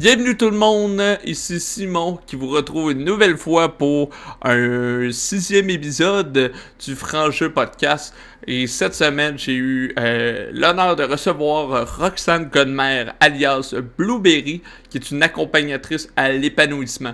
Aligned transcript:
Bienvenue 0.00 0.34
tout 0.34 0.48
le 0.48 0.56
monde, 0.56 1.02
ici 1.26 1.60
Simon 1.60 2.18
qui 2.26 2.34
vous 2.34 2.48
retrouve 2.48 2.92
une 2.92 3.04
nouvelle 3.04 3.36
fois 3.36 3.76
pour 3.76 4.08
un 4.40 5.12
sixième 5.12 5.68
épisode 5.68 6.52
du 6.82 6.96
Franc-Jeu 6.96 7.52
Podcast. 7.52 8.14
Et 8.46 8.66
cette 8.66 8.94
semaine, 8.94 9.38
j'ai 9.38 9.56
eu 9.56 9.92
euh, 9.98 10.48
l'honneur 10.54 10.96
de 10.96 11.04
recevoir 11.04 11.98
Roxane 11.98 12.48
Godmer, 12.48 13.10
alias 13.20 13.74
Blueberry, 13.98 14.62
qui 14.88 14.96
est 14.96 15.10
une 15.10 15.22
accompagnatrice 15.22 16.10
à 16.16 16.30
l'épanouissement. 16.30 17.12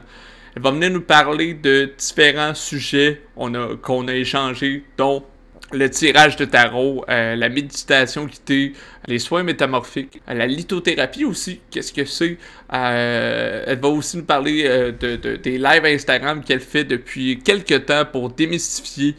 Elle 0.55 0.63
va 0.63 0.71
venir 0.71 0.91
nous 0.91 1.01
parler 1.01 1.55
de 1.55 1.91
différents 1.99 2.55
sujets 2.55 3.21
qu'on 3.35 3.53
a, 3.57 4.13
a 4.13 4.15
échangés, 4.15 4.85
dont 4.97 5.25
le 5.73 5.91
tirage 5.91 6.37
de 6.37 6.45
tarot, 6.45 7.05
euh, 7.09 7.35
la 7.35 7.49
méditation 7.49 8.27
guidée, 8.27 8.73
les 9.09 9.19
soins 9.19 9.43
métamorphiques, 9.43 10.21
la 10.29 10.47
lithothérapie 10.47 11.25
aussi, 11.25 11.61
qu'est-ce 11.71 11.93
que 11.93 12.05
c'est? 12.05 12.39
Euh, 12.73 13.65
elle 13.67 13.79
va 13.79 13.89
aussi 13.89 14.17
nous 14.17 14.25
parler 14.25 14.65
euh, 14.67 14.93
de, 14.93 15.37
des 15.37 15.59
lives 15.59 15.85
Instagram 15.85 16.45
qu'elle 16.45 16.61
fait 16.61 16.85
depuis 16.85 17.41
quelques 17.41 17.87
temps 17.87 18.05
pour 18.05 18.31
démystifier 18.31 19.17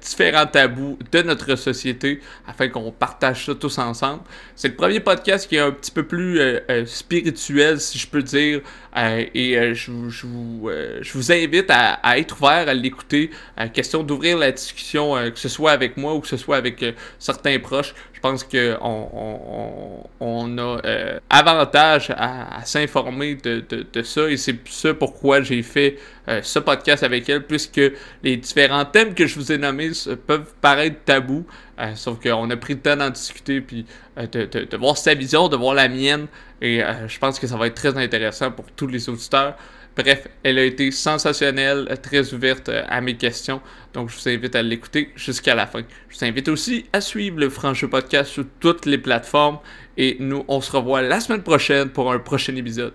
différents 0.00 0.46
tabous 0.46 0.98
de 1.10 1.22
notre 1.22 1.54
société 1.56 2.20
afin 2.46 2.68
qu'on 2.68 2.90
partage 2.90 3.46
ça 3.46 3.54
tous 3.54 3.78
ensemble. 3.78 4.22
C'est 4.56 4.68
le 4.68 4.74
premier 4.74 5.00
podcast 5.00 5.48
qui 5.48 5.56
est 5.56 5.60
un 5.60 5.70
petit 5.70 5.90
peu 5.90 6.02
plus 6.02 6.40
spirituel, 6.86 7.80
si 7.80 7.98
je 7.98 8.06
peux 8.06 8.22
dire, 8.22 8.60
et 8.96 9.74
je, 9.74 9.90
vous, 9.90 11.32
invite 11.32 11.70
à, 11.70 12.18
être 12.18 12.40
ouvert 12.40 12.68
à 12.68 12.74
l'écouter. 12.74 13.30
question 13.72 14.02
d'ouvrir 14.02 14.38
la 14.38 14.52
discussion, 14.52 15.14
que 15.30 15.38
ce 15.38 15.48
soit 15.48 15.72
avec 15.72 15.96
moi 15.96 16.14
ou 16.14 16.20
que 16.20 16.28
ce 16.28 16.36
soit 16.36 16.56
avec 16.56 16.84
certains 17.18 17.58
proches. 17.58 17.94
Je 18.22 18.28
pense 18.28 18.44
qu'on 18.44 20.08
on, 20.20 20.58
a 20.58 20.80
euh, 20.84 21.18
avantage 21.28 22.12
à, 22.16 22.64
s'informer 22.64 23.34
de, 23.34 23.64
de, 23.68 24.02
ça 24.04 24.30
et 24.30 24.36
c'est 24.36 24.56
ça 24.68 24.94
pourquoi 24.94 25.42
j'ai 25.42 25.64
fait 25.64 25.98
euh, 25.98 26.11
ce 26.42 26.58
podcast 26.58 27.02
avec 27.02 27.28
elle, 27.28 27.44
puisque 27.44 27.80
les 28.22 28.36
différents 28.36 28.84
thèmes 28.84 29.14
que 29.14 29.26
je 29.26 29.38
vous 29.38 29.50
ai 29.50 29.58
nommés 29.58 29.90
peuvent 30.26 30.52
paraître 30.60 30.96
tabous, 31.04 31.44
euh, 31.80 31.94
sauf 31.94 32.20
qu'on 32.22 32.48
a 32.50 32.56
pris 32.56 32.74
le 32.74 32.80
temps 32.80 32.96
d'en 32.96 33.10
discuter, 33.10 33.60
puis 33.60 33.86
de, 34.16 34.44
de, 34.44 34.76
voir 34.76 34.96
sa 34.96 35.14
vision, 35.14 35.48
de 35.48 35.56
voir 35.56 35.74
la 35.74 35.88
mienne, 35.88 36.26
et 36.60 36.80
je 37.08 37.18
pense 37.18 37.40
que 37.40 37.46
ça 37.46 37.56
va 37.56 37.66
être 37.66 37.74
très 37.74 37.96
intéressant 37.96 38.50
pour 38.52 38.66
tous 38.70 38.86
les 38.86 39.08
auditeurs. 39.08 39.56
Bref, 39.96 40.26
elle 40.42 40.58
a 40.58 40.64
été 40.64 40.90
sensationnelle, 40.90 41.86
très 42.02 42.32
ouverte 42.32 42.68
euh, 42.70 42.82
à 42.88 43.00
mes 43.00 43.16
questions. 43.16 43.60
Donc, 43.92 44.08
je 44.08 44.16
vous 44.16 44.28
invite 44.28 44.56
à 44.56 44.62
l'écouter 44.62 45.10
jusqu'à 45.16 45.54
la 45.54 45.66
fin. 45.66 45.82
Je 46.08 46.18
vous 46.18 46.24
invite 46.24 46.48
aussi 46.48 46.86
à 46.92 47.00
suivre 47.00 47.38
le 47.38 47.50
Francheux 47.50 47.88
Podcast 47.88 48.30
sur 48.30 48.44
toutes 48.58 48.86
les 48.86 48.98
plateformes. 48.98 49.58
Et 49.98 50.16
nous, 50.18 50.44
on 50.48 50.60
se 50.60 50.72
revoit 50.72 51.02
la 51.02 51.20
semaine 51.20 51.42
prochaine 51.42 51.90
pour 51.90 52.10
un 52.10 52.18
prochain 52.18 52.56
épisode. 52.56 52.94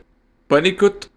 Bonne 0.50 0.66
écoute! 0.66 1.17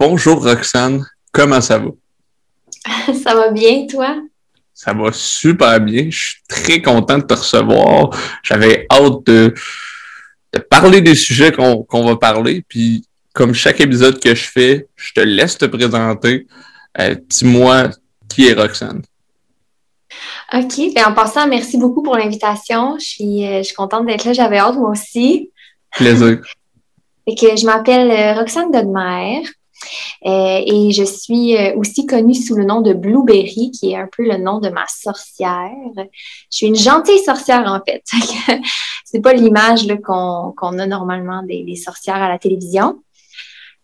Bonjour 0.00 0.42
Roxane. 0.42 1.04
Comment 1.30 1.60
ça 1.60 1.76
va? 1.76 1.90
ça 3.22 3.34
va 3.34 3.50
bien, 3.50 3.86
toi? 3.86 4.16
Ça 4.72 4.94
va 4.94 5.12
super 5.12 5.78
bien. 5.78 6.06
Je 6.08 6.18
suis 6.18 6.42
très 6.48 6.80
content 6.80 7.18
de 7.18 7.24
te 7.24 7.34
recevoir. 7.34 8.08
J'avais 8.42 8.86
hâte 8.90 9.26
de, 9.26 9.52
parler 10.70 11.02
des 11.02 11.14
sujets 11.14 11.52
qu'on 11.52 12.04
va 12.06 12.16
parler. 12.16 12.64
Puis, 12.66 13.04
comme 13.34 13.52
chaque 13.52 13.78
épisode 13.82 14.18
que 14.18 14.34
je 14.34 14.48
fais, 14.48 14.88
je 14.96 15.12
te 15.12 15.20
laisse 15.20 15.58
te 15.58 15.66
présenter. 15.66 16.46
Euh, 16.98 17.14
dis-moi 17.28 17.90
qui 18.26 18.48
est 18.48 18.54
Roxane? 18.54 19.02
OK. 20.54 20.94
Ben, 20.94 21.08
en 21.08 21.12
passant, 21.12 21.46
merci 21.46 21.76
beaucoup 21.76 22.02
pour 22.02 22.16
l'invitation. 22.16 22.96
Je 22.98 23.04
suis, 23.04 23.46
euh, 23.46 23.58
je 23.58 23.64
suis 23.64 23.76
contente 23.76 24.06
d'être 24.06 24.24
là. 24.24 24.32
J'avais 24.32 24.56
hâte, 24.56 24.76
moi 24.76 24.92
aussi. 24.92 25.50
Plaisir. 25.94 26.40
Et 27.26 27.34
que 27.34 27.54
je 27.54 27.66
m'appelle 27.66 28.10
euh, 28.10 28.40
Roxane 28.40 28.70
Godmer. 28.70 29.42
Euh, 30.26 30.60
et 30.66 30.92
je 30.92 31.04
suis 31.04 31.56
euh, 31.56 31.74
aussi 31.76 32.06
connue 32.06 32.34
sous 32.34 32.54
le 32.54 32.64
nom 32.64 32.80
de 32.80 32.92
Blueberry, 32.92 33.70
qui 33.70 33.92
est 33.92 33.96
un 33.96 34.08
peu 34.14 34.22
le 34.22 34.36
nom 34.36 34.58
de 34.58 34.68
ma 34.68 34.84
sorcière. 34.86 35.70
Je 35.96 36.02
suis 36.50 36.66
une 36.66 36.76
gentille 36.76 37.22
sorcière, 37.24 37.64
en 37.66 37.80
fait. 37.84 38.02
c'est 39.04 39.20
pas 39.20 39.32
l'image 39.32 39.86
qu'on 40.04 40.78
a 40.78 40.86
normalement 40.86 41.42
des, 41.42 41.76
sorcières 41.76 42.22
à 42.22 42.28
la 42.28 42.38
télévision. 42.38 43.02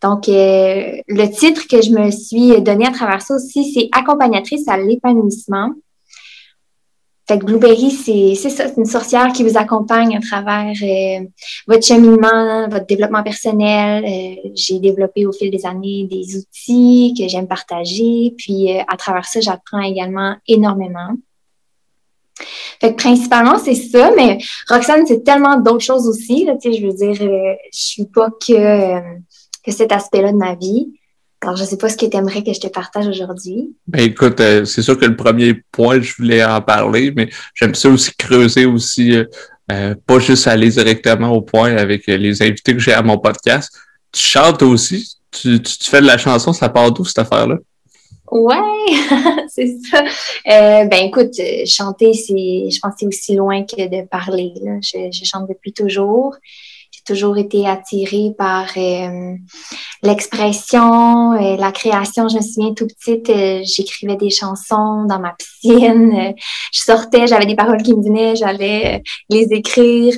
Donc, 0.03 0.29
euh, 0.29 0.99
le 1.09 1.27
titre 1.29 1.67
que 1.69 1.81
je 1.81 1.91
me 1.91 2.11
suis 2.11 2.61
donné 2.61 2.87
à 2.87 2.91
travers 2.91 3.23
ça 3.23 3.35
aussi, 3.35 3.73
c'est 3.73 3.89
accompagnatrice 3.93 4.69
à 4.69 4.77
l'épanouissement. 4.77 5.71
Fait 7.29 7.41
que 7.41 7.45
Blueberry, 7.45 7.91
c'est 7.91 8.37
ça, 8.37 8.51
c'est 8.51 8.77
une 8.77 8.87
sorcière 8.87 9.33
qui 9.33 9.43
vous 9.43 9.57
accompagne 9.57 10.17
à 10.17 10.21
travers 10.21 10.73
euh, 10.81 11.27
votre 11.67 11.85
cheminement, 11.85 12.69
votre 12.69 12.87
développement 12.87 13.25
personnel. 13.25 14.05
Euh, 14.05 14.51
j'ai 14.55 14.79
développé 14.79 15.27
au 15.27 15.33
fil 15.33 15.51
des 15.51 15.67
années 15.67 16.07
des 16.09 16.37
outils 16.37 17.15
que 17.19 17.27
j'aime 17.27 17.49
partager. 17.49 18.33
Puis 18.39 18.73
euh, 18.73 18.83
à 18.87 18.97
travers 18.97 19.25
ça, 19.25 19.41
j'apprends 19.41 19.81
également 19.81 20.37
énormément. 20.47 21.17
Fait 22.81 22.93
que 22.93 22.97
principalement, 22.97 23.59
c'est 23.59 23.75
ça, 23.75 24.13
mais 24.17 24.39
Roxane, 24.69 25.05
c'est 25.07 25.25
tellement 25.25 25.57
d'autres 25.59 25.85
choses 25.85 26.07
aussi. 26.07 26.45
Là, 26.45 26.55
je 26.63 26.87
veux 26.87 26.93
dire, 26.93 27.15
je 27.15 27.57
suis 27.73 28.05
pas 28.05 28.29
que, 28.31 29.01
que 29.65 29.73
cet 29.73 29.91
aspect-là 29.91 30.31
de 30.31 30.37
ma 30.37 30.55
vie. 30.55 30.93
Alors, 31.47 31.57
je 31.57 31.63
ne 31.63 31.69
sais 31.69 31.77
pas 31.77 31.89
ce 31.89 31.97
que 31.97 32.07
tu 32.07 32.17
aimerais 32.17 32.43
que 32.43 32.53
je 32.53 32.59
te 32.59 32.67
partage 32.67 33.07
aujourd'hui. 33.07 33.73
Ben 33.87 34.03
écoute, 34.03 34.41
euh, 34.41 34.65
c'est 34.65 34.83
sûr 34.83 34.99
que 34.99 35.05
le 35.05 35.15
premier 35.15 35.55
point, 35.71 36.01
je 36.01 36.13
voulais 36.17 36.45
en 36.45 36.61
parler, 36.61 37.13
mais 37.15 37.29
j'aime 37.55 37.73
ça 37.77 37.89
aussi 37.89 38.11
creuser 38.19 38.67
aussi, 38.67 39.15
euh, 39.15 39.25
euh, 39.71 39.95
pas 40.09 40.19
juste 40.19 40.49
aller 40.49 40.71
directement 40.71 41.31
au 41.31 41.43
point 41.43 41.77
avec 41.77 42.09
les 42.09 42.43
invités 42.43 42.73
que 42.73 42.81
j'ai 42.81 42.95
à 42.95 43.03
mon 43.03 43.17
podcast. 43.19 43.73
Tu 44.11 44.23
chantes 44.23 44.61
aussi? 44.63 45.19
Tu, 45.31 45.63
tu, 45.63 45.89
fais 45.89 46.01
de 46.01 46.07
la 46.09 46.19
chanson, 46.19 46.53
ça 46.53 46.69
part 46.69 46.91
d'où 46.91 47.05
cette 47.05 47.21
affaire-là? 47.21 47.59
Ouais, 48.33 48.57
c'est 49.49 49.73
ça. 49.89 50.03
ben 50.45 50.99
écoute, 51.05 51.35
chanter, 51.65 52.13
c'est, 52.13 52.71
je 52.73 52.81
pense 52.81 52.95
que 52.95 52.99
c'est 52.99 53.07
aussi 53.07 53.37
loin 53.37 53.63
que 53.63 53.89
de 53.89 54.05
parler. 54.09 54.53
Là. 54.65 54.81
Je, 54.83 55.13
je 55.13 55.25
chante 55.25 55.49
depuis 55.49 55.73
toujours 55.73 56.35
toujours 57.07 57.39
été 57.39 57.67
attirée 57.67 58.33
par 58.37 58.67
euh, 58.77 59.35
l'expression, 60.03 61.33
euh, 61.33 61.57
la 61.57 61.73
création. 61.73 62.29
Je 62.29 62.37
me 62.37 62.43
souviens 62.43 62.75
tout 62.75 62.87
petite, 62.87 63.31
euh, 63.31 63.63
j'écrivais 63.65 64.17
des 64.17 64.31
chansons 64.31 65.05
dans 65.05 65.21
ma 65.21 65.35
piscine. 65.39 66.35
je 66.73 66.81
sortais, 66.81 67.27
j'avais 67.27 67.47
des 67.47 67.55
paroles 67.55 67.83
qui 67.83 67.95
me 67.95 68.03
venaient, 68.03 68.37
j'allais 68.37 69.03
les 69.31 69.47
écrire. 69.53 70.15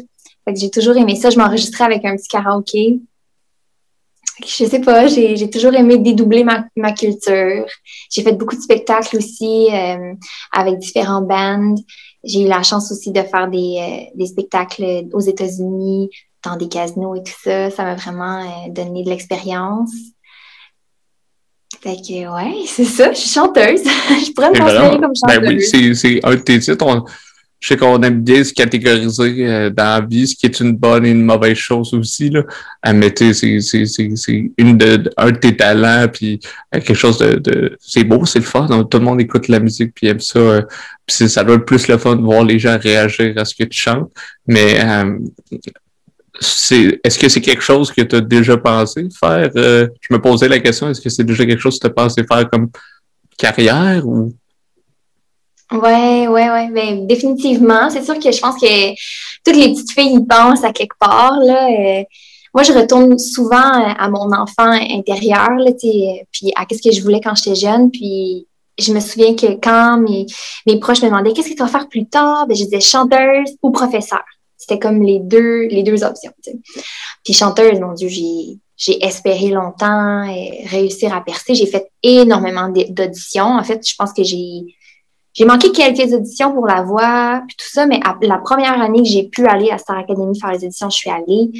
j'ai 0.54 0.70
toujours 0.70 0.96
aimé 0.96 1.14
ça. 1.14 1.30
Je 1.30 1.38
m'enregistrais 1.38 1.84
avec 1.84 2.04
un 2.04 2.16
petit 2.16 2.28
karaoké. 2.28 2.98
Je 4.46 4.64
sais 4.64 4.80
pas, 4.80 5.08
j'ai 5.08 5.50
toujours 5.50 5.74
aimé 5.74 5.98
dédoubler 5.98 6.44
ma, 6.44 6.92
culture. 6.92 7.66
J'ai 8.08 8.22
fait 8.22 8.32
beaucoup 8.32 8.54
de 8.54 8.60
spectacles 8.60 9.16
aussi 9.16 9.66
avec 10.52 10.78
différents 10.78 11.22
bands. 11.22 11.74
J'ai 12.22 12.42
eu 12.42 12.46
la 12.46 12.62
chance 12.62 12.92
aussi 12.92 13.10
de 13.10 13.20
faire 13.22 13.48
des 13.48 14.26
spectacles 14.26 15.08
aux 15.12 15.18
États-Unis, 15.18 16.10
dans 16.48 16.56
des 16.56 16.68
casinos 16.68 17.16
et 17.16 17.22
tout 17.22 17.38
ça. 17.42 17.70
Ça 17.70 17.84
m'a 17.84 17.94
vraiment 17.94 18.40
euh, 18.40 18.70
donné 18.70 19.04
de 19.04 19.10
l'expérience. 19.10 19.90
Fait 21.80 21.96
que, 21.96 22.34
ouais, 22.34 22.62
c'est 22.66 22.84
ça, 22.84 23.12
je 23.12 23.18
suis 23.18 23.30
chanteuse. 23.30 23.82
je 23.84 24.32
pourrais 24.32 24.50
me 24.50 24.58
considérer 24.58 25.00
comme 25.00 25.14
chanteuse. 25.14 25.40
Ben 25.40 25.56
oui, 25.56 25.94
c'est 25.94 26.20
un 26.24 26.30
de 26.30 26.40
tes 26.40 26.58
titres. 26.58 27.04
je 27.60 27.68
sais 27.68 27.76
qu'on 27.76 28.02
aime 28.02 28.22
bien 28.22 28.42
se 28.42 28.52
catégoriser 28.52 29.46
euh, 29.46 29.70
dans 29.70 30.00
la 30.00 30.06
vie, 30.06 30.26
ce 30.26 30.34
qui 30.34 30.46
est 30.46 30.60
une 30.60 30.72
bonne 30.72 31.06
et 31.06 31.10
une 31.10 31.24
mauvaise 31.24 31.56
chose 31.56 31.92
aussi. 31.94 32.30
Là. 32.30 32.42
Euh, 32.86 32.92
mais 32.94 33.12
tu 33.12 33.32
sais, 33.32 33.60
c'est 33.60 34.52
une 34.58 34.78
de, 34.78 35.10
un 35.16 35.30
de 35.30 35.36
tes 35.36 35.56
talents, 35.56 36.08
puis 36.12 36.40
quelque 36.72 36.94
chose 36.94 37.18
de... 37.18 37.36
de 37.36 37.76
c'est 37.80 38.04
beau, 38.04 38.24
c'est 38.26 38.40
le 38.40 38.44
fun. 38.44 38.66
tout 38.90 38.98
le 38.98 39.04
monde 39.04 39.20
écoute 39.20 39.48
la 39.48 39.60
musique, 39.60 39.92
puis 39.94 40.08
aime 40.08 40.20
ça. 40.20 40.62
puis 41.06 41.28
ça 41.28 41.44
doit 41.44 41.56
être 41.56 41.66
plus 41.66 41.86
le 41.86 41.98
fun 41.98 42.16
de 42.16 42.22
voir 42.22 42.44
les 42.44 42.58
gens 42.58 42.78
réagir 42.78 43.34
à 43.36 43.44
ce 43.44 43.54
que 43.54 43.64
tu 43.64 43.78
chantes. 43.78 44.10
Mais 44.46 44.80
est-ce 46.40 47.18
que 47.18 47.28
c'est 47.28 47.40
quelque 47.40 47.62
chose 47.62 47.90
que 47.90 48.02
tu 48.02 48.16
as 48.16 48.20
déjà 48.20 48.56
pensé 48.56 49.08
faire? 49.18 49.50
Euh, 49.56 49.88
je 50.00 50.14
me 50.14 50.20
posais 50.20 50.48
la 50.48 50.60
question, 50.60 50.88
est-ce 50.88 51.00
que 51.00 51.10
c'est 51.10 51.24
déjà 51.24 51.44
quelque 51.44 51.60
chose 51.60 51.78
que 51.78 51.86
tu 51.86 51.90
as 51.90 51.94
pensé 51.94 52.24
faire 52.24 52.48
comme 52.48 52.70
carrière 53.36 54.06
ou? 54.06 54.32
Ouais, 55.70 56.26
ouais, 56.28 56.50
ouais. 56.50 56.70
Ben, 56.70 57.06
définitivement. 57.06 57.90
C'est 57.90 58.02
sûr 58.02 58.18
que 58.18 58.32
je 58.32 58.40
pense 58.40 58.58
que 58.60 58.90
toutes 59.44 59.56
les 59.56 59.68
petites 59.68 59.92
filles 59.92 60.14
y 60.14 60.24
pensent 60.24 60.64
à 60.64 60.72
quelque 60.72 60.96
part. 60.98 61.38
Là. 61.40 61.68
Euh, 61.68 62.02
moi, 62.54 62.62
je 62.62 62.72
retourne 62.72 63.18
souvent 63.18 63.60
à 63.60 64.08
mon 64.08 64.32
enfant 64.32 64.70
intérieur, 64.70 65.50
puis 66.32 66.52
à 66.56 66.64
qu'est-ce 66.64 66.82
que 66.82 66.94
je 66.94 67.02
voulais 67.02 67.20
quand 67.22 67.34
j'étais 67.34 67.54
jeune. 67.54 67.90
Puis 67.90 68.46
je 68.78 68.92
me 68.92 69.00
souviens 69.00 69.34
que 69.34 69.60
quand 69.60 69.98
mes, 69.98 70.24
mes 70.66 70.78
proches 70.78 71.02
me 71.02 71.08
demandaient 71.08 71.32
qu'est-ce 71.32 71.50
que 71.50 71.54
tu 71.54 71.62
vas 71.62 71.68
faire 71.68 71.88
plus 71.88 72.06
tard, 72.06 72.46
ben, 72.46 72.56
je 72.56 72.64
disais 72.64 72.80
chanteuse 72.80 73.54
ou 73.62 73.70
professeur. 73.70 74.24
C'était 74.68 74.78
comme 74.78 75.02
les 75.02 75.18
deux, 75.18 75.66
les 75.68 75.82
deux 75.82 76.04
options. 76.04 76.32
Puis 77.24 77.32
chanteuse, 77.32 77.80
mon 77.80 77.92
Dieu, 77.92 78.08
j'ai 78.08 78.58
j'ai 78.76 79.04
espéré 79.04 79.48
longtemps 79.48 80.22
et 80.22 80.64
réussir 80.66 81.12
à 81.12 81.20
percer. 81.20 81.54
J'ai 81.54 81.66
fait 81.66 81.90
énormément 82.02 82.68
d'auditions. 82.68 83.58
En 83.58 83.64
fait, 83.64 83.86
je 83.86 83.94
pense 83.96 84.12
que 84.12 84.22
j'ai 84.22 84.76
j'ai 85.34 85.44
manqué 85.44 85.72
quelques 85.72 86.12
auditions 86.12 86.52
pour 86.52 86.66
la 86.66 86.82
voix, 86.82 87.42
puis 87.46 87.56
tout 87.56 87.68
ça, 87.68 87.86
mais 87.86 88.00
la 88.22 88.38
première 88.38 88.80
année 88.80 89.02
que 89.02 89.08
j'ai 89.08 89.24
pu 89.24 89.46
aller 89.46 89.70
à 89.70 89.78
Star 89.78 89.98
Academy 89.98 90.38
faire 90.38 90.52
les 90.52 90.64
éditions, 90.64 90.90
je 90.90 90.96
suis 90.96 91.10
allée. 91.10 91.50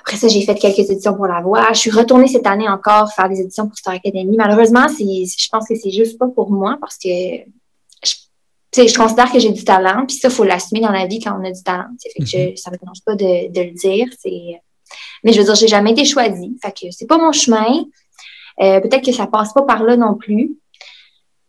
Après 0.00 0.16
ça, 0.16 0.28
j'ai 0.28 0.42
fait 0.42 0.54
quelques 0.56 0.90
éditions 0.90 1.14
pour 1.14 1.26
la 1.26 1.40
voix. 1.40 1.72
Je 1.72 1.78
suis 1.78 1.90
retournée 1.90 2.28
cette 2.28 2.46
année 2.46 2.68
encore 2.68 3.12
faire 3.12 3.28
des 3.28 3.40
éditions 3.40 3.66
pour 3.66 3.76
Star 3.76 3.94
Academy. 3.94 4.36
Malheureusement, 4.36 4.86
je 4.88 5.48
pense 5.50 5.68
que 5.68 5.74
c'est 5.74 5.90
juste 5.90 6.18
pas 6.18 6.28
pour 6.28 6.50
moi 6.50 6.76
parce 6.80 6.96
que 6.96 7.08
je, 8.76 8.86
je 8.86 8.96
considère 8.96 9.32
que 9.32 9.38
j'ai 9.38 9.52
du 9.52 9.64
talent, 9.64 10.04
puis 10.06 10.16
ça, 10.16 10.28
il 10.28 10.34
faut 10.34 10.44
l'assumer 10.44 10.80
dans 10.80 10.92
la 10.92 11.06
vie 11.06 11.20
quand 11.20 11.38
on 11.40 11.44
a 11.44 11.50
du 11.50 11.62
talent. 11.62 11.88
Fait 12.02 12.22
que 12.22 12.24
mm-hmm. 12.24 12.56
ça 12.56 12.70
ne 12.70 12.74
me 12.74 12.80
dérange 12.80 13.02
pas 13.04 13.14
de, 13.14 13.52
de 13.52 13.60
le 13.60 13.72
dire. 13.72 14.06
Mais 15.24 15.32
je 15.32 15.38
veux 15.38 15.44
dire, 15.44 15.54
j'ai 15.54 15.68
jamais 15.68 15.92
été 15.92 16.04
choisie. 16.04 16.56
Fait 16.62 16.72
que 16.72 16.90
c'est 16.90 17.06
pas 17.06 17.18
mon 17.18 17.32
chemin. 17.32 17.84
Euh, 18.60 18.80
peut-être 18.80 19.04
que 19.04 19.12
ça 19.12 19.26
passe 19.26 19.52
pas 19.52 19.62
par 19.62 19.82
là 19.82 19.96
non 19.96 20.14
plus. 20.14 20.56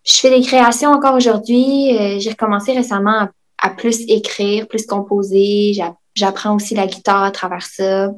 Je 0.06 0.14
fais 0.14 0.30
des 0.30 0.42
créations 0.42 0.92
encore 0.92 1.16
aujourd'hui. 1.16 1.96
Euh, 1.98 2.20
j'ai 2.20 2.30
recommencé 2.30 2.74
récemment 2.74 3.28
à, 3.62 3.70
plus 3.70 4.02
écrire, 4.08 4.68
plus 4.68 4.86
composer. 4.86 5.74
J'apprends 6.16 6.56
aussi 6.56 6.76
la 6.76 6.88
guitare 6.88 7.24
à 7.24 7.32
travers 7.32 7.66
ça. 7.66 8.12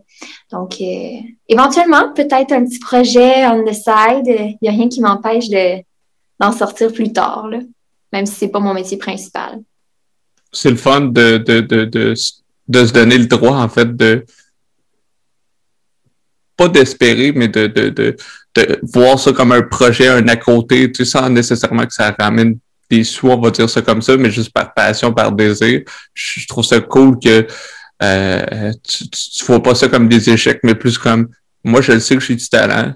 Donc, 0.51 0.77
euh, 0.79 1.17
éventuellement, 1.47 2.13
peut-être 2.13 2.51
un 2.51 2.63
petit 2.65 2.79
projet 2.79 3.45
on 3.47 3.63
the 3.63 3.73
side. 3.73 4.27
Il 4.27 4.57
n'y 4.61 4.69
a 4.69 4.71
rien 4.71 4.87
qui 4.87 5.01
m'empêche 5.01 5.49
d'en 6.39 6.51
sortir 6.51 6.93
plus 6.93 7.11
tard, 7.11 7.47
là, 7.47 7.59
même 8.11 8.25
si 8.25 8.33
c'est 8.33 8.49
pas 8.49 8.59
mon 8.59 8.73
métier 8.73 8.97
principal. 8.97 9.59
C'est 10.51 10.71
le 10.71 10.77
fun 10.77 11.01
de, 11.01 11.37
de, 11.37 11.61
de, 11.61 11.85
de, 11.85 12.15
se 12.15 12.93
donner 12.93 13.17
le 13.17 13.27
droit, 13.27 13.57
en 13.57 13.69
fait, 13.69 13.95
de 13.95 14.25
pas 16.57 16.67
d'espérer, 16.67 17.31
mais 17.31 17.47
de, 17.47 17.67
de, 17.67 18.15
voir 18.81 19.19
ça 19.19 19.31
comme 19.31 19.51
un 19.51 19.61
projet, 19.61 20.07
un 20.07 20.27
à 20.27 20.35
côté, 20.35 20.91
tu 20.91 21.05
sais, 21.05 21.11
sans 21.11 21.29
nécessairement 21.29 21.85
que 21.85 21.93
ça 21.93 22.15
ramène 22.19 22.57
des 22.89 23.03
sous, 23.03 23.29
on 23.29 23.39
va 23.39 23.51
dire 23.51 23.69
ça 23.69 23.81
comme 23.81 24.01
ça, 24.01 24.17
mais 24.17 24.31
juste 24.31 24.51
par 24.51 24.73
passion, 24.73 25.13
par 25.13 25.31
désir. 25.31 25.81
Je, 26.13 26.47
trouve 26.47 26.65
ça 26.65 26.81
cool 26.81 27.19
que 27.19 27.45
euh, 28.01 28.71
tu, 28.83 29.07
tu, 29.09 29.45
vois 29.45 29.61
pas 29.61 29.75
ça 29.75 29.87
comme 29.87 30.09
des 30.09 30.29
échecs, 30.29 30.59
mais 30.63 30.75
plus 30.75 30.97
comme 30.97 31.29
moi, 31.63 31.81
je 31.81 31.91
le 31.91 31.99
sais 31.99 32.15
que 32.15 32.21
j'ai 32.21 32.35
du 32.35 32.47
talent. 32.47 32.93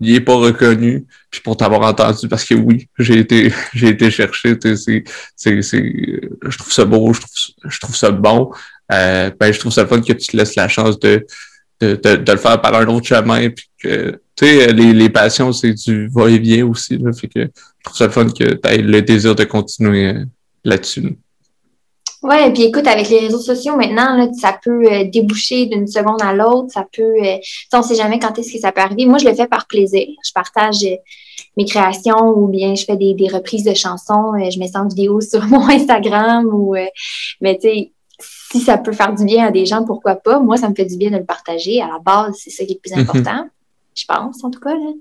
Il 0.00 0.14
est 0.14 0.20
pas 0.20 0.34
reconnu, 0.34 1.06
puis 1.30 1.40
pour 1.40 1.56
t'avoir 1.56 1.82
entendu, 1.82 2.28
parce 2.28 2.44
que 2.44 2.54
oui, 2.54 2.88
j'ai 2.98 3.18
été, 3.18 3.52
j'ai 3.74 3.88
été 3.88 4.10
chercher, 4.10 4.56
c'est, 4.76 5.04
c'est, 5.36 5.62
je 5.62 6.58
trouve 6.58 6.72
ça 6.72 6.84
beau, 6.84 7.12
je 7.12 7.20
trouve, 7.20 7.70
je 7.70 7.80
trouve 7.80 7.96
ça 7.96 8.10
bon. 8.10 8.52
Euh, 8.92 9.30
ben, 9.38 9.52
je 9.52 9.58
trouve 9.58 9.72
ça 9.72 9.86
fun 9.86 10.00
que 10.00 10.12
tu 10.12 10.28
te 10.28 10.36
laisses 10.36 10.54
la 10.54 10.68
chance 10.68 10.98
de, 10.98 11.26
de, 11.80 11.94
de, 11.94 12.32
le 12.32 12.38
faire 12.38 12.60
par 12.60 12.74
un 12.74 12.86
autre 12.86 13.06
chemin, 13.06 13.50
puis 13.50 13.68
que 13.82 14.20
tu 14.36 14.46
sais, 14.46 14.72
les, 14.72 14.92
les 14.92 15.10
passions, 15.10 15.52
c'est 15.52 15.74
du 15.74 16.08
va-et-vient 16.08 16.66
aussi. 16.66 16.96
Là, 16.96 17.12
fait 17.12 17.28
que 17.28 17.40
je 17.40 17.84
trouve 17.84 17.96
ça 17.96 18.08
fun 18.08 18.26
que 18.28 18.54
tu 18.54 18.68
aies 18.68 18.78
le 18.78 19.02
désir 19.02 19.34
de 19.34 19.44
continuer 19.44 20.06
euh, 20.06 20.24
là-dessus. 20.64 21.18
Ouais, 22.22 22.48
et 22.48 22.52
puis 22.52 22.64
écoute, 22.64 22.86
avec 22.86 23.08
les 23.08 23.20
réseaux 23.20 23.38
sociaux 23.38 23.76
maintenant, 23.76 24.16
là, 24.16 24.28
ça 24.32 24.58
peut 24.62 24.84
euh, 24.90 25.04
déboucher 25.04 25.66
d'une 25.66 25.86
seconde 25.86 26.20
à 26.20 26.32
l'autre. 26.32 26.72
Ça 26.72 26.84
peut. 26.92 27.02
Euh, 27.02 27.36
on 27.72 27.78
ne 27.78 27.82
sait 27.82 27.94
jamais 27.94 28.18
quand 28.18 28.36
est-ce 28.38 28.52
que 28.52 28.58
ça 28.58 28.72
peut 28.72 28.80
arriver. 28.80 29.06
Moi, 29.06 29.18
je 29.18 29.28
le 29.28 29.34
fais 29.34 29.46
par 29.46 29.66
plaisir. 29.66 30.06
Je 30.24 30.32
partage 30.32 30.84
mes 31.56 31.64
créations 31.64 32.30
ou 32.36 32.48
bien 32.48 32.74
je 32.74 32.84
fais 32.84 32.96
des, 32.96 33.14
des 33.14 33.28
reprises 33.28 33.64
de 33.64 33.74
chansons. 33.74 34.32
je 34.50 34.58
mets 34.58 34.68
ça 34.68 34.80
en 34.80 34.88
vidéo 34.88 35.20
sur 35.22 35.44
mon 35.46 35.68
Instagram 35.68 36.46
ou 36.52 36.74
mais 37.40 37.56
tu 37.56 37.68
sais, 37.68 37.92
si 38.50 38.60
ça 38.60 38.78
peut 38.78 38.92
faire 38.92 39.14
du 39.14 39.24
bien 39.24 39.46
à 39.46 39.50
des 39.50 39.66
gens, 39.66 39.84
pourquoi 39.84 40.16
pas? 40.16 40.40
Moi, 40.40 40.56
ça 40.56 40.68
me 40.68 40.74
fait 40.74 40.86
du 40.86 40.96
bien 40.96 41.10
de 41.10 41.18
le 41.18 41.24
partager. 41.24 41.80
À 41.80 41.86
la 41.86 41.98
base, 42.00 42.36
c'est 42.42 42.50
ça 42.50 42.64
qui 42.64 42.72
est 42.72 42.74
le 42.74 42.80
plus 42.80 42.96
mhm. 42.96 43.02
important 43.02 43.48
je 43.98 44.04
pense, 44.06 44.42
en 44.44 44.50
tout 44.50 44.60
cas. 44.60 44.74
Là. 44.74 44.92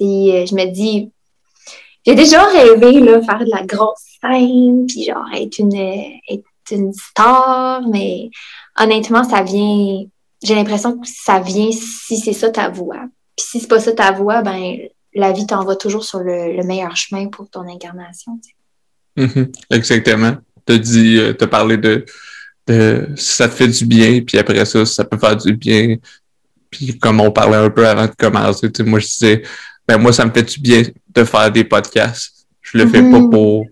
Euh, 0.00 0.46
je 0.46 0.54
me 0.54 0.70
dis, 0.70 1.10
j'ai 2.06 2.14
déjà 2.14 2.44
rêvé, 2.44 3.00
là, 3.00 3.22
faire 3.22 3.40
de 3.40 3.50
la 3.50 3.64
grosse 3.64 4.18
scène, 4.20 4.86
puis 4.86 5.04
genre 5.04 5.26
être 5.34 5.58
une, 5.58 5.74
être 5.74 6.44
une 6.76 6.92
star, 6.92 7.82
mais 7.88 8.30
honnêtement, 8.78 9.24
ça 9.24 9.42
vient, 9.42 10.04
j'ai 10.42 10.54
l'impression 10.54 10.98
que 10.98 11.06
ça 11.06 11.40
vient 11.40 11.70
si 11.72 12.18
c'est 12.18 12.32
ça 12.32 12.50
ta 12.50 12.68
voix. 12.68 13.04
Puis 13.36 13.46
si 13.46 13.60
c'est 13.60 13.68
pas 13.68 13.80
ça 13.80 13.92
ta 13.92 14.12
voix, 14.12 14.42
ben 14.42 14.78
la 15.14 15.32
vie 15.32 15.46
t'envoie 15.46 15.76
toujours 15.76 16.04
sur 16.04 16.20
le, 16.20 16.62
meilleur 16.64 16.96
chemin 16.96 17.28
pour 17.28 17.48
ton 17.48 17.68
incarnation. 17.68 18.38
Mm-hmm. 19.16 19.52
exactement. 19.70 20.36
Tu 20.66 20.72
as 20.72 20.78
dit, 20.78 21.18
euh, 21.18 21.34
tu 21.34 21.44
as 21.44 21.48
parlé 21.48 21.76
de, 21.76 22.04
de 22.66 23.08
si 23.16 23.36
ça 23.36 23.48
te 23.48 23.54
fait 23.54 23.68
du 23.68 23.84
bien, 23.84 24.22
puis 24.22 24.38
après 24.38 24.64
ça, 24.64 24.86
ça 24.86 25.04
peut 25.04 25.18
faire 25.18 25.36
du 25.36 25.54
bien 25.56 25.96
puis 26.72 26.98
comme 26.98 27.20
on 27.20 27.30
parlait 27.30 27.58
un 27.58 27.70
peu 27.70 27.86
avant 27.86 28.06
de 28.06 28.12
commencer, 28.18 28.68
moi 28.80 28.98
je 28.98 29.06
disais, 29.06 29.42
ben 29.86 29.98
moi 29.98 30.12
ça 30.12 30.24
me 30.24 30.32
fait 30.32 30.42
du 30.42 30.58
bien 30.58 30.82
de 31.14 31.24
faire 31.24 31.52
des 31.52 31.64
podcasts. 31.64 32.46
Je 32.62 32.78
le 32.78 32.88
fais 32.88 33.02
pas 33.02 33.18
mm-hmm. 33.18 33.30
pour 33.30 33.66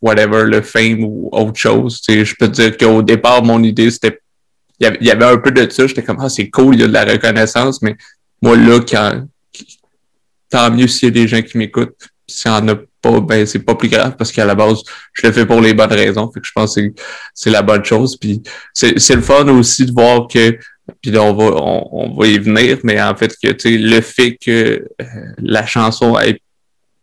whatever, 0.00 0.44
le 0.44 0.62
fame 0.62 1.04
ou 1.04 1.28
autre 1.32 1.58
chose. 1.58 2.00
je 2.06 2.34
peux 2.38 2.48
te 2.48 2.62
dire 2.62 2.76
qu'au 2.76 3.02
départ, 3.02 3.42
mon 3.42 3.62
idée, 3.62 3.90
c'était. 3.90 4.20
Il 4.78 4.98
y 5.00 5.10
avait 5.10 5.24
un 5.24 5.38
peu 5.38 5.50
de 5.50 5.70
ça. 5.70 5.86
J'étais 5.86 6.02
comme 6.02 6.18
Ah, 6.20 6.28
c'est 6.28 6.50
cool, 6.50 6.74
il 6.74 6.80
y 6.82 6.84
a 6.84 6.86
de 6.86 6.92
la 6.92 7.04
reconnaissance, 7.04 7.80
mais 7.80 7.96
moi 8.42 8.56
là, 8.56 8.80
quand 8.80 9.22
tant 10.50 10.70
mieux 10.70 10.86
s'il 10.86 11.08
y 11.08 11.10
a 11.10 11.22
des 11.22 11.28
gens 11.28 11.42
qui 11.42 11.58
m'écoutent. 11.58 12.08
S'il 12.28 12.50
n'y 12.50 12.56
en 12.56 12.68
a 12.68 12.74
pas, 13.00 13.20
ben 13.20 13.46
c'est 13.46 13.60
pas 13.60 13.76
plus 13.76 13.88
grave 13.88 14.16
parce 14.18 14.32
qu'à 14.32 14.44
la 14.44 14.54
base, 14.54 14.82
je 15.12 15.26
le 15.26 15.32
fais 15.32 15.46
pour 15.46 15.60
les 15.60 15.74
bonnes 15.74 15.92
raisons. 15.92 16.30
Je 16.42 16.50
pense 16.54 16.74
que 16.74 16.80
c'est 17.32 17.50
la 17.50 17.62
bonne 17.62 17.84
chose. 17.84 18.16
Puis 18.16 18.42
c'est 18.74 19.14
le 19.14 19.22
fun 19.22 19.46
aussi 19.48 19.86
de 19.86 19.92
voir 19.92 20.26
que 20.28 20.58
puis 21.00 21.10
là, 21.10 21.22
on 21.22 21.34
va, 21.34 21.44
on, 21.92 22.14
va 22.14 22.26
y 22.26 22.38
venir, 22.38 22.78
mais 22.84 23.00
en 23.00 23.14
fait, 23.16 23.34
que 23.42 23.48
le 23.64 24.00
fait 24.00 24.36
que 24.36 24.86
euh, 25.00 25.04
la 25.38 25.66
chanson 25.66 26.18
ait 26.18 26.40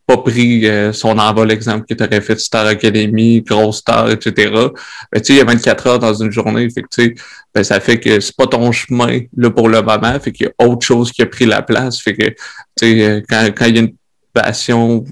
pas 0.06 0.18
pris 0.18 0.68
euh, 0.68 0.92
son 0.92 1.18
envol, 1.18 1.48
l'exemple 1.48 1.86
que 1.88 1.94
tu 1.94 2.04
aurais 2.04 2.22
fait 2.22 2.40
Star 2.40 2.66
Academy, 2.66 3.42
Grosse 3.42 3.78
Star, 3.78 4.12
etc. 4.12 4.52
Ben, 4.52 5.22
tu 5.22 5.24
sais, 5.24 5.34
il 5.34 5.38
y 5.38 5.42
a 5.42 5.46
24 5.46 5.88
heures 5.88 6.00
dans 6.00 6.14
une 6.14 6.32
journée, 6.32 6.68
fait 6.70 6.84
que, 6.84 7.14
ben, 7.54 7.64
ça 7.64 7.80
fait 7.80 8.00
que 8.00 8.20
c'est 8.20 8.36
pas 8.36 8.48
ton 8.48 8.72
chemin 8.72 9.22
là 9.36 9.50
pour 9.50 9.70
le 9.70 9.82
moment, 9.82 10.20
fait 10.20 10.32
qu'il 10.32 10.48
y 10.48 10.50
a 10.50 10.68
autre 10.68 10.86
chose 10.86 11.12
qui 11.12 11.22
a 11.22 11.26
pris 11.26 11.46
la 11.46 11.62
place, 11.62 12.00
fait 12.00 12.16
que, 12.16 12.28
tu 12.28 12.36
sais, 12.80 13.02
euh, 13.02 13.22
quand, 13.30 13.46
quand 13.56 13.66
il 13.66 13.76
y 13.76 13.80
a 13.80 13.82
une 13.82 13.94
passion 14.34 15.06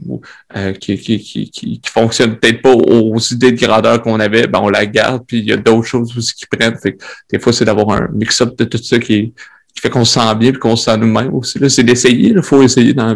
euh, 0.55 0.73
qui, 0.73 0.97
qui, 0.97 1.19
qui, 1.19 1.49
qui, 1.49 1.79
fonctionne 1.85 2.38
peut-être 2.38 2.61
pas 2.61 2.73
aux 2.73 3.19
idées 3.19 3.51
de 3.51 3.65
grandeur 3.65 4.01
qu'on 4.01 4.19
avait, 4.19 4.47
ben 4.47 4.59
on 4.61 4.69
la 4.69 4.85
garde, 4.85 5.23
puis 5.27 5.39
il 5.39 5.45
y 5.45 5.53
a 5.53 5.57
d'autres 5.57 5.88
choses 5.88 6.17
aussi 6.17 6.33
qui 6.33 6.45
prennent. 6.47 6.77
Fait 6.77 6.97
des 7.31 7.39
fois, 7.39 7.53
c'est 7.53 7.65
d'avoir 7.65 7.91
un 7.91 8.09
mix-up 8.13 8.57
de 8.57 8.65
tout 8.65 8.79
ça 8.79 8.97
qui, 8.97 9.33
qui 9.73 9.81
fait 9.81 9.89
qu'on 9.89 10.05
se 10.05 10.19
sent 10.19 10.35
bien 10.35 10.51
puis 10.51 10.59
qu'on 10.59 10.75
se 10.75 10.85
sent 10.85 10.97
nous-mêmes 10.97 11.33
aussi. 11.35 11.59
C'est 11.69 11.83
d'essayer, 11.83 12.29
il 12.29 12.41
faut 12.41 12.63
essayer 12.63 12.93
dans. 12.93 13.15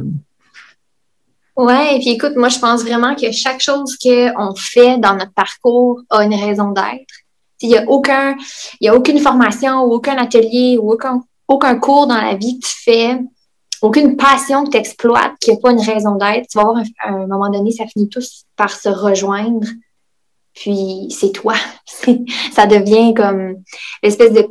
Ouais, 1.56 1.96
et 1.96 2.00
puis 2.00 2.10
écoute, 2.10 2.36
moi 2.36 2.50
je 2.50 2.60
pense 2.60 2.84
vraiment 2.84 3.16
que 3.16 3.32
chaque 3.32 3.62
chose 3.62 3.98
qu'on 3.98 4.56
fait 4.56 4.98
dans 4.98 5.16
notre 5.16 5.34
parcours 5.34 6.02
a 6.10 6.24
une 6.24 6.36
raison 6.36 6.72
d'être. 6.72 7.14
Il 7.62 7.70
n'y 7.70 7.78
a 7.78 7.86
aucun, 7.88 8.36
il 8.82 8.86
y 8.86 8.90
a 8.90 8.96
aucune 8.96 9.20
formation 9.20 9.84
ou 9.84 9.94
aucun 9.94 10.18
atelier 10.18 10.78
ou 10.82 10.92
aucun, 10.92 11.24
aucun 11.48 11.80
cours 11.80 12.08
dans 12.08 12.20
la 12.20 12.36
vie 12.36 12.60
que 12.60 12.68
tu 12.68 12.74
fais 12.84 13.20
aucune 13.82 14.18
passion 14.18 14.64
que 14.66 14.72
tu 14.72 14.78
exploites, 14.78 15.34
qui 15.40 15.52
n'a 15.52 15.58
pas 15.58 15.72
une 15.72 15.82
raison 15.82 16.16
d'être. 16.16 16.48
Tu 16.50 16.58
vas 16.58 16.64
voir, 16.64 16.84
à 17.04 17.10
un, 17.10 17.28
moment 17.28 17.50
donné, 17.50 17.72
ça 17.72 17.86
finit 17.86 18.10
tous 18.10 18.46
par 18.56 18.72
se 18.72 18.90
rejoindre. 18.90 19.68
Puis 20.54 21.08
c'est 21.12 21.32
toi. 21.32 21.56
ça 22.54 22.66
devient 22.66 23.14
comme 23.14 23.56
l'espèce 24.02 24.34
de 24.34 24.50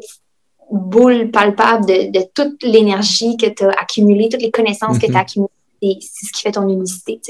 boule 0.71 1.31
palpable 1.31 1.87
de, 1.87 2.21
toute 2.35 2.63
l'énergie 2.63 3.37
que 3.37 3.47
tu 3.47 3.65
as 3.65 3.71
accumulée, 3.71 4.29
toutes 4.29 4.43
les 4.43 4.51
connaissances 4.51 4.99
que 4.99 5.07
tu 5.07 5.13
as 5.13 5.19
mm-hmm. 5.19 5.21
accumulées. 5.21 5.51
C'est 6.01 6.27
ce 6.27 6.33
qui 6.33 6.43
fait 6.43 6.53
ton 6.53 6.69
unicité. 6.69 7.21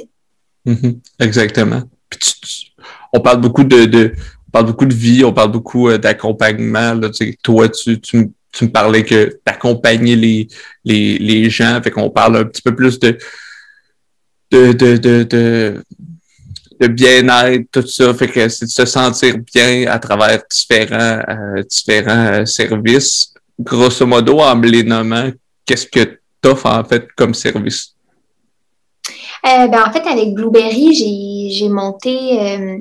Mm-hmm. 0.66 0.99
Exactement. 1.20 1.82
on 3.12 3.20
parle 3.20 3.40
beaucoup 3.40 3.64
de, 3.64 4.12
on 4.49 4.50
parle 4.50 4.66
beaucoup 4.66 4.87
de 4.87 4.94
vie, 4.94 5.25
on 5.25 5.32
parle 5.32 5.52
beaucoup 5.52 5.88
euh, 5.88 5.99
d'accompagnement. 5.99 6.99
Toi, 7.42 7.68
tu, 7.68 8.00
tu, 8.00 8.30
me 8.62 8.68
parlais 8.70 9.04
que 9.04 9.40
d'accompagner 9.44 10.16
les, 10.16 10.49
les, 10.84 11.18
les 11.18 11.50
gens, 11.50 11.80
fait 11.82 11.90
qu'on 11.90 12.11
parle 12.11 12.37
un 12.37 12.44
petit 12.44 12.62
peu 12.62 12.75
plus 12.75 12.99
de 12.99 13.18
de, 14.50 14.73
de, 14.73 14.96
de, 14.96 15.82
de, 16.80 16.87
bien-être, 16.87 17.66
tout 17.73 17.87
ça, 17.87 18.14
fait 18.14 18.28
que 18.28 18.49
c'est 18.49 18.66
de 18.66 18.70
se 18.70 18.84
sentir 18.84 19.37
bien 19.52 19.87
à 19.88 19.99
travers 19.99 20.42
différents, 20.49 21.20
euh, 21.28 21.62
différents 21.68 22.40
euh, 22.40 22.44
services. 22.44 23.32
Grosso 23.58 24.06
modo, 24.06 24.40
en 24.40 24.56
me 24.56 24.68
les 24.68 24.82
nommant, 24.82 25.30
qu'est-ce 25.64 25.87
que 25.87 26.04
tu 26.04 26.49
offres 26.49 26.66
en 26.66 26.84
fait 26.84 27.08
comme 27.16 27.34
service? 27.34 27.93
Euh, 29.46 29.66
ben, 29.68 29.84
en 29.86 29.92
fait, 29.92 30.06
avec 30.06 30.34
Blueberry, 30.34 31.50
j'ai 31.50 31.68
monté 31.68 32.80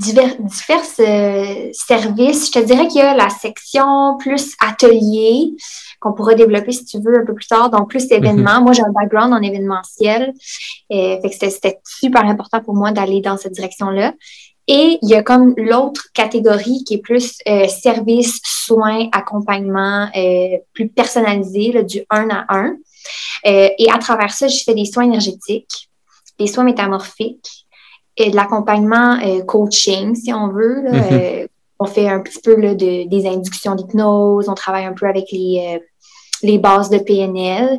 divers, 0.00 0.36
divers 0.38 0.84
euh, 1.00 1.70
services. 1.72 2.46
Je 2.46 2.60
te 2.60 2.64
dirais 2.64 2.88
qu'il 2.88 3.00
y 3.00 3.04
a 3.04 3.14
la 3.14 3.28
section 3.28 4.16
plus 4.18 4.54
atelier 4.60 5.54
qu'on 6.00 6.14
pourra 6.14 6.34
développer 6.34 6.72
si 6.72 6.84
tu 6.86 6.98
veux 6.98 7.18
un 7.18 7.26
peu 7.26 7.34
plus 7.34 7.46
tard, 7.46 7.70
donc 7.70 7.90
plus 7.90 8.10
événements. 8.10 8.58
Mhm. 8.58 8.64
Moi, 8.64 8.72
j'ai 8.72 8.82
un 8.82 8.92
background 8.92 9.34
en 9.34 9.42
événementiel. 9.42 10.32
Euh, 10.92 11.20
fait 11.20 11.30
que 11.30 11.50
c'était 11.50 11.78
super 11.84 12.24
important 12.24 12.60
pour 12.62 12.74
moi 12.74 12.90
d'aller 12.90 13.20
dans 13.20 13.36
cette 13.36 13.52
direction-là. 13.52 14.14
Et 14.66 14.98
il 15.02 15.08
y 15.08 15.14
a 15.14 15.22
comme 15.22 15.54
l'autre 15.56 16.06
catégorie 16.14 16.84
qui 16.84 16.94
est 16.94 17.02
plus 17.02 17.38
euh, 17.48 17.66
service, 17.66 18.40
soins, 18.44 19.08
accompagnement, 19.12 20.08
euh, 20.16 20.58
plus 20.72 20.88
personnalisé, 20.88 21.82
du 21.82 22.02
un 22.08 22.28
à 22.30 22.46
un. 22.48 22.76
Euh, 23.46 23.68
et 23.78 23.90
à 23.90 23.98
travers 23.98 24.32
ça, 24.32 24.48
je 24.48 24.62
fais 24.64 24.74
des 24.74 24.84
soins 24.84 25.04
énergétiques, 25.04 25.88
des 26.38 26.46
soins 26.46 26.64
métamorphiques, 26.64 27.66
et 28.16 28.30
de 28.30 28.36
l'accompagnement 28.36 29.18
coaching, 29.46 30.14
si 30.14 30.32
on 30.34 30.48
veut. 30.48 30.82
Mm-hmm. 30.82 31.46
on 31.78 31.86
fait 31.86 32.08
un 32.08 32.20
petit 32.20 32.40
peu 32.40 32.54
là, 32.60 32.74
de, 32.74 33.08
des 33.08 33.26
inductions 33.26 33.74
d'hypnose, 33.74 34.48
on 34.48 34.54
travaille 34.54 34.84
un 34.84 34.92
peu 34.92 35.06
avec 35.06 35.26
les 35.32 35.80
les 36.42 36.58
bases 36.58 36.90
de 36.90 36.98
PNL. 36.98 37.78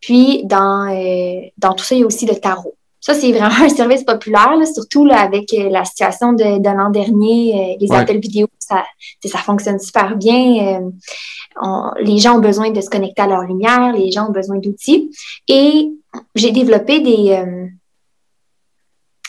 Puis, 0.00 0.44
dans, 0.44 0.90
euh, 0.90 1.40
dans 1.58 1.74
tout 1.74 1.84
ça, 1.84 1.94
il 1.94 2.00
y 2.00 2.04
a 2.04 2.06
aussi 2.06 2.26
le 2.26 2.36
tarot. 2.36 2.76
Ça, 3.04 3.12
c'est 3.12 3.32
vraiment 3.32 3.54
un 3.62 3.68
service 3.68 4.02
populaire, 4.02 4.54
surtout 4.72 5.04
là, 5.04 5.20
avec 5.20 5.52
euh, 5.52 5.68
la 5.68 5.84
situation 5.84 6.32
de, 6.32 6.64
l'an 6.64 6.88
dernier, 6.88 7.74
euh, 7.74 7.76
les 7.78 7.92
appels 7.92 8.18
vidéo, 8.18 8.46
ça, 8.58 8.82
ça 9.22 9.38
fonctionne 9.40 9.78
super 9.78 10.16
bien. 10.16 10.80
les 12.00 12.16
gens 12.16 12.36
ont 12.36 12.40
besoin 12.40 12.70
de 12.70 12.80
se 12.80 12.88
connecter 12.88 13.20
à 13.20 13.26
leur 13.26 13.42
lumière, 13.42 13.92
les 13.92 14.10
gens 14.10 14.28
ont 14.28 14.32
besoin 14.32 14.56
d'outils. 14.56 15.10
Et 15.48 15.90
j'ai 16.34 16.50
développé 16.50 17.00
des, 17.00 17.44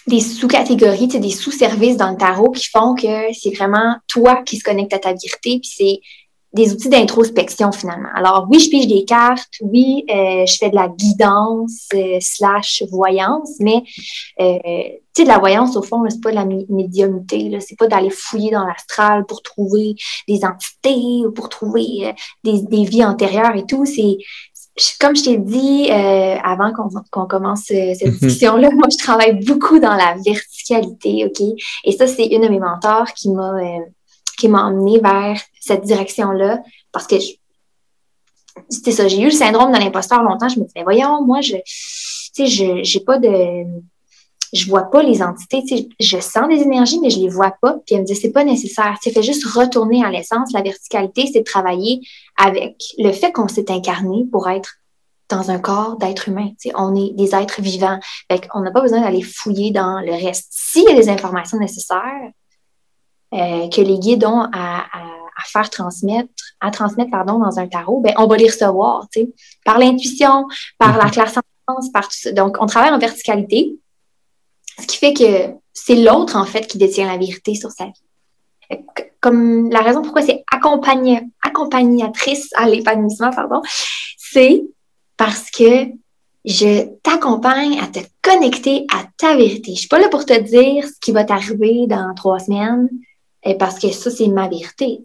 des 0.07 0.21
sous-catégories, 0.21 1.07
des 1.07 1.31
sous-services 1.31 1.97
dans 1.97 2.11
le 2.11 2.17
tarot 2.17 2.51
qui 2.51 2.69
font 2.69 2.95
que 2.95 3.33
c'est 3.33 3.53
vraiment 3.53 3.97
toi 4.07 4.41
qui 4.45 4.55
se 4.55 4.63
connecte 4.63 4.93
à 4.93 4.99
ta 4.99 5.09
vérité, 5.09 5.59
puis 5.59 5.69
c'est 5.75 5.99
des 6.55 6.71
outils 6.71 6.89
d'introspection 6.89 7.71
finalement. 7.71 8.09
Alors 8.15 8.47
oui, 8.49 8.59
je 8.59 8.69
pige 8.69 8.87
des 8.87 9.03
cartes, 9.03 9.53
oui, 9.61 10.05
euh, 10.09 10.45
je 10.45 10.55
fais 10.57 10.69
de 10.69 10.75
la 10.75 10.87
guidance 10.87 11.87
euh, 11.93 12.17
slash 12.21 12.81
voyance, 12.89 13.51
mais 13.59 13.83
euh, 14.39 14.57
tu 15.13 15.21
sais, 15.21 15.23
de 15.23 15.27
la 15.27 15.37
voyance, 15.37 15.75
au 15.75 15.81
fond, 15.81 16.03
c'est 16.09 16.21
pas 16.21 16.31
de 16.31 16.35
la 16.35 16.45
médiumnité, 16.45 17.57
c'est 17.59 17.77
pas 17.77 17.87
d'aller 17.87 18.09
fouiller 18.09 18.51
dans 18.51 18.65
l'astral 18.65 19.25
pour 19.25 19.41
trouver 19.41 19.95
des 20.27 20.45
entités 20.45 21.25
ou 21.25 21.31
pour 21.31 21.49
trouver 21.49 22.13
des, 22.43 22.61
des, 22.61 22.83
vies 22.85 23.05
antérieures 23.05 23.55
et 23.55 23.65
tout. 23.65 23.85
C'est 23.85 24.17
comme 24.99 25.15
je 25.15 25.23
t'ai 25.23 25.37
dit 25.37 25.89
avant 25.89 26.73
qu'on 27.11 27.25
commence 27.27 27.63
cette 27.63 27.77
mm-hmm. 27.77 28.11
discussion-là, 28.11 28.69
moi, 28.71 28.87
je 28.91 28.97
travaille 28.97 29.45
beaucoup 29.45 29.79
dans 29.79 29.95
la 29.95 30.15
verticalité, 30.25 31.25
OK? 31.25 31.47
Et 31.85 31.91
ça, 31.93 32.07
c'est 32.07 32.25
une 32.25 32.41
de 32.41 32.49
mes 32.49 32.59
mentors 32.59 33.13
qui 33.13 33.29
m'a 33.29 33.53
qui 34.35 34.47
m'a 34.47 34.63
emmené 34.63 34.99
vers 34.99 35.39
cette 35.59 35.83
direction-là 35.83 36.61
parce 36.91 37.07
que 37.07 37.15
c'était 38.69 38.91
ça, 38.91 39.07
j'ai 39.07 39.21
eu 39.21 39.25
le 39.25 39.31
syndrome 39.31 39.71
de 39.71 39.77
l'imposteur 39.77 40.23
longtemps. 40.23 40.49
Je 40.49 40.59
me 40.59 40.65
disais, 40.65 40.83
voyons, 40.83 41.23
moi, 41.25 41.41
je, 41.41 41.55
tu 41.55 41.65
sais, 41.65 42.47
je, 42.47 42.83
j'ai 42.83 43.01
pas 43.01 43.19
de, 43.19 43.65
je 44.53 44.67
vois 44.67 44.89
pas 44.89 45.03
les 45.03 45.21
entités, 45.21 45.63
sais, 45.67 45.89
je 45.99 46.19
sens 46.19 46.47
des 46.47 46.61
énergies, 46.61 46.99
mais 46.99 47.09
je 47.09 47.19
les 47.19 47.29
vois 47.29 47.53
pas. 47.61 47.77
Puis 47.85 47.95
elle 47.95 48.01
me 48.01 48.05
dit, 48.05 48.15
c'est 48.15 48.31
pas 48.31 48.43
nécessaire. 48.43 48.97
Tu 49.01 49.11
fais 49.11 49.23
juste 49.23 49.45
retourner 49.45 50.03
à 50.03 50.09
l'essence. 50.09 50.51
La 50.53 50.61
verticalité, 50.61 51.29
c'est 51.31 51.39
de 51.39 51.45
travailler 51.45 52.01
avec 52.37 52.77
le 52.97 53.11
fait 53.11 53.31
qu'on 53.31 53.47
s'est 53.47 53.69
incarné 53.69 54.25
pour 54.31 54.49
être 54.49 54.75
dans 55.29 55.51
un 55.51 55.59
corps 55.59 55.97
d'être 55.97 56.29
humain. 56.29 56.51
Sais, 56.57 56.71
on 56.75 56.95
est 56.95 57.13
des 57.13 57.35
êtres 57.35 57.61
vivants. 57.61 57.99
Fait 58.31 58.47
on 58.53 58.61
n'a 58.61 58.71
pas 58.71 58.81
besoin 58.81 59.01
d'aller 59.01 59.21
fouiller 59.21 59.71
dans 59.71 59.99
le 59.99 60.11
reste. 60.11 60.47
S'il 60.51 60.83
y 60.83 60.89
a 60.89 60.93
des 60.93 61.09
informations 61.09 61.57
nécessaires, 61.57 62.31
euh, 63.33 63.67
que 63.69 63.81
les 63.81 63.99
guides 63.99 64.25
ont 64.25 64.47
à, 64.53 64.85
faire 65.47 65.69
transmettre, 65.69 66.29
à 66.59 66.71
transmettre 66.71 67.11
pardon, 67.11 67.39
dans 67.39 67.59
un 67.59 67.67
tarot, 67.67 68.01
ben, 68.01 68.13
on 68.17 68.25
va 68.27 68.37
les 68.37 68.47
recevoir, 68.47 69.07
tu 69.11 69.21
sais, 69.21 69.29
par 69.63 69.77
l'intuition, 69.77 70.47
par 70.77 70.97
la 70.97 71.05
mhm. 71.05 71.11
clairsentence, 71.11 71.91
par 71.93 72.07
tout 72.07 72.17
ça. 72.17 72.31
Donc, 72.31 72.57
on 72.59 72.65
travaille 72.65 72.91
en 72.91 72.97
verticalité, 72.97 73.77
ce 74.79 74.87
qui 74.87 74.97
fait 74.97 75.13
que 75.13 75.53
c'est 75.73 75.95
l'autre, 75.95 76.35
en 76.35 76.45
fait, 76.45 76.67
qui 76.67 76.77
détient 76.77 77.07
la 77.07 77.17
vérité 77.17 77.55
sur 77.55 77.71
sa 77.71 77.85
vie. 77.85 78.79
Comme 79.21 79.69
la 79.69 79.81
raison 79.81 80.01
pourquoi 80.01 80.21
c'est 80.21 80.43
accompagnatrice 80.51 82.49
à 82.55 82.67
l'épanouissement, 82.67 83.31
pardon, 83.31 83.61
c'est 84.17 84.63
parce 85.17 85.51
que 85.51 85.87
je 86.45 86.87
t'accompagne 87.01 87.79
à 87.79 87.87
te 87.87 87.99
connecter 88.21 88.85
à 88.93 89.03
ta 89.17 89.35
vérité. 89.35 89.73
Je 89.73 89.79
suis 89.79 89.87
pas 89.87 89.99
là 89.99 90.09
pour 90.09 90.25
te 90.25 90.39
dire 90.39 90.85
ce 90.85 90.99
qui 91.01 91.11
va 91.11 91.23
t'arriver 91.23 91.87
dans 91.87 92.13
trois 92.15 92.39
semaines. 92.39 92.89
Et 93.45 93.55
parce 93.55 93.79
que 93.79 93.91
ça, 93.91 94.09
c'est 94.09 94.27
ma 94.27 94.47
vérité. 94.47 95.01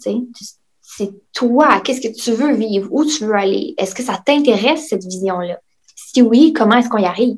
C'est 0.80 1.10
toi, 1.32 1.80
qu'est-ce 1.80 2.00
que 2.00 2.12
tu 2.12 2.32
veux 2.32 2.54
vivre, 2.54 2.88
où 2.90 3.04
tu 3.04 3.24
veux 3.24 3.34
aller? 3.34 3.74
Est-ce 3.78 3.94
que 3.94 4.02
ça 4.02 4.20
t'intéresse, 4.24 4.88
cette 4.88 5.04
vision-là? 5.04 5.60
Si 5.94 6.22
oui, 6.22 6.52
comment 6.52 6.76
est-ce 6.76 6.88
qu'on 6.88 6.98
y 6.98 7.04
arrive? 7.04 7.36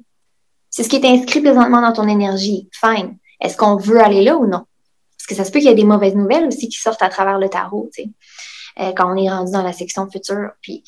C'est 0.70 0.84
ce 0.84 0.88
qui 0.88 0.96
est 0.96 1.04
inscrit 1.04 1.40
présentement 1.40 1.82
dans 1.82 1.92
ton 1.92 2.08
énergie. 2.08 2.68
Fine. 2.72 3.18
Est-ce 3.40 3.56
qu'on 3.56 3.76
veut 3.76 4.00
aller 4.00 4.22
là 4.22 4.36
ou 4.38 4.46
non? 4.46 4.64
Parce 5.18 5.26
que 5.28 5.34
ça 5.34 5.44
se 5.44 5.50
peut 5.50 5.58
qu'il 5.58 5.68
y 5.68 5.72
ait 5.72 5.74
des 5.74 5.84
mauvaises 5.84 6.14
nouvelles 6.14 6.46
aussi 6.46 6.68
qui 6.68 6.78
sortent 6.78 7.02
à 7.02 7.08
travers 7.08 7.38
le 7.38 7.48
tarot, 7.48 7.90
euh, 7.98 8.92
quand 8.96 9.12
on 9.12 9.16
est 9.16 9.28
rendu 9.28 9.52
dans 9.52 9.62
la 9.62 9.72
section 9.72 10.08
future. 10.08 10.50
Puis, 10.62 10.82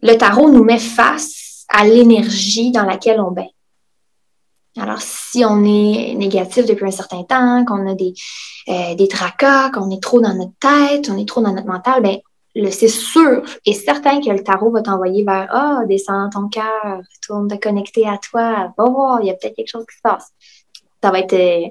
le 0.00 0.16
tarot 0.16 0.50
nous 0.50 0.64
met 0.64 0.78
face 0.78 1.64
à 1.68 1.84
l'énergie 1.84 2.72
dans 2.72 2.84
laquelle 2.84 3.20
on 3.20 3.30
baigne. 3.30 3.46
Alors, 4.76 5.00
si 5.00 5.44
on 5.44 5.62
est 5.64 6.14
négatif 6.14 6.66
depuis 6.66 6.86
un 6.86 6.90
certain 6.90 7.22
temps, 7.22 7.64
qu'on 7.64 7.88
a 7.88 7.94
des, 7.94 8.12
euh, 8.68 8.94
des 8.96 9.06
tracas, 9.06 9.70
qu'on 9.70 9.90
est 9.90 10.02
trop 10.02 10.20
dans 10.20 10.34
notre 10.34 10.52
tête, 10.58 11.08
on 11.10 11.16
est 11.16 11.28
trop 11.28 11.40
dans 11.40 11.52
notre 11.52 11.68
mental, 11.68 12.02
ben 12.02 12.18
c'est 12.70 12.88
sûr 12.88 13.42
et 13.66 13.72
certain 13.72 14.20
que 14.20 14.30
le 14.30 14.42
tarot 14.42 14.70
va 14.70 14.80
t'envoyer 14.80 15.24
vers 15.24 15.48
Ah, 15.50 15.80
oh, 15.80 15.86
descends 15.86 16.30
ton 16.30 16.48
cœur, 16.48 17.02
tourne 17.26 17.48
te 17.48 17.56
connecter 17.56 18.06
à 18.06 18.18
toi, 18.18 18.72
va 18.76 18.84
voir, 18.84 19.20
il 19.20 19.26
y 19.26 19.30
a 19.30 19.34
peut-être 19.34 19.56
quelque 19.56 19.70
chose 19.70 19.84
qui 19.88 19.96
se 19.96 20.02
passe. 20.02 20.32
Ça 21.02 21.10
va 21.10 21.18
être 21.18 21.34
euh, 21.34 21.68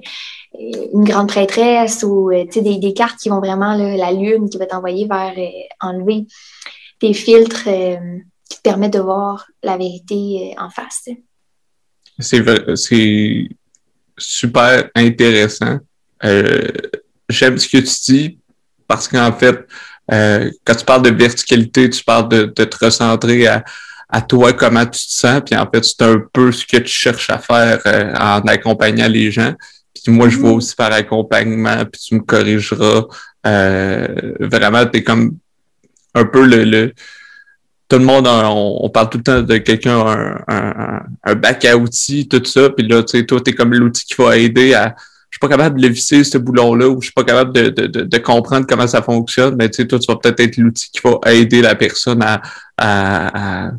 une 0.92 1.04
grande 1.04 1.28
prêtresse 1.28 2.04
ou 2.04 2.30
euh, 2.30 2.44
des, 2.44 2.78
des 2.78 2.94
cartes 2.94 3.18
qui 3.18 3.28
vont 3.28 3.40
vraiment, 3.40 3.74
la 3.74 4.12
lune 4.12 4.48
qui 4.48 4.58
va 4.58 4.66
t'envoyer 4.66 5.06
vers 5.06 5.34
enlever 5.80 6.26
tes 7.00 7.12
filtres 7.12 7.64
qui 7.64 8.56
te 8.56 8.62
permettent 8.62 8.94
de 8.94 9.00
voir 9.00 9.46
la 9.62 9.76
vérité 9.76 10.54
en 10.58 10.70
face 10.70 11.08
c'est 12.18 13.48
super 14.18 14.90
intéressant. 14.94 15.78
Euh, 16.24 16.68
J'aime 17.28 17.58
ce 17.58 17.68
que 17.68 17.78
tu 17.78 18.12
dis 18.12 18.38
parce 18.86 19.08
qu'en 19.08 19.32
fait, 19.32 19.66
euh, 20.12 20.50
quand 20.64 20.74
tu 20.74 20.84
parles 20.84 21.02
de 21.02 21.10
verticalité, 21.10 21.88
tu 21.88 22.04
parles 22.04 22.28
de, 22.28 22.44
de 22.44 22.64
te 22.64 22.84
recentrer 22.84 23.46
à, 23.46 23.64
à, 24.08 24.20
toi, 24.20 24.52
comment 24.52 24.84
tu 24.84 25.06
te 25.06 25.12
sens. 25.12 25.40
Puis 25.44 25.56
en 25.56 25.68
fait, 25.70 25.84
c'est 25.84 26.02
un 26.02 26.22
peu 26.32 26.52
ce 26.52 26.66
que 26.66 26.76
tu 26.76 26.92
cherches 26.92 27.30
à 27.30 27.38
faire 27.38 27.80
euh, 27.86 28.14
en 28.14 28.40
accompagnant 28.40 29.08
les 29.08 29.30
gens. 29.30 29.54
Puis 29.94 30.12
moi, 30.12 30.28
je 30.28 30.36
vois 30.36 30.50
mm-hmm. 30.50 30.56
aussi 30.56 30.76
par 30.76 30.92
accompagnement, 30.92 31.84
puis 31.86 32.00
tu 32.00 32.14
me 32.16 32.20
corrigeras. 32.20 33.04
Euh, 33.46 34.34
vraiment, 34.40 34.84
tu 34.86 34.98
es 34.98 35.02
comme 35.02 35.38
un 36.14 36.24
peu 36.24 36.46
le, 36.46 36.64
le 36.64 36.92
tout 37.88 37.98
le 37.98 38.04
monde, 38.04 38.26
on, 38.26 38.88
parle 38.88 39.10
tout 39.10 39.18
le 39.18 39.24
temps 39.24 39.42
de 39.42 39.58
quelqu'un, 39.58 39.98
un, 40.48 41.02
un, 41.22 41.34
bac 41.34 41.64
à 41.64 41.76
outils, 41.76 42.26
tout 42.28 42.42
ça. 42.44 42.70
Puis 42.70 42.86
là, 42.86 43.02
tu 43.02 43.18
sais, 43.18 43.26
toi, 43.26 43.40
t'es 43.40 43.52
comme 43.52 43.74
l'outil 43.74 44.04
qui 44.06 44.14
va 44.18 44.36
aider 44.36 44.74
à. 44.74 44.94
Je 45.30 45.36
suis 45.36 45.40
pas 45.40 45.48
capable 45.48 45.80
de 45.80 45.86
le 45.86 45.92
visser, 45.92 46.22
ce 46.22 46.38
boulon-là, 46.38 46.88
ou 46.88 47.00
je 47.00 47.06
suis 47.06 47.12
pas 47.12 47.24
capable 47.24 47.52
de, 47.52 47.68
de, 47.68 48.02
de, 48.02 48.18
comprendre 48.18 48.66
comment 48.68 48.86
ça 48.86 49.02
fonctionne. 49.02 49.56
Mais 49.56 49.68
tu 49.68 49.82
sais, 49.82 49.88
toi, 49.88 49.98
tu 49.98 50.06
vas 50.06 50.16
peut-être 50.16 50.40
être, 50.40 50.56
l'outil 50.56 50.90
qui 50.92 51.00
va 51.02 51.18
aider 51.32 51.60
la 51.60 51.74
personne 51.74 52.22
à, 52.22 52.40
à, 52.78 53.72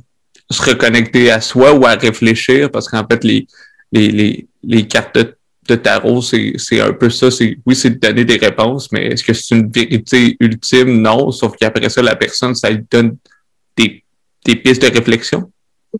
se 0.49 0.61
reconnecter 0.61 1.31
à 1.31 1.39
soi 1.39 1.73
ou 1.73 1.85
à 1.85 1.91
réfléchir. 1.91 2.69
Parce 2.69 2.89
qu'en 2.89 3.05
fait, 3.09 3.23
les, 3.23 3.47
les, 3.93 4.11
les, 4.11 4.47
les 4.63 4.85
cartes 4.85 5.15
de, 5.15 5.35
de 5.69 5.75
tarot, 5.75 6.21
c'est 6.21 6.81
un 6.81 6.91
peu 6.91 7.09
ça. 7.09 7.31
C'est 7.31 7.57
oui, 7.65 7.73
c'est 7.73 7.91
de 7.91 7.99
donner 7.99 8.25
des 8.25 8.37
réponses, 8.37 8.91
mais 8.91 9.07
est-ce 9.07 9.23
que 9.23 9.33
c'est 9.33 9.55
une 9.55 9.71
vérité 9.71 10.35
ultime? 10.41 11.01
Non. 11.01 11.31
Sauf 11.31 11.55
qu'après 11.55 11.89
ça, 11.89 12.01
la 12.01 12.17
personne, 12.17 12.53
ça 12.53 12.69
lui 12.69 12.83
donne 12.91 13.15
des, 13.77 14.03
des 14.45 14.55
pistes 14.55 14.81
de 14.81 14.87
réflexion? 14.87 15.51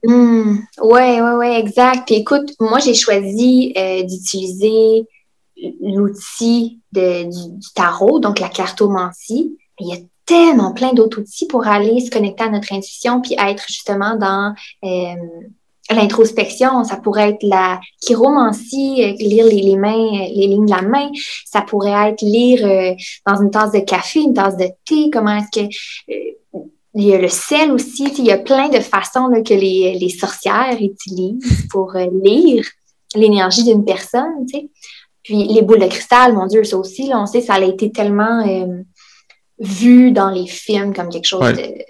Oui, 0.03 0.59
oui, 0.81 1.31
oui, 1.37 1.47
exact. 1.47 2.11
écoute, 2.11 2.53
moi, 2.59 2.79
j'ai 2.79 2.93
choisi 2.93 3.73
euh, 3.77 4.03
d'utiliser 4.03 5.07
l'outil 5.81 6.81
du, 6.91 7.29
du, 7.29 7.73
tarot, 7.73 8.19
donc 8.19 8.39
la 8.39 8.49
cartomancie. 8.49 9.57
Il 9.79 9.87
y 9.87 9.93
a 9.93 9.97
tellement 10.25 10.73
plein 10.73 10.93
d'autres 10.93 11.21
outils 11.21 11.47
pour 11.47 11.67
aller 11.67 11.99
se 12.01 12.09
connecter 12.09 12.43
à 12.43 12.49
notre 12.49 12.73
intuition 12.73 13.21
puis 13.21 13.35
être 13.39 13.63
justement 13.67 14.15
dans 14.15 14.53
euh, 14.83 15.15
l'introspection. 15.91 16.83
Ça 16.83 16.97
pourrait 16.97 17.31
être 17.31 17.43
la 17.43 17.79
chiromancie, 18.01 19.03
euh, 19.03 19.13
lire 19.19 19.45
les, 19.45 19.77
mains, 19.77 20.11
les 20.11 20.47
lignes 20.47 20.65
de 20.65 20.71
la 20.71 20.81
main. 20.81 21.09
Ça 21.45 21.61
pourrait 21.61 22.09
être 22.09 22.21
lire 22.21 22.95
dans 23.25 23.41
une 23.41 23.51
tasse 23.51 23.71
de 23.71 23.79
café, 23.79 24.21
une 24.21 24.33
tasse 24.33 24.57
de 24.57 24.67
thé. 24.85 25.09
Comment 25.11 25.37
est-ce 25.37 25.61
que 25.61 25.73
il 26.95 27.03
y 27.03 27.13
a 27.13 27.17
le 27.17 27.27
sel 27.27 27.71
aussi. 27.71 28.05
Il 28.17 28.25
y 28.25 28.31
a 28.31 28.37
plein 28.37 28.69
de 28.69 28.79
façons 28.79 29.29
que 29.45 29.53
les, 29.53 29.97
les, 29.99 30.09
sorcières 30.09 30.77
utilisent 30.79 31.67
pour 31.69 31.95
euh, 31.95 32.07
lire 32.23 32.65
l'énergie 33.15 33.65
d'une 33.65 33.83
personne. 33.83 34.45
Puis 35.23 35.43
les 35.43 35.61
boules 35.61 35.79
de 35.79 35.87
cristal, 35.87 36.33
mon 36.33 36.47
Dieu, 36.47 36.63
ça 36.63 36.77
aussi, 36.77 37.07
là, 37.07 37.19
on 37.19 37.25
sait, 37.25 37.41
ça 37.41 37.55
a 37.55 37.61
été 37.61 37.91
tellement 37.91 38.47
euh, 38.47 38.81
vu 39.59 40.11
dans 40.11 40.29
les 40.29 40.47
films 40.47 40.93
comme 40.93 41.09
quelque 41.09 41.27
chose 41.27 41.53
de. 41.53 41.83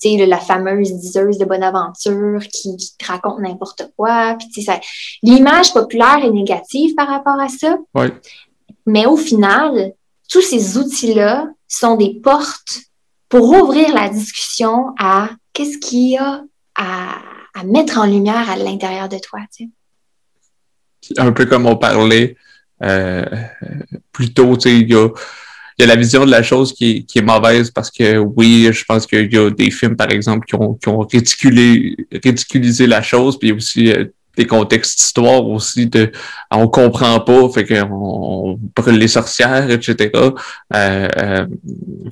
Tu 0.00 0.18
sais, 0.18 0.26
la 0.26 0.38
fameuse 0.38 0.92
diseuse 0.94 1.38
de 1.38 1.44
bonne 1.44 1.62
aventure 1.62 2.40
qui, 2.52 2.76
te 2.98 3.06
raconte 3.06 3.38
n'importe 3.38 3.88
quoi. 3.96 4.36
Puis, 4.36 4.62
ça, 4.62 4.80
l'image 5.22 5.72
populaire 5.72 6.18
est 6.24 6.30
négative 6.30 6.94
par 6.96 7.06
rapport 7.06 7.38
à 7.38 7.48
ça. 7.48 7.78
Mais 8.84 9.06
au 9.06 9.16
final, 9.16 9.92
tous 10.28 10.42
ces 10.42 10.76
outils-là 10.76 11.46
sont 11.68 11.96
des 11.96 12.14
portes 12.20 12.80
pour 13.32 13.48
ouvrir 13.48 13.94
la 13.94 14.10
discussion 14.10 14.92
à 14.98 15.30
qu'est-ce 15.54 15.78
qu'il 15.78 16.10
y 16.10 16.18
a 16.18 16.42
à, 16.74 17.16
mettre 17.64 17.96
en 17.96 18.04
lumière 18.04 18.50
à 18.50 18.56
l'intérieur 18.56 19.08
de 19.08 19.16
toi. 19.16 19.40
Tu 19.56 19.70
sais. 21.00 21.18
Un 21.18 21.32
peu 21.32 21.46
comme 21.46 21.64
on 21.64 21.76
parlait 21.76 22.36
euh, 22.82 23.24
plus 24.12 24.34
tôt, 24.34 24.54
tu 24.58 24.68
sais, 24.68 24.78
il 24.80 24.90
y 24.90 24.94
a, 24.94 25.08
la 25.78 25.96
vision 25.96 26.26
de 26.26 26.30
la 26.30 26.42
chose 26.42 26.74
qui, 26.74 27.06
est 27.14 27.22
mauvaise 27.22 27.70
parce 27.70 27.90
que 27.90 28.18
oui, 28.18 28.68
je 28.70 28.84
pense 28.84 29.06
qu'il 29.06 29.32
y 29.32 29.38
a 29.38 29.48
des 29.48 29.70
films, 29.70 29.96
par 29.96 30.10
exemple, 30.10 30.46
qui 30.46 30.54
ont, 30.56 30.74
qui 30.74 30.90
ont 30.90 31.00
ridiculisé 31.00 32.86
la 32.86 33.00
chose, 33.00 33.38
puis 33.38 33.52
aussi 33.52 33.90
euh, 33.92 34.04
des 34.36 34.46
contextes 34.46 34.98
d'histoire 34.98 35.46
aussi 35.46 35.86
de 35.86 36.10
on 36.50 36.68
comprend 36.68 37.20
pas 37.20 37.48
fait 37.50 37.66
qu'on 37.66 37.88
on 37.90 38.58
brûle 38.74 38.98
les 38.98 39.08
sorcières 39.08 39.70
etc 39.70 40.10
euh, 40.14 40.30
euh, 40.74 41.46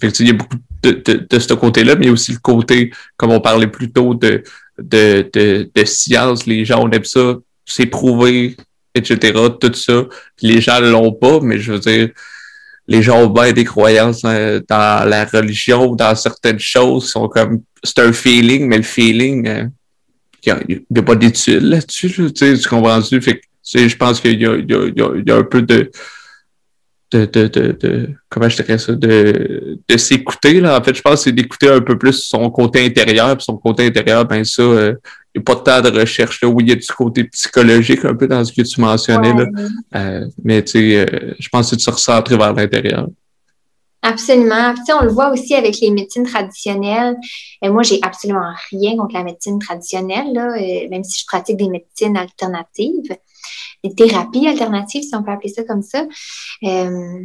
fait 0.00 0.20
il 0.20 0.26
y 0.26 0.30
a 0.30 0.34
beaucoup 0.34 0.56
de, 0.82 0.90
de, 0.90 1.26
de 1.28 1.38
ce 1.38 1.54
côté 1.54 1.84
là 1.84 1.94
mais 1.94 2.04
il 2.04 2.08
y 2.08 2.10
a 2.10 2.12
aussi 2.12 2.32
le 2.32 2.38
côté 2.38 2.90
comme 3.16 3.30
on 3.30 3.40
parlait 3.40 3.66
plus 3.66 3.90
tôt 3.90 4.14
de 4.14 4.42
de, 4.80 5.28
de, 5.32 5.70
de 5.74 5.84
science. 5.84 6.46
Les 6.46 6.64
gens 6.64 6.82
on 6.84 6.90
aime 6.90 7.04
ça 7.04 7.36
c'est 7.66 7.86
prouvé 7.86 8.56
etc 8.94 9.32
tout 9.60 9.74
ça. 9.74 10.04
Puis 10.36 10.48
les 10.48 10.60
gens 10.60 10.80
l'ont 10.80 11.12
pas 11.12 11.40
mais 11.40 11.58
je 11.58 11.72
veux 11.72 11.78
dire 11.78 12.10
les 12.88 13.02
gens 13.02 13.22
ont 13.22 13.28
bien 13.28 13.52
des 13.52 13.64
croyances 13.64 14.22
euh, 14.24 14.60
dans 14.68 15.08
la 15.08 15.24
religion 15.24 15.94
dans 15.94 16.14
certaines 16.14 16.58
choses 16.58 17.10
sont 17.10 17.28
comme 17.28 17.62
c'est 17.84 18.00
un 18.00 18.12
feeling 18.12 18.66
mais 18.66 18.78
le 18.78 18.82
feeling 18.82 19.46
euh, 19.48 19.64
il 20.46 20.82
n'y 20.90 20.98
a, 20.98 21.02
pas 21.02 21.16
d'études 21.16 21.62
là-dessus, 21.62 22.10
tu, 22.10 22.30
sais, 22.34 22.56
tu 22.56 22.68
comprends-tu? 22.68 23.20
Fait 23.20 23.40
que, 23.40 23.88
je 23.88 23.96
pense 23.96 24.20
qu'il 24.20 24.40
y, 24.40 24.44
y 24.44 25.32
a, 25.32 25.36
un 25.36 25.42
peu 25.42 25.62
de, 25.62 25.90
de, 27.12 27.24
de, 27.26 27.46
de, 27.48 28.10
comment 28.28 28.48
je 28.48 28.56
dirais 28.62 28.78
ça, 28.78 28.92
de, 28.92 29.78
de 29.88 29.96
s'écouter, 29.96 30.60
là. 30.60 30.78
En 30.78 30.82
fait, 30.82 30.94
je 30.94 31.02
pense 31.02 31.14
que 31.14 31.20
c'est 31.20 31.32
d'écouter 31.32 31.68
un 31.68 31.80
peu 31.80 31.98
plus 31.98 32.12
son 32.12 32.50
côté 32.50 32.84
intérieur, 32.84 33.36
puis 33.36 33.44
son 33.44 33.56
côté 33.56 33.86
intérieur, 33.86 34.24
ben 34.24 34.44
ça, 34.44 34.62
euh, 34.62 34.94
il 35.34 35.38
n'y 35.38 35.42
a 35.42 35.44
pas 35.44 35.56
tant 35.56 35.80
de 35.80 35.98
recherche, 35.98 36.40
là. 36.42 36.48
Oui, 36.48 36.64
il 36.64 36.70
y 36.70 36.72
a 36.72 36.76
du 36.76 36.86
côté 36.86 37.24
psychologique 37.24 38.04
un 38.04 38.14
peu 38.14 38.28
dans 38.28 38.44
ce 38.44 38.52
que 38.52 38.62
tu 38.62 38.80
mentionnais, 38.80 39.34
là. 39.34 39.46
Euh, 39.96 40.26
mais, 40.44 40.62
tu 40.62 40.72
sais, 40.72 41.00
euh, 41.00 41.34
je 41.38 41.48
pense 41.48 41.66
que 41.66 41.70
c'est 41.70 41.76
de 41.76 41.82
se 41.82 41.90
recentrer 41.90 42.36
vers 42.36 42.52
l'intérieur. 42.52 43.08
Absolument. 44.02 44.74
Tu 44.74 44.84
sais, 44.86 44.92
on 44.94 45.04
le 45.04 45.10
voit 45.10 45.30
aussi 45.30 45.54
avec 45.54 45.78
les 45.80 45.90
médecines 45.90 46.24
traditionnelles. 46.24 47.16
Et 47.62 47.68
moi, 47.68 47.82
j'ai 47.82 47.98
absolument 48.02 48.52
rien 48.70 48.96
contre 48.96 49.14
la 49.14 49.24
médecine 49.24 49.58
traditionnelle, 49.58 50.32
là, 50.32 50.54
euh, 50.56 50.88
même 50.88 51.04
si 51.04 51.20
je 51.20 51.26
pratique 51.26 51.56
des 51.56 51.68
médecines 51.68 52.16
alternatives, 52.16 53.14
des 53.84 53.94
thérapies 53.94 54.48
alternatives, 54.48 55.02
si 55.02 55.14
on 55.14 55.22
peut 55.22 55.32
appeler 55.32 55.52
ça 55.52 55.64
comme 55.64 55.82
ça. 55.82 56.06
Euh, 56.64 57.24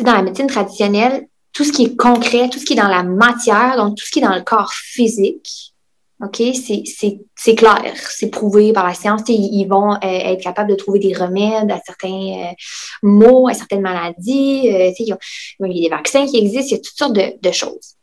dans 0.00 0.12
la 0.12 0.22
médecine 0.22 0.46
traditionnelle, 0.46 1.26
tout 1.52 1.64
ce 1.64 1.72
qui 1.72 1.84
est 1.84 1.96
concret, 1.96 2.50
tout 2.50 2.58
ce 2.58 2.66
qui 2.66 2.74
est 2.74 2.76
dans 2.76 2.88
la 2.88 3.02
matière, 3.02 3.76
donc 3.76 3.96
tout 3.96 4.04
ce 4.04 4.10
qui 4.10 4.18
est 4.18 4.22
dans 4.22 4.34
le 4.34 4.42
corps 4.42 4.72
physique, 4.72 5.74
OK? 6.22 6.42
C'est 7.36 7.54
clair, 7.54 7.92
c'est 8.08 8.28
prouvé 8.30 8.72
par 8.72 8.86
la 8.86 8.94
science. 8.94 9.22
Ils, 9.28 9.66
vont 9.66 9.94
euh, 9.94 9.98
être 10.02 10.42
capables 10.42 10.70
de 10.70 10.74
trouver 10.74 10.98
des 10.98 11.12
remèdes 11.12 11.70
à 11.70 11.80
certains 11.84 12.08
euh, 12.08 12.52
maux, 13.02 13.48
à 13.48 13.54
certaines 13.54 13.82
maladies. 13.82 14.70
Euh, 14.72 14.90
il, 14.98 15.06
y 15.06 15.12
a, 15.12 15.18
des 15.60 15.88
vaccins 15.90 16.26
qui 16.26 16.38
existent, 16.38 16.68
il 16.68 16.76
y 16.76 16.80
a 16.80 16.82
toutes 16.82 16.96
sortes 16.96 17.12
de, 17.12 17.52
choses. 17.52 17.96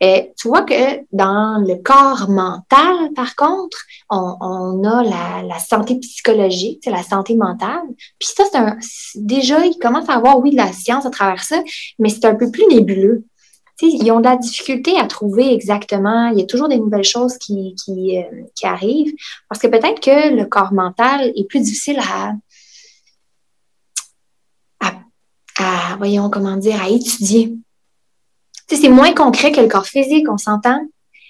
tu 0.00 0.48
vois 0.48 0.62
que 0.62 1.04
dans 1.12 1.62
le 1.66 1.76
corps 1.76 2.30
mental, 2.30 3.12
par 3.14 3.36
contre, 3.36 3.78
on, 4.08 4.82
a 4.84 5.42
la, 5.42 5.58
santé 5.58 5.96
psychologique, 5.96 6.86
la 6.86 7.02
santé 7.02 7.36
mentale. 7.36 7.84
Puis 8.18 8.30
ça, 8.34 8.44
c'est 8.50 9.26
déjà, 9.26 9.66
il 9.66 9.78
commence 9.78 10.08
à 10.08 10.14
avoir, 10.14 10.38
oui, 10.38 10.52
de 10.52 10.56
la 10.56 10.72
science 10.72 11.04
à 11.04 11.10
travers 11.10 11.44
ça, 11.44 11.62
mais 11.98 12.08
c'est 12.08 12.24
un 12.24 12.34
peu 12.34 12.50
plus 12.50 12.66
nébuleux 12.66 13.24
ils 13.86 14.10
ont 14.10 14.18
de 14.18 14.24
la 14.24 14.36
difficulté 14.36 14.98
à 14.98 15.06
trouver 15.06 15.52
exactement. 15.52 16.28
Il 16.28 16.38
y 16.38 16.42
a 16.42 16.46
toujours 16.46 16.68
des 16.68 16.78
nouvelles 16.78 17.04
choses 17.04 17.38
qui, 17.38 17.74
qui, 17.74 18.18
euh, 18.18 18.22
qui 18.54 18.66
arrivent 18.66 19.14
parce 19.48 19.60
que 19.60 19.68
peut-être 19.68 20.00
que 20.00 20.34
le 20.34 20.46
corps 20.46 20.72
mental 20.72 21.32
est 21.34 21.48
plus 21.48 21.60
difficile 21.60 22.00
à, 22.00 22.32
à, 25.58 25.96
voyons 25.96 26.30
comment 26.30 26.56
dire, 26.56 26.82
à 26.82 26.88
étudier. 26.88 27.54
c'est 28.68 28.88
moins 28.88 29.12
concret 29.12 29.52
que 29.52 29.60
le 29.60 29.68
corps 29.68 29.86
physique, 29.86 30.26
on 30.30 30.38
s'entend. 30.38 30.80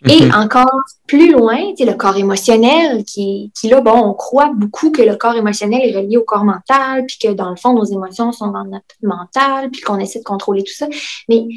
Et 0.07 0.21
mm-hmm. 0.21 0.45
encore 0.45 0.85
plus 1.09 1.33
loin, 1.33 1.59
le 1.77 1.93
corps 1.95 2.17
émotionnel, 2.17 3.05
qui, 3.05 3.51
qui 3.59 3.69
là, 3.69 3.81
bon, 3.81 4.11
on 4.11 4.15
croit 4.15 4.53
beaucoup 4.55 4.93
que 4.93 5.03
le 5.03 5.17
corps 5.17 5.35
émotionnel 5.35 5.81
est 5.83 5.97
relié 5.97 6.17
au 6.17 6.23
corps 6.23 6.45
mental, 6.45 7.05
puis 7.07 7.19
que 7.21 7.33
dans 7.33 7.51
le 7.51 7.57
fond, 7.57 7.75
nos 7.75 7.85
émotions 7.85 8.31
sont 8.31 8.53
dans 8.53 8.65
notre 8.65 8.85
mental, 9.03 9.71
puis 9.71 9.81
qu'on 9.81 9.99
essaie 9.99 10.21
de 10.21 10.25
contrôler 10.25 10.63
tout 10.63 10.73
ça. 10.73 10.87
Mais 11.29 11.49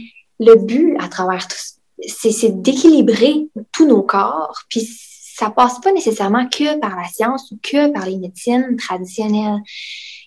le 0.42 0.56
but 0.56 0.98
à 1.00 1.08
travers 1.08 1.48
tout 1.48 1.56
c'est 2.08 2.62
d'équilibrer 2.62 3.48
tous 3.72 3.88
nos 3.88 4.02
corps, 4.02 4.62
puis 4.70 4.88
ça 5.36 5.50
passe 5.50 5.80
pas 5.82 5.92
nécessairement 5.92 6.48
que 6.48 6.80
par 6.80 6.96
la 6.96 7.08
science 7.08 7.52
ou 7.52 7.60
que 7.62 7.92
par 7.92 8.06
les 8.06 8.18
médecines 8.18 8.76
traditionnelles. 8.78 9.60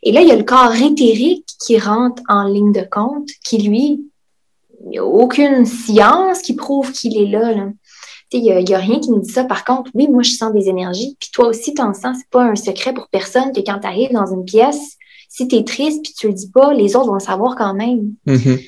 Et 0.02 0.12
là, 0.12 0.22
il 0.22 0.28
y 0.28 0.32
a 0.32 0.36
le 0.36 0.44
corps 0.44 0.74
éthérique 0.74 1.46
qui 1.64 1.78
rentre 1.78 2.22
en 2.28 2.44
ligne 2.44 2.72
de 2.72 2.86
compte, 2.88 3.28
qui 3.44 3.58
lui, 3.58 4.04
il 4.84 4.90
n'y 4.90 4.98
a 4.98 5.04
aucune 5.04 5.66
science 5.66 6.42
qui 6.42 6.54
prouve 6.54 6.92
qu'il 6.92 7.16
est 7.16 7.26
là. 7.26 7.52
Il 8.32 8.42
n'y 8.42 8.74
a, 8.74 8.78
rien 8.78 8.98
qui 8.98 9.10
nous 9.10 9.20
dit 9.20 9.30
ça. 9.30 9.44
Par 9.44 9.64
contre, 9.64 9.90
oui, 9.94 10.08
moi, 10.08 10.24
je 10.24 10.32
sens 10.32 10.52
des 10.52 10.68
énergies. 10.68 11.16
Puis 11.20 11.30
toi 11.32 11.46
aussi, 11.46 11.72
tu 11.72 11.80
en 11.80 11.94
sens. 11.94 12.16
C'est 12.18 12.30
pas 12.30 12.42
un 12.42 12.56
secret 12.56 12.92
pour 12.92 13.08
personne 13.08 13.52
que 13.52 13.60
quand 13.60 13.78
tu 13.78 13.86
arrives 13.86 14.12
dans 14.12 14.26
une 14.26 14.44
pièce, 14.44 14.96
si 15.28 15.46
tu 15.46 15.54
es 15.56 15.64
triste 15.64 16.02
puis 16.02 16.12
tu 16.12 16.26
le 16.26 16.32
dis 16.32 16.50
pas, 16.50 16.74
les 16.74 16.96
autres 16.96 17.06
vont 17.06 17.14
le 17.14 17.20
savoir 17.20 17.54
quand 17.54 17.74
même. 17.74 18.14
Mm-hmm 18.26 18.60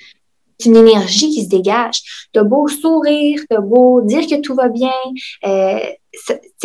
c'est 0.58 0.68
une 0.68 0.76
énergie 0.76 1.30
qui 1.30 1.44
se 1.44 1.48
dégage. 1.48 2.28
T'as 2.32 2.42
beau 2.42 2.68
sourire, 2.68 3.40
t'as 3.48 3.60
beau 3.60 4.00
dire 4.02 4.26
que 4.26 4.40
tout 4.40 4.54
va 4.54 4.68
bien, 4.68 4.92
euh, 5.46 5.78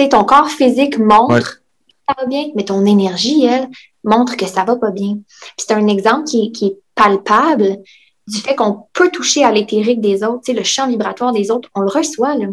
ton 0.09 0.23
corps 0.23 0.49
physique 0.49 0.97
montre 0.97 1.61
que 1.87 1.93
ça 2.07 2.15
va 2.17 2.25
bien, 2.25 2.47
mais 2.55 2.65
ton 2.65 2.85
énergie, 2.85 3.45
elle, 3.45 3.69
montre 4.03 4.37
que 4.37 4.45
ça 4.45 4.63
va 4.63 4.75
pas 4.75 4.91
bien. 4.91 5.17
c'est 5.57 5.71
un 5.71 5.87
exemple 5.87 6.25
qui, 6.25 6.51
qui, 6.51 6.67
est 6.67 6.77
palpable 6.95 7.77
du 8.27 8.37
fait 8.37 8.55
qu'on 8.55 8.85
peut 8.93 9.09
toucher 9.09 9.43
à 9.43 9.51
l'éthérique 9.51 10.01
des 10.01 10.23
autres, 10.23 10.51
le 10.51 10.63
champ 10.63 10.87
vibratoire 10.87 11.31
des 11.31 11.51
autres, 11.51 11.69
on 11.75 11.81
le 11.81 11.89
reçoit, 11.89 12.35
là. 12.35 12.47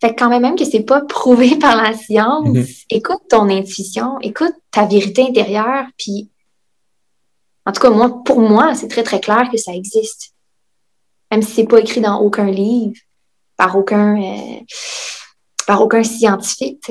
Fait 0.00 0.14
quand 0.16 0.28
même, 0.28 0.42
même 0.42 0.56
que 0.56 0.64
c'est 0.64 0.82
pas 0.82 1.00
prouvé 1.00 1.56
par 1.60 1.76
la 1.76 1.94
science, 1.94 2.48
mm-hmm. 2.48 2.84
écoute 2.90 3.20
ton 3.28 3.48
intuition, 3.48 4.18
écoute 4.20 4.54
ta 4.70 4.86
vérité 4.86 5.22
intérieure, 5.22 5.86
puis 5.96 6.28
en 7.64 7.72
tout 7.72 7.80
cas, 7.80 7.90
moi, 7.90 8.22
pour 8.24 8.40
moi, 8.40 8.74
c'est 8.74 8.88
très, 8.88 9.04
très 9.04 9.20
clair 9.20 9.48
que 9.50 9.56
ça 9.56 9.72
existe 9.72 10.31
même 11.32 11.42
si 11.42 11.52
c'est 11.52 11.66
pas 11.66 11.80
écrit 11.80 12.02
dans 12.02 12.20
aucun 12.20 12.50
livre, 12.50 12.94
par 13.56 13.76
aucun, 13.76 14.20
euh, 14.22 14.60
par 15.66 15.80
aucun 15.80 16.04
scientifique. 16.04 16.90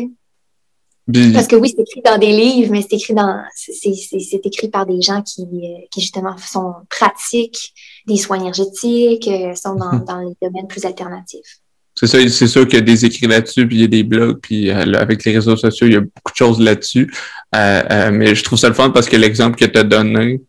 Parce 1.34 1.48
que 1.48 1.56
oui, 1.56 1.74
c'est 1.76 1.82
écrit 1.82 2.02
dans 2.04 2.18
des 2.18 2.32
livres, 2.32 2.72
mais 2.72 2.82
c'est 2.82 2.96
écrit 2.96 3.14
dans 3.14 3.44
c'est 3.54 4.46
écrit 4.46 4.70
par 4.70 4.86
des 4.86 5.02
gens 5.02 5.22
qui, 5.22 5.44
euh, 5.44 5.86
qui 5.92 6.02
justement 6.02 6.36
sont 6.38 6.74
pratiques 6.90 7.74
des 8.08 8.18
soins 8.18 8.40
énergétiques, 8.40 9.28
euh, 9.28 9.54
sont 9.54 9.76
dans, 9.76 9.94
mhm. 9.94 10.06
dans 10.06 10.20
les 10.20 10.34
domaines 10.42 10.68
plus 10.68 10.86
alternatifs. 10.86 11.60
C'est 11.94 12.08
ça, 12.08 12.18
c'est 12.30 12.48
sûr 12.48 12.66
qu'il 12.66 12.80
y 12.80 12.82
a 12.82 12.86
des 12.86 13.06
écrits 13.06 13.28
là-dessus, 13.28 13.68
puis 13.68 13.76
il 13.78 13.82
y 13.82 13.84
a 13.84 13.88
des 13.88 14.04
blogs, 14.04 14.40
puis 14.42 14.72
avec 14.72 15.26
les 15.26 15.34
réseaux 15.34 15.58
sociaux, 15.58 15.88
il 15.88 15.94
y 15.94 15.98
a 15.98 16.00
beaucoup 16.00 16.32
de 16.32 16.38
choses 16.38 16.60
là-dessus. 16.60 17.14
mais 17.54 18.34
je 18.34 18.44
trouve 18.44 18.58
ça 18.58 18.70
le 18.70 18.74
fun 18.74 18.90
parce 18.90 19.10
que 19.10 19.18
l'exemple 19.18 19.60
que 19.60 19.66
tu 19.66 19.78
as 19.78 19.84
donné, 19.84 20.42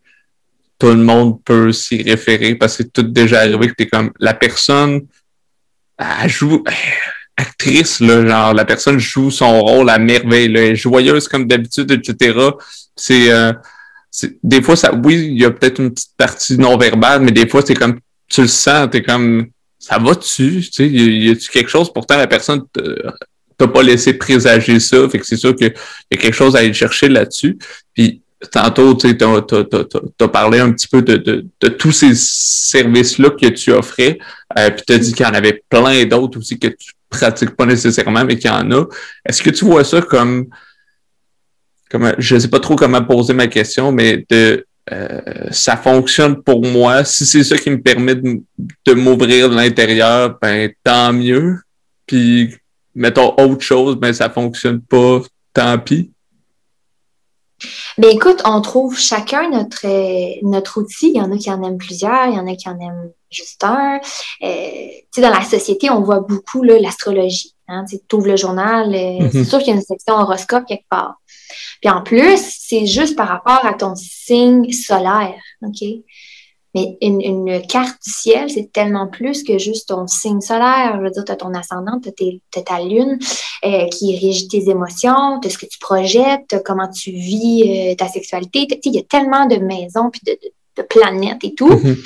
tout 0.82 0.88
le 0.88 0.96
monde 0.96 1.40
peut 1.44 1.70
s'y 1.70 2.02
référer 2.02 2.56
parce 2.56 2.76
que 2.76 2.82
c'est 2.82 2.92
tout 2.92 3.04
déjà 3.04 3.42
arrivé 3.42 3.68
que 3.68 3.74
t'es 3.74 3.86
comme 3.86 4.10
la 4.18 4.34
personne 4.34 5.02
joue 6.26 6.64
actrice 7.36 8.00
là 8.00 8.26
genre 8.26 8.52
la 8.52 8.64
personne 8.64 8.98
joue 8.98 9.30
son 9.30 9.60
rôle 9.60 9.88
à 9.90 10.00
merveille 10.00 10.46
elle 10.46 10.56
est 10.56 10.74
joyeuse 10.74 11.28
comme 11.28 11.46
d'habitude 11.46 11.88
etc 11.92 12.36
euh, 13.10 13.52
c'est 14.10 14.36
des 14.42 14.60
fois 14.60 14.74
ça 14.74 14.92
oui 14.92 15.28
il 15.30 15.40
y 15.40 15.44
a 15.44 15.52
peut-être 15.52 15.78
une 15.78 15.94
petite 15.94 16.16
partie 16.16 16.58
non 16.58 16.76
verbale 16.76 17.22
mais 17.22 17.30
des 17.30 17.46
fois 17.46 17.62
c'est 17.64 17.74
comme 17.74 18.00
tu 18.28 18.40
le 18.40 18.48
sens 18.48 18.90
t'es 18.90 19.02
comme 19.02 19.46
ça 19.78 20.00
va 20.00 20.16
tu 20.16 20.62
tu 20.62 20.62
sais 20.62 20.88
y, 20.88 21.30
a-tu 21.30 21.48
quelque 21.48 21.70
chose? 21.70 21.92
Pourtant 21.92 22.16
la 22.16 22.26
personne 22.26 22.64
t'a 23.56 23.68
pas 23.68 23.82
laissé 23.84 24.14
présager 24.14 24.80
ça 24.80 25.08
fait 25.08 25.20
que 25.20 25.26
c'est 25.26 25.36
sûr 25.36 25.54
qu'il 25.54 25.72
y 26.10 26.14
a 26.16 26.16
quelque 26.16 26.34
chose 26.34 26.56
à 26.56 26.60
aller 26.60 26.74
chercher 26.74 27.08
là-dessus. 27.08 27.56
Puis 27.94 28.21
tantôt, 28.50 28.94
tu 28.94 29.08
as, 29.08 30.28
parlé 30.28 30.58
un 30.58 30.72
petit 30.72 30.88
peu 30.88 31.02
de, 31.02 31.16
de, 31.16 31.46
de 31.60 31.68
tous 31.68 31.92
ces 31.92 32.14
services-là 32.14 33.30
que 33.30 33.46
tu 33.48 33.72
offrais, 33.72 34.18
euh, 34.58 34.70
puis 34.70 34.82
tu 34.86 34.92
as 34.92 34.98
dit 34.98 35.12
qu'il 35.12 35.24
y 35.26 35.28
en 35.28 35.34
avait 35.34 35.62
plein 35.68 36.04
d'autres 36.04 36.38
aussi 36.38 36.58
que 36.58 36.68
tu 36.68 36.92
pratiques 37.08 37.56
pas 37.56 37.66
nécessairement, 37.66 38.24
mais 38.24 38.36
qu'il 38.36 38.50
y 38.50 38.54
en 38.54 38.70
a. 38.72 38.84
Est-ce 39.24 39.42
que 39.42 39.50
tu 39.50 39.64
vois 39.64 39.84
ça 39.84 40.00
comme, 40.00 40.46
comme 41.90 42.14
je 42.18 42.38
sais 42.38 42.48
pas 42.48 42.60
trop 42.60 42.76
comment 42.76 43.02
poser 43.04 43.34
ma 43.34 43.46
question, 43.46 43.92
mais 43.92 44.24
de 44.28 44.66
euh, 44.90 45.20
ça 45.50 45.76
fonctionne 45.76 46.42
pour 46.42 46.64
moi. 46.64 47.04
Si 47.04 47.24
c'est 47.24 47.44
ça 47.44 47.56
qui 47.56 47.70
me 47.70 47.80
permet 47.80 48.16
de, 48.16 48.40
de 48.84 48.94
m'ouvrir 48.94 49.48
de 49.48 49.54
l'intérieur, 49.54 50.38
ben 50.42 50.72
tant 50.82 51.12
mieux. 51.12 51.60
Puis 52.06 52.56
mettons 52.94 53.34
autre 53.38 53.62
chose, 53.62 53.96
ben 53.96 54.12
ça 54.12 54.28
fonctionne 54.28 54.80
pas, 54.80 55.20
tant 55.52 55.78
pis. 55.78 56.10
Ben 57.98 58.10
écoute, 58.10 58.40
on 58.44 58.60
trouve 58.60 58.98
chacun 58.98 59.50
notre, 59.50 59.86
notre 60.42 60.80
outil. 60.80 61.10
Il 61.14 61.16
y 61.16 61.20
en 61.20 61.32
a 61.32 61.36
qui 61.36 61.50
en 61.50 61.62
aiment 61.62 61.78
plusieurs, 61.78 62.26
il 62.26 62.34
y 62.34 62.38
en 62.38 62.46
a 62.46 62.56
qui 62.56 62.68
en 62.68 62.78
aiment 62.78 63.12
juste 63.30 63.62
un. 63.64 64.00
Euh, 64.42 64.86
dans 65.18 65.30
la 65.30 65.42
société, 65.42 65.90
on 65.90 66.02
voit 66.02 66.20
beaucoup 66.20 66.62
l'astrologie. 66.62 67.54
Hein, 67.68 67.84
tu 67.86 68.16
ouvres 68.16 68.28
le 68.28 68.36
journal, 68.36 68.94
euh, 68.94 69.28
c'est 69.32 69.38
mhm. 69.38 69.44
sûr 69.44 69.58
qu'il 69.58 69.68
y 69.68 69.70
a 69.70 69.74
une 69.76 69.82
section 69.82 70.14
horoscope 70.14 70.66
quelque 70.66 70.88
part. 70.90 71.14
Puis 71.80 71.90
en 71.90 72.02
plus, 72.02 72.38
c'est 72.38 72.86
juste 72.86 73.16
par 73.16 73.28
rapport 73.28 73.64
à 73.64 73.74
ton 73.74 73.94
signe 73.94 74.70
solaire, 74.72 75.40
OK? 75.62 75.82
Mais 76.74 76.96
une, 77.02 77.60
carte 77.66 78.02
du 78.02 78.10
ciel, 78.10 78.50
c'est 78.50 78.72
tellement 78.72 79.06
plus 79.06 79.42
que 79.42 79.58
juste 79.58 79.88
ton 79.88 80.06
signe 80.06 80.40
solaire. 80.40 80.94
Je 80.96 81.02
veux 81.02 81.10
dire, 81.10 81.24
tu 81.24 81.32
as 81.32 81.36
ton 81.36 81.52
ascendant, 81.52 82.00
tu 82.00 82.08
as, 82.56 82.62
ta 82.62 82.80
lune 82.82 83.18
euh, 83.64 83.86
qui 83.88 84.18
régit 84.18 84.48
tes 84.48 84.70
émotions, 84.70 85.38
tu 85.40 85.50
ce 85.50 85.58
que 85.58 85.66
tu 85.66 85.78
projettes, 85.78 86.62
comment 86.64 86.88
tu 86.88 87.10
vis 87.10 87.64
euh, 87.92 87.94
ta 87.94 88.08
sexualité. 88.08 88.66
Il 88.84 88.94
y 88.94 88.98
a 88.98 89.02
tellement 89.02 89.46
de 89.46 89.56
maisons 89.56 90.10
puis 90.10 90.22
de, 90.26 90.82
planètes 90.82 91.44
et 91.44 91.54
tout. 91.54 91.68
Mm-hmm. 91.68 91.96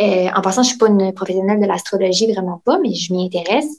Euh, 0.00 0.28
en 0.34 0.42
passant, 0.42 0.62
je 0.62 0.68
ne 0.68 0.70
suis 0.70 0.78
pas 0.78 0.88
une 0.88 1.12
professionnelle 1.12 1.60
de 1.60 1.66
l'astrologie, 1.66 2.30
vraiment 2.32 2.60
pas, 2.64 2.78
mais 2.80 2.94
je 2.94 3.12
m'y 3.12 3.26
intéresse. 3.26 3.78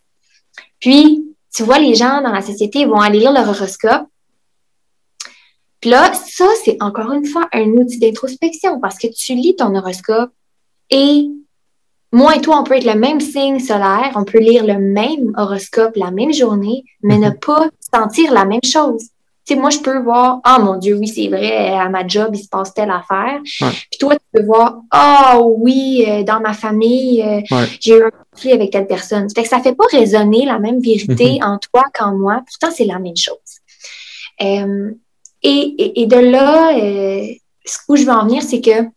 Puis, 0.79 1.25
tu 1.53 1.63
vois, 1.63 1.79
les 1.79 1.95
gens 1.95 2.21
dans 2.21 2.31
la 2.31 2.41
société 2.41 2.85
vont 2.85 2.99
aller 2.99 3.19
lire 3.19 3.33
leur 3.33 3.49
horoscope, 3.49 4.07
puis 5.85 5.91
là, 5.91 6.11
ça, 6.15 6.47
c'est 6.63 6.77
encore 6.81 7.11
une 7.11 7.27
fois 7.27 7.47
un 7.53 7.67
outil 7.73 7.99
d'introspection 7.99 8.79
parce 8.79 8.97
que 8.97 9.05
tu 9.05 9.35
lis 9.35 9.55
ton 9.55 9.75
horoscope 9.75 10.31
et 10.89 11.27
moi 12.11 12.35
et 12.35 12.41
toi, 12.41 12.59
on 12.59 12.63
peut 12.63 12.75
être 12.75 12.91
le 12.91 12.99
même 12.99 13.19
signe 13.19 13.59
solaire, 13.59 14.11
on 14.15 14.23
peut 14.23 14.39
lire 14.39 14.65
le 14.65 14.79
même 14.79 15.31
horoscope 15.37 15.95
la 15.95 16.09
même 16.09 16.33
journée, 16.33 16.85
mais 17.03 17.19
ne 17.19 17.29
mhm. 17.29 17.37
pas 17.37 17.69
sentir 17.93 18.33
la 18.33 18.45
même 18.45 18.63
chose. 18.65 19.09
Tu 19.45 19.53
sais, 19.53 19.59
moi, 19.59 19.69
je 19.69 19.77
peux 19.77 19.99
voir, 19.99 20.39
ah 20.43 20.57
mon 20.57 20.77
Dieu, 20.77 20.95
oui, 20.95 21.07
c'est 21.07 21.27
vrai, 21.27 21.77
à 21.77 21.87
ma 21.87 22.07
job, 22.07 22.31
il 22.33 22.39
se 22.39 22.49
passe 22.49 22.73
telle 22.73 22.89
affaire. 22.89 23.39
Puis 23.43 23.99
toi, 23.99 24.15
tu 24.15 24.25
peux 24.33 24.43
voir, 24.43 24.81
ah 24.89 25.39
oui, 25.39 26.03
euh, 26.07 26.23
dans 26.23 26.39
ma 26.39 26.53
famille, 26.53 27.21
euh, 27.21 27.41
j'ai 27.79 27.99
eu 27.99 28.03
un 28.05 28.11
conflit 28.31 28.53
avec 28.53 28.71
telle 28.71 28.87
personne. 28.87 29.27
Fait 29.29 29.43
que 29.43 29.49
ça 29.49 29.59
fait 29.59 29.75
pas 29.75 29.85
résonner 29.91 30.47
la 30.47 30.57
même 30.57 30.79
vérité 30.79 31.37
mhm. 31.39 31.47
en 31.47 31.59
toi 31.59 31.83
qu'en 31.93 32.15
moi. 32.15 32.41
Pourtant, 32.47 32.73
c'est 32.75 32.85
la 32.85 32.97
même 32.97 33.17
chose. 33.17 33.35
Euh, 34.41 34.91
et, 35.45 36.05
de 36.07 36.17
là, 36.17 36.77
euh, 36.77 37.27
où 37.87 37.95
je 37.95 38.03
veux 38.03 38.11
en 38.11 38.25
venir, 38.25 38.41
c'est 38.41 38.61
que 38.61 38.89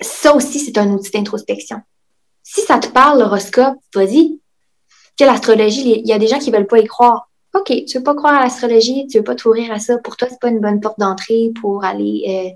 ça 0.00 0.34
aussi, 0.34 0.58
c'est 0.58 0.78
un 0.78 0.90
outil 0.90 1.10
d'introspection. 1.10 1.80
Si 2.42 2.62
ça 2.62 2.78
te 2.78 2.88
parle, 2.88 3.20
l'horoscope, 3.20 3.76
vas-y. 3.94 4.40
Que 5.18 5.24
l'astrologie, 5.24 6.00
il 6.00 6.06
y 6.06 6.12
a 6.12 6.18
des 6.18 6.28
gens 6.28 6.38
qui 6.38 6.50
ne 6.50 6.56
veulent 6.56 6.66
pas 6.66 6.78
y 6.78 6.86
croire. 6.86 7.28
OK, 7.54 7.66
tu 7.66 7.82
ne 7.82 7.98
veux 7.98 8.04
pas 8.04 8.14
croire 8.14 8.34
à 8.34 8.44
l'astrologie, 8.44 9.06
tu 9.08 9.16
ne 9.16 9.20
veux 9.20 9.24
pas 9.24 9.34
t'ouvrir 9.34 9.72
à 9.72 9.78
ça. 9.78 9.98
Pour 9.98 10.16
toi, 10.16 10.28
ce 10.28 10.34
n'est 10.34 10.38
pas 10.38 10.48
une 10.48 10.60
bonne 10.60 10.80
porte 10.80 10.98
d'entrée 10.98 11.50
pour 11.60 11.84
aller 11.84 12.24
euh, 12.28 12.50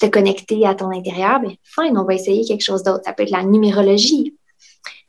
te 0.00 0.06
connecter 0.06 0.66
à 0.66 0.74
ton 0.74 0.90
intérieur. 0.90 1.40
Mais 1.40 1.58
fine, 1.62 1.96
on 1.96 2.04
va 2.04 2.14
essayer 2.14 2.44
quelque 2.44 2.64
chose 2.64 2.82
d'autre. 2.82 3.02
Ça 3.04 3.12
peut 3.12 3.22
être 3.22 3.30
la 3.30 3.44
numérologie 3.44 4.34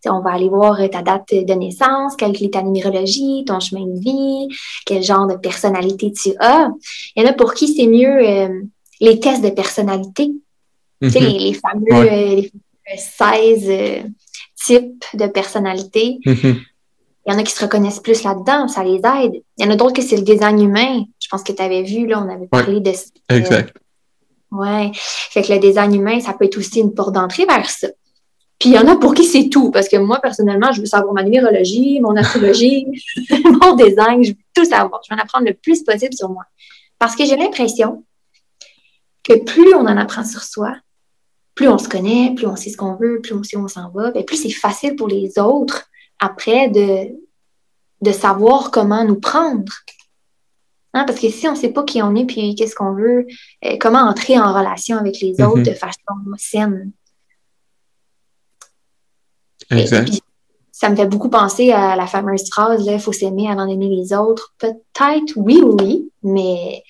on 0.05 0.21
va 0.21 0.31
aller 0.31 0.49
voir 0.49 0.77
ta 0.91 1.01
date 1.01 1.33
de 1.33 1.53
naissance, 1.53 2.15
calculer 2.15 2.49
ta 2.49 2.61
numérologie, 2.61 3.43
ton 3.45 3.59
chemin 3.59 3.85
de 3.85 3.99
vie, 3.99 4.55
quel 4.85 5.03
genre 5.03 5.27
de 5.27 5.35
personnalité 5.35 6.11
tu 6.11 6.33
as. 6.39 6.69
Il 7.15 7.23
y 7.23 7.25
en 7.25 7.29
a 7.29 7.33
pour 7.33 7.53
qui 7.53 7.67
c'est 7.67 7.87
mieux 7.87 8.27
euh, 8.27 8.61
les 8.99 9.19
tests 9.19 9.43
de 9.43 9.49
personnalité. 9.49 10.31
Tu 11.01 11.11
sais, 11.11 11.19
mhm. 11.19 11.27
les, 11.27 11.53
fameux, 11.53 12.49
16 12.95 13.69
euh, 13.69 13.71
euh, 13.71 14.03
types 14.55 15.05
de 15.13 15.27
personnalité. 15.27 16.19
Mhm. 16.25 16.61
Il 17.25 17.33
y 17.33 17.35
en 17.35 17.39
a 17.39 17.43
qui 17.43 17.51
se 17.51 17.61
reconnaissent 17.61 17.99
plus 17.99 18.23
là-dedans, 18.23 18.69
ça 18.69 18.83
les 18.83 18.95
aide. 18.95 19.41
Il 19.57 19.65
y 19.65 19.67
en 19.67 19.71
a 19.71 19.75
d'autres 19.75 19.93
que 19.93 20.01
c'est 20.01 20.15
le 20.15 20.23
design 20.23 20.61
humain. 20.61 21.03
Je 21.21 21.27
pense 21.29 21.43
que 21.43 21.51
tu 21.51 21.61
avais 21.61 21.83
vu, 21.83 22.07
là, 22.07 22.23
on 22.25 22.33
avait 22.33 22.47
parlé 22.47 22.79
de 22.79 22.93
ça. 22.93 23.03
Exact. 23.29 23.75
ouais. 24.51 24.91
Fait 24.93 25.41
que 25.41 25.51
le 25.51 25.59
design 25.59 25.93
humain, 25.93 26.21
ça 26.21 26.33
peut 26.33 26.45
être 26.45 26.57
aussi 26.57 26.79
une 26.79 26.93
porte 26.93 27.13
d'entrée 27.13 27.45
vers 27.45 27.69
ça. 27.69 27.89
Puis 28.59 28.69
il 28.69 28.75
y 28.75 28.79
en 28.79 28.87
a 28.87 28.95
pour 28.95 29.13
qui 29.13 29.23
c'est 29.23 29.49
tout, 29.49 29.69
parce 29.69 29.87
que 29.87 29.97
moi, 29.97 30.19
personnellement, 30.19 30.71
je 30.71 30.81
veux 30.81 30.87
savoir 30.87 31.13
ma 31.13 31.23
numérologie, 31.23 31.99
mon 32.01 32.15
astrologie, 32.15 32.87
mon 33.61 33.75
design, 33.75 34.23
je 34.23 34.31
veux 34.31 34.37
tout 34.55 34.65
savoir. 34.65 34.99
Je 35.07 35.13
veux 35.13 35.19
en 35.19 35.23
apprendre 35.23 35.45
le 35.45 35.53
plus 35.53 35.83
possible 35.83 36.13
sur 36.13 36.29
moi. 36.29 36.43
Parce 36.97 37.15
que 37.15 37.25
j'ai 37.25 37.35
l'impression 37.35 38.03
que 39.23 39.33
plus 39.43 39.75
on 39.75 39.81
en 39.81 39.97
apprend 39.97 40.23
sur 40.23 40.41
soi, 40.41 40.75
plus 41.53 41.67
on 41.67 41.77
se 41.77 41.87
connaît, 41.87 42.33
plus 42.35 42.47
on 42.47 42.55
sait 42.55 42.71
ce 42.71 42.77
qu'on 42.77 42.95
veut, 42.95 43.19
plus 43.21 43.33
on 43.33 43.43
sait 43.43 43.57
où 43.57 43.63
on 43.63 43.67
s'en 43.67 43.89
va, 43.91 44.11
bien, 44.11 44.23
plus 44.23 44.37
c'est 44.37 44.49
facile 44.49 44.95
pour 44.95 45.07
les 45.07 45.37
autres 45.37 45.89
après 46.19 46.69
de, 46.69 47.15
de 48.01 48.11
savoir 48.11 48.71
comment 48.71 49.03
nous 49.03 49.19
prendre. 49.19 49.71
Hein, 50.93 51.03
parce 51.05 51.19
que 51.19 51.29
si 51.29 51.47
on 51.47 51.51
ne 51.51 51.57
sait 51.57 51.69
pas 51.69 51.83
qui 51.83 52.01
on 52.01 52.15
est 52.15 52.25
puis 52.25 52.55
qu'est-ce 52.55 52.73
qu'on 52.73 52.93
veut, 52.93 53.27
euh, 53.65 53.77
comment 53.79 53.99
entrer 53.99 54.39
en 54.39 54.51
relation 54.51 54.97
avec 54.97 55.19
les 55.19 55.33
autres 55.41 55.59
mm-hmm. 55.59 55.65
de 55.65 55.73
façon 55.73 56.37
saine, 56.37 56.91
ça 60.79 60.89
me 60.89 60.95
fait 60.95 61.07
beaucoup 61.07 61.29
penser 61.29 61.71
à 61.71 61.95
la 61.95 62.05
fameuse 62.05 62.49
phrase 62.51 62.85
il 62.85 62.99
faut 62.99 63.11
s'aimer 63.11 63.49
avant 63.49 63.65
d'aimer 63.65 63.89
les 63.89 64.13
autres. 64.13 64.53
Peut-être 64.59 65.33
oui, 65.35 65.59
oui, 65.63 66.11
mais 66.21 66.83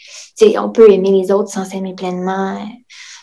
on 0.58 0.70
peut 0.70 0.92
aimer 0.92 1.12
les 1.12 1.32
autres 1.32 1.50
sans 1.50 1.63
s'aimer 1.63 1.94
pleinement 1.96 2.60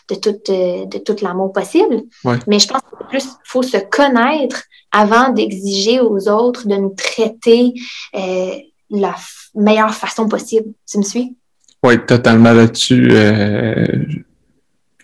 de 0.09 0.15
tout, 0.15 0.39
euh, 0.49 0.85
de 0.85 0.97
tout 0.97 1.15
l'amour 1.21 1.51
possible. 1.53 2.03
Mais 2.47 2.59
je 2.59 2.67
pense 2.67 2.81
que 2.81 3.07
plus 3.07 3.27
faut 3.43 3.63
se 3.63 3.77
connaître 3.77 4.63
avant 4.91 5.29
d'exiger 5.29 5.99
aux 5.99 6.27
autres 6.29 6.67
de 6.67 6.75
nous 6.75 6.95
traiter 6.95 7.73
euh, 8.15 8.55
la 8.89 9.15
meilleure 9.53 9.93
façon 9.93 10.27
possible. 10.27 10.69
Tu 10.89 10.97
me 10.97 11.03
suis? 11.03 11.35
Oui, 11.83 12.03
totalement 12.05 12.53
là-dessus. 12.53 13.09
Euh, 13.11 13.85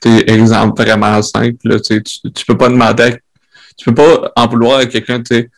exemple 0.03 0.81
vraiment 0.81 1.21
simple. 1.21 1.79
tu, 1.81 2.01
ne 2.23 2.45
peux 2.47 2.57
pas 2.57 2.69
demander 2.69 3.17
tu 3.81 3.85
peux 3.85 3.95
pas 3.95 4.31
en 4.35 4.47
vouloir 4.47 4.79
à 4.79 4.85
quelqu'un, 4.85 5.23
tu 5.23 5.35
sais. 5.35 5.49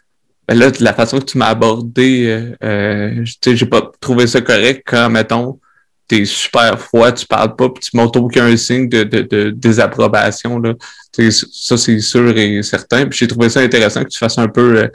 Ben 0.48 0.58
là, 0.58 0.72
la 0.80 0.94
façon 0.94 1.20
que 1.20 1.26
tu 1.26 1.38
m'as 1.38 1.48
abordé, 1.48 2.26
euh, 2.28 2.56
euh 2.64 3.24
tu 3.26 3.34
sais, 3.44 3.56
j'ai 3.58 3.66
pas 3.66 3.92
trouvé 4.00 4.28
ça 4.28 4.40
correct 4.40 4.84
quand, 4.86 5.10
mettons, 5.10 5.60
t'es 6.08 6.24
super 6.24 6.80
froid, 6.80 7.12
tu 7.12 7.26
parles 7.26 7.54
pas, 7.58 7.68
puis 7.68 7.84
tu 7.84 7.98
montres 7.98 8.22
aucun 8.22 8.56
signe 8.56 8.88
de, 8.88 9.50
désapprobation, 9.50 10.58
là. 10.60 10.74
ça, 11.12 11.78
c'est 11.78 12.00
sûr 12.00 12.38
et 12.38 12.64
certain. 12.64 13.08
Puis 13.08 13.20
j'ai 13.20 13.28
trouvé 13.28 13.50
ça 13.50 13.60
intéressant 13.60 14.04
que 14.04 14.10
tu 14.10 14.20
fasses 14.20 14.38
un 14.38 14.48
peu, 14.48 14.90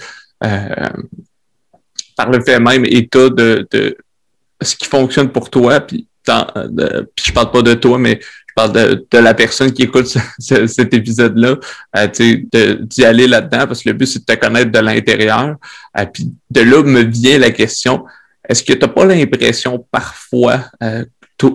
euh, 0.44 0.88
par 2.16 2.30
le 2.30 2.42
fait 2.42 2.58
même, 2.58 2.86
état 2.86 3.28
de, 3.28 3.68
de 3.70 3.96
ce 4.62 4.74
qui 4.74 4.86
fonctionne 4.86 5.30
pour 5.30 5.50
toi, 5.50 5.80
puis, 5.80 6.06
puis 6.24 7.24
je 7.26 7.32
parle 7.32 7.50
pas 7.50 7.62
de 7.62 7.74
toi, 7.74 7.98
mais 7.98 8.20
de, 8.66 9.18
la 9.18 9.34
personne 9.34 9.72
qui 9.72 9.82
écoute 9.82 10.06
cet 10.38 10.92
épisode-là, 10.92 11.56
euh, 11.96 12.06
d'y 12.82 13.04
aller 13.04 13.28
là-dedans, 13.28 13.66
parce 13.66 13.82
que 13.82 13.90
le 13.90 13.94
but, 13.94 14.06
c'est 14.06 14.20
de 14.20 14.24
te 14.24 14.34
connaître 14.34 14.72
de 14.72 14.78
l'intérieur. 14.78 15.56
Euh, 15.96 16.06
puis 16.06 16.32
de 16.50 16.60
là 16.62 16.82
me 16.82 17.02
vient 17.02 17.38
la 17.38 17.50
question, 17.50 18.04
est-ce 18.48 18.64
que 18.64 18.72
tu 18.72 18.80
n'as 18.80 18.88
pas 18.88 19.04
l'impression 19.04 19.86
parfois, 19.90 20.64
euh, 20.82 21.04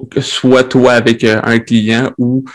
que 0.09 0.21
soit 0.21 0.63
toi 0.63 0.93
avec 0.93 1.25
un 1.25 1.59
client 1.59 2.11
ou 2.17 2.45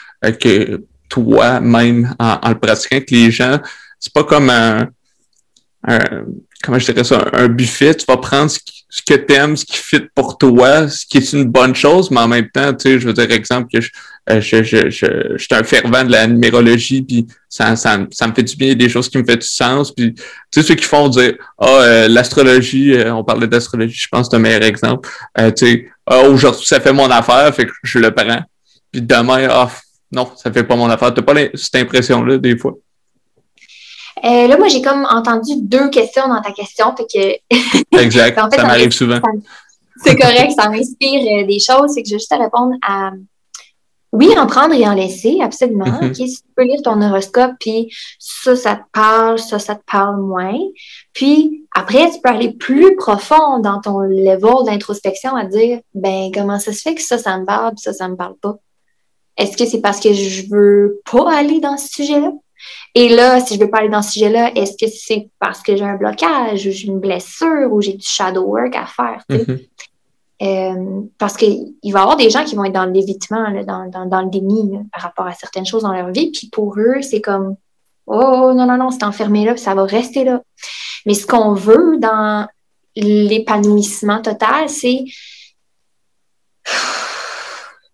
que 0.41 0.83
toi-même 1.11 2.15
en, 2.19 2.49
le 2.49 2.59
pratiquant, 2.59 3.01
que 3.01 3.15
les 3.15 3.31
gens, 3.31 3.59
c'est 4.01 4.13
pas 4.13 4.25
comme 4.25 4.49
un, 4.49 4.89
comment 6.63 6.79
je 6.79 6.87
dirais 6.87 7.05
ça, 7.05 7.29
un 7.35 7.49
buffet, 7.49 7.95
tu 7.95 8.07
vas 8.07 8.17
prendre 8.17 8.51
ce 8.51 8.59
qui 8.61 8.78
ce 8.91 9.03
que 9.03 9.15
t'aimes, 9.15 9.57
ce 9.57 9.65
qui 9.65 9.77
fit 9.77 10.09
pour 10.15 10.39
toi, 10.39 10.89
ce 10.89 11.05
qui 11.05 11.19
est 11.19 11.33
une 11.33 11.45
bonne 11.45 11.75
chose, 11.75 12.11
mais 12.11 12.21
en 12.21 12.29
même 12.29 12.49
temps, 12.51 12.73
tu 12.73 12.89
sais, 12.89 12.99
je 12.99 13.07
veux 13.07 13.13
dire, 13.13 13.31
exemple, 13.31 13.69
que 13.73 13.81
je, 13.81 13.91
euh, 14.31 14.41
je, 14.41 14.63
je, 14.63 14.89
je, 14.89 15.37
suis 15.37 15.55
un 15.55 15.63
fervent 15.63 16.05
de 16.05 16.13
la 16.13 16.27
numérologie, 16.27 17.03
puis 17.03 17.27
ça, 17.49 17.77
ça, 17.77 17.99
ça 18.11 18.27
me 18.27 18.33
fait 18.33 18.43
du 18.43 18.57
bien, 18.57 18.75
des 18.75 18.89
choses 18.89 19.09
qui 19.09 19.19
me 19.19 19.25
font 19.25 19.37
du 19.37 19.47
sens, 19.47 19.95
puis 19.95 20.15
tu 20.15 20.23
sais, 20.51 20.63
ceux 20.63 20.75
qui 20.75 20.85
font 20.85 21.09
dire, 21.09 21.35
ah, 21.59 21.67
oh, 21.67 22.09
l'astrologie, 22.09 22.95
euh, 22.95 23.15
on 23.15 23.25
parlait 23.25 23.47
d'astrologie, 23.47 23.99
je 23.99 24.09
pense 24.09 24.29
c'est 24.31 24.37
un 24.37 24.41
meilleur 24.41 24.63
exemple, 24.63 25.09
tu 25.37 25.53
sais, 25.57 25.89
ah, 26.07 26.23
aujourd'hui, 26.23 26.67
ça 26.67 26.81
fait 26.81 26.93
mon 26.93 27.11
affaire, 27.11 27.55
fait 27.55 27.67
que 27.67 27.73
je 27.83 27.99
le 27.99 28.11
prends, 28.11 28.43
puis 28.91 29.03
demain, 29.03 29.49
ah, 29.51 29.71
non, 30.11 30.31
ça 30.37 30.51
fait 30.51 30.65
pas 30.65 30.77
mon 30.77 30.89
affaire. 30.89 31.13
T'as 31.13 31.23
pas 31.23 31.35
cette 31.55 31.75
impression-là, 31.77 32.39
des 32.39 32.57
fois? 32.57 32.75
Euh, 34.25 34.47
là, 34.47 34.57
moi, 34.57 34.69
j'ai 34.69 34.83
comme 34.83 35.07
entendu 35.11 35.53
deux 35.63 35.89
questions 35.91 36.29
dans 36.29 36.41
ta 36.41 36.53
question. 36.53 36.95
Fait 36.97 37.41
que... 37.51 37.99
exact. 38.01 38.39
ça 38.39 38.65
m'arrive 38.65 38.93
souvent. 38.93 39.21
C'est 40.05 40.17
correct, 40.17 40.53
ça 40.57 40.69
m'inspire 40.69 41.43
euh, 41.43 41.47
des 41.47 41.59
choses. 41.59 41.93
C'est 41.95 42.03
que 42.03 42.09
je 42.09 42.15
vais 42.15 42.19
juste 42.19 42.31
te 42.31 42.37
répondre 42.37 42.75
à 42.87 43.11
oui, 44.13 44.31
en 44.39 44.47
prendre 44.47 44.75
et 44.75 44.87
en 44.89 44.95
laisser, 44.95 45.39
absolument. 45.43 45.85
Mm 45.85 46.13
tu 46.13 46.25
peux 46.57 46.65
lire 46.65 46.81
ton 46.83 47.01
horoscope, 47.03 47.53
puis 47.61 47.95
ça, 48.19 48.57
ça 48.57 48.77
te 48.77 48.83
parle, 48.93 49.39
ça, 49.39 49.59
ça 49.59 49.75
te 49.75 49.83
parle 49.85 50.21
moins. 50.21 50.59
Puis 51.13 51.67
après, 51.75 52.11
tu 52.11 52.21
peux 52.23 52.31
aller 52.31 52.53
plus 52.53 52.97
profond 52.97 53.59
dans 53.59 53.81
ton 53.81 54.01
level 54.01 54.65
d'introspection 54.65 55.37
à 55.37 55.45
dire, 55.45 55.81
ben, 55.95 56.31
comment 56.33 56.59
ça 56.59 56.73
se 56.73 56.81
fait 56.81 56.95
que 56.95 57.03
ça, 57.03 57.19
ça 57.19 57.39
me 57.39 57.45
parle, 57.45 57.75
puis 57.75 57.83
ça, 57.83 57.93
ça 57.93 58.09
me 58.09 58.17
parle 58.17 58.37
pas? 58.41 58.57
Est-ce 59.37 59.57
que 59.57 59.67
c'est 59.67 59.81
parce 59.81 60.01
que 60.01 60.13
je 60.13 60.49
veux 60.51 61.01
pas 61.11 61.33
aller 61.33 61.61
dans 61.61 61.77
ce 61.77 61.89
sujet-là? 61.89 62.33
Et 62.95 63.09
là, 63.09 63.41
si 63.41 63.55
je 63.55 63.61
veux 63.61 63.71
pas 63.71 63.79
aller 63.79 63.89
dans 63.89 64.03
ce 64.03 64.13
sujet-là, 64.13 64.53
est-ce 64.55 64.73
que 64.73 64.91
c'est 64.91 65.29
parce 65.39 65.63
que 65.63 65.77
j'ai 65.77 65.85
un 65.85 65.97
blocage 65.97 66.67
ou 66.67 66.71
j'ai 66.71 66.87
une 66.87 67.01
blessure 67.01 67.73
ou 67.73 67.81
j'ai 67.81 67.95
du 67.95 68.07
shadow 68.07 68.43
work 68.43 68.75
à 68.75 68.87
faire? 68.87 69.25
Mm-hmm. 69.31 69.67
Euh, 70.41 71.01
parce 71.19 71.37
qu'il 71.37 71.75
va 71.93 71.99
y 71.99 72.03
avoir 72.03 72.17
des 72.17 72.31
gens 72.31 72.45
qui 72.45 72.55
vont 72.55 72.65
être 72.65 72.73
dans 72.73 72.85
l'évitement, 72.85 73.51
dans, 73.67 73.91
dans, 73.91 74.07
dans, 74.07 74.23
le 74.23 74.31
déni 74.31 74.79
par 74.93 75.03
rapport 75.03 75.27
à 75.27 75.33
certaines 75.33 75.67
choses 75.67 75.83
dans 75.83 75.93
leur 75.93 76.11
vie. 76.13 76.31
Puis 76.31 76.49
pour 76.49 76.79
eux, 76.79 77.03
c'est 77.03 77.21
comme 77.21 77.57
Oh 78.07 78.53
non, 78.55 78.67
non, 78.67 78.79
non, 78.79 78.91
c'est 78.91 79.05
enfermé 79.05 79.45
là, 79.45 79.57
ça 79.57 79.75
va 79.75 79.85
rester 79.85 80.25
là. 80.25 80.43
Mais 81.05 81.15
ce 81.15 81.27
qu'on 81.27 81.53
veut 81.53 81.99
dans 81.99 82.49
l'épanouissement 82.97 84.23
total, 84.23 84.69
c'est 84.69 85.05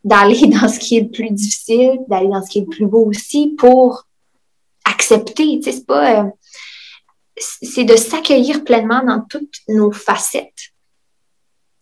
d'aller 0.04 0.46
dans 0.46 0.68
ce 0.68 0.78
qui 0.78 0.98
est 0.98 1.00
le 1.00 1.10
plus 1.10 1.30
difficile, 1.30 1.98
d'aller 2.08 2.28
dans 2.28 2.42
ce 2.42 2.50
qui 2.50 2.58
est 2.58 2.62
le 2.62 2.68
plus 2.68 2.86
beau 2.86 3.06
aussi 3.06 3.54
pour 3.58 4.04
accepter. 4.84 5.58
Tu 5.58 5.62
sais, 5.62 5.72
c'est 5.72 5.86
pas. 5.86 6.20
Euh, 6.20 6.30
c'est 7.36 7.84
de 7.84 7.96
s'accueillir 7.96 8.62
pleinement 8.62 9.02
dans 9.04 9.20
toutes 9.28 9.58
nos 9.68 9.90
facettes. 9.90 10.70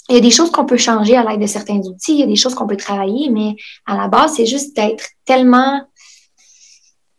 Il 0.08 0.14
y 0.14 0.18
a 0.18 0.20
des 0.20 0.30
choses 0.30 0.50
qu'on 0.50 0.64
peut 0.64 0.78
changer 0.78 1.16
à 1.16 1.24
l'aide 1.24 1.40
de 1.40 1.46
certains 1.46 1.78
outils, 1.78 2.14
il 2.14 2.20
y 2.20 2.22
a 2.22 2.26
des 2.26 2.36
choses 2.36 2.54
qu'on 2.54 2.66
peut 2.66 2.76
travailler, 2.76 3.30
mais 3.30 3.54
à 3.86 3.96
la 3.96 4.08
base, 4.08 4.36
c'est 4.36 4.46
juste 4.46 4.74
d'être 4.74 5.04
tellement 5.24 5.82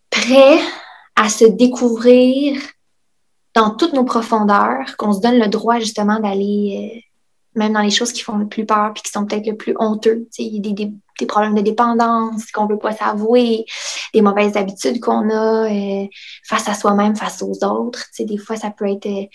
prêt 0.10 0.60
à 1.16 1.30
se 1.30 1.46
découvrir 1.46 2.62
dans 3.56 3.76
toutes 3.76 3.94
nos 3.94 4.04
profondeurs 4.04 4.98
qu'on 4.98 5.14
se 5.14 5.22
donne 5.22 5.40
le 5.40 5.48
droit 5.48 5.80
justement 5.80 6.20
d'aller 6.20 6.94
euh, 6.96 7.00
même 7.56 7.74
dans 7.74 7.82
les 7.82 7.92
choses 7.92 8.12
qui 8.12 8.22
font 8.22 8.38
le 8.38 8.48
plus 8.48 8.66
peur 8.66 8.94
puis 8.94 9.04
qui 9.04 9.12
sont 9.12 9.26
peut-être 9.26 9.46
le 9.46 9.56
plus 9.56 9.76
honteux. 9.78 10.28
Il 10.40 10.56
y 10.56 10.58
a 10.58 10.62
des, 10.62 10.74
des, 10.74 10.94
problèmes 11.28 11.56
de 11.56 11.62
dépendance 11.62 12.52
qu'on 12.52 12.66
ne 12.66 12.74
veut 12.74 12.80
pas 12.80 12.94
s'avouer, 12.94 13.66
des 14.14 14.22
mauvaises 14.22 14.58
habitudes 14.58 15.00
qu'on 15.00 15.30
a 15.30 15.70
euh, 15.70 16.08
face 16.44 16.68
à 16.68 16.74
soi-même, 16.74 17.16
face 17.16 17.42
aux 17.42 17.64
autres. 17.66 18.06
des 18.20 18.38
fois, 18.38 18.56
ça 18.56 18.72
peut 18.72 18.90
être 18.90 19.06
euh, 19.06 19.26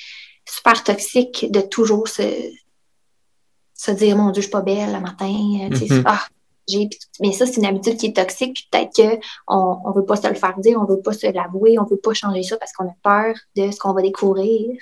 super 0.45 0.83
toxique 0.85 1.51
de 1.51 1.61
toujours 1.61 2.09
se, 2.09 2.23
se 3.75 3.91
dire 3.91 4.17
Mon 4.17 4.31
Dieu, 4.31 4.43
je 4.43 4.47
suis 4.47 4.53
pas 4.53 4.63
belle 4.63 4.93
le 4.93 5.01
matin. 5.01 5.27
Mm-hmm. 5.27 6.03
ah, 6.05 6.27
mais 7.21 7.33
ça, 7.33 7.47
c'est 7.47 7.57
une 7.57 7.67
habitude 7.67 7.97
qui 7.97 8.07
est 8.07 8.17
toxique, 8.17 8.55
puis 8.55 8.69
peut-être 8.71 9.21
qu'on 9.47 9.89
ne 9.89 9.95
veut 9.95 10.05
pas 10.05 10.17
se 10.17 10.29
le 10.29 10.35
faire 10.35 10.59
dire, 10.59 10.79
on 10.79 10.83
ne 10.83 10.97
veut 10.97 11.01
pas 11.01 11.13
se 11.13 11.33
l'avouer, 11.33 11.79
on 11.79 11.85
ne 11.85 11.89
veut 11.89 11.97
pas 11.97 12.13
changer 12.13 12.43
ça 12.43 12.57
parce 12.57 12.73
qu'on 12.73 12.89
a 12.89 12.95
peur 13.03 13.35
de 13.57 13.71
ce 13.71 13.79
qu'on 13.79 13.93
va 13.93 14.03
découvrir. 14.03 14.77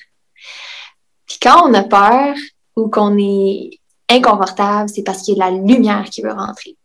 Puis 1.27 1.39
quand 1.41 1.69
on 1.69 1.75
a 1.75 1.83
peur 1.83 2.35
ou 2.77 2.89
qu'on 2.89 3.17
est 3.19 3.81
inconfortable, 4.09 4.89
c'est 4.89 5.03
parce 5.03 5.23
qu'il 5.23 5.37
y 5.37 5.43
a 5.43 5.51
de 5.51 5.55
la 5.55 5.63
lumière 5.63 6.05
qui 6.05 6.23
veut 6.23 6.33
rentrer. 6.33 6.77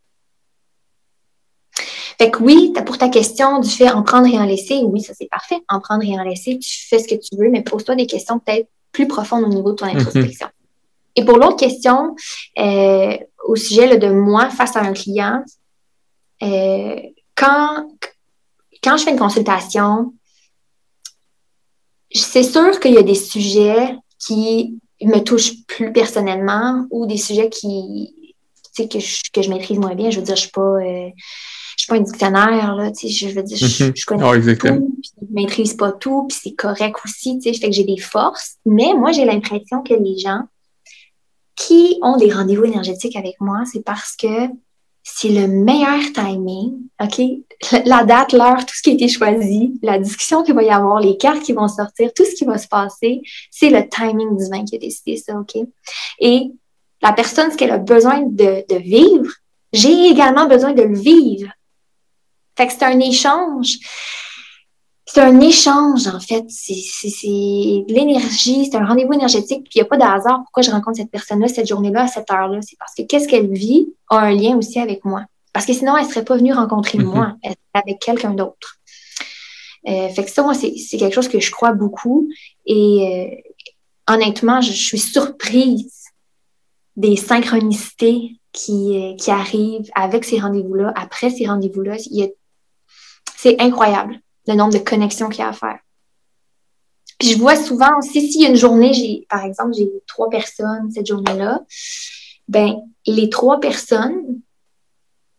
Fait 2.21 2.29
que 2.29 2.43
oui, 2.43 2.71
pour 2.85 2.99
ta 2.99 3.09
question 3.09 3.57
du 3.57 3.67
fait 3.67 3.89
en 3.89 4.03
prendre 4.03 4.27
et 4.27 4.37
en 4.37 4.45
laisser, 4.45 4.83
oui, 4.83 5.01
ça 5.01 5.11
c'est 5.17 5.27
parfait. 5.27 5.59
En 5.67 5.79
prendre 5.79 6.03
et 6.03 6.19
en 6.19 6.21
laisser, 6.21 6.59
tu 6.59 6.85
fais 6.87 6.99
ce 6.99 7.07
que 7.07 7.15
tu 7.15 7.35
veux, 7.35 7.49
mais 7.49 7.63
pose-toi 7.63 7.95
des 7.95 8.05
questions 8.05 8.37
peut-être 8.37 8.69
plus 8.91 9.07
profondes 9.07 9.43
au 9.45 9.47
niveau 9.47 9.71
de 9.71 9.77
ton 9.77 9.87
mhm. 9.87 9.97
introspection. 9.97 10.45
Et 11.15 11.25
pour 11.25 11.39
l'autre 11.39 11.55
question, 11.55 12.15
euh, 12.59 13.17
au 13.47 13.55
sujet 13.55 13.97
de 13.97 14.11
moi 14.11 14.51
face 14.51 14.75
à 14.75 14.81
un 14.81 14.93
client, 14.93 15.43
euh, 16.43 16.95
quand, 17.33 17.87
quand 18.83 18.97
je 18.97 19.03
fais 19.03 19.11
une 19.11 19.17
consultation, 19.17 20.13
c'est 22.13 22.43
sûr 22.43 22.79
qu'il 22.79 22.93
y 22.93 22.99
a 22.99 23.03
des 23.03 23.15
sujets 23.15 23.95
qui 24.19 24.77
me 25.01 25.23
touchent 25.23 25.65
plus 25.65 25.91
personnellement 25.91 26.85
ou 26.91 27.07
des 27.07 27.17
sujets 27.17 27.49
qui, 27.49 28.35
que 28.77 28.99
je, 28.99 29.21
que 29.33 29.41
je 29.41 29.49
maîtrise 29.49 29.79
moins 29.79 29.95
bien. 29.95 30.11
Je 30.11 30.19
veux 30.19 30.25
dire, 30.25 30.35
je 30.35 30.41
suis 30.41 30.51
pas, 30.51 30.61
euh, 30.61 31.09
pas 31.91 31.97
un 31.97 32.01
dictionnaire, 32.01 32.75
là, 32.75 32.91
je 32.93 33.27
veux 33.27 33.43
dire, 33.43 33.57
je, 33.57 33.85
mhm. 33.85 33.93
connais 34.07 34.23
oh, 34.23 34.31
pas 34.31 34.69
tout, 34.69 34.97
puis 35.01 35.11
je 35.21 35.33
maîtrise 35.33 35.73
pas 35.73 35.91
tout, 35.91 36.25
puis 36.27 36.37
c'est 36.41 36.55
correct 36.55 36.95
aussi, 37.03 37.37
tu 37.39 37.53
sais, 37.53 37.59
fait 37.59 37.69
que 37.69 37.75
j'ai 37.75 37.83
des 37.83 37.97
forces, 37.97 38.55
mais 38.65 38.93
moi, 38.93 39.11
j'ai 39.11 39.25
l'impression 39.25 39.83
que 39.83 39.93
les 39.93 40.17
gens 40.17 40.41
qui 41.55 41.99
ont 42.01 42.17
des 42.17 42.31
rendez-vous 42.31 42.65
énergétiques 42.65 43.15
avec 43.15 43.35
moi, 43.39 43.63
c'est 43.71 43.83
parce 43.83 44.15
que 44.15 44.47
c'est 45.03 45.29
le 45.29 45.47
meilleur 45.47 45.99
timing, 46.13 46.77
OK? 47.01 47.21
La 47.85 48.03
date, 48.03 48.33
l'heure, 48.33 48.65
tout 48.65 48.75
ce 48.75 48.81
qui 48.81 48.91
a 48.91 48.93
été 48.93 49.07
choisi, 49.07 49.79
la 49.81 49.99
discussion 49.99 50.43
qu'il 50.43 50.55
va 50.55 50.63
y 50.63 50.69
avoir, 50.69 50.99
les 50.99 51.17
cartes 51.17 51.41
qui 51.41 51.53
vont 51.53 51.67
sortir, 51.67 52.11
tout 52.15 52.25
ce 52.25 52.35
qui 52.35 52.45
va 52.45 52.57
se 52.57 52.67
passer, 52.67 53.21
c'est 53.49 53.69
le 53.69 53.87
timing 53.89 54.37
divin 54.37 54.63
qui 54.63 54.75
a 54.75 54.79
décidé 54.79 55.17
ça, 55.17 55.37
OK? 55.39 55.57
Et 56.19 56.51
la 57.01 57.13
personne, 57.13 57.51
ce 57.51 57.57
qu'elle 57.57 57.71
a 57.71 57.77
besoin 57.77 58.21
de, 58.21 58.63
de 58.69 58.79
vivre, 58.79 59.31
j'ai 59.73 60.07
également 60.07 60.47
besoin 60.47 60.73
de 60.73 60.83
le 60.83 60.97
vivre. 60.97 61.51
Fait 62.61 62.67
que 62.67 62.73
c'est 62.73 62.85
un 62.85 62.99
échange 62.99 63.79
c'est 65.13 65.21
un 65.21 65.41
échange, 65.41 66.07
en 66.07 66.19
fait. 66.21 66.45
C'est 66.47 66.73
de 66.73 67.93
l'énergie, 67.93 68.65
c'est 68.65 68.77
un 68.77 68.85
rendez-vous 68.85 69.11
énergétique. 69.11 69.63
Puis 69.63 69.71
il 69.75 69.79
n'y 69.79 69.81
a 69.81 69.85
pas 69.85 69.97
de 69.97 70.03
hasard 70.03 70.41
pourquoi 70.43 70.63
je 70.63 70.71
rencontre 70.71 70.97
cette 70.97 71.11
personne-là 71.11 71.49
cette 71.49 71.67
journée-là, 71.67 72.03
à 72.03 72.07
cette 72.07 72.31
heure-là. 72.31 72.59
C'est 72.61 72.77
parce 72.77 72.93
que 72.95 73.01
qu'est-ce 73.01 73.27
qu'elle 73.27 73.51
vit 73.51 73.93
a 74.09 74.19
un 74.19 74.31
lien 74.31 74.55
aussi 74.55 74.79
avec 74.79 75.03
moi. 75.03 75.25
Parce 75.51 75.65
que 75.65 75.73
sinon, 75.73 75.97
elle 75.97 76.05
ne 76.05 76.09
serait 76.09 76.23
pas 76.23 76.37
venue 76.37 76.53
rencontrer 76.53 76.97
mm-hmm. 76.97 77.03
moi, 77.03 77.35
elle 77.43 77.51
serait 77.51 77.83
avec 77.85 77.99
quelqu'un 77.99 78.33
d'autre. 78.33 78.77
Euh, 79.89 80.07
fait 80.09 80.23
que 80.23 80.31
ça, 80.31 80.43
moi, 80.43 80.53
c'est 80.53 80.97
quelque 80.97 81.13
chose 81.13 81.27
que 81.27 81.41
je 81.41 81.51
crois 81.51 81.73
beaucoup. 81.73 82.29
Et 82.65 83.41
euh, 84.07 84.13
honnêtement, 84.13 84.61
je, 84.61 84.71
suis 84.71 84.99
surprise 84.99 86.05
des 86.95 87.17
synchronicités 87.17 88.37
qui, 88.53 88.95
euh, 88.95 89.15
qui 89.17 89.29
arrivent 89.29 89.89
avec 89.93 90.23
ces 90.23 90.39
rendez-vous-là, 90.39 90.93
après 90.95 91.31
ces 91.31 91.47
rendez-vous-là. 91.47 91.97
C'est 93.41 93.59
incroyable 93.59 94.19
le 94.47 94.53
nombre 94.53 94.73
de 94.73 94.77
connexions 94.77 95.27
qu'il 95.27 95.39
y 95.39 95.43
a 95.43 95.49
à 95.49 95.53
faire. 95.53 95.79
Puis 97.17 97.29
je 97.29 97.39
vois 97.39 97.55
souvent 97.55 97.89
aussi, 97.97 98.31
si 98.31 98.45
une 98.45 98.55
journée, 98.55 98.93
j'ai, 98.93 99.25
par 99.29 99.43
exemple, 99.43 99.71
j'ai 99.75 99.89
trois 100.07 100.29
personnes 100.29 100.91
cette 100.93 101.07
journée-là, 101.07 101.61
ben 102.47 102.75
les 103.07 103.31
trois 103.31 103.59
personnes 103.59 104.41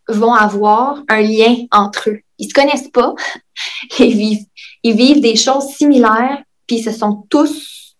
vont 0.09 0.33
avoir 0.33 1.01
un 1.07 1.21
lien 1.21 1.55
entre 1.71 2.09
eux. 2.09 2.19
Ils 2.39 2.49
se 2.49 2.53
connaissent 2.53 2.89
pas, 2.89 3.15
ils 3.99 4.17
vivent, 4.17 4.45
ils 4.83 4.97
vivent 4.97 5.21
des 5.21 5.37
choses 5.37 5.69
similaires, 5.69 6.43
puis 6.67 6.79
ils 6.79 6.83
se 6.83 6.91
sont 6.91 7.25
tous 7.29 7.95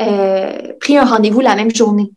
euh, 0.00 0.72
pris 0.80 0.96
un 0.98 1.04
rendez-vous 1.04 1.40
la 1.40 1.54
même 1.54 1.72
journée. 1.72 2.10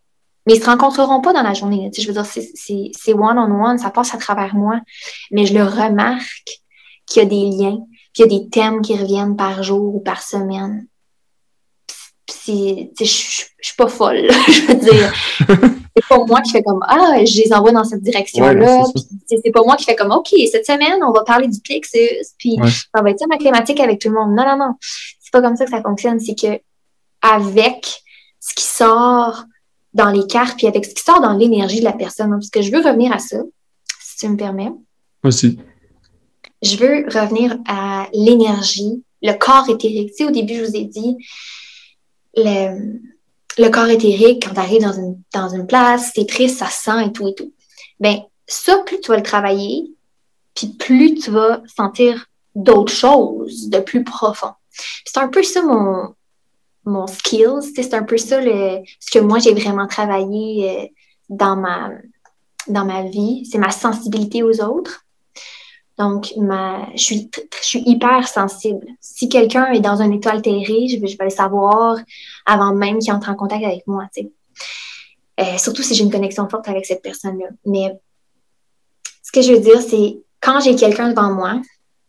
Mais 0.47 0.55
ils 0.55 0.61
se 0.61 0.65
rencontreront 0.65 1.21
pas 1.21 1.33
dans 1.33 1.43
la 1.43 1.53
journée. 1.53 1.91
je 1.95 2.07
veux 2.07 2.13
dire, 2.13 2.25
c'est 2.25 3.13
one-on-one, 3.13 3.77
ça 3.77 3.91
passe 3.91 4.15
à 4.15 4.17
travers 4.17 4.55
moi. 4.55 4.79
Mais 5.29 5.45
je 5.45 5.53
le 5.53 5.63
remarque 5.63 6.63
qu'il 7.07 7.23
y 7.23 7.25
a 7.25 7.29
des 7.29 7.49
liens 7.49 7.79
qu'il 8.17 8.31
y 8.31 8.35
a 8.35 8.39
des 8.39 8.49
thèmes 8.49 8.81
qui 8.81 8.97
reviennent 8.97 9.35
par 9.35 9.61
jour 9.61 9.95
ou 9.95 9.99
par 9.99 10.23
semaine. 10.23 10.87
Je 12.47 12.85
suis 12.95 13.75
pas 13.77 13.87
folle, 13.87 14.27
je 14.47 14.61
veux 14.65 14.75
dire. 14.75 15.13
c'est 15.95 16.07
pas 16.07 16.25
moi 16.25 16.41
qui 16.41 16.51
fais 16.51 16.63
comme 16.63 16.79
Ah, 16.87 17.23
je 17.23 17.41
les 17.43 17.53
envoie 17.53 17.71
dans 17.71 17.83
cette 17.83 18.01
direction-là. 18.01 18.83
c'est 19.27 19.51
pas 19.51 19.63
moi 19.63 19.75
qui 19.75 19.85
fais 19.85 19.95
comme 19.95 20.11
OK, 20.11 20.29
cette 20.51 20.65
semaine, 20.65 20.99
on 21.03 21.11
va 21.11 21.23
parler 21.23 21.47
du 21.47 21.59
plexus, 21.59 22.25
puis 22.39 22.57
ça 22.95 23.01
va 23.01 23.11
être 23.11 23.19
ça 23.19 23.27
ma 23.27 23.37
thématique 23.37 23.79
avec 23.79 23.99
tout 23.99 24.09
le 24.09 24.15
monde. 24.15 24.35
Non, 24.35 24.45
non, 24.45 24.57
non. 24.57 24.73
C'est 24.79 25.31
pas 25.31 25.41
comme 25.41 25.55
ça 25.55 25.65
que 25.65 25.71
ça 25.71 25.81
fonctionne. 25.81 26.19
C'est 26.19 26.35
que 26.35 26.59
avec 27.21 28.01
ce 28.39 28.55
qui 28.55 28.63
sort 28.63 29.43
dans 29.93 30.09
les 30.09 30.25
cartes, 30.25 30.57
puis 30.57 30.67
avec 30.67 30.85
ce 30.85 30.93
qui 30.95 31.03
sort 31.03 31.21
dans 31.21 31.33
l'énergie 31.33 31.79
de 31.79 31.85
la 31.85 31.93
personne. 31.93 32.31
Parce 32.31 32.49
que 32.49 32.61
je 32.61 32.71
veux 32.71 32.81
revenir 32.81 33.11
à 33.11 33.19
ça, 33.19 33.37
si 34.01 34.17
tu 34.17 34.29
me 34.29 34.37
permets. 34.37 34.71
Aussi 35.23 35.59
je 36.61 36.77
veux 36.77 37.05
revenir 37.07 37.57
à 37.67 38.07
l'énergie, 38.13 39.03
le 39.21 39.33
corps 39.33 39.69
éthérique. 39.69 40.09
Tu 40.09 40.15
sais, 40.15 40.25
au 40.25 40.31
début, 40.31 40.55
je 40.55 40.63
vous 40.63 40.75
ai 40.75 40.85
dit, 40.85 41.17
le, 42.35 43.69
corps 43.69 43.89
éthérique, 43.89 44.45
quand 44.45 44.53
tu 44.53 44.59
arrives 44.59 44.83
dans 45.33 45.49
une, 45.49 45.67
place, 45.67 46.11
c'est 46.15 46.27
triste, 46.27 46.59
ça 46.59 46.67
sent 46.67 47.07
et 47.07 47.11
tout 47.11 47.27
et 47.27 47.35
tout. 47.35 47.53
Ben, 47.99 48.19
ça, 48.45 48.77
plus 48.85 48.99
tu 48.99 49.09
vas 49.09 49.17
le 49.17 49.23
travailler, 49.23 49.91
puis 50.55 50.67
plus 50.67 51.15
tu 51.15 51.31
vas 51.31 51.61
sentir 51.75 52.27
d'autres 52.55 52.93
choses 52.93 53.69
de 53.69 53.79
plus 53.79 54.03
profond. 54.03 54.51
C'est 55.05 55.17
un 55.17 55.27
peu 55.27 55.43
ça 55.43 55.61
mon, 55.61 56.13
mon 56.85 57.07
skills, 57.07 57.73
c'est 57.75 57.93
un 57.93 58.03
peu 58.03 58.17
ça 58.17 58.41
ce 58.41 59.11
que 59.11 59.19
moi 59.19 59.39
j'ai 59.39 59.53
vraiment 59.53 59.87
travaillé 59.87 60.69
euh, 60.69 60.85
dans 61.29 61.55
ma, 61.55 61.91
dans 62.67 62.85
ma 62.85 63.03
vie, 63.03 63.45
c'est 63.45 63.57
ma 63.57 63.71
sensibilité 63.71 64.43
aux 64.43 64.61
autres. 64.61 65.05
Donc, 65.97 66.31
je, 66.35 66.95
suis, 66.95 67.83
hyper 67.85 68.27
sensible. 68.27 68.85
Si 69.01 69.29
quelqu'un 69.29 69.71
est 69.71 69.79
dans 69.79 70.01
un 70.01 70.11
état 70.11 70.31
altéré, 70.31 70.87
je 70.87 70.99
vais, 70.99 71.23
le 71.23 71.29
savoir 71.29 71.97
avant 72.45 72.73
même 72.73 72.99
qu'il 72.99 73.11
entre 73.13 73.29
en 73.29 73.35
contact 73.35 73.65
avec 73.65 73.87
moi. 73.87 74.07
Tu 74.13 74.21
sais. 74.21 74.31
Euh, 75.39 75.57
surtout 75.57 75.81
si 75.83 75.95
j'ai 75.95 76.03
une 76.03 76.11
connexion 76.11 76.47
forte 76.49 76.67
avec 76.67 76.85
cette 76.85 77.01
personne-là. 77.01 77.47
Mais 77.65 77.99
ce 79.23 79.31
que 79.31 79.41
je 79.41 79.53
veux 79.53 79.59
dire, 79.59 79.81
c'est 79.81 80.19
quand 80.39 80.59
j'ai 80.59 80.75
quelqu'un 80.75 81.09
devant 81.09 81.33
moi, 81.33 81.61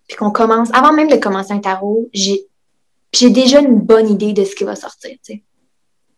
puis 0.06 0.16
qu'on 0.16 0.30
commence, 0.30 0.68
avant 0.72 0.92
même 0.92 1.08
de 1.08 1.16
commencer 1.16 1.52
un 1.52 1.58
tarot, 1.58 2.08
j'ai 2.12 3.30
déjà 3.30 3.60
une 3.60 3.80
bonne 3.80 4.08
idée 4.08 4.32
de 4.32 4.44
ce 4.44 4.54
qui 4.54 4.64
va 4.64 4.76
sortir, 4.76 5.10
tu 5.24 5.34
sais, 5.34 5.42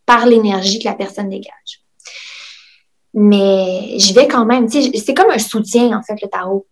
par 0.06 0.26
l'énergie 0.26 0.78
que 0.78 0.85
la 0.85 0.94
personne 0.94 1.28
dégage. 1.28 1.83
Mais 3.14 3.98
je 3.98 4.14
vais 4.14 4.28
quand 4.28 4.44
même, 4.44 4.68
tu 4.68 4.83
sais, 4.83 4.98
c'est 4.98 5.14
comme 5.14 5.30
un 5.30 5.38
soutien, 5.38 5.96
en 5.96 6.02
fait, 6.02 6.20
le 6.22 6.28
tarot. 6.28 6.66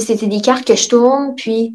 C'est 0.00 0.26
des 0.26 0.40
cartes 0.40 0.64
que 0.64 0.74
je 0.74 0.88
tourne, 0.88 1.34
puis 1.34 1.74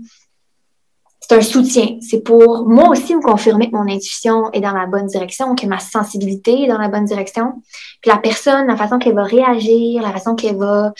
c'est 1.19 1.35
un 1.35 1.41
soutien. 1.41 1.97
C'est 2.01 2.21
pour 2.21 2.67
moi 2.67 2.89
aussi 2.89 3.15
me 3.15 3.21
confirmer 3.21 3.69
que 3.69 3.75
mon 3.75 3.87
intuition 3.87 4.51
est 4.53 4.61
dans 4.61 4.73
la 4.73 4.85
bonne 4.87 5.07
direction, 5.07 5.55
que 5.55 5.67
ma 5.67 5.79
sensibilité 5.79 6.63
est 6.63 6.67
dans 6.67 6.77
la 6.77 6.87
bonne 6.87 7.05
direction. 7.05 7.61
Puis 8.01 8.09
la 8.09 8.17
personne, 8.17 8.67
la 8.67 8.77
façon 8.77 8.97
qu'elle 8.97 9.15
va 9.15 9.23
réagir, 9.23 10.01
la 10.01 10.11
façon 10.11 10.35
qu'elle 10.35 10.57
va. 10.57 10.93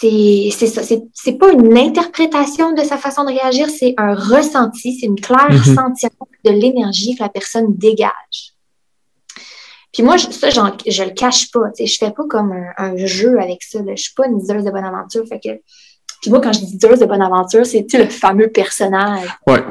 C'est 0.00 0.50
ça. 0.50 0.82
C'est 0.82 1.32
pas 1.34 1.52
une 1.52 1.76
interprétation 1.76 2.72
de 2.72 2.82
sa 2.82 2.98
façon 2.98 3.24
de 3.24 3.30
réagir, 3.30 3.68
c'est 3.70 3.94
un 3.96 4.14
ressenti, 4.14 4.98
c'est 4.98 5.06
une 5.06 5.20
claire 5.20 5.50
mm 5.50 5.76
de 6.44 6.50
l'énergie 6.50 7.16
que 7.16 7.22
la 7.22 7.28
personne 7.28 7.74
dégage. 7.76 8.55
Puis 9.96 10.02
moi, 10.02 10.18
ça, 10.18 10.50
je 10.50 11.02
le 11.02 11.14
cache 11.14 11.50
pas. 11.50 11.70
Je 11.78 11.96
fais 11.98 12.10
pas 12.10 12.24
comme 12.28 12.52
un, 12.76 12.96
jeu 12.98 13.40
avec 13.40 13.62
ça. 13.62 13.78
Je 13.88 13.96
suis 13.96 14.12
pas 14.12 14.26
une 14.26 14.38
diseuse 14.38 14.62
de 14.62 14.70
bonne 14.70 14.84
aventure. 14.84 15.26
Fait 15.26 15.40
que 15.40 15.58
puis 16.20 16.30
moi, 16.30 16.42
quand 16.42 16.52
je 16.52 16.58
dis 16.58 16.76
diseuse 16.76 16.98
de 16.98 17.06
bonne 17.06 17.22
aventure, 17.22 17.64
c'est 17.64 17.90
le 17.94 18.04
fameux 18.10 18.48
personnage. 18.48 19.26
Ouais. 19.46 19.62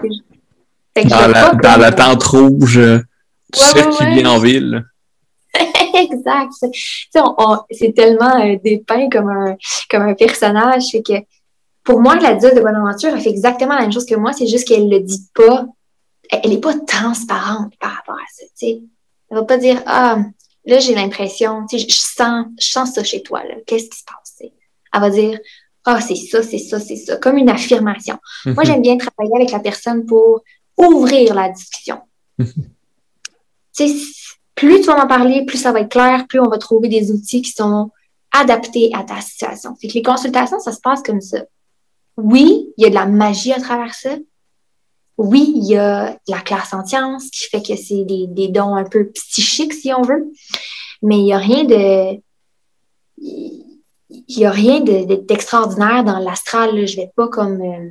Dans 0.95 1.27
la, 1.27 1.51
dans 1.53 1.79
la, 1.79 1.91
tente 1.91 2.23
rouge, 2.23 2.81
sais 3.53 3.87
qui 3.87 4.05
vient 4.15 4.31
en 4.31 4.39
ville. 4.39 4.83
exact. 5.93 6.53
C'est 7.69 7.93
tellement 7.93 8.43
euh, 8.43 8.55
dépeint 8.63 9.07
comme 9.11 9.29
un, 9.29 9.55
comme 9.91 10.01
un 10.01 10.15
personnage. 10.15 10.85
Fait 10.91 11.03
que 11.03 11.13
pour 11.83 12.01
moi, 12.01 12.15
la 12.15 12.33
diseuse 12.33 12.55
de 12.55 12.61
bonne 12.61 12.75
aventure, 12.75 13.11
elle 13.13 13.21
fait 13.21 13.29
exactement 13.29 13.75
la 13.75 13.81
même 13.81 13.93
chose 13.93 14.07
que 14.07 14.15
moi. 14.15 14.33
C'est 14.33 14.47
juste 14.47 14.67
qu'elle 14.67 14.89
le 14.89 15.01
dit 15.01 15.29
pas. 15.35 15.67
Elle 16.31 16.49
n'est 16.49 16.59
pas 16.59 16.73
transparente 16.79 17.73
par 17.79 17.91
rapport 17.91 18.15
à 18.15 18.25
ça. 18.33 18.65
Elle 19.35 19.41
va 19.41 19.45
pas 19.45 19.57
dire 19.57 19.83
Ah, 19.85 20.19
là, 20.65 20.79
j'ai 20.79 20.95
l'impression, 20.95 21.65
je 21.69 21.85
sens, 21.89 22.45
je 22.57 22.67
sens 22.67 22.93
ça 22.93 23.03
chez 23.03 23.21
toi. 23.21 23.41
Qu'est-ce 23.67 23.89
qui 23.89 23.99
se 23.99 24.05
passe? 24.05 24.49
Elle 24.93 25.01
va 25.01 25.09
dire 25.09 25.39
ah, 25.83 26.01
c'est 26.01 26.15
ça, 26.15 26.41
c'est 26.41 26.57
ça, 26.57 26.79
c'est 26.79 26.95
ça, 26.95 27.17
comme 27.17 27.37
une 27.37 27.49
affirmation. 27.49 28.17
Moi, 28.45 28.55
mhm. 28.55 28.65
j'aime 28.65 28.81
bien 28.81 28.97
travailler 28.97 29.35
avec 29.35 29.51
la 29.51 29.59
personne 29.59 30.05
pour 30.05 30.41
ouvrir 30.77 31.35
la 31.35 31.49
discussion. 31.49 31.99
Mhm. 32.39 32.47
plus 34.55 34.81
tu 34.81 34.87
vas 34.87 34.97
m'en 34.97 35.07
parler, 35.07 35.45
plus 35.45 35.57
ça 35.57 35.71
va 35.71 35.81
être 35.81 35.91
clair, 35.91 36.25
plus 36.27 36.39
on 36.39 36.49
va 36.49 36.57
trouver 36.57 36.87
des 36.87 37.11
outils 37.11 37.41
qui 37.41 37.51
sont 37.51 37.91
adaptés 38.31 38.89
à 38.93 39.03
ta 39.03 39.21
situation. 39.21 39.75
C'est 39.79 39.89
que 39.89 39.93
les 39.93 40.01
consultations, 40.01 40.59
ça 40.59 40.71
se 40.71 40.79
passe 40.79 41.03
comme 41.03 41.21
ça. 41.21 41.43
Oui, 42.17 42.73
il 42.77 42.83
y 42.83 42.87
a 42.87 42.89
de 42.89 42.95
la 42.95 43.05
magie 43.05 43.51
à 43.53 43.59
travers 43.59 43.93
ça. 43.93 44.15
Oui, 45.17 45.53
il 45.55 45.65
y 45.65 45.77
a 45.77 46.17
la 46.27 46.41
classe 46.41 46.73
en 46.73 46.83
qui 46.83 47.47
fait 47.49 47.61
que 47.61 47.75
c'est 47.75 48.03
des, 48.03 48.47
dons 48.49 48.75
un 48.75 48.83
peu 48.83 49.09
psychiques, 49.11 49.73
si 49.73 49.93
on 49.93 50.01
veut. 50.01 50.31
Mais 51.01 51.17
il 51.17 51.23
n'y 51.23 51.33
a 51.33 51.37
rien 51.37 51.63
de 51.63 52.19
il 54.27 54.37
n'y 54.37 54.45
a 54.45 54.51
rien 54.51 54.81
d'extraordinaire 54.81 56.03
dans 56.03 56.19
l'astral. 56.19 56.85
Je 56.85 56.97
ne 56.97 57.01
vais 57.01 57.11
pas 57.15 57.27
comme 57.27 57.61
euh, 57.61 57.89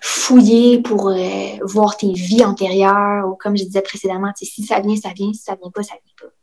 fouiller 0.00 0.80
pour 0.80 1.08
euh, 1.08 1.56
voir 1.62 1.96
tes 1.96 2.12
vies 2.12 2.44
antérieures 2.44 3.28
ou 3.28 3.34
comme 3.34 3.56
je 3.56 3.64
disais 3.64 3.82
précédemment, 3.82 4.32
si 4.36 4.64
ça 4.64 4.80
vient, 4.80 4.96
ça 4.96 5.10
vient, 5.14 5.32
si 5.32 5.42
ça 5.42 5.56
vient 5.60 5.70
pas, 5.70 5.82
ça 5.82 5.94
vient 5.94 6.14
pas. 6.28 6.34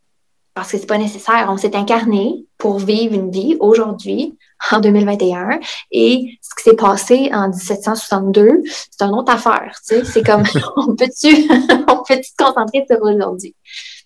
Parce 0.54 0.72
que 0.72 0.78
c'est 0.78 0.88
pas 0.88 0.98
nécessaire. 0.98 1.48
On 1.50 1.58
s'est 1.58 1.76
incarné 1.76 2.46
pour 2.58 2.80
vivre 2.80 3.14
une 3.14 3.32
vie 3.32 3.58
aujourd'hui, 3.60 4.38
en 4.72 4.80
2021, 4.80 5.60
et 5.92 6.38
ce 6.42 6.56
qui 6.56 6.70
s'est 6.70 6.76
passé 6.76 7.30
en 7.34 7.50
1762, 7.50 8.64
c'est 8.66 9.06
une 9.06 9.14
autre 9.14 9.32
affaire. 9.32 9.78
C'est 9.84 10.26
comme, 10.26 10.44
on 10.78 10.96
peut-tu 10.96 11.28
on 11.88 12.04
peut 12.04 12.22
se 12.22 12.32
concentrer 12.38 12.86
sur 12.90 13.02
aujourd'hui? 13.02 13.56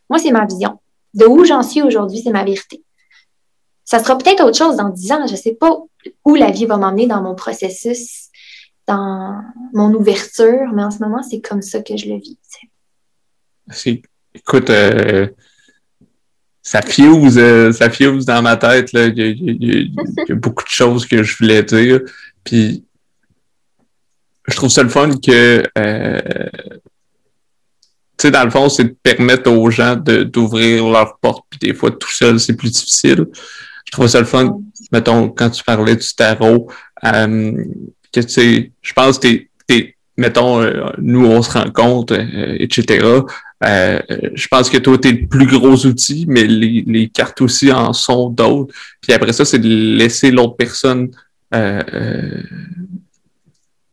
Moi, 0.10 0.20
c'est 0.20 0.32
ma 0.32 0.46
vision. 0.46 0.80
De 1.14 1.26
où 1.26 1.44
j'en 1.46 1.64
suis 1.64 1.82
aujourd'hui, 1.82 2.22
c'est 2.24 2.32
ma 2.32 2.44
vérité. 2.44 2.84
Ça 3.84 4.00
sera 4.00 4.18
peut-être 4.18 4.44
autre 4.44 4.58
chose 4.58 4.78
dans 4.78 4.90
dix 4.90 5.12
ans. 5.12 5.26
Je 5.28 5.34
ne 5.34 5.38
sais 5.38 5.54
pas 5.54 5.78
où 6.26 6.36
la 6.36 6.52
vie 6.52 6.66
va 6.66 6.78
m'emmener 6.78 7.08
dans 7.08 7.22
mon 7.22 7.36
processus, 7.36 8.30
dans 8.88 9.42
mon 9.74 9.94
ouverture, 9.94 10.72
mais 10.74 10.84
en 10.84 10.92
ce 10.92 11.00
moment, 11.00 11.22
c'est 11.24 11.42
comme 11.42 11.62
ça 11.62 11.82
que 11.82 11.98
je 11.98 12.08
le 12.08 12.18
vis. 12.18 12.38
Écoute, 14.34 14.70
euh, 14.70 15.28
ça 16.62 16.82
fuse, 16.82 17.38
euh, 17.38 17.72
ça 17.72 17.90
fuse 17.90 18.26
dans 18.26 18.42
ma 18.42 18.56
tête. 18.56 18.94
Là. 18.94 19.08
Il, 19.08 19.94
y 20.28 20.32
a, 20.32 20.36
beaucoup 20.36 20.64
de 20.64 20.70
choses 20.70 21.06
que 21.06 21.24
je 21.24 21.38
voulais 21.38 21.64
dire. 21.64 22.02
Puis 22.44 22.84
je 24.48 24.56
trouve 24.56 24.70
ça 24.70 24.84
le 24.84 24.90
fun 24.90 25.10
que 25.12 25.64
euh, 25.78 26.20
tu 28.18 28.28
sais, 28.28 28.32
dans 28.32 28.44
le 28.44 28.52
fond, 28.52 28.70
c'est 28.70 28.84
de 28.84 28.96
permettre 29.02 29.50
aux 29.52 29.72
gens 29.72 29.96
d'ouvrir 29.96 30.88
leurs 30.88 31.18
portes, 31.18 31.46
puis 31.50 31.60
des 31.60 31.74
fois, 31.74 31.90
tout 31.90 32.12
seul, 32.12 32.40
c'est 32.40 32.56
plus 32.56 32.70
difficile 32.70 33.26
je 33.92 33.92
trouve 33.92 34.08
ça 34.08 34.20
le 34.20 34.26
fun, 34.26 34.58
mettons, 34.92 35.30
quand 35.30 35.50
tu 35.50 35.64
parlais 35.64 35.96
du 35.96 36.16
tarot, 36.16 36.70
euh, 37.04 37.64
que 38.14 38.22
tu 38.22 38.30
sais, 38.30 38.72
je 38.82 38.94
pense 38.94 39.20
que 39.20 39.28
t'es, 39.68 39.96
mettons, 40.18 40.62
euh, 40.62 40.92
nous, 40.98 41.26
on 41.26 41.42
se 41.42 41.52
rencontre, 41.52 42.14
euh, 42.14 42.56
etc. 42.60 43.06
Euh, 43.64 44.00
je 44.34 44.48
pense 44.48 44.70
que 44.70 44.78
toi, 44.78 44.98
tu 44.98 45.10
es 45.10 45.12
le 45.12 45.28
plus 45.28 45.46
gros 45.46 45.86
outil, 45.86 46.26
mais 46.28 46.44
les, 46.46 46.84
les 46.88 47.10
cartes 47.10 47.42
aussi 47.42 47.72
en 47.72 47.94
sont 47.94 48.30
d'autres. 48.30 48.74
Puis 49.02 49.14
après 49.14 49.34
ça, 49.34 49.46
c'est 49.46 49.60
de 49.60 49.98
laisser 49.98 50.32
l'autre 50.32 50.56
personne 50.56 51.12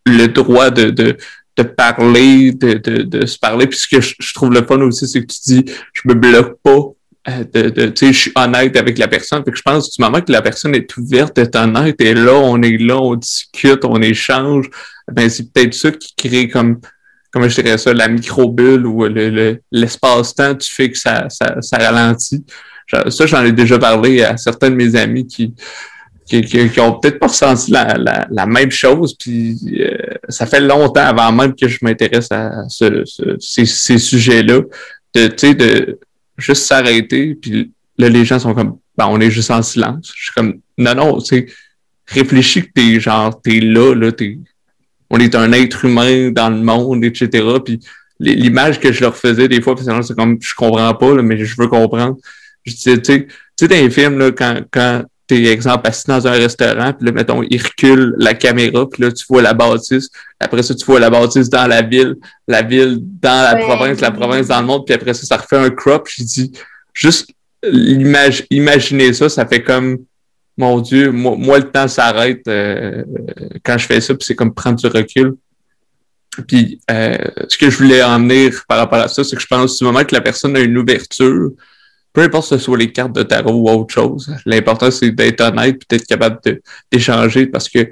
le 0.08 0.26
droit 0.28 0.70
de, 0.70 0.90
de, 0.90 1.16
de 1.56 1.62
parler, 1.62 2.52
de, 2.52 2.74
de, 2.74 3.02
de, 3.02 3.26
se 3.26 3.38
parler. 3.38 3.66
Puis 3.66 3.78
ce 3.78 3.88
que 3.88 4.00
je, 4.00 4.14
je 4.18 4.34
trouve 4.34 4.52
le 4.52 4.64
fun 4.64 4.80
aussi, 4.80 5.06
c'est 5.06 5.20
que 5.20 5.32
tu 5.32 5.38
dis, 5.46 5.64
je 5.92 6.02
me 6.06 6.14
bloque 6.14 6.58
pas 6.62 6.78
euh, 7.28 7.44
de, 7.52 7.68
de 7.68 7.92
je 8.00 8.12
suis 8.12 8.32
honnête 8.34 8.76
avec 8.76 8.98
la 8.98 9.08
personne. 9.08 9.44
Fait 9.44 9.50
que 9.50 9.56
je 9.56 9.62
pense 9.62 9.90
du 9.90 10.02
moment 10.02 10.20
que 10.20 10.32
la 10.32 10.42
personne 10.42 10.74
est 10.74 10.96
ouverte, 10.96 11.38
est 11.38 11.54
honnête, 11.56 12.00
et 12.00 12.14
là, 12.14 12.34
on 12.34 12.62
est 12.62 12.78
là, 12.78 12.98
on 12.98 13.16
discute, 13.16 13.84
on 13.84 14.00
échange, 14.00 14.70
ben 15.12 15.28
c'est 15.28 15.52
peut-être 15.52 15.74
ça 15.74 15.90
qui 15.90 16.14
crée 16.16 16.48
comme, 16.48 16.80
comment 17.30 17.48
je 17.48 17.60
dirais 17.60 17.78
ça, 17.78 17.92
la 17.92 18.08
micro-bulle 18.08 18.86
ou 18.86 19.04
le, 19.04 19.60
l'espace-temps, 19.70 20.54
tu 20.56 20.72
fais 20.72 20.90
que 20.90 20.98
ça, 20.98 21.28
ça, 21.28 21.60
ça 21.60 21.78
ralentit. 21.78 22.44
Ça, 23.10 23.26
j'en 23.26 23.44
ai 23.44 23.52
déjà 23.52 23.78
parlé 23.78 24.22
à 24.22 24.36
certains 24.36 24.70
de 24.70 24.74
mes 24.74 24.96
amis 24.96 25.26
qui, 25.26 25.54
qui, 26.26 26.42
qui, 26.42 26.80
ont 26.80 26.98
peut-être 26.98 27.18
pas 27.18 27.26
ressenti 27.26 27.70
la, 27.70 27.96
la, 28.30 28.46
même 28.46 28.70
chose. 28.70 29.14
Puis 29.18 29.58
euh, 29.80 29.96
ça 30.28 30.46
fait 30.46 30.60
longtemps 30.60 31.02
avant 31.02 31.30
même 31.32 31.54
que 31.54 31.68
je 31.68 31.78
m'intéresse 31.82 32.28
à 32.30 32.66
ce, 32.68 33.04
ces, 33.38 33.66
ces 33.66 33.98
sujets-là. 33.98 34.60
De, 35.14 35.52
de 35.52 35.98
juste 36.36 36.64
s'arrêter, 36.64 37.34
puis 37.34 37.72
là, 37.96 38.08
les 38.08 38.24
gens 38.24 38.38
sont 38.38 38.54
comme, 38.54 38.78
ben, 38.96 39.06
on 39.08 39.20
est 39.20 39.30
juste 39.30 39.50
en 39.50 39.62
silence. 39.62 40.12
Je 40.14 40.24
suis 40.24 40.32
comme, 40.34 40.60
non, 40.76 40.94
non, 40.94 41.20
tu 41.20 41.50
réfléchis 42.06 42.62
que 42.62 42.72
t'es 42.74 43.00
genre, 43.00 43.40
t'es 43.40 43.60
là, 43.60 43.94
là, 43.94 44.12
t'es, 44.12 44.38
on 45.10 45.18
est 45.18 45.34
un 45.34 45.52
être 45.52 45.84
humain 45.84 46.30
dans 46.30 46.50
le 46.50 46.60
monde, 46.62 47.04
etc. 47.04 47.44
Puis 47.64 47.80
l'image 48.20 48.80
que 48.80 48.92
je 48.92 49.00
leur 49.00 49.16
faisais 49.16 49.48
des 49.48 49.60
fois, 49.60 49.74
c'est 50.02 50.16
comme, 50.16 50.38
je 50.40 50.54
comprends 50.54 50.94
pas, 50.94 51.14
là, 51.14 51.22
mais 51.22 51.44
je 51.44 51.54
veux 51.56 51.68
comprendre. 51.68 52.16
Je 52.64 52.74
disais, 52.74 53.00
tu 53.00 53.12
sais, 53.12 53.26
tu 53.26 53.34
sais, 53.60 53.68
dans 53.68 53.76
les 53.76 53.90
films, 53.90 54.18
là, 54.18 54.30
quand, 54.32 54.60
quand 54.70 55.04
t'es, 55.26 55.44
exemple, 55.44 55.86
assis 55.88 56.06
dans 56.06 56.26
un 56.26 56.32
restaurant, 56.32 56.92
puis 56.92 57.06
là, 57.06 57.12
mettons, 57.12 57.42
il 57.42 57.62
recule 57.62 58.14
la 58.18 58.34
caméra, 58.34 58.88
puis 58.88 59.02
là, 59.02 59.12
tu 59.12 59.24
vois 59.28 59.42
la 59.42 59.54
bâtisse. 59.54 60.08
Après 60.40 60.62
ça, 60.62 60.74
tu 60.74 60.84
vois 60.84 61.00
la 61.00 61.10
bâtisse 61.10 61.48
dans 61.48 61.66
la 61.66 61.82
ville, 61.82 62.16
la 62.46 62.62
ville 62.62 62.98
dans 63.00 63.42
la 63.42 63.56
province, 63.56 64.00
la 64.00 64.10
province 64.10 64.48
dans 64.48 64.60
le 64.60 64.66
monde, 64.66 64.86
puis 64.86 64.94
après 64.94 65.14
ça, 65.14 65.26
ça 65.26 65.36
refait 65.36 65.56
un 65.56 65.70
crop. 65.70 66.08
Je 66.08 66.22
dis, 66.22 66.52
juste 66.92 67.30
imaginer 67.62 68.46
imaginer 68.50 69.12
ça, 69.12 69.28
ça 69.28 69.46
fait 69.46 69.62
comme, 69.62 69.98
mon 70.58 70.80
Dieu, 70.80 71.12
moi, 71.12 71.36
moi 71.38 71.58
le 71.58 71.70
temps 71.70 71.88
s'arrête 71.88 72.46
euh, 72.48 73.04
quand 73.64 73.78
je 73.78 73.86
fais 73.86 74.00
ça, 74.00 74.14
puis 74.14 74.24
c'est 74.24 74.34
comme 74.34 74.52
prendre 74.52 74.78
du 74.78 74.86
recul. 74.86 75.36
Puis, 76.46 76.80
euh, 76.90 77.16
ce 77.48 77.56
que 77.56 77.70
je 77.70 77.78
voulais 77.78 78.02
emmener 78.02 78.50
par 78.68 78.78
rapport 78.78 78.98
à 78.98 79.08
ça, 79.08 79.24
c'est 79.24 79.34
que 79.34 79.42
je 79.42 79.46
pense 79.46 79.78
du 79.78 79.84
moment 79.84 80.04
que 80.04 80.14
la 80.14 80.20
personne 80.20 80.56
a 80.56 80.60
une 80.60 80.76
ouverture, 80.76 81.50
peu 82.12 82.22
importe 82.22 82.50
que 82.50 82.56
ce 82.56 82.64
soit 82.64 82.76
les 82.76 82.92
cartes 82.92 83.14
de 83.14 83.22
tarot 83.22 83.54
ou 83.54 83.70
autre 83.70 83.94
chose, 83.94 84.32
l'important 84.44 84.90
c'est 84.90 85.10
d'être 85.10 85.40
honnête 85.40 85.76
et 85.76 85.96
d'être 85.96 86.06
capable 86.06 86.40
d'échanger 86.92 87.46
parce 87.46 87.68
que 87.68 87.90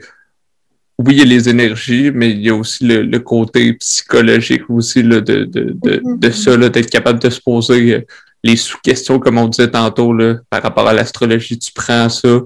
oui, 0.99 1.15
il 1.15 1.19
y 1.19 1.23
a 1.23 1.25
les 1.25 1.49
énergies, 1.49 2.11
mais 2.13 2.31
il 2.31 2.41
y 2.41 2.49
a 2.49 2.55
aussi 2.55 2.87
le, 2.87 3.19
côté 3.19 3.75
psychologique 3.75 4.69
aussi 4.71 5.03
là, 5.03 5.21
de, 5.21 5.45
de, 5.45 5.75
de, 5.75 5.97
mm-hmm. 5.97 6.19
de 6.19 6.31
ça, 6.31 6.57
d'être 6.57 6.91
capable 6.91 7.19
de 7.19 7.29
se 7.29 7.41
poser 7.41 7.95
euh, 7.95 8.01
les 8.43 8.57
sous-questions, 8.57 9.19
comme 9.19 9.39
on 9.39 9.49
disait 9.49 9.71
tantôt, 9.71 10.13
là, 10.13 10.37
par 10.49 10.63
rapport 10.63 10.89
à 10.89 10.95
l'astrologie, 10.95 11.59
tu 11.59 11.73
prends 11.73 12.09
ça, 12.09 12.41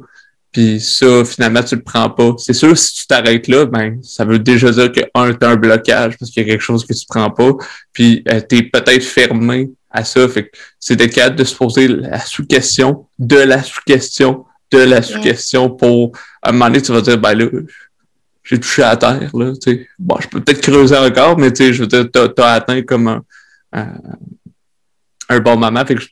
puis 0.52 0.80
ça, 0.80 1.24
finalement, 1.24 1.62
tu 1.62 1.76
le 1.76 1.82
prends 1.82 2.10
pas. 2.10 2.34
C'est 2.38 2.52
sûr, 2.52 2.76
si 2.76 2.94
tu 2.94 3.06
t'arrêtes 3.06 3.46
là, 3.46 3.66
ben, 3.66 3.98
ça 4.02 4.24
veut 4.24 4.38
déjà 4.38 4.70
dire 4.70 4.90
que, 4.90 5.00
un, 5.14 5.32
t'as 5.32 5.50
un 5.50 5.56
blocage 5.56 6.16
parce 6.18 6.30
qu'il 6.30 6.42
y 6.42 6.46
a 6.46 6.48
quelque 6.50 6.62
chose 6.62 6.84
que 6.84 6.92
tu 6.92 7.04
prends 7.08 7.30
pas, 7.30 7.52
puis 7.92 8.24
euh, 8.28 8.40
tu 8.48 8.58
es 8.58 8.62
peut-être 8.62 9.04
fermé 9.04 9.70
à 9.90 10.04
ça. 10.04 10.28
Fait 10.28 10.50
c'est 10.78 10.96
d'être 10.96 11.14
capable 11.14 11.36
de 11.36 11.44
se 11.44 11.54
poser 11.54 11.88
la 11.88 12.18
sous-question, 12.20 13.06
de 13.18 13.36
la 13.36 13.62
sous-question, 13.62 14.44
de 14.72 14.78
la 14.78 15.02
sous-question 15.02 15.70
pour, 15.70 16.12
à 16.42 16.50
un 16.50 16.52
moment 16.52 16.66
donné, 16.66 16.82
tu 16.82 16.92
vas 16.92 17.00
dire, 17.00 17.18
ben 17.18 17.34
là, 17.34 17.46
j'ai 18.42 18.58
touché 18.58 18.82
à 18.82 18.96
terre, 18.96 19.30
là, 19.34 19.52
tu 19.52 19.70
sais. 19.70 19.88
Bon, 19.98 20.16
je 20.20 20.28
peux 20.28 20.40
peut-être 20.40 20.60
creuser 20.60 20.96
encore, 20.96 21.38
mais 21.38 21.52
tu 21.52 21.64
sais, 21.64 21.72
je 21.72 21.82
veux 21.82 21.86
dire, 21.86 22.06
t'as, 22.10 22.28
as 22.38 22.52
atteint 22.54 22.82
comme 22.82 23.06
un, 23.08 23.22
un, 25.28 25.40
bon 25.40 25.56
moment. 25.56 25.84
Fait 25.86 25.94
que 25.94 26.02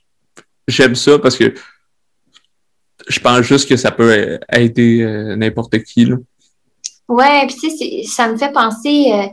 j'aime 0.67 0.95
ça 0.95 1.19
parce 1.19 1.35
que 1.35 1.53
je 3.09 3.19
pense 3.19 3.41
juste 3.41 3.67
que 3.67 3.75
ça 3.75 3.91
peut 3.91 4.39
aider 4.53 5.01
euh, 5.01 5.35
n'importe 5.35 5.83
qui, 5.83 6.05
là. 6.05 6.15
Ouais, 7.07 7.47
puis 7.47 7.55
tu 7.55 7.69
sais, 7.71 8.03
ça 8.07 8.27
me 8.31 8.37
fait 8.37 8.51
penser, 8.51 9.11
euh, 9.11 9.25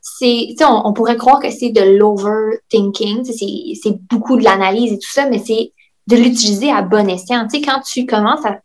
c'est, 0.00 0.54
on, 0.60 0.86
on 0.86 0.92
pourrait 0.92 1.16
croire 1.16 1.40
que 1.40 1.50
c'est 1.50 1.70
de 1.70 1.98
l'overthinking, 1.98 3.24
c'est 3.24 3.98
beaucoup 4.08 4.36
de 4.36 4.44
l'analyse 4.44 4.92
et 4.92 4.98
tout 4.98 5.10
ça, 5.10 5.28
mais 5.28 5.42
c'est 5.44 5.72
de 6.06 6.16
l'utiliser 6.16 6.70
à 6.70 6.82
bon 6.82 7.08
escient. 7.08 7.46
Tu 7.48 7.58
sais, 7.58 7.64
quand 7.64 7.80
tu 7.80 8.06
commences 8.06 8.46
à 8.46 8.60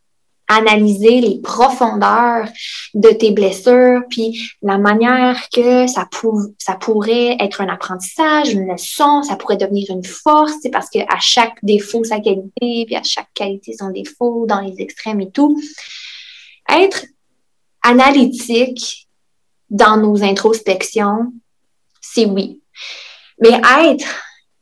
analyser 0.53 1.21
les 1.21 1.39
profondeurs 1.39 2.47
de 2.93 3.09
tes 3.09 3.31
blessures, 3.31 4.01
puis 4.09 4.51
la 4.61 4.77
manière 4.77 5.47
que 5.53 5.87
ça, 5.87 6.07
ça 6.57 6.75
pourrait 6.75 7.37
être 7.39 7.61
un 7.61 7.69
apprentissage, 7.69 8.53
une 8.53 8.71
leçon, 8.71 9.23
ça 9.23 9.35
pourrait 9.35 9.57
devenir 9.57 9.89
une 9.89 10.03
force, 10.03 10.53
c'est 10.61 10.69
parce 10.69 10.89
qu'à 10.89 11.19
chaque 11.19 11.57
défaut, 11.63 12.03
sa 12.03 12.19
qualité, 12.19 12.85
puis 12.85 12.95
à 12.95 13.03
chaque 13.03 13.33
qualité, 13.33 13.73
son 13.77 13.89
défaut, 13.89 14.45
dans 14.47 14.61
les 14.61 14.75
extrêmes 14.79 15.21
et 15.21 15.31
tout. 15.31 15.59
Être 16.69 17.05
analytique 17.83 19.07
dans 19.69 19.97
nos 19.97 20.23
introspections, 20.23 21.33
c'est 22.01 22.25
oui. 22.25 22.61
Mais 23.41 23.59
être 23.87 24.05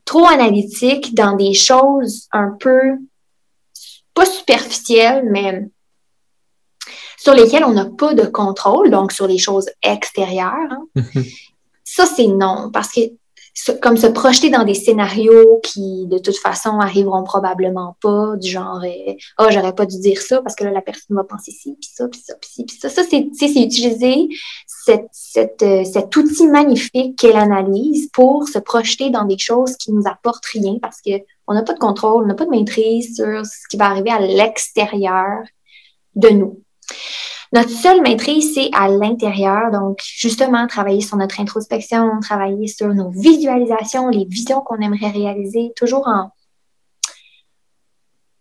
trop 0.04 0.26
analytique 0.26 1.14
dans 1.14 1.36
des 1.36 1.54
choses 1.54 2.28
un 2.32 2.56
peu, 2.58 2.80
pas 4.14 4.26
superficielles, 4.26 5.24
mais 5.30 5.68
sur 7.22 7.34
lesquelles 7.34 7.64
on 7.64 7.72
n'a 7.72 7.84
pas 7.84 8.14
de 8.14 8.26
contrôle, 8.26 8.90
donc 8.90 9.12
sur 9.12 9.28
les 9.28 9.38
choses 9.38 9.70
extérieures. 9.82 10.72
Hein. 10.96 11.02
ça, 11.84 12.04
c'est 12.06 12.26
non, 12.26 12.70
parce 12.72 12.92
que 12.92 13.00
comme 13.82 13.98
se 13.98 14.06
projeter 14.06 14.48
dans 14.48 14.64
des 14.64 14.74
scénarios 14.74 15.60
qui, 15.62 16.06
de 16.06 16.18
toute 16.18 16.38
façon, 16.38 16.80
arriveront 16.80 17.22
probablement 17.22 17.96
pas, 18.00 18.34
du 18.36 18.50
genre, 18.50 18.80
ah, 18.82 19.44
oh, 19.44 19.46
j'aurais 19.50 19.74
pas 19.74 19.84
dû 19.84 20.00
dire 20.00 20.20
ça 20.22 20.40
parce 20.40 20.56
que 20.56 20.64
là, 20.64 20.70
la 20.70 20.80
personne 20.80 21.16
va 21.16 21.22
penser 21.22 21.50
ci, 21.50 21.76
puis 21.78 21.90
ça, 21.92 22.08
puis 22.08 22.20
ça, 22.24 22.34
puis 22.40 22.50
ci, 22.50 22.64
puis 22.64 22.76
ça. 22.76 22.88
Ça, 22.88 23.02
c'est 23.04 23.20
utiliser 23.20 24.28
cette, 24.66 25.62
euh, 25.62 25.84
cet 25.84 26.16
outil 26.16 26.48
magnifique 26.48 27.16
qu'est 27.18 27.32
l'analyse 27.32 28.08
pour 28.12 28.48
se 28.48 28.58
projeter 28.58 29.10
dans 29.10 29.24
des 29.24 29.38
choses 29.38 29.76
qui 29.76 29.92
nous 29.92 30.04
apportent 30.06 30.46
rien 30.46 30.78
parce 30.80 31.00
qu'on 31.02 31.54
n'a 31.54 31.62
pas 31.62 31.74
de 31.74 31.78
contrôle, 31.78 32.24
on 32.24 32.26
n'a 32.26 32.34
pas 32.34 32.46
de 32.46 32.50
maîtrise 32.50 33.16
sur 33.16 33.44
ce 33.44 33.68
qui 33.68 33.76
va 33.76 33.90
arriver 33.90 34.10
à 34.10 34.18
l'extérieur 34.20 35.42
de 36.16 36.30
nous. 36.30 36.61
Notre 37.52 37.70
seule 37.70 38.00
maîtrise, 38.00 38.54
c'est 38.54 38.70
à 38.72 38.88
l'intérieur. 38.88 39.70
Donc, 39.70 40.00
justement, 40.02 40.66
travailler 40.66 41.02
sur 41.02 41.18
notre 41.18 41.38
introspection, 41.38 42.18
travailler 42.20 42.66
sur 42.66 42.88
nos 42.88 43.10
visualisations, 43.10 44.08
les 44.08 44.24
visions 44.24 44.62
qu'on 44.62 44.80
aimerait 44.80 45.10
réaliser, 45.10 45.72
toujours 45.76 46.08
en... 46.08 46.30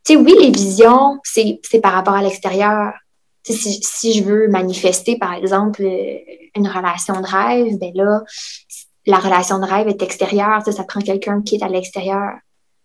Tu 0.06 0.14
sais, 0.14 0.16
oui, 0.16 0.34
les 0.40 0.52
visions, 0.52 1.20
c'est 1.24 1.60
par 1.84 1.94
rapport 1.94 2.14
à 2.14 2.22
l'extérieur. 2.22 2.94
Si, 3.44 3.82
si, 3.84 4.14
je 4.14 4.24
veux 4.24 4.48
manifester, 4.48 5.18
par 5.18 5.34
exemple, 5.34 5.82
une 5.82 6.68
relation 6.68 7.20
de 7.20 7.28
rêve, 7.28 7.78
ben 7.80 7.92
là, 7.94 8.22
la 9.06 9.18
relation 9.18 9.60
de 9.60 9.66
rêve 9.66 9.88
est 9.88 10.02
extérieure, 10.02 10.62
ça, 10.64 10.72
ça 10.72 10.84
prend 10.84 11.02
quelqu'un 11.02 11.42
qui 11.42 11.56
est 11.56 11.64
à 11.64 11.68
l'extérieur. 11.68 12.34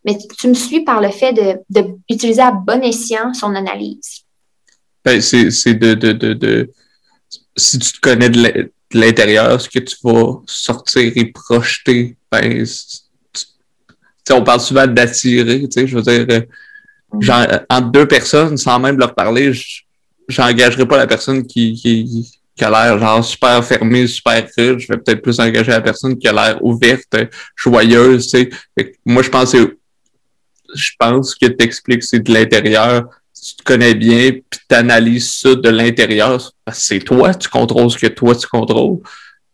Mais 0.04 0.18
tu 0.38 0.48
me 0.48 0.54
suis 0.54 0.80
par 0.82 1.00
le 1.00 1.10
fait 1.10 1.32
de, 1.32 2.40
à 2.40 2.52
bon 2.52 2.82
escient 2.82 3.32
son 3.34 3.54
analyse. 3.54 4.25
Ben, 5.06 5.20
c'est 5.20 5.74
de, 5.74 5.94
de, 5.94 6.10
de, 6.10 6.32
de, 6.32 6.70
Si 7.56 7.78
tu 7.78 7.92
te 7.92 8.00
connais 8.00 8.28
de 8.28 8.72
l'intérieur, 8.92 9.60
ce 9.60 9.68
que 9.68 9.78
tu 9.78 9.94
vas 10.02 10.42
sortir 10.46 11.12
et 11.14 11.26
projeter, 11.26 12.16
ben, 12.30 12.66
on 14.32 14.42
parle 14.42 14.60
souvent 14.60 14.88
d'attirer, 14.88 15.60
tu 15.60 15.68
sais, 15.70 15.86
je 15.86 15.96
veux 15.96 16.02
dire, 16.02 16.26
euh, 16.28 16.40
mm. 17.12 17.22
genre, 17.22 17.46
entre 17.70 17.90
deux 17.92 18.08
personnes, 18.08 18.56
sans 18.56 18.80
même 18.80 18.98
leur 18.98 19.14
parler, 19.14 19.52
j'engagerai 20.28 20.88
pas 20.88 20.96
la 20.96 21.06
personne 21.06 21.46
qui, 21.46 21.74
qui, 21.74 22.28
qui 22.56 22.64
a 22.64 22.70
l'air 22.70 22.98
genre 22.98 23.24
super 23.24 23.64
fermée, 23.64 24.08
super 24.08 24.44
rude. 24.58 24.80
Je 24.80 24.88
vais 24.88 24.98
peut-être 24.98 25.22
plus 25.22 25.38
engager 25.38 25.70
la 25.70 25.80
personne 25.80 26.18
qui 26.18 26.26
a 26.26 26.32
l'air 26.32 26.64
ouverte, 26.64 27.16
joyeuse, 27.54 28.28
tu 28.28 28.50
sais. 28.76 28.92
Moi, 29.04 29.22
je 29.22 29.28
pense 29.28 29.52
que 29.52 29.78
je 30.74 30.90
pense 30.98 31.36
que 31.36 31.46
t'expliques 31.46 32.02
c'est 32.02 32.18
de 32.18 32.32
l'intérieur 32.32 33.08
tu 33.42 33.56
te 33.56 33.62
connais 33.62 33.94
bien, 33.94 34.32
puis 34.32 34.60
tu 34.68 34.74
analyses 34.74 35.34
ça 35.34 35.54
de 35.54 35.68
l'intérieur, 35.68 36.52
parce 36.64 36.78
que 36.78 36.84
c'est 36.84 36.98
toi, 37.00 37.34
tu 37.34 37.48
contrôles 37.48 37.90
ce 37.90 37.98
que 37.98 38.06
toi 38.06 38.34
tu 38.34 38.46
contrôles, 38.46 38.98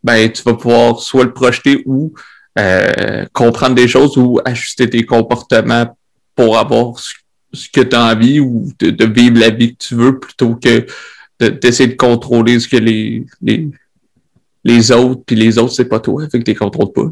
ben 0.03 0.30
tu 0.30 0.43
vas 0.43 0.55
pouvoir 0.55 1.01
soit 1.01 1.24
le 1.24 1.33
projeter 1.33 1.83
ou 1.85 2.12
euh, 2.59 3.24
comprendre 3.33 3.74
des 3.74 3.89
choses 3.89 4.16
ou 4.16 4.41
ajuster 4.45 4.89
tes 4.89 5.05
comportements 5.05 5.97
pour 6.35 6.59
avoir 6.59 6.99
ce, 6.99 7.68
que 7.70 7.80
tu 7.80 7.97
as 7.97 8.12
envie 8.12 8.41
ou 8.41 8.70
de, 8.78 9.05
vivre 9.07 9.39
la 9.39 9.51
vie 9.51 9.74
que 9.74 9.85
tu 9.85 9.95
veux 9.95 10.18
plutôt 10.18 10.55
que 10.57 10.87
d'essayer 11.39 11.89
de, 11.89 11.97
contrôler 11.97 12.61
ce 12.61 12.68
que 12.68 12.76
les, 12.76 13.26
les, 13.41 13.68
les 14.64 14.93
autres, 14.93 15.22
puis 15.26 15.37
les 15.37 15.59
autres, 15.59 15.72
c'est 15.72 15.89
pas 15.89 16.01
toi, 16.01 16.22
fait 16.30 16.39
que 16.39 16.45
tu 16.45 16.51
les 16.53 16.57
contrôles 16.57 16.93
pas. 16.93 17.11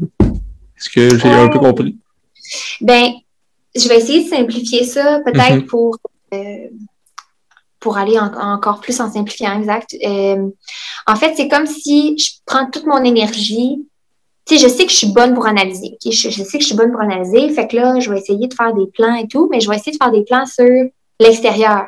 Est-ce 0.77 0.89
que 0.89 1.17
j'ai 1.17 1.29
un 1.29 1.49
peu 1.49 1.59
compris? 1.59 1.97
Ben, 2.79 3.11
je 3.75 3.87
vais 3.87 3.97
essayer 3.97 4.23
de 4.23 4.29
simplifier 4.29 4.83
ça, 4.83 5.19
peut-être 5.25 5.57
mm-hmm. 5.57 5.65
pour 5.65 5.97
pour 7.81 7.97
aller 7.97 8.17
encore 8.17 8.79
plus 8.79 9.01
en 9.01 9.11
simplifiant 9.11 9.59
exact. 9.59 9.95
Euh, 10.05 10.47
en 11.07 11.15
fait, 11.15 11.33
c'est 11.35 11.49
comme 11.49 11.65
si 11.65 12.15
je 12.17 12.33
prends 12.45 12.69
toute 12.69 12.85
mon 12.85 13.03
énergie. 13.03 13.85
Tu 14.45 14.57
sais, 14.57 14.63
je 14.63 14.71
sais 14.71 14.85
que 14.85 14.91
je 14.91 14.97
suis 14.97 15.11
bonne 15.11 15.33
pour 15.33 15.47
analyser. 15.47 15.97
Je, 16.05 16.11
sais 16.11 16.57
que 16.57 16.61
je 16.61 16.67
suis 16.67 16.75
bonne 16.75 16.91
pour 16.91 17.01
analyser. 17.01 17.49
Fait 17.49 17.67
que 17.67 17.75
là, 17.75 17.99
je 17.99 18.09
vais 18.11 18.19
essayer 18.19 18.47
de 18.47 18.53
faire 18.53 18.73
des 18.73 18.85
plans 18.85 19.15
et 19.15 19.27
tout, 19.27 19.49
mais 19.51 19.59
je 19.59 19.69
vais 19.69 19.75
essayer 19.75 19.91
de 19.91 19.97
faire 20.01 20.11
des 20.11 20.23
plans 20.23 20.45
sur 20.45 20.69
l'extérieur. 21.19 21.87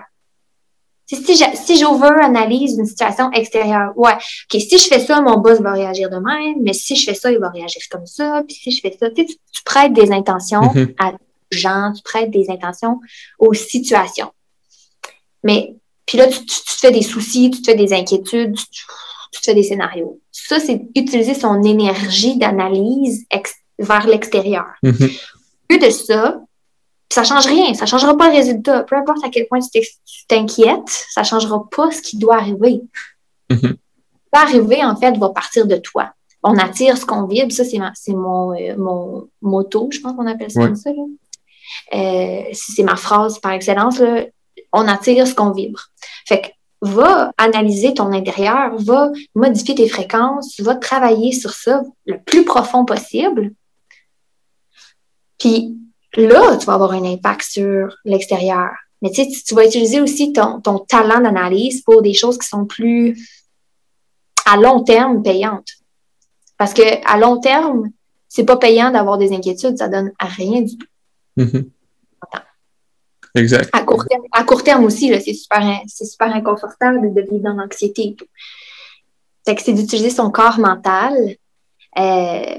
Si, 1.05 1.23
si 1.25 1.77
j'over-analyse 1.77 2.79
une 2.79 2.85
situation 2.85 3.31
extérieure, 3.31 3.91
ouais, 3.95 4.13
OK, 4.13 4.59
si 4.59 4.77
je 4.79 4.87
fais 4.87 4.99
ça, 4.99 5.21
mon 5.21 5.37
boss 5.37 5.59
va 5.59 5.73
réagir 5.73 6.09
de 6.09 6.15
même, 6.15 6.63
mais 6.63 6.73
si 6.73 6.95
je 6.95 7.05
fais 7.05 7.13
ça, 7.13 7.31
il 7.31 7.37
va 7.37 7.49
réagir 7.49 7.81
comme 7.91 8.07
ça, 8.07 8.41
puis 8.47 8.55
si 8.55 8.71
je 8.71 8.81
fais 8.81 8.95
ça, 8.99 9.11
tu, 9.11 9.25
tu 9.25 9.63
prêtes 9.63 9.93
des 9.93 10.11
intentions 10.11 10.61
mm-hmm. 10.61 10.95
à 10.97 11.11
gens, 11.53 11.91
tu 11.93 12.01
prêtes 12.03 12.31
des 12.31 12.49
intentions 12.49 12.99
aux 13.39 13.53
situations. 13.53 14.31
Mais, 15.43 15.75
puis 16.05 16.17
là, 16.17 16.27
tu, 16.27 16.45
te 16.45 16.71
fais 16.79 16.91
des 16.91 17.01
soucis, 17.01 17.51
tu 17.51 17.61
te 17.61 17.71
fais 17.71 17.77
des 17.77 17.93
inquiétudes, 17.93 18.55
tu, 18.55 18.85
te 19.31 19.43
fais 19.43 19.53
des 19.53 19.63
scénarios. 19.63 20.19
Ça, 20.31 20.59
c'est 20.59 20.81
utiliser 20.95 21.33
son 21.33 21.61
énergie 21.63 22.37
d'analyse 22.37 23.25
vers 23.79 24.07
l'extérieur. 24.07 24.65
Mm-hmm. 24.83 25.21
Plus 25.67 25.79
de 25.79 25.89
ça, 25.89 26.39
ça 27.11 27.23
change 27.23 27.45
rien, 27.45 27.73
ça 27.73 27.85
changera 27.85 28.17
pas 28.17 28.29
le 28.29 28.35
résultat. 28.35 28.83
Peu 28.83 28.95
importe 28.95 29.23
à 29.23 29.29
quel 29.29 29.47
point 29.47 29.59
tu 29.59 29.81
t'inquiètes, 30.27 31.05
ça 31.11 31.23
changera 31.23 31.63
pas 31.69 31.91
ce 31.91 32.01
qui 32.01 32.17
doit 32.17 32.37
arriver. 32.37 32.81
Mm-hmm. 33.49 33.61
Ce 33.61 33.67
qui 33.67 34.29
va 34.33 34.41
arriver, 34.41 34.83
en 34.83 34.95
fait, 34.95 35.17
va 35.17 35.29
partir 35.29 35.67
de 35.67 35.75
toi. 35.75 36.13
On 36.43 36.57
attire 36.57 36.97
ce 36.97 37.05
qu'on 37.05 37.25
vibre, 37.25 37.51
ça, 37.51 37.63
c'est 37.63 38.13
mon, 38.13 38.53
euh, 38.53 38.75
mon 38.77 39.29
moto, 39.41 39.87
je 39.91 39.99
pense 39.99 40.13
qu'on 40.13 40.27
appelle 40.27 40.51
ça 40.51 40.61
comme 40.61 40.75
ça. 40.75 40.91
Là. 40.91 41.03
Euh, 41.93 42.43
c'est 42.53 42.83
ma 42.83 42.95
phrase 42.95 43.39
par 43.39 43.51
excellence, 43.51 44.01
on 44.71 44.87
attire 44.87 45.27
ce 45.27 45.35
qu'on 45.35 45.51
vibre. 45.51 45.87
Fait 46.27 46.41
que 46.41 46.47
va 46.81 47.31
analyser 47.37 47.93
ton 47.93 48.11
intérieur, 48.11 48.75
va 48.77 49.11
modifier 49.35 49.75
tes 49.75 49.87
fréquences, 49.87 50.59
va 50.59 50.75
travailler 50.75 51.31
sur 51.31 51.53
ça 51.53 51.81
le 52.05 52.19
plus 52.21 52.43
profond 52.43 52.83
possible. 52.83 53.51
Puis 55.39 55.77
là, 56.15 56.57
tu 56.57 56.65
vas 56.65 56.73
avoir 56.73 56.91
un 56.91 57.05
impact 57.05 57.43
sur 57.43 57.95
l'extérieur. 58.05 58.69
Mais 59.01 59.11
tu 59.11 59.55
vas 59.55 59.65
utiliser 59.65 59.99
aussi 59.99 60.31
ton, 60.31 60.61
ton 60.61 60.79
talent 60.79 61.19
d'analyse 61.19 61.81
pour 61.81 62.01
des 62.01 62.13
choses 62.13 62.37
qui 62.37 62.47
sont 62.47 62.65
plus 62.65 63.17
à 64.45 64.57
long 64.57 64.83
terme 64.83 65.21
payantes. 65.23 65.71
Parce 66.57 66.73
que 66.73 67.05
à 67.05 67.17
long 67.17 67.39
terme, 67.39 67.89
c'est 68.29 68.45
pas 68.45 68.57
payant 68.57 68.91
d'avoir 68.91 69.17
des 69.17 69.33
inquiétudes, 69.33 69.77
ça 69.77 69.89
donne 69.89 70.11
à 70.19 70.25
rien 70.25 70.61
du 70.61 70.77
tout. 70.77 70.87
Mm-hmm. 71.37 71.69
Exact. 73.35 73.69
À 73.73 73.81
court 73.81 74.05
terme, 74.05 74.23
à 74.31 74.43
court 74.43 74.63
terme 74.63 74.83
aussi, 74.83 75.11
c'est 75.21 75.33
super, 75.33 75.81
super 75.87 76.35
inconfortable 76.35 77.13
de 77.13 77.21
vivre 77.21 77.43
dans 77.43 77.53
l'anxiété 77.53 78.09
et 78.09 78.15
tout. 78.15 78.25
c'est 79.45 79.73
d'utiliser 79.73 80.11
son 80.11 80.29
corps 80.29 80.59
mental 80.59 81.13
euh, 81.97 82.57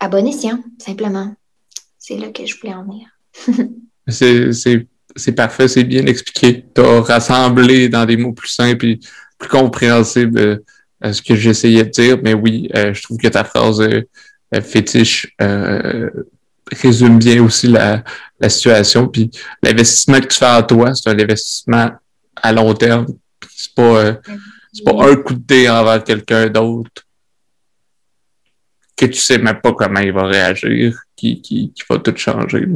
à 0.00 0.08
bon 0.08 0.26
escient, 0.26 0.62
simplement. 0.78 1.34
C'est 1.98 2.16
là 2.16 2.30
que 2.30 2.44
je 2.44 2.58
voulais 2.58 2.74
en 2.74 2.84
venir. 2.84 3.08
c'est 4.08 5.32
parfait, 5.32 5.68
c'est 5.68 5.84
bien 5.84 6.06
expliqué. 6.06 6.64
Tu 6.74 6.80
as 6.80 7.00
rassemblé 7.02 7.88
dans 7.88 8.04
des 8.04 8.16
mots 8.16 8.32
plus 8.32 8.48
simples 8.48 8.86
et 8.86 9.00
plus 9.38 9.48
compréhensibles 9.48 10.38
euh, 11.04 11.12
ce 11.12 11.22
que 11.22 11.36
j'essayais 11.36 11.84
de 11.84 11.90
dire. 11.90 12.18
Mais 12.22 12.34
oui, 12.34 12.68
euh, 12.74 12.92
je 12.92 13.02
trouve 13.02 13.18
que 13.18 13.28
ta 13.28 13.44
phrase 13.44 13.88
fétiche 14.62 15.34
résume 16.72 17.18
bien 17.18 17.42
aussi 17.42 17.68
la, 17.68 18.02
situation. 18.48 19.08
Puis 19.08 19.30
l'investissement 19.62 20.20
que 20.20 20.26
tu 20.26 20.38
fais 20.38 20.46
en 20.46 20.62
toi, 20.62 20.94
c'est 20.94 21.08
un 21.10 21.18
investissement 21.18 21.90
à 22.36 22.52
long 22.52 22.74
terme. 22.74 23.06
C'est 23.48 23.74
pas, 23.74 23.82
euh, 23.82 24.14
c'est 24.72 24.84
pas 24.84 25.08
un 25.08 25.16
coup 25.16 25.34
de 25.34 25.46
thé 25.46 25.70
envers 25.70 26.04
quelqu'un 26.04 26.48
d'autre 26.48 27.06
que 28.96 29.06
tu 29.06 29.20
sais 29.20 29.38
même 29.38 29.60
pas 29.60 29.72
comment 29.72 30.00
il 30.00 30.12
va 30.12 30.24
réagir, 30.24 30.98
qui, 31.14 31.40
qui, 31.42 31.72
qui 31.72 31.82
va 31.88 31.98
tout 31.98 32.16
changer. 32.16 32.66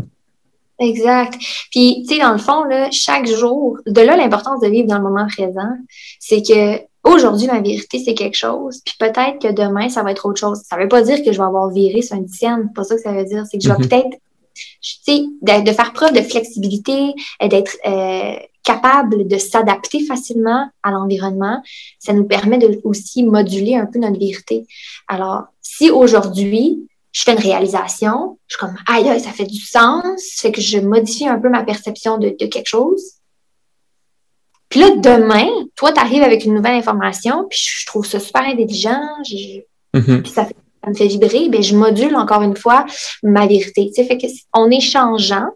Exact. 0.78 1.34
Puis, 1.70 2.04
tu 2.06 2.14
sais, 2.14 2.20
dans 2.20 2.32
le 2.32 2.38
fond, 2.38 2.64
là, 2.64 2.90
chaque 2.90 3.26
jour, 3.26 3.78
de 3.86 4.00
là 4.00 4.16
l'importance 4.16 4.60
de 4.60 4.68
vivre 4.68 4.88
dans 4.88 4.98
le 4.98 5.02
moment 5.02 5.26
présent, 5.26 5.76
c'est 6.18 6.42
que 6.42 6.82
aujourd'hui, 7.04 7.46
ma 7.46 7.60
vérité, 7.60 8.02
c'est 8.04 8.14
quelque 8.14 8.36
chose, 8.36 8.80
puis 8.84 8.94
peut-être 8.98 9.40
que 9.40 9.52
demain, 9.52 9.88
ça 9.88 10.02
va 10.02 10.12
être 10.12 10.26
autre 10.26 10.40
chose. 10.40 10.60
Ça 10.68 10.76
veut 10.76 10.88
pas 10.88 11.02
dire 11.02 11.24
que 11.24 11.32
je 11.32 11.38
vais 11.38 11.44
avoir 11.44 11.70
viré 11.70 12.02
sur 12.02 12.16
un 12.16 12.20
dixième, 12.20 12.68
c'est 12.68 12.74
pas 12.74 12.84
ça 12.84 12.96
que 12.96 13.02
ça 13.02 13.12
veut 13.12 13.24
dire. 13.24 13.44
C'est 13.50 13.58
que 13.58 13.64
je 13.64 13.68
vais 13.68 13.78
mhm. 13.78 13.88
peut-être, 13.88 14.16
tu 14.54 14.96
sais, 15.02 15.22
de, 15.62 15.72
faire 15.72 15.92
preuve 15.92 16.12
de 16.12 16.20
flexibilité, 16.20 17.14
et 17.40 17.48
d'être 17.48 17.76
euh, 17.86 18.36
capable 18.64 19.26
de 19.26 19.38
s'adapter 19.38 20.04
facilement 20.04 20.68
à 20.82 20.90
l'environnement. 20.90 21.62
Ça 21.98 22.12
nous 22.12 22.24
permet 22.24 22.58
de 22.58 22.80
aussi 22.84 23.22
moduler 23.22 23.76
un 23.76 23.86
peu 23.86 23.98
notre 23.98 24.18
vérité. 24.18 24.66
Alors, 25.08 25.44
si 25.62 25.90
aujourd'hui, 25.90 26.86
je 27.12 27.22
fais 27.22 27.32
une 27.32 27.38
réalisation, 27.38 28.38
je 28.46 28.56
suis 28.56 28.60
comme, 28.60 28.76
aïe, 28.86 29.20
ça 29.20 29.30
fait 29.30 29.46
du 29.46 29.58
sens, 29.58 30.22
fait 30.36 30.52
que 30.52 30.60
je 30.60 30.78
modifie 30.78 31.26
un 31.26 31.40
peu 31.40 31.48
ma 31.48 31.64
perception 31.64 32.18
de, 32.18 32.36
de 32.38 32.46
quelque 32.46 32.68
chose 32.68 33.19
puis 34.70 34.78
là, 34.78 34.90
demain, 34.96 35.48
toi, 35.74 35.92
tu 35.92 36.00
arrives 36.00 36.22
avec 36.22 36.44
une 36.44 36.54
nouvelle 36.54 36.76
information, 36.76 37.44
puis 37.50 37.58
je 37.60 37.86
trouve 37.86 38.06
ça 38.06 38.20
super 38.20 38.42
intelligent, 38.42 39.02
mm-hmm. 39.24 40.22
puis 40.22 40.30
ça, 40.30 40.46
me 40.86 40.94
fait 40.94 41.08
vibrer, 41.08 41.48
ben 41.50 41.60
je 41.60 41.76
module 41.76 42.14
encore 42.14 42.42
une 42.42 42.56
fois 42.56 42.86
ma 43.22 43.46
vérité. 43.46 43.88
Tu 43.88 43.94
sais, 43.94 44.04
fait 44.04 44.16
que 44.16 44.26
on 44.54 44.70
est 44.70 44.80
changeant, 44.80 45.48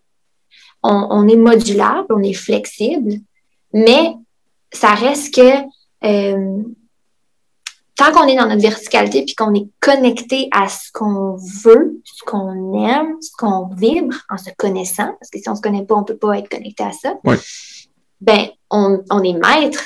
on, 0.83 1.27
est 1.29 1.37
modulable, 1.37 2.09
on 2.11 2.23
est 2.23 2.35
flexible, 2.35 3.15
mais 3.73 4.15
ça 4.73 4.91
reste 4.95 5.33
que 5.33 5.62
euh, 6.05 6.62
tant 7.97 8.12
qu'on 8.12 8.27
est 8.27 8.37
dans 8.37 8.49
notre 8.49 8.61
verticalité 8.61 9.25
puis 9.25 9.35
qu'on 9.37 9.55
est 9.55 9.69
connecté 9.81 10.49
à 10.51 10.69
ce 10.69 10.91
qu'on 10.93 11.37
veut, 11.65 12.03
ce 12.05 12.25
qu'on 12.27 12.85
aime, 12.85 13.17
ce 13.23 13.31
qu'on 13.39 13.69
vibre 13.77 14.17
en 14.29 14.37
se 14.37 14.51
connaissant, 14.59 15.17
parce 15.21 15.31
que 15.33 15.39
si 15.39 15.49
on 15.49 15.55
se 15.55 15.62
connaît 15.62 15.87
pas, 15.87 15.95
on 15.95 16.05
peut 16.05 16.17
pas 16.17 16.37
être 16.37 16.51
connecté 16.51 16.83
à 16.83 16.93
ça. 16.93 17.15
Ouais 17.25 17.39
ben, 18.25 18.49
on, 18.75 19.03
on, 19.11 19.22
est 19.22 19.33
maître 19.33 19.85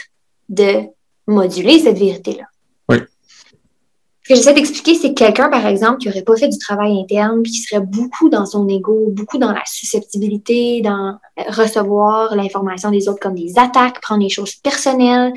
de 0.48 0.84
moduler 1.26 1.78
cette 1.78 1.98
vérité-là. 1.98 2.44
Oui. 2.88 2.96
Ce 4.22 4.28
que 4.28 4.34
j'essaie 4.34 4.54
d'expliquer, 4.54 4.94
c'est 4.94 5.10
que 5.10 5.14
quelqu'un, 5.14 5.48
par 5.48 5.66
exemple, 5.66 5.98
qui 5.98 6.08
n'aurait 6.08 6.22
pas 6.22 6.36
fait 6.36 6.48
du 6.48 6.58
travail 6.58 6.98
interne, 7.00 7.42
puis 7.42 7.52
qui 7.52 7.60
serait 7.60 7.84
beaucoup 7.84 8.28
dans 8.28 8.46
son 8.46 8.68
ego, 8.68 9.06
beaucoup 9.10 9.38
dans 9.38 9.52
la 9.52 9.62
susceptibilité, 9.66 10.80
dans 10.80 11.18
recevoir 11.48 12.34
l'information 12.34 12.90
des 12.90 13.08
autres 13.08 13.20
comme 13.20 13.34
des 13.34 13.58
attaques, 13.58 14.00
prendre 14.00 14.22
les 14.22 14.28
choses 14.28 14.54
personnelles, 14.54 15.32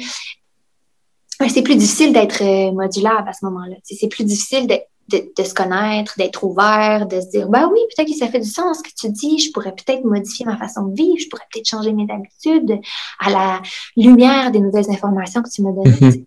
ben, 1.40 1.50
c'est 1.50 1.64
plus 1.64 1.76
difficile 1.76 2.14
d'être 2.14 2.44
euh, 2.44 2.72
modulable 2.72 3.28
à 3.28 3.34
ce 3.34 3.46
moment-là. 3.46 3.76
C'est 3.84 4.08
plus 4.08 4.24
difficile 4.24 4.68
de, 5.12 5.44
se 5.44 5.54
connaître, 5.54 6.14
d'être 6.18 6.44
ouvert, 6.44 7.08
de 7.08 7.20
se 7.22 7.28
dire, 7.28 7.48
bah 7.50 7.70
oui, 7.72 7.80
peut-être 7.96 8.10
que 8.10 8.16
ça 8.18 8.28
fait 8.28 8.40
du 8.40 8.50
sens 8.50 8.80
ce 8.80 8.84
que 8.84 8.90
tu 8.96 9.12
dis, 9.12 9.40
je 9.40 9.52
pourrais 9.52 9.74
peut-être 9.74 10.04
modifier 10.04 10.46
ma 10.46 10.58
façon 10.58 10.86
de 10.86 10.96
vivre, 10.96 11.18
je 11.20 11.28
pourrais 11.30 11.46
peut-être 11.52 11.68
changer 11.68 11.94
mes 11.94 12.08
habitudes 12.10 12.80
à 13.20 13.30
la 13.30 13.62
lumière 13.96 14.52
des 14.52 14.60
nouvelles 14.60 14.90
informations 14.90 15.42
que 15.42 15.50
tu 15.50 15.62
me 15.62 15.74
donnes. 15.74 15.98
Mhm. 16.00 16.26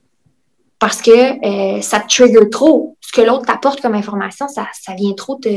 Parce 0.78 1.00
que 1.00 1.10
euh, 1.10 1.80
ça 1.80 2.00
te 2.00 2.08
trigger 2.08 2.50
trop. 2.50 2.96
Ce 3.00 3.12
que 3.12 3.22
l'autre 3.22 3.46
t'apporte 3.46 3.80
comme 3.80 3.94
information, 3.94 4.48
ça, 4.48 4.66
ça 4.78 4.94
vient 4.94 5.14
trop 5.14 5.36
te, 5.36 5.48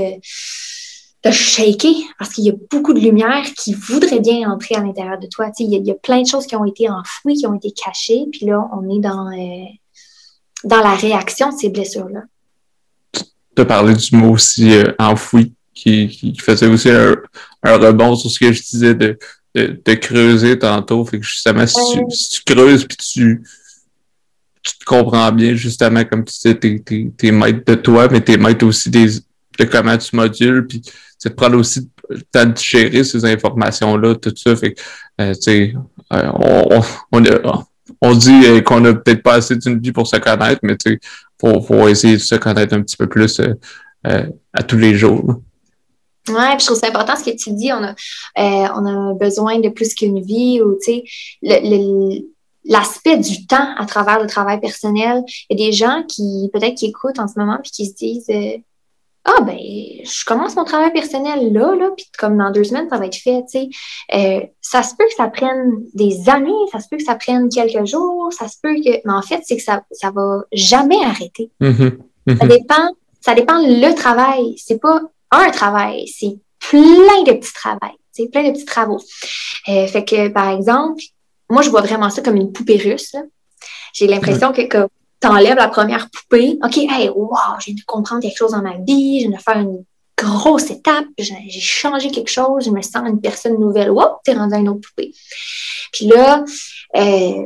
te 1.21 1.31
shaker 1.31 1.95
parce 2.17 2.33
qu'il 2.33 2.45
y 2.45 2.49
a 2.49 2.53
beaucoup 2.71 2.93
de 2.93 2.99
lumière 2.99 3.43
qui 3.57 3.73
voudrait 3.73 4.19
bien 4.19 4.49
entrer 4.49 4.75
à 4.75 4.81
l'intérieur 4.81 5.19
de 5.19 5.27
toi. 5.27 5.51
Il 5.59 5.71
y, 5.71 5.75
a, 5.75 5.79
il 5.79 5.87
y, 5.87 5.91
a 5.91 5.95
plein 5.95 6.21
de 6.21 6.27
choses 6.27 6.45
qui 6.45 6.55
ont 6.55 6.65
été 6.65 6.89
enfouies, 6.89 7.35
qui 7.35 7.47
ont 7.47 7.55
été 7.55 7.71
cachées, 7.71 8.25
puis 8.31 8.45
là, 8.45 8.69
on 8.71 8.87
est 8.95 9.01
dans, 9.01 9.27
euh, 9.27 9.65
dans 10.63 10.79
la 10.79 10.95
réaction 10.95 11.49
de 11.49 11.57
ces 11.57 11.69
blessures-là 11.69 12.21
tu 13.61 13.67
parler 13.67 13.95
du 13.95 14.15
mot 14.15 14.33
aussi 14.33 14.71
euh, 14.73 14.91
enfoui, 14.99 15.53
qui, 15.73 16.07
qui, 16.07 16.37
faisait 16.39 16.67
aussi 16.67 16.89
un, 16.89 17.15
rebond 17.63 18.15
sur 18.15 18.29
ce 18.29 18.39
que 18.39 18.51
je 18.51 18.61
disais 18.61 18.95
de, 18.95 19.17
de, 19.55 19.93
creuser 19.95 20.57
tantôt. 20.57 21.03
Fait 21.05 21.19
que 21.19 21.25
justement, 21.25 21.65
si, 21.65 21.79
tu, 22.31 22.53
creuses 22.53 22.85
puis 22.85 22.97
tu, 22.97 23.43
tu 24.63 24.77
te 24.77 24.85
comprends 24.85 25.31
bien, 25.31 25.55
justement, 25.55 26.03
comme 26.05 26.23
tu 26.23 26.33
disais, 26.33 26.55
t'es, 26.55 26.83
t'es, 27.17 27.31
maître 27.31 27.63
de 27.65 27.75
toi, 27.75 28.07
mais 28.09 28.21
t'es 28.21 28.37
maître 28.37 28.65
aussi 28.65 28.89
des, 28.89 29.07
de 29.59 29.65
comment 29.65 29.97
tu 29.97 30.15
modules, 30.15 30.67
puis 30.67 30.81
c'est 31.17 31.29
de 31.29 31.35
prendre 31.35 31.57
aussi 31.57 31.89
le 32.09 32.21
temps 32.21 32.45
de 32.45 32.57
gérer 32.57 33.03
ces 33.03 33.25
informations-là, 33.25 34.15
tout 34.15 34.33
ça. 34.35 34.55
Fait 34.55 34.73
que, 34.73 34.81
euh, 35.21 35.33
tu 35.33 35.41
sais, 35.41 35.73
euh, 36.13 36.31
on, 36.33 36.81
on, 37.11 37.23
on, 37.43 37.63
on 38.01 38.13
dit 38.13 38.63
qu'on 38.63 38.83
a 38.85 38.93
peut-être 38.93 39.23
pas 39.23 39.35
assez 39.35 39.55
d'une 39.55 39.79
vie 39.79 39.91
pour 39.91 40.07
se 40.07 40.17
connaître, 40.17 40.59
mais 40.63 40.77
tu 40.77 40.91
sais, 40.91 40.99
pour, 41.37 41.89
essayer 41.89 42.15
de 42.15 42.21
se 42.21 42.35
connaître 42.35 42.73
un 42.73 42.81
petit 42.81 42.97
peu 42.97 43.07
plus 43.07 43.39
euh, 43.39 43.53
euh, 44.07 44.25
à 44.53 44.63
tous 44.63 44.77
les 44.77 44.95
jours. 44.95 45.41
Oui, 46.29 46.35
puis 46.35 46.59
je 46.59 46.65
trouve 46.65 46.79
ça 46.79 46.87
important 46.87 47.15
ce 47.15 47.23
que 47.23 47.35
tu 47.35 47.51
dis. 47.51 47.71
On 47.71 47.83
a, 47.83 47.91
euh, 47.91 48.67
on 48.75 48.85
a 48.85 49.13
besoin 49.13 49.59
de 49.59 49.69
plus 49.69 49.93
qu'une 49.93 50.21
vie 50.21 50.61
ou, 50.61 50.77
tu 50.83 51.01
sais, 51.41 52.23
l'aspect 52.65 53.17
du 53.17 53.47
temps 53.47 53.75
à 53.77 53.85
travers 53.85 54.21
le 54.21 54.27
travail 54.27 54.59
personnel. 54.59 55.23
Il 55.49 55.57
y 55.57 55.63
a 55.63 55.67
des 55.67 55.71
gens 55.71 56.03
qui, 56.07 56.49
peut-être, 56.51 56.75
qui 56.75 56.87
écoutent 56.87 57.19
en 57.19 57.27
ce 57.27 57.39
moment 57.39 57.59
puis 57.63 57.71
qui 57.71 57.85
se 57.85 57.95
disent 57.95 58.29
ah, 59.29 59.41
ben, 59.41 59.57
je 59.57 60.25
commence 60.25 60.55
mon 60.55 60.63
travail 60.63 60.93
personnel 60.93 61.51
là, 61.51 61.75
là, 61.75 61.89
puis 61.95 62.09
comme 62.17 62.37
dans 62.37 62.49
deux 62.49 62.63
semaines, 62.63 62.87
ça 62.89 62.97
va 62.97 63.07
être 63.07 63.17
fait, 63.17 63.43
tu 63.51 63.59
sais. 63.59 63.69
Euh, 64.13 64.39
ça 64.61 64.83
se 64.83 64.95
peut 64.95 65.03
que 65.03 65.15
ça 65.15 65.27
prenne 65.27 65.83
des 65.93 66.29
années, 66.29 66.53
ça 66.71 66.79
se 66.79 66.87
peut 66.87 66.95
que 66.95 67.03
ça 67.03 67.15
prenne 67.15 67.49
quelques 67.49 67.85
jours, 67.85 68.31
ça 68.31 68.47
se 68.47 68.55
peut 68.63 68.75
que. 68.75 69.01
Mais 69.03 69.13
en 69.13 69.21
fait, 69.21 69.41
c'est 69.43 69.57
que 69.57 69.63
ça, 69.63 69.83
ça 69.91 70.11
va 70.11 70.43
jamais 70.53 71.03
arrêter. 71.03 71.51
Mm-hmm. 71.59 71.97
Mm-hmm. 72.27 72.37
Ça 72.37 72.47
dépend, 72.47 72.89
ça 73.19 73.33
dépend 73.33 73.59
le 73.59 73.93
travail. 73.95 74.55
C'est 74.57 74.79
pas 74.79 75.01
un 75.31 75.49
travail, 75.51 76.07
c'est 76.07 76.37
plein 76.59 77.23
de 77.23 77.33
petits 77.33 77.53
travails, 77.53 77.97
c'est 78.13 78.31
plein 78.31 78.43
de 78.43 78.51
petits 78.51 78.65
travaux. 78.65 79.01
Euh, 79.67 79.87
fait 79.87 80.05
que, 80.05 80.29
par 80.29 80.49
exemple, 80.51 81.03
moi, 81.49 81.61
je 81.61 81.69
vois 81.69 81.81
vraiment 81.81 82.09
ça 82.09 82.21
comme 82.21 82.37
une 82.37 82.53
poupée 82.53 82.77
russe. 82.77 83.13
J'ai 83.93 84.07
l'impression 84.07 84.53
que, 84.53 84.61
que 84.61 84.87
t'enlèves 85.19 85.57
la 85.57 85.67
première 85.67 86.09
poupée. 86.09 86.57
OK, 86.63 86.77
hey, 86.77 87.09
wow, 87.09 87.37
j'ai 87.59 87.73
dû 87.73 87.83
comprendre 87.85 88.21
quelque 88.21 88.37
chose 88.37 88.51
dans 88.51 88.61
ma 88.61 88.77
vie, 88.77 89.21
je 89.21 89.27
viens 89.27 89.37
de 89.37 89.41
faire 89.41 89.59
une 89.59 89.83
grosse 90.17 90.71
étape, 90.71 91.05
j'ai 91.17 91.35
changé 91.59 92.09
quelque 92.09 92.29
chose, 92.29 92.65
je 92.65 92.71
me 92.71 92.81
sens 92.81 93.07
une 93.07 93.21
personne 93.21 93.59
nouvelle. 93.59 93.91
Wow, 93.91 94.17
t'es 94.23 94.33
rendu 94.33 94.55
à 94.55 94.57
une 94.57 94.69
autre 94.69 94.81
poupée. 94.87 95.13
Puis 95.93 96.07
là, 96.07 96.43
euh, 96.95 97.45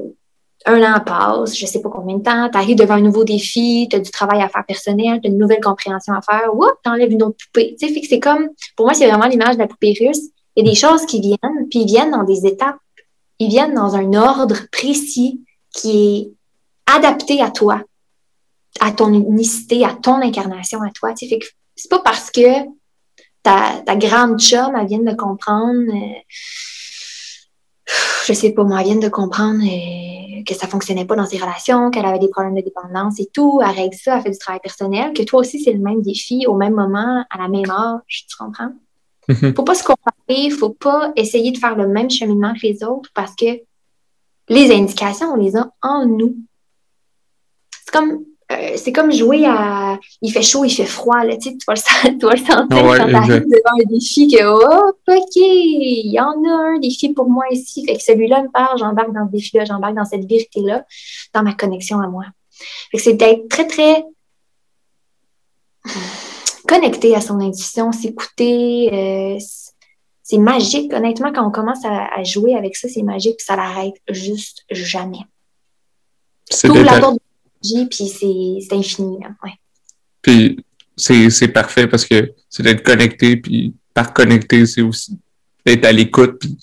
un 0.66 0.94
an 0.94 1.00
passe, 1.00 1.58
je 1.58 1.66
sais 1.66 1.82
pas 1.82 1.90
combien 1.90 2.18
de 2.18 2.24
temps, 2.24 2.50
tu 2.50 2.58
arrives 2.58 2.78
devant 2.78 2.96
un 2.96 3.02
nouveau 3.02 3.24
défi, 3.24 3.88
tu 3.90 3.96
as 3.96 4.00
du 4.00 4.12
travail 4.12 4.42
à 4.42 4.48
faire 4.48 4.66
personnel, 4.66 5.20
tu 5.22 5.28
as 5.28 5.32
une 5.32 5.38
nouvelle 5.38 5.62
compréhension 5.62 6.14
à 6.14 6.22
faire, 6.22 6.52
tu 6.52 6.68
t'enlèves 6.84 7.12
une 7.12 7.24
autre 7.24 7.38
poupée. 7.46 7.76
Tu 7.80 7.88
sais, 7.88 7.94
fait 7.94 8.02
que 8.02 8.08
c'est 8.08 8.20
comme, 8.20 8.50
pour 8.76 8.86
moi, 8.86 8.94
c'est 8.94 9.08
vraiment 9.08 9.28
l'image 9.28 9.56
de 9.56 9.60
la 9.60 9.68
poupée 9.68 9.96
russe. 10.00 10.22
Il 10.56 10.66
y 10.66 10.68
a 10.68 10.72
des 10.72 10.78
choses 10.78 11.06
qui 11.06 11.20
viennent, 11.20 11.68
puis 11.70 11.80
ils 11.80 11.86
viennent 11.86 12.12
dans 12.12 12.24
des 12.24 12.46
étapes, 12.46 12.78
ils 13.40 13.50
viennent 13.50 13.74
dans 13.74 13.96
un 13.96 14.14
ordre 14.14 14.58
précis 14.72 15.42
qui 15.74 16.18
est 16.18 16.32
adapté 16.96 17.42
à 17.42 17.52
toi, 17.52 17.82
à 18.80 18.92
ton 18.92 19.14
unicité, 19.14 19.86
à 19.86 19.94
ton 19.94 20.16
incarnation, 20.16 20.82
à 20.82 20.90
toi. 20.92 21.14
Tu 21.14 21.28
sais, 21.28 21.40
c'est 21.76 21.90
pas 21.90 22.00
parce 22.00 22.32
que 22.32 22.66
ta, 23.44 23.82
ta 23.86 23.96
grande 23.96 24.40
chum, 24.40 24.76
elle 24.80 24.88
vient 24.88 25.00
de 25.00 25.16
comprendre, 25.16 25.92
euh, 25.92 26.20
je 28.28 28.34
sais 28.34 28.52
pas, 28.52 28.64
moi, 28.64 28.82
elle 28.82 28.88
vient 28.88 28.96
de 28.98 29.10
comprendre 29.10 29.64
euh, 29.64 30.44
que 30.44 30.54
ça 30.54 30.68
fonctionnait 30.68 31.06
pas 31.06 31.16
dans 31.16 31.26
ses 31.26 31.38
relations, 31.38 31.90
qu'elle 31.90 32.06
avait 32.06 32.20
des 32.20 32.30
problèmes 32.30 32.56
de 32.56 32.62
dépendance 32.62 33.20
et 33.20 33.30
tout, 33.34 33.62
elle 33.64 33.76
règle 33.76 33.96
ça, 33.96 34.18
elle 34.18 34.24
fait 34.24 34.32
du 34.32 34.38
travail 34.38 34.62
personnel, 34.62 35.14
que 35.14 35.24
toi 35.24 35.40
aussi, 35.42 35.60
c'est 35.60 35.74
le 35.74 35.80
même 35.80 36.02
défi 36.02 36.46
au 36.48 36.56
même 36.56 36.74
moment, 36.74 37.26
à 37.30 37.38
la 37.38 37.48
même 37.48 37.70
âge, 37.70 38.26
tu 38.30 38.38
comprends? 38.38 38.74
Mm-hmm. 39.28 39.56
Faut 39.56 39.64
pas 39.64 39.76
se 39.76 39.84
comparer, 39.84 40.50
faut 40.50 40.72
pas 40.72 41.12
essayer 41.16 41.52
de 41.52 41.58
faire 41.58 41.76
le 41.76 41.88
même 41.88 42.10
cheminement 42.10 42.54
que 42.54 42.62
les 42.64 42.84
autres 42.84 43.10
parce 43.14 43.36
que 43.36 43.62
les 44.50 44.72
indications, 44.74 45.34
on 45.34 45.38
les 45.38 45.56
a 45.56 45.72
en 45.82 46.06
nous 46.06 46.36
c'est 47.86 47.92
comme 47.92 48.26
euh, 48.52 48.74
c'est 48.76 48.92
comme 48.92 49.12
jouer 49.12 49.46
à 49.46 49.98
il 50.22 50.32
fait 50.32 50.42
chaud, 50.42 50.66
il 50.66 50.72
fait 50.72 50.86
froid, 50.86 51.24
là, 51.24 51.38
tu, 51.38 51.52
sais, 51.52 51.58
tu, 51.58 51.66
vas 51.66 51.74
le, 51.74 52.18
tu 52.20 52.26
vas 52.26 52.34
le 52.34 52.38
sentir 52.38 52.68
quand 52.70 53.08
tu 53.08 53.16
arrives 53.16 53.46
devant 53.46 53.80
un 53.80 53.90
défi 53.90 54.28
que 54.28 54.44
oh, 54.44 54.92
ok, 55.08 55.36
il 55.36 56.12
y 56.12 56.20
en 56.20 56.44
a 56.44 56.74
un 56.76 56.80
défi 56.80 57.10
pour 57.14 57.30
moi 57.30 57.46
ici. 57.52 57.86
Fait 57.86 57.96
que 57.96 58.04
celui-là 58.04 58.44
me 58.44 58.50
parle, 58.50 58.78
j'embarque 58.78 59.14
dans 59.14 59.26
ce 59.28 59.32
défi-là, 59.32 59.66
j'embarque 59.66 59.96
dans 59.96 60.06
cette 60.06 60.26
vérité-là, 60.26 60.86
dans 61.34 61.44
ma 61.44 61.54
connexion 61.54 62.00
à 62.00 62.08
moi. 62.08 62.26
Fait 62.92 62.98
que 62.98 63.04
c'est 63.04 63.14
d'être 63.14 63.48
très, 63.48 63.68
très 63.68 64.04
connecté 66.68 67.16
à 67.16 67.22
son 67.22 67.40
intuition, 67.40 67.92
s'écouter. 67.92 68.90
Euh, 68.92 69.40
c'est 70.24 70.38
magique, 70.38 70.94
honnêtement, 70.94 71.34
quand 71.34 71.46
on 71.46 71.52
commence 71.52 71.84
à, 71.84 72.24
jouer 72.24 72.56
avec 72.56 72.76
ça, 72.76 72.88
c'est 72.88 73.04
magique, 73.04 73.38
puis 73.38 73.46
ça 73.46 73.56
l'arrête 73.56 73.96
juste 74.10 74.64
jamais. 74.70 75.20
C'est 76.50 76.70
puis 77.62 78.08
c'est 78.08 78.76
infini. 78.76 79.18
Ouais. 79.44 79.52
Puis 80.22 80.58
c'est 80.98 81.48
parfait 81.48 81.88
parce 81.88 82.06
que 82.06 82.32
c'est 82.50 82.64
d'être 82.64 82.84
connecté, 82.84 83.38
puis 83.38 83.74
par 83.94 84.14
connecté, 84.14 84.66
c'est 84.66 84.82
aussi 84.82 85.18
d'être 85.66 85.86
à 85.86 85.92
l'écoute. 85.92 86.40
Puis 86.40 86.58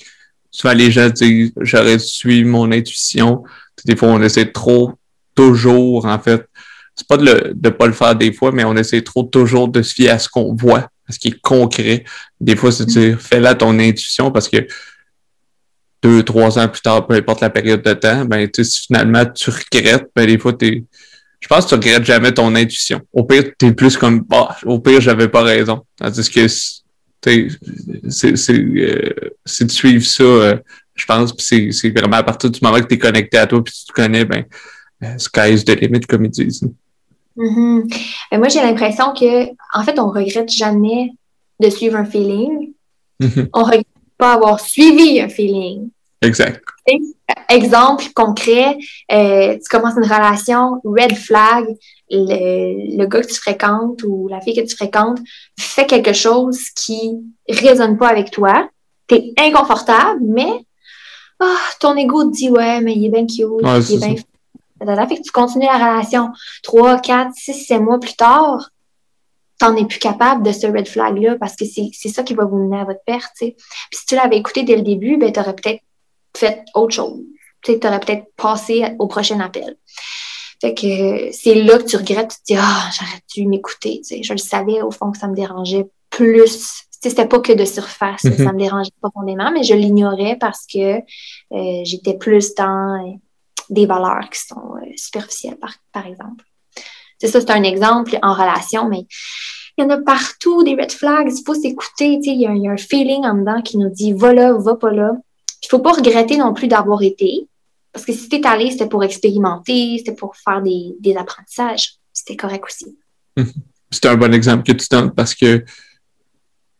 souvent, 0.51 0.75
les 0.75 0.91
gens 0.91 1.09
disent 1.09 1.53
j'aurais 1.61 1.99
suivi 1.99 2.45
mon 2.45 2.71
intuition. 2.73 3.43
Des 3.85 3.97
fois, 3.97 4.09
on 4.09 4.23
essaie 4.23 4.51
trop, 4.51 4.93
toujours, 5.35 6.05
en 6.07 6.19
fait. 6.19 6.47
C'est 6.95 7.07
pas 7.07 7.17
de 7.17 7.55
ne 7.63 7.71
pas 7.71 7.87
le 7.87 7.93
faire 7.93 8.17
des 8.17 8.33
fois, 8.33 8.51
mais 8.51 8.65
on 8.65 8.77
essaie 8.77 9.03
trop 9.03 9.23
toujours 9.23 9.69
de 9.69 9.83
se 9.83 9.95
fier 9.95 10.11
à 10.11 10.19
ce 10.19 10.29
qu'on 10.29 10.55
voit, 10.55 10.91
à 11.09 11.13
ce 11.13 11.19
qui 11.19 11.29
est 11.29 11.41
concret. 11.41 12.05
Des 12.41 12.57
fois, 12.57 12.73
c'est 12.73 12.87
de 12.87 12.91
dire 12.91 13.21
fais-la 13.21 13.55
ton 13.55 13.79
intuition 13.79 14.33
parce 14.33 14.49
que 14.49 14.67
deux, 16.03 16.23
trois 16.23 16.59
ans 16.59 16.69
plus 16.69 16.81
tard, 16.81 17.07
peu 17.07 17.15
importe 17.15 17.41
la 17.41 17.51
période 17.51 17.83
de 17.83 17.93
temps, 17.93 18.25
ben, 18.25 18.49
si 18.53 18.87
finalement 18.87 19.25
tu 19.27 19.51
regrettes, 19.51 20.11
ben, 20.15 20.27
des 20.27 20.39
fois, 20.39 20.53
t'es, 20.53 20.85
je 21.41 21.49
pense 21.49 21.65
que 21.65 21.71
tu 21.71 21.75
regrettes 21.75 22.05
jamais 22.05 22.33
ton 22.33 22.55
intuition. 22.55 23.01
Au 23.13 23.25
pire, 23.25 23.45
t'es 23.57 23.73
plus 23.73 23.97
comme, 23.97 24.21
bah, 24.21 24.57
au 24.65 24.79
pire, 24.81 25.01
j'avais 25.01 25.29
pas 25.29 25.43
raison. 25.43 25.83
Tandis 25.97 26.31
que, 26.31 26.47
c'est, 26.49 27.49
c'est, 28.09 28.53
euh, 28.53 29.11
c'est 29.45 29.65
de 29.65 29.71
suivre 29.71 30.05
ça, 30.05 30.23
euh, 30.23 30.57
je 30.95 31.05
pense, 31.05 31.33
puis 31.33 31.73
c'est, 31.73 31.91
vraiment 31.91 32.17
à 32.17 32.23
partir 32.23 32.51
du 32.51 32.59
moment 32.63 32.79
que 32.79 32.87
tu 32.87 32.95
es 32.95 32.99
connecté 32.99 33.39
à 33.39 33.47
toi 33.47 33.63
puis 33.63 33.75
tu 33.87 33.93
connais, 33.93 34.25
ben, 34.25 34.45
euh, 35.03 35.19
sky 35.19 35.53
is 35.53 35.65
the 35.65 35.81
limit, 35.81 36.01
comme 36.01 36.25
ils 36.25 36.31
disent. 36.31 36.69
Mm-hmm. 37.37 38.39
moi, 38.39 38.49
j'ai 38.49 38.61
l'impression 38.61 39.13
que, 39.15 39.49
en 39.73 39.85
fait, 39.85 39.99
on 39.99 40.11
regrette 40.11 40.51
jamais 40.51 41.13
de 41.61 41.71
suivre 41.71 41.97
un 41.97 42.05
feeling. 42.05 42.73
Mm-hmm. 43.21 43.49
On 43.53 43.63
regrette 43.63 43.87
pas 44.19 44.35
avoir 44.35 44.61
suivi 44.61 45.21
un 45.21 45.29
feeling. 45.29 45.91
Exact. 46.21 46.63
Exemple 47.49 48.07
concret, 48.15 48.77
euh, 49.13 49.55
tu 49.55 49.69
commences 49.71 49.95
une 49.97 50.11
relation, 50.11 50.81
red 50.85 51.15
flag, 51.15 51.67
le, 52.11 53.07
gars 53.07 53.21
que 53.21 53.27
tu 53.27 53.35
fréquentes 53.35 54.03
ou 54.03 54.29
la 54.29 54.41
fille 54.41 54.57
que 54.57 54.67
tu 54.67 54.75
fréquentes 54.75 55.21
fait 55.59 55.87
quelque 55.87 56.13
chose 56.13 56.59
qui 56.75 57.13
résonne 57.49 57.97
pas 57.97 58.09
avec 58.09 58.31
toi. 58.31 58.69
Tu 59.07 59.17
es 59.17 59.35
inconfortable, 59.39 60.21
mais 60.23 60.65
oh, 61.41 61.57
ton 61.79 61.97
ego 61.97 62.25
te 62.25 62.31
dit 62.31 62.51
ouais, 62.51 62.81
mais 62.81 62.95
il 62.95 63.07
est 63.07 63.11
bien 63.11 63.27
cute, 63.27 63.91
il 63.91 63.97
est 63.97 63.99
bien 63.99 64.17
fait 65.07 65.17
que 65.17 65.23
tu 65.23 65.31
continues 65.31 65.67
la 65.67 65.93
relation 65.93 66.31
trois, 66.63 66.99
quatre, 66.99 67.33
six, 67.35 67.55
sept 67.55 67.81
mois 67.81 68.01
plus 68.01 68.15
tard, 68.15 68.71
t'en 69.59 69.77
es 69.77 69.85
plus 69.85 69.99
capable 69.99 70.43
de 70.43 70.53
ce 70.53 70.67
red 70.67 70.89
flag-là 70.89 71.37
parce 71.39 71.57
que 71.57 71.65
c'est 71.65 72.09
ça 72.09 72.23
qui 72.23 72.35
va 72.35 72.45
vous 72.45 72.59
mener 72.59 72.79
à 72.79 72.85
votre 72.85 73.03
perte. 73.05 73.33
Puis 73.39 73.57
si 73.93 74.07
tu 74.07 74.15
l'avais 74.15 74.37
écouté 74.37 74.63
dès 74.63 74.77
le 74.77 74.83
début, 74.83 75.17
ben, 75.17 75.33
tu 75.33 75.41
aurais 75.41 75.55
peut-être 75.55 75.83
fait 76.37 76.65
autre 76.75 76.95
chose. 76.95 77.21
Tu 77.63 77.73
aurais 77.85 78.01
peut-être 78.01 78.27
passé 78.37 78.85
au 78.99 79.09
prochain 79.09 79.41
appel. 79.41 79.77
Fait 80.61 80.75
que 80.75 81.33
c'est 81.33 81.55
là 81.55 81.79
que 81.79 81.85
tu 81.85 81.97
regrettes, 81.97 82.31
tu 82.31 82.37
te 82.39 82.53
dis 82.53 82.59
Ah, 82.59 82.91
j'aurais 82.93 83.21
dû 83.35 83.47
m'écouter. 83.47 84.01
Je 84.09 84.33
le 84.33 84.39
savais 84.39 84.81
au 84.83 84.91
fond 84.91 85.11
que 85.11 85.19
ça 85.19 85.29
me 85.29 85.35
dérangeait 85.35 85.87
plus. 86.11 86.85
C'était 87.01 87.27
pas 87.27 87.39
que 87.39 87.53
de 87.53 87.65
surface, 87.65 88.25
mm-hmm. 88.25 88.45
ça 88.45 88.53
me 88.53 88.59
dérangeait 88.59 88.91
profondément, 89.01 89.53
mais 89.53 89.63
je 89.63 89.75
l'ignorais 89.75 90.37
parce 90.41 90.67
que 90.67 90.99
euh, 90.99 91.81
j'étais 91.85 92.15
plus 92.15 92.55
dans 92.57 93.19
des 93.71 93.87
valeurs 93.87 94.29
qui 94.31 94.41
sont 94.41 94.75
euh, 94.77 94.91
superficielles, 94.97 95.57
par, 95.57 95.75
par 95.93 96.07
exemple. 96.07 96.45
C'est 97.19 97.29
ça, 97.29 97.41
c'est 97.41 97.51
un 97.51 97.63
exemple 97.63 98.19
en 98.23 98.33
relation, 98.33 98.89
mais 98.89 99.07
il 99.77 99.83
y 99.83 99.85
en 99.85 99.91
a 99.91 99.99
partout 99.99 100.63
des 100.63 100.75
red 100.75 100.91
flags. 100.91 101.31
Il 101.31 101.43
faut 101.45 101.55
s'écouter. 101.55 102.19
Il 102.23 102.41
y, 102.41 102.47
a, 102.47 102.53
il 102.53 102.63
y 102.63 102.69
a 102.69 102.73
un 102.73 102.77
feeling 102.77 103.25
en 103.25 103.35
dedans 103.35 103.63
qui 103.63 103.79
nous 103.79 103.91
dit 103.91 104.13
va 104.13 104.33
là, 104.33 104.53
va 104.53 104.77
pas 104.77 104.91
là. 104.91 105.13
Il 105.63 105.69
faut 105.69 105.79
pas 105.79 105.93
regretter 105.93 106.37
non 106.37 106.55
plus 106.55 106.69
d'avoir 106.69 107.03
été. 107.03 107.49
Parce 107.93 108.05
que 108.05 108.13
si 108.13 108.29
tu 108.29 108.37
es 108.37 108.47
allé, 108.47 108.71
c'était 108.71 108.89
pour 108.89 109.03
expérimenter, 109.05 109.99
c'était 109.99 110.15
pour 110.15 110.37
faire 110.37 110.63
des, 110.63 110.95
des 111.01 111.17
apprentissages. 111.17 111.95
C'était 112.13 112.37
correct 112.37 112.65
aussi. 112.67 112.97
C'est 113.91 114.07
un 114.07 114.17
bon 114.17 114.35
exemple 114.35 114.65
que 114.65 114.73
tu 114.73 114.87
donnes 114.91 115.13
parce 115.13 115.35
que 115.35 115.65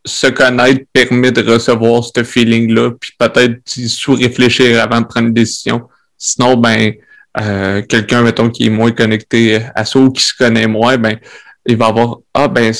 se 0.05 0.27
connaître 0.27 0.85
permet 0.93 1.31
de 1.31 1.41
recevoir 1.41 2.03
ce 2.03 2.23
feeling-là, 2.23 2.91
puis 2.91 3.13
peut-être 3.17 3.61
sous-réfléchir 3.67 4.81
avant 4.81 5.01
de 5.01 5.07
prendre 5.07 5.27
une 5.27 5.33
décision. 5.33 5.87
Sinon, 6.17 6.55
ben, 6.57 6.93
euh, 7.39 7.81
quelqu'un, 7.81 8.21
mettons, 8.21 8.49
qui 8.49 8.67
est 8.67 8.69
moins 8.69 8.91
connecté 8.91 9.61
à 9.75 9.85
ça 9.85 9.99
ou 9.99 10.11
qui 10.11 10.23
se 10.23 10.33
connaît 10.37 10.67
moins, 10.67 10.97
ben, 10.97 11.17
il 11.65 11.77
va 11.77 11.87
avoir, 11.87 12.17
ah, 12.33 12.47
ben, 12.47 12.73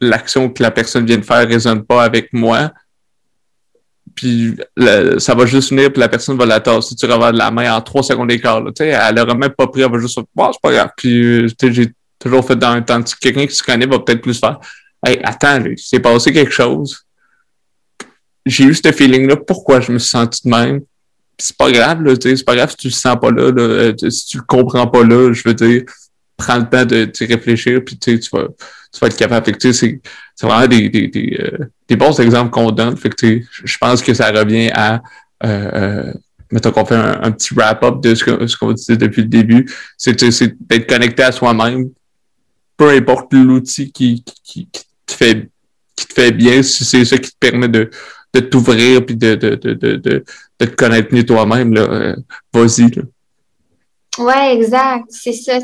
l'action 0.00 0.50
que 0.50 0.62
la 0.62 0.70
personne 0.70 1.06
vient 1.06 1.18
de 1.18 1.24
faire 1.24 1.46
résonne 1.46 1.84
pas 1.84 2.02
avec 2.02 2.32
moi. 2.32 2.72
Puis 4.14 4.56
ça 5.18 5.34
va 5.34 5.44
juste 5.44 5.70
venir, 5.70 5.92
puis 5.92 6.00
la 6.00 6.08
personne 6.08 6.38
va 6.38 6.46
la 6.46 6.60
tasser 6.60 6.94
tu 6.94 7.06
de 7.06 7.36
la 7.36 7.50
main 7.50 7.74
en 7.74 7.80
trois 7.80 8.02
secondes 8.02 8.28
d'écart. 8.28 8.62
Elle 8.78 9.18
aura 9.18 9.34
même 9.34 9.50
pas 9.50 9.66
pris, 9.66 9.82
elle 9.82 9.90
va 9.90 9.98
juste 9.98 10.20
bon, 10.34 10.52
c'est 10.52 10.62
pas 10.62 10.72
grave. 10.72 10.90
Puis 10.96 11.48
j'ai 11.48 11.92
toujours 12.18 12.46
fait 12.46 12.54
dans 12.54 12.70
un 12.70 12.82
temps. 12.82 13.02
Quelqu'un 13.20 13.46
qui 13.46 13.54
se 13.54 13.62
connaît 13.62 13.86
va 13.86 13.98
peut-être 13.98 14.20
plus 14.20 14.38
faire 14.38 14.60
Hey, 15.04 15.20
attends, 15.22 15.64
il 15.66 15.78
s'est 15.78 16.00
passé 16.00 16.32
quelque 16.32 16.52
chose. 16.52 17.04
J'ai 18.46 18.64
eu 18.64 18.74
ce 18.74 18.90
feeling-là, 18.90 19.36
pourquoi 19.36 19.80
je 19.80 19.92
me 19.92 19.98
suis 19.98 20.10
senti 20.10 20.42
de 20.44 20.50
même? 20.50 20.80
C'est 21.38 21.56
pas 21.56 21.70
grave, 21.70 22.02
là, 22.02 22.14
c'est 22.20 22.44
pas 22.44 22.54
grave 22.54 22.70
si 22.70 22.76
tu 22.76 22.86
le 22.88 22.92
sens 22.92 23.16
pas 23.20 23.30
là, 23.30 23.50
là, 23.50 23.62
euh, 23.62 24.10
si 24.10 24.26
tu 24.26 24.36
le 24.38 24.44
comprends 24.44 24.86
pas 24.86 25.04
là, 25.04 25.32
je 25.32 25.42
veux 25.44 25.54
dire, 25.54 25.82
prends 26.36 26.58
le 26.58 26.68
temps 26.68 26.84
de, 26.84 27.10
réfléchir, 27.26 27.80
puis 27.84 27.98
tu 27.98 28.12
vas, 28.32 28.48
tu 28.92 29.00
vas 29.00 29.06
être 29.06 29.16
capable. 29.16 29.46
Fait 29.46 29.72
c'est, 29.72 30.00
c'est 30.34 30.46
vraiment 30.46 30.66
des, 30.66 30.88
des, 30.88 31.08
des, 31.08 31.36
euh, 31.40 31.64
des 31.88 31.96
bons 31.96 32.18
exemples 32.20 32.50
qu'on 32.50 32.70
donne. 32.70 32.96
Fait 32.96 33.10
que, 33.10 33.40
je 33.64 33.78
pense 33.78 34.02
que 34.02 34.14
ça 34.14 34.30
revient 34.30 34.70
à, 34.72 35.02
euh, 35.44 35.70
euh 35.74 36.12
mettons 36.52 36.70
qu'on 36.70 36.84
fait 36.84 36.94
un, 36.94 37.32
petit 37.32 37.52
wrap-up 37.54 38.00
de 38.00 38.14
ce, 38.14 38.56
qu'on 38.56 38.72
disait 38.72 38.96
depuis 38.96 39.22
le 39.22 39.28
début, 39.28 39.68
c'est, 39.96 40.14
d'être 40.60 40.88
connecté 40.88 41.24
à 41.24 41.32
soi-même, 41.32 41.90
peu 42.76 42.90
importe 42.90 43.32
l'outil 43.32 43.90
qui, 43.90 44.22
qui, 44.22 44.68
qui, 44.70 44.84
te 45.06 45.12
fait 45.12 45.48
qui 45.96 46.06
te 46.06 46.12
fait 46.12 46.30
bien, 46.30 46.62
si 46.62 46.84
c'est 46.84 47.04
ça 47.04 47.18
qui 47.18 47.30
te 47.30 47.36
permet 47.40 47.68
de, 47.68 47.90
de 48.34 48.40
t'ouvrir 48.40 49.04
puis 49.04 49.16
de, 49.16 49.34
de, 49.34 49.54
de, 49.54 49.96
de, 49.96 50.24
de, 50.60 50.66
te 50.66 50.74
connaître 50.74 51.14
mieux 51.14 51.24
toi-même, 51.24 51.74
là, 51.74 51.82
euh, 51.82 52.16
vas-y. 52.52 52.90
Oui, 54.18 54.32
exact. 54.52 55.06
C'est 55.08 55.32
ça. 55.32 55.58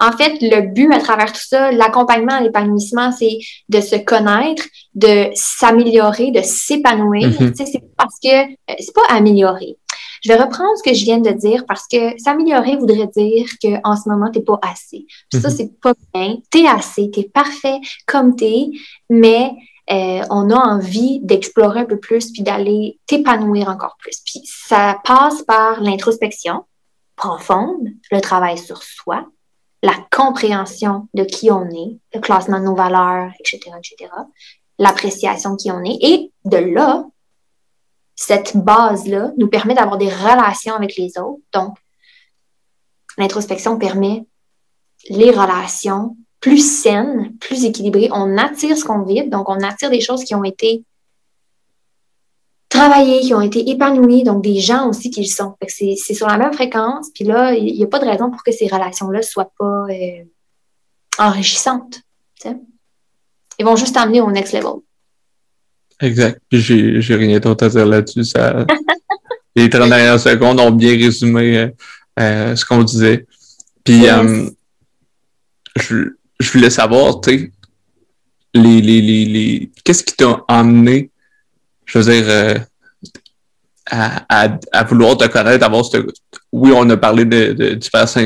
En 0.00 0.12
fait, 0.12 0.38
le 0.40 0.72
but 0.72 0.92
à 0.92 0.98
travers 0.98 1.32
tout 1.32 1.42
ça, 1.42 1.72
l'accompagnement 1.72 2.34
à 2.34 2.40
l'épanouissement, 2.40 3.12
c'est 3.12 3.38
de 3.68 3.80
se 3.80 3.96
connaître, 3.96 4.64
de 4.94 5.30
s'améliorer, 5.34 6.30
de 6.30 6.40
s'épanouir. 6.42 7.28
Mm-hmm. 7.28 7.54
C'est 7.54 7.82
parce 7.96 8.18
que 8.22 8.44
euh, 8.44 8.74
c'est 8.78 8.94
pas 8.94 9.02
améliorer. 9.10 9.76
Je 10.24 10.28
vais 10.28 10.36
reprendre 10.36 10.70
ce 10.76 10.88
que 10.88 10.94
je 10.94 11.04
viens 11.04 11.18
de 11.18 11.30
dire 11.30 11.64
parce 11.66 11.86
que 11.90 12.16
s'améliorer 12.18 12.76
voudrait 12.76 13.10
dire 13.14 13.46
qu'en 13.60 13.96
ce 13.96 14.08
moment, 14.08 14.30
tu 14.30 14.38
n'es 14.38 14.44
pas 14.44 14.60
assez. 14.62 15.04
Ça, 15.32 15.38
mm-hmm. 15.38 15.56
c'est 15.56 15.80
pas 15.80 15.94
bien. 16.14 16.36
Tu 16.50 16.60
es 16.60 16.68
assez, 16.68 17.10
tu 17.10 17.20
es 17.20 17.24
parfait 17.24 17.78
comme 18.06 18.36
tu 18.36 18.44
es, 18.44 18.66
mais 19.10 19.50
euh, 19.90 20.22
on 20.30 20.50
a 20.50 20.56
envie 20.56 21.20
d'explorer 21.22 21.80
un 21.80 21.84
peu 21.84 21.98
plus 21.98 22.30
puis 22.32 22.42
d'aller 22.42 23.00
t'épanouir 23.06 23.68
encore 23.68 23.96
plus. 23.98 24.20
Puis 24.24 24.42
ça 24.44 25.00
passe 25.04 25.42
par 25.42 25.80
l'introspection 25.80 26.64
profonde, 27.16 27.88
le 28.10 28.20
travail 28.20 28.58
sur 28.58 28.82
soi, 28.82 29.26
la 29.82 29.94
compréhension 30.10 31.08
de 31.14 31.24
qui 31.24 31.50
on 31.50 31.68
est, 31.68 31.98
le 32.14 32.20
classement 32.20 32.60
de 32.60 32.64
nos 32.64 32.74
valeurs, 32.74 33.32
etc., 33.40 33.76
etc., 33.76 34.10
l'appréciation 34.78 35.52
de 35.52 35.56
qui 35.56 35.70
on 35.70 35.82
est. 35.84 35.98
Et 36.00 36.32
de 36.44 36.56
là, 36.56 37.04
cette 38.14 38.56
base-là 38.56 39.32
nous 39.36 39.48
permet 39.48 39.74
d'avoir 39.74 39.98
des 39.98 40.08
relations 40.08 40.74
avec 40.74 40.96
les 40.96 41.18
autres. 41.18 41.42
Donc, 41.52 41.76
l'introspection 43.18 43.78
permet 43.78 44.24
les 45.08 45.30
relations 45.30 46.16
plus 46.42 46.82
saine, 46.82 47.32
plus 47.40 47.64
équilibrée. 47.64 48.10
On 48.12 48.36
attire 48.36 48.76
ce 48.76 48.84
qu'on 48.84 49.04
vibre, 49.04 49.30
donc 49.30 49.48
on 49.48 49.62
attire 49.62 49.88
des 49.90 50.00
choses 50.00 50.24
qui 50.24 50.34
ont 50.34 50.44
été 50.44 50.84
travaillées, 52.68 53.20
qui 53.20 53.32
ont 53.32 53.40
été 53.40 53.70
épanouies, 53.70 54.24
donc 54.24 54.42
des 54.42 54.58
gens 54.58 54.88
aussi 54.88 55.10
qui 55.10 55.20
le 55.20 55.28
sont. 55.28 55.54
C'est 55.68 56.14
sur 56.14 56.26
la 56.26 56.36
même 56.36 56.52
fréquence, 56.52 57.10
puis 57.14 57.24
là, 57.24 57.54
il 57.54 57.72
n'y 57.76 57.84
a 57.84 57.86
pas 57.86 58.00
de 58.00 58.06
raison 58.06 58.30
pour 58.30 58.42
que 58.42 58.50
ces 58.50 58.66
relations-là 58.66 59.20
ne 59.20 59.24
soient 59.24 59.52
pas 59.56 59.84
euh, 59.88 60.24
enrichissantes. 61.18 62.02
Ils 63.58 63.64
vont 63.64 63.76
juste 63.76 63.96
amener 63.96 64.20
au 64.20 64.30
next 64.32 64.52
level. 64.52 64.80
Exact. 66.00 66.40
Puis 66.48 66.60
j'ai 66.60 67.14
rien 67.14 67.38
d'autre 67.38 67.66
à 67.66 67.68
dire 67.68 67.86
là-dessus. 67.86 68.24
Ça... 68.24 68.66
Les 69.54 69.68
30 69.68 69.90
dernières 69.90 70.18
secondes 70.18 70.58
ont 70.58 70.70
bien 70.70 70.96
résumé 70.96 71.58
euh, 71.58 71.68
euh, 72.18 72.56
ce 72.56 72.64
qu'on 72.64 72.82
disait. 72.82 73.26
Puis 73.84 74.06
je, 75.76 76.14
je 76.42 76.52
voulais 76.52 76.70
savoir, 76.70 77.20
tu 77.20 77.30
sais, 77.30 77.52
les, 78.54 78.80
les, 78.80 79.00
les, 79.00 79.24
les... 79.24 79.70
qu'est-ce 79.84 80.04
qui 80.04 80.14
t'a 80.14 80.44
emmené, 80.48 81.10
je 81.86 81.98
veux 81.98 82.12
dire, 82.12 82.24
euh, 82.28 82.54
à, 83.90 84.58
à, 84.72 84.84
vouloir 84.84 85.16
te 85.16 85.26
connaître, 85.26 85.64
avoir 85.64 85.84
cette... 85.84 86.06
Oui, 86.52 86.70
on 86.74 86.88
a 86.90 86.96
parlé 86.96 87.24
de, 87.24 87.52
de 87.52 87.74
diverses 87.74 88.18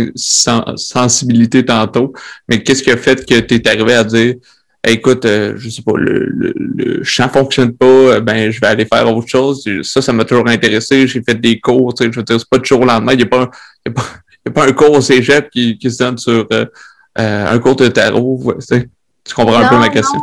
sensibilités 0.76 1.64
tantôt, 1.64 2.12
mais 2.48 2.62
qu'est-ce 2.62 2.82
qui 2.82 2.90
a 2.90 2.96
fait 2.96 3.24
que 3.24 3.40
tu 3.40 3.54
es 3.54 3.68
arrivé 3.68 3.94
à 3.94 4.04
dire 4.04 4.34
écoute, 4.86 5.24
euh, 5.24 5.54
je 5.56 5.68
sais 5.68 5.82
pas, 5.82 5.96
le, 5.96 6.26
le, 6.26 6.54
le 6.56 7.04
fonctionne 7.04 7.72
pas, 7.72 7.86
euh, 7.86 8.20
ben 8.20 8.50
je 8.50 8.60
vais 8.60 8.66
aller 8.68 8.86
faire 8.86 9.14
autre 9.14 9.28
chose. 9.28 9.64
Ça, 9.82 10.00
ça 10.00 10.12
m'a 10.12 10.24
toujours 10.24 10.48
intéressé. 10.48 11.06
J'ai 11.06 11.22
fait 11.22 11.34
des 11.34 11.58
cours, 11.58 11.94
tu 11.94 12.04
sais, 12.04 12.12
je 12.12 12.16
veux 12.18 12.24
dire, 12.24 12.38
c'est 12.38 12.48
pas 12.48 12.58
toujours 12.58 12.78
jour 12.78 12.80
au 12.82 12.92
lendemain. 12.92 13.12
Il 13.12 13.18
n'y 13.18 13.24
a, 13.24 13.50
a 14.46 14.50
pas 14.50 14.66
un 14.66 14.72
cours 14.72 14.92
au 14.92 15.00
cégep 15.00 15.50
qui, 15.50 15.78
qui 15.78 15.90
se 15.90 15.98
donne 15.98 16.18
sur 16.18 16.46
euh, 16.52 16.66
un 17.16 17.58
cours 17.58 17.76
de 17.76 17.88
tarot? 17.88 18.40
Tu 19.24 19.34
comprends 19.34 19.56
un 19.56 19.68
peu 19.68 19.78
ma 19.78 19.88
question? 19.88 20.20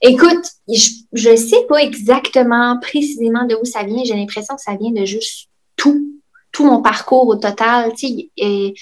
Écoute, 0.00 0.44
je 0.68 1.30
ne 1.30 1.36
sais 1.36 1.64
pas 1.68 1.82
exactement 1.82 2.78
précisément 2.80 3.44
de 3.44 3.54
où 3.54 3.64
ça 3.64 3.84
vient. 3.84 4.02
J'ai 4.04 4.14
l'impression 4.14 4.56
que 4.56 4.62
ça 4.62 4.74
vient 4.74 4.90
de 4.90 5.04
juste 5.04 5.48
tout, 5.76 6.20
tout 6.50 6.64
mon 6.64 6.82
parcours 6.82 7.28
au 7.28 7.36
total. 7.36 7.92
Et 8.36 8.74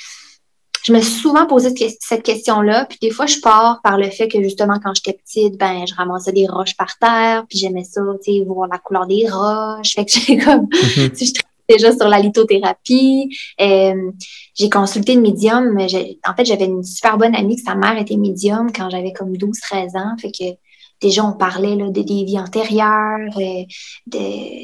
je 0.82 0.92
me 0.94 1.00
suis 1.00 1.20
souvent 1.20 1.46
posé 1.46 1.74
cette 2.00 2.22
question-là. 2.22 2.86
Puis 2.86 2.98
des 3.02 3.10
fois, 3.10 3.26
je 3.26 3.38
pars 3.40 3.80
par 3.82 3.98
le 3.98 4.08
fait 4.08 4.28
que 4.28 4.42
justement, 4.42 4.78
quand 4.82 4.94
j'étais 4.94 5.12
petite, 5.12 5.58
ben, 5.58 5.84
je 5.86 5.94
ramassais 5.94 6.32
des 6.32 6.46
roches 6.46 6.76
par 6.76 6.98
terre. 6.98 7.44
Puis 7.50 7.58
j'aimais 7.58 7.84
ça, 7.84 8.00
tu 8.24 8.32
sais, 8.38 8.44
voir 8.46 8.68
la 8.68 8.78
couleur 8.78 9.06
des 9.06 9.28
roches. 9.28 9.94
Fait 9.94 10.06
que 10.06 10.12
j'ai 10.12 10.38
comme, 10.38 10.68
je 10.72 11.32
déjà 11.70 11.96
sur 11.96 12.08
la 12.08 12.18
lithothérapie. 12.18 13.36
Euh, 13.60 14.10
j'ai 14.54 14.70
consulté 14.70 15.14
le 15.14 15.20
médium. 15.20 15.78
En 16.26 16.34
fait, 16.34 16.44
j'avais 16.44 16.66
une 16.66 16.82
super 16.82 17.16
bonne 17.16 17.34
amie 17.34 17.56
que 17.56 17.62
sa 17.62 17.74
mère 17.74 17.96
était 17.98 18.16
médium 18.16 18.72
quand 18.72 18.90
j'avais 18.90 19.12
comme 19.12 19.32
12-13 19.32 19.96
ans. 19.96 20.16
Fait 20.20 20.32
que 20.32 20.56
déjà, 21.00 21.24
on 21.24 21.32
parlait 21.32 21.76
de 21.76 21.90
des 21.90 22.24
vies 22.24 22.38
antérieures. 22.38 23.36
Euh, 23.38 23.64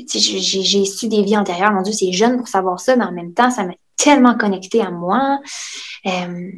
j'ai 0.09 0.85
su 0.85 1.09
des 1.09 1.23
vies 1.23 1.37
antérieures. 1.37 1.73
Mon 1.73 1.83
Dieu, 1.83 1.93
c'est 1.93 2.13
jeune 2.13 2.37
pour 2.39 2.49
savoir 2.49 2.81
ça, 2.81 2.97
mais 2.97 3.05
en 3.05 3.13
même 3.13 3.33
temps, 3.33 3.51
ça 3.51 3.65
m'a 3.65 3.75
tellement 3.97 4.37
connecté 4.37 4.81
à 4.81 4.91
moi. 4.91 5.41
Euh, 6.07 6.51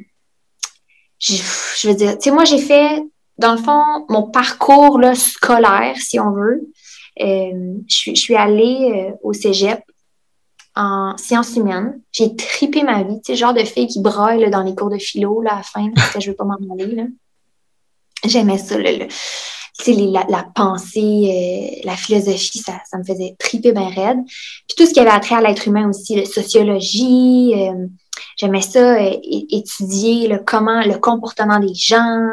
je, 1.18 1.88
veux 1.88 1.94
dire, 1.94 2.12
tu 2.12 2.24
sais, 2.24 2.30
moi, 2.30 2.44
j'ai 2.44 2.58
fait, 2.58 3.02
dans 3.38 3.52
le 3.52 3.58
fond, 3.58 4.06
mon 4.08 4.30
parcours 4.30 5.00
scolaire, 5.14 5.96
si 5.98 6.18
on 6.18 6.32
veut. 6.32 6.70
Je, 7.20 8.14
suis 8.14 8.36
allée 8.36 9.12
au 9.22 9.32
cégep 9.32 9.82
en 10.78 11.16
sciences 11.18 11.56
humaines. 11.56 12.00
J'ai 12.12 12.34
tripé 12.36 12.84
ma 12.84 13.02
vie, 13.02 13.20
tu 13.20 13.32
sais, 13.32 13.36
genre 13.36 13.52
de 13.52 13.64
fille 13.64 13.88
qui 13.88 14.00
broille 14.00 14.48
dans 14.48 14.62
les 14.62 14.74
cours 14.74 14.90
de 14.90 14.98
philo 14.98 15.42
là, 15.42 15.54
à 15.54 15.56
la 15.56 15.62
fin, 15.62 15.90
parce 15.94 16.12
que 16.12 16.20
je 16.20 16.30
veux 16.30 16.36
pas 16.36 16.44
m'en 16.44 16.54
aller. 16.54 17.04
J'aimais 18.24 18.58
ça, 18.58 18.78
le, 18.78 19.06
la, 20.12 20.26
la, 20.28 20.46
pensée, 20.54 21.80
euh, 21.80 21.80
la 21.84 21.96
philosophie, 21.96 22.58
ça, 22.58 22.74
ça 22.88 22.96
me 22.96 23.04
faisait 23.04 23.34
triper 23.38 23.72
bien 23.72 23.88
raide. 23.88 24.18
Puis 24.26 24.76
tout 24.76 24.86
ce 24.86 24.92
qui 24.92 25.00
avait 25.00 25.10
attrait 25.10 25.34
à 25.34 25.40
l'être 25.40 25.66
humain 25.66 25.88
aussi, 25.88 26.14
la 26.14 26.24
sociologie, 26.24 27.52
euh, 27.56 27.86
j'aimais 28.36 28.62
ça, 28.62 29.00
euh, 29.00 29.16
étudier 29.50 30.28
le 30.28 30.38
comment, 30.38 30.82
le 30.82 30.98
comportement 30.98 31.58
des 31.58 31.74
gens, 31.74 32.28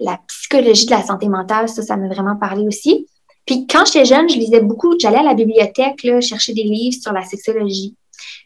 la 0.00 0.18
psychologie 0.26 0.86
de 0.86 0.92
la 0.92 1.04
santé 1.04 1.28
mentale, 1.28 1.68
ça, 1.68 1.82
ça 1.82 1.96
m'a 1.96 2.08
vraiment 2.08 2.36
parlé 2.36 2.64
aussi. 2.66 3.06
Puis 3.48 3.66
quand 3.66 3.84
j'étais 3.86 4.04
jeune, 4.04 4.28
je 4.28 4.36
lisais 4.36 4.60
beaucoup, 4.60 4.94
j'allais 5.00 5.18
à 5.18 5.22
la 5.24 5.34
bibliothèque 5.34 6.04
là, 6.04 6.20
chercher 6.20 6.52
des 6.52 6.62
livres 6.62 6.98
sur 7.02 7.12
la 7.12 7.24
sexologie 7.24 7.96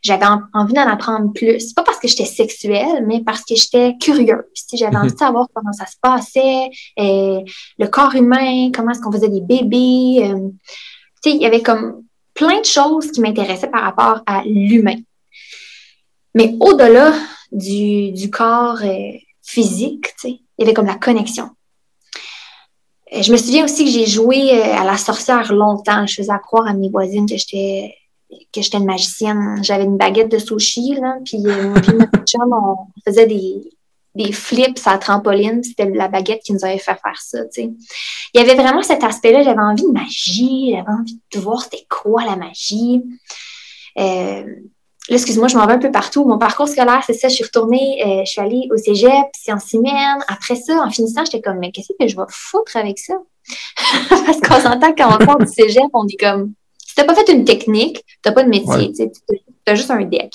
j'avais 0.02 0.26
envie 0.52 0.74
d'en 0.74 0.88
apprendre 0.88 1.32
plus. 1.32 1.72
Pas 1.72 1.82
parce 1.82 1.98
que 1.98 2.08
j'étais 2.08 2.24
sexuelle, 2.24 3.04
mais 3.06 3.22
parce 3.22 3.44
que 3.44 3.54
j'étais 3.54 3.96
curieuse. 4.00 4.42
J'avais 4.72 4.96
envie 4.96 5.08
de 5.08 5.12
mhm. 5.12 5.18
savoir 5.18 5.46
comment 5.54 5.72
ça 5.72 5.86
se 5.86 5.96
passait, 6.00 6.68
euh, 6.98 7.40
le 7.78 7.86
corps 7.86 8.14
humain, 8.14 8.70
comment 8.74 8.90
est-ce 8.90 9.00
qu'on 9.00 9.12
faisait 9.12 9.28
des 9.28 9.40
bébés. 9.40 10.28
Euh, 10.28 10.50
il 11.24 11.36
y 11.36 11.46
avait 11.46 11.62
comme 11.62 12.02
plein 12.34 12.60
de 12.60 12.66
choses 12.66 13.12
qui 13.12 13.20
m'intéressaient 13.20 13.70
par 13.70 13.82
rapport 13.82 14.22
à 14.26 14.42
l'humain. 14.44 14.96
Mais 16.34 16.56
au-delà 16.60 17.14
du, 17.52 18.30
corps 18.30 18.82
euh, 18.82 19.12
physique, 19.42 20.06
il 20.24 20.40
y 20.58 20.62
avait 20.64 20.74
comme 20.74 20.86
la 20.86 20.96
connexion. 20.96 21.50
Je 23.20 23.30
me 23.30 23.36
souviens 23.36 23.64
aussi 23.64 23.84
que 23.84 23.90
j'ai 23.90 24.06
joué 24.06 24.62
à 24.62 24.84
la 24.84 24.96
sorcière 24.96 25.52
longtemps. 25.52 26.06
Je 26.06 26.14
faisais 26.14 26.32
croire 26.42 26.66
à 26.66 26.72
mes 26.72 26.88
voisines 26.88 27.28
que 27.28 27.36
j'étais 27.36 27.94
que 28.52 28.62
j'étais 28.62 28.78
une 28.78 28.86
magicienne. 28.86 29.62
J'avais 29.62 29.84
une 29.84 29.96
baguette 29.96 30.30
de 30.30 30.38
sushi, 30.38 30.94
là, 30.94 31.16
puis 31.24 31.42
euh, 31.46 31.74
notre 31.74 32.24
chum, 32.26 32.52
on 32.52 32.76
faisait 33.06 33.26
des, 33.26 33.70
des 34.14 34.32
flips 34.32 34.80
à 34.86 34.98
trampoline. 34.98 35.62
C'était 35.62 35.90
la 35.90 36.08
baguette 36.08 36.42
qui 36.42 36.52
nous 36.52 36.64
avait 36.64 36.78
fait 36.78 36.96
faire 37.02 37.20
ça, 37.20 37.44
tu 37.44 37.62
sais. 37.62 37.70
Il 38.34 38.40
y 38.40 38.44
avait 38.44 38.54
vraiment 38.54 38.82
cet 38.82 39.04
aspect-là. 39.04 39.42
J'avais 39.42 39.60
envie 39.60 39.84
de 39.84 39.92
magie. 39.92 40.72
J'avais 40.72 40.98
envie 40.98 41.20
de 41.32 41.40
voir 41.40 41.62
c'était 41.62 41.86
quoi 41.88 42.24
la 42.24 42.36
magie. 42.36 43.02
Euh, 43.98 44.44
là, 45.08 45.16
excuse-moi, 45.16 45.48
je 45.48 45.56
m'en 45.56 45.66
vais 45.66 45.74
un 45.74 45.78
peu 45.78 45.90
partout. 45.90 46.24
Mon 46.24 46.38
parcours 46.38 46.68
scolaire, 46.68 47.02
c'est 47.06 47.14
ça. 47.14 47.28
Je 47.28 47.34
suis 47.34 47.44
retournée, 47.44 48.02
euh, 48.04 48.22
je 48.24 48.30
suis 48.30 48.40
allée 48.40 48.68
au 48.70 48.76
cégep, 48.76 49.26
sciences 49.34 49.72
humaines. 49.72 50.22
Après 50.28 50.54
ça, 50.54 50.74
en 50.82 50.90
finissant, 50.90 51.24
j'étais 51.24 51.40
comme, 51.40 51.58
mais 51.58 51.72
qu'est-ce 51.72 51.92
que 51.98 52.08
je 52.08 52.16
vais 52.16 52.22
foutre 52.28 52.76
avec 52.76 52.98
ça? 52.98 53.14
Parce 54.08 54.40
qu'on 54.40 54.60
s'entend 54.60 54.92
quand 54.96 55.16
on 55.20 55.24
sort 55.24 55.38
du 55.38 55.46
cégep, 55.46 55.84
on 55.92 56.04
dit 56.04 56.16
comme, 56.16 56.54
si 56.78 56.94
t'as 56.94 57.04
pas 57.04 57.14
fait 57.14 57.32
une 57.32 57.44
technique, 57.44 58.04
t'as 58.22 58.32
pas 58.32 58.44
de 58.44 58.48
métier, 58.48 58.92
tu 58.92 59.10
as 59.66 59.74
juste 59.74 59.90
un 59.90 60.02
deck. 60.02 60.32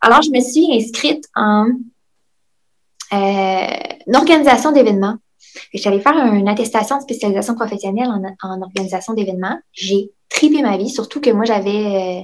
Alors, 0.00 0.22
je 0.22 0.30
me 0.30 0.40
suis 0.40 0.66
inscrite 0.72 1.24
en 1.34 1.66
euh, 3.12 4.14
organisation 4.14 4.72
d'événements. 4.72 5.16
J'allais 5.74 6.00
faire 6.00 6.16
une 6.32 6.48
attestation 6.48 6.96
de 6.96 7.02
spécialisation 7.02 7.54
professionnelle 7.54 8.08
en, 8.42 8.62
organisation 8.62 9.14
d'événements. 9.14 9.58
J'ai 9.72 10.10
tripé 10.28 10.62
ma 10.62 10.76
vie, 10.76 10.90
surtout 10.90 11.20
que 11.20 11.30
moi, 11.30 11.44
j'avais 11.44 11.70
euh, 11.70 12.22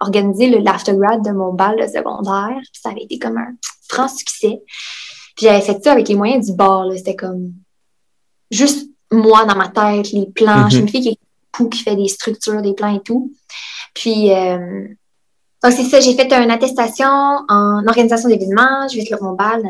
organisé 0.00 0.48
le 0.48 0.58
l'aftergrad 0.58 1.24
de 1.24 1.30
mon 1.30 1.52
bal 1.52 1.76
de 1.76 1.86
secondaire. 1.86 2.58
Ça 2.72 2.90
avait 2.90 3.02
été 3.02 3.18
comme 3.18 3.38
un 3.38 3.54
franc 3.88 4.08
succès. 4.08 4.62
Puis 5.36 5.46
j'avais 5.46 5.60
fait 5.60 5.82
ça 5.82 5.92
avec 5.92 6.08
les 6.08 6.16
moyens 6.16 6.46
du 6.46 6.54
bord. 6.54 6.90
C'était 6.96 7.16
comme 7.16 7.52
juste 8.50 8.88
moi 9.12 9.44
dans 9.44 9.56
ma 9.56 9.68
tête, 9.68 10.12
les 10.12 10.26
plans. 10.26 10.68
Je 10.68 10.76
suis 10.76 10.80
une 10.80 10.88
fille 10.88 11.02
qui 11.02 11.18
qui 11.68 11.82
fait 11.82 11.96
des 11.96 12.08
structures, 12.08 12.62
des 12.62 12.72
plans 12.72 12.94
et 12.94 13.00
tout. 13.00 13.32
Puis, 13.94 14.32
euh, 14.32 14.86
donc 15.62 15.72
c'est 15.72 15.84
ça, 15.84 16.00
j'ai 16.00 16.14
fait 16.14 16.32
une 16.32 16.50
attestation 16.50 17.06
en 17.48 17.86
organisation 17.86 18.28
d'événements, 18.28 18.88
je 18.88 18.96
vais 18.96 19.04
te 19.04 19.12
le 19.12 19.36
bal. 19.36 19.62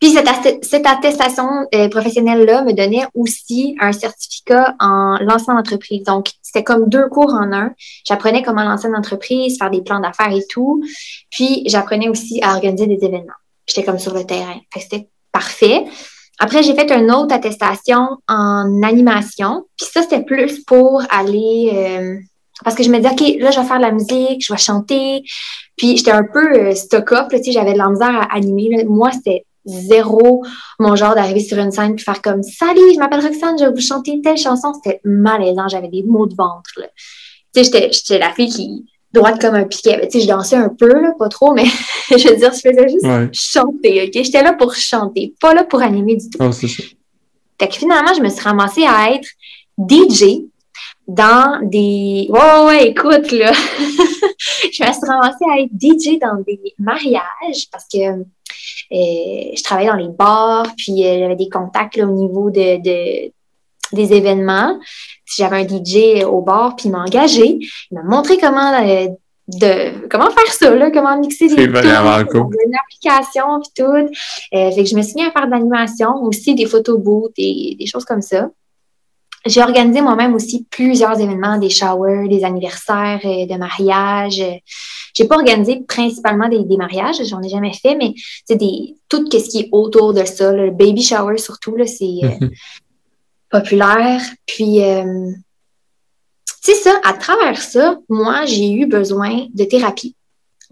Puis 0.00 0.12
cette, 0.12 0.64
cette 0.64 0.86
attestation 0.86 1.66
euh, 1.74 1.88
professionnelle-là 1.88 2.62
me 2.62 2.72
donnait 2.72 3.06
aussi 3.14 3.76
un 3.80 3.92
certificat 3.92 4.76
en 4.78 5.18
lancement 5.20 5.54
d'entreprise. 5.54 6.04
Donc, 6.04 6.30
c'était 6.40 6.62
comme 6.62 6.88
deux 6.88 7.08
cours 7.08 7.34
en 7.34 7.52
un. 7.52 7.72
J'apprenais 8.06 8.42
comment 8.42 8.62
lancer 8.62 8.86
une 8.86 8.96
entreprise, 8.96 9.58
faire 9.58 9.70
des 9.70 9.82
plans 9.82 10.00
d'affaires 10.00 10.32
et 10.32 10.46
tout. 10.48 10.82
Puis, 11.30 11.64
j'apprenais 11.66 12.08
aussi 12.08 12.40
à 12.42 12.54
organiser 12.54 12.86
des 12.86 13.04
événements. 13.04 13.32
J'étais 13.66 13.84
comme 13.84 13.98
sur 13.98 14.14
le 14.14 14.24
terrain. 14.24 14.60
C'était 14.76 15.08
parfait. 15.32 15.84
Après, 16.38 16.62
j'ai 16.62 16.74
fait 16.74 16.90
une 16.92 17.10
autre 17.10 17.34
attestation 17.34 18.18
en 18.28 18.82
animation. 18.82 19.66
Puis 19.76 19.88
ça, 19.92 20.02
c'était 20.02 20.22
plus 20.22 20.64
pour 20.64 21.02
aller... 21.10 21.72
Euh, 21.74 22.16
parce 22.64 22.74
que 22.74 22.82
je 22.82 22.90
me 22.90 22.96
disais, 22.98 23.10
OK, 23.10 23.40
là, 23.40 23.50
je 23.50 23.60
vais 23.60 23.66
faire 23.66 23.76
de 23.76 23.82
la 23.82 23.92
musique, 23.92 24.44
je 24.44 24.52
vais 24.52 24.58
chanter. 24.58 25.22
Puis 25.76 25.96
j'étais 25.96 26.10
un 26.10 26.24
peu 26.24 26.54
euh, 26.54 26.74
stock-up, 26.74 27.28
tu 27.30 27.42
sais, 27.42 27.52
j'avais 27.52 27.72
de 27.72 27.78
la 27.78 27.86
à 27.86 28.34
animer. 28.34 28.84
Moi, 28.84 29.12
c'était 29.12 29.44
zéro 29.68 30.42
mon 30.78 30.96
genre 30.96 31.14
d'arriver 31.14 31.40
sur 31.40 31.58
une 31.58 31.70
scène 31.70 31.94
et 31.94 31.98
faire 31.98 32.22
comme 32.22 32.42
«Salut, 32.44 32.92
je 32.94 32.98
m'appelle 32.98 33.20
Roxane, 33.20 33.58
je 33.58 33.64
vais 33.64 33.72
vous 33.72 33.80
chanter 33.80 34.20
telle 34.22 34.36
chanson.» 34.36 34.72
C'était 34.82 35.00
malaisant, 35.04 35.68
j'avais 35.68 35.88
des 35.88 36.02
maux 36.02 36.26
de 36.26 36.34
ventre. 36.34 36.80
Tu 37.54 37.64
sais, 37.64 37.90
j'étais 37.92 38.18
la 38.18 38.32
fille 38.32 38.48
qui 38.48 38.86
droite 39.12 39.40
comme 39.40 39.54
un 39.54 39.64
piquet. 39.64 40.00
Tu 40.08 40.18
sais, 40.18 40.20
je 40.24 40.28
dansais 40.28 40.56
un 40.56 40.68
peu, 40.68 40.88
là, 40.88 41.12
pas 41.18 41.28
trop, 41.28 41.52
mais 41.52 41.64
je 42.10 42.28
veux 42.28 42.36
dire, 42.36 42.52
je 42.52 42.60
faisais 42.60 42.88
juste 42.88 43.06
chanter, 43.32 44.04
OK? 44.04 44.24
J'étais 44.24 44.42
là 44.42 44.52
pour 44.52 44.74
chanter, 44.74 45.34
pas 45.40 45.54
là 45.54 45.64
pour 45.64 45.82
animer 45.82 46.16
du 46.16 46.30
tout. 46.30 46.38
Oh, 46.40 46.52
ça. 46.52 46.66
Fait 46.66 47.68
que 47.68 47.74
finalement, 47.74 48.14
je 48.14 48.22
me 48.22 48.28
suis 48.28 48.40
ramassée 48.40 48.84
à 48.86 49.12
être 49.12 49.28
DJ 49.78 50.44
dans 51.06 51.60
des... 51.62 52.26
Ouais, 52.28 52.66
ouais, 52.66 52.88
écoute, 52.88 53.32
là. 53.32 53.52
je 54.72 54.84
me 54.84 54.92
suis 54.92 55.06
ramassée 55.06 55.44
à 55.50 55.60
être 55.60 55.72
DJ 55.72 56.18
dans 56.20 56.40
des 56.46 56.60
mariages 56.78 57.68
parce 57.72 57.86
que 57.92 57.98
je 58.90 59.62
travaillais 59.62 59.90
dans 59.90 59.96
les 59.96 60.08
bars, 60.08 60.66
puis 60.76 61.04
euh, 61.04 61.18
j'avais 61.18 61.36
des 61.36 61.48
contacts 61.48 61.96
là, 61.96 62.06
au 62.06 62.12
niveau 62.12 62.50
de, 62.50 62.82
de 62.82 63.32
des 63.90 64.12
événements 64.12 64.78
j'avais 65.36 65.56
un 65.56 65.66
DJ 65.66 66.24
au 66.24 66.40
bar, 66.40 66.76
puis 66.76 66.88
il 66.88 66.92
m'a 66.92 67.02
engagé. 67.02 67.58
Il 67.90 67.94
m'a 67.94 68.02
montré 68.02 68.38
comment 68.38 68.72
euh, 68.82 69.08
de 69.48 70.06
comment 70.08 70.30
faire 70.30 70.52
ça, 70.52 70.74
là, 70.74 70.90
comment 70.90 71.18
mixer 71.18 71.48
des 71.48 71.54
trucs, 71.54 71.72
une 72.66 72.74
application 72.74 73.60
puis 73.60 73.70
tout. 73.76 73.92
Euh, 73.92 74.70
fait 74.70 74.84
que 74.84 74.88
je 74.88 74.96
me 74.96 75.02
suis 75.02 75.14
mis 75.14 75.24
à 75.24 75.30
faire 75.30 75.46
de 75.46 75.50
l'animation, 75.50 76.22
aussi 76.22 76.54
des 76.54 76.66
photos 76.66 77.00
et 77.36 77.76
des 77.78 77.86
choses 77.86 78.04
comme 78.04 78.22
ça. 78.22 78.50
J'ai 79.48 79.62
organisé 79.62 80.00
moi-même 80.00 80.34
aussi 80.34 80.66
plusieurs 80.70 81.18
événements, 81.18 81.58
des 81.58 81.70
showers, 81.70 82.28
des 82.28 82.44
anniversaires 82.44 83.20
euh, 83.24 83.46
de 83.46 83.56
mariage. 83.56 84.42
J'ai 85.14 85.24
pas 85.26 85.36
organisé 85.36 85.80
principalement 85.88 86.48
des, 86.48 86.76
mariages, 86.76 87.16
j'en 87.24 87.42
ai 87.42 87.48
jamais 87.48 87.72
fait, 87.72 87.96
mais 87.96 88.14
c'est 88.46 88.56
des 88.56 88.94
tout 89.08 89.24
ce 89.30 89.48
qui 89.48 89.60
est 89.60 89.68
autour 89.72 90.14
de 90.14 90.24
ça, 90.24 90.52
le 90.52 90.70
baby 90.70 91.02
shower 91.02 91.38
surtout 91.38 91.74
là, 91.76 91.86
c'est 91.86 92.20
euh, 92.24 92.48
populaire. 93.50 94.20
Puis, 94.46 94.82
euh, 94.82 95.30
c'est 96.60 96.74
ça, 96.74 97.00
à 97.04 97.14
travers 97.14 97.60
ça, 97.60 97.98
moi, 98.08 98.44
j'ai 98.44 98.70
eu 98.70 98.86
besoin 98.86 99.46
de 99.54 99.64
thérapie. 99.64 100.14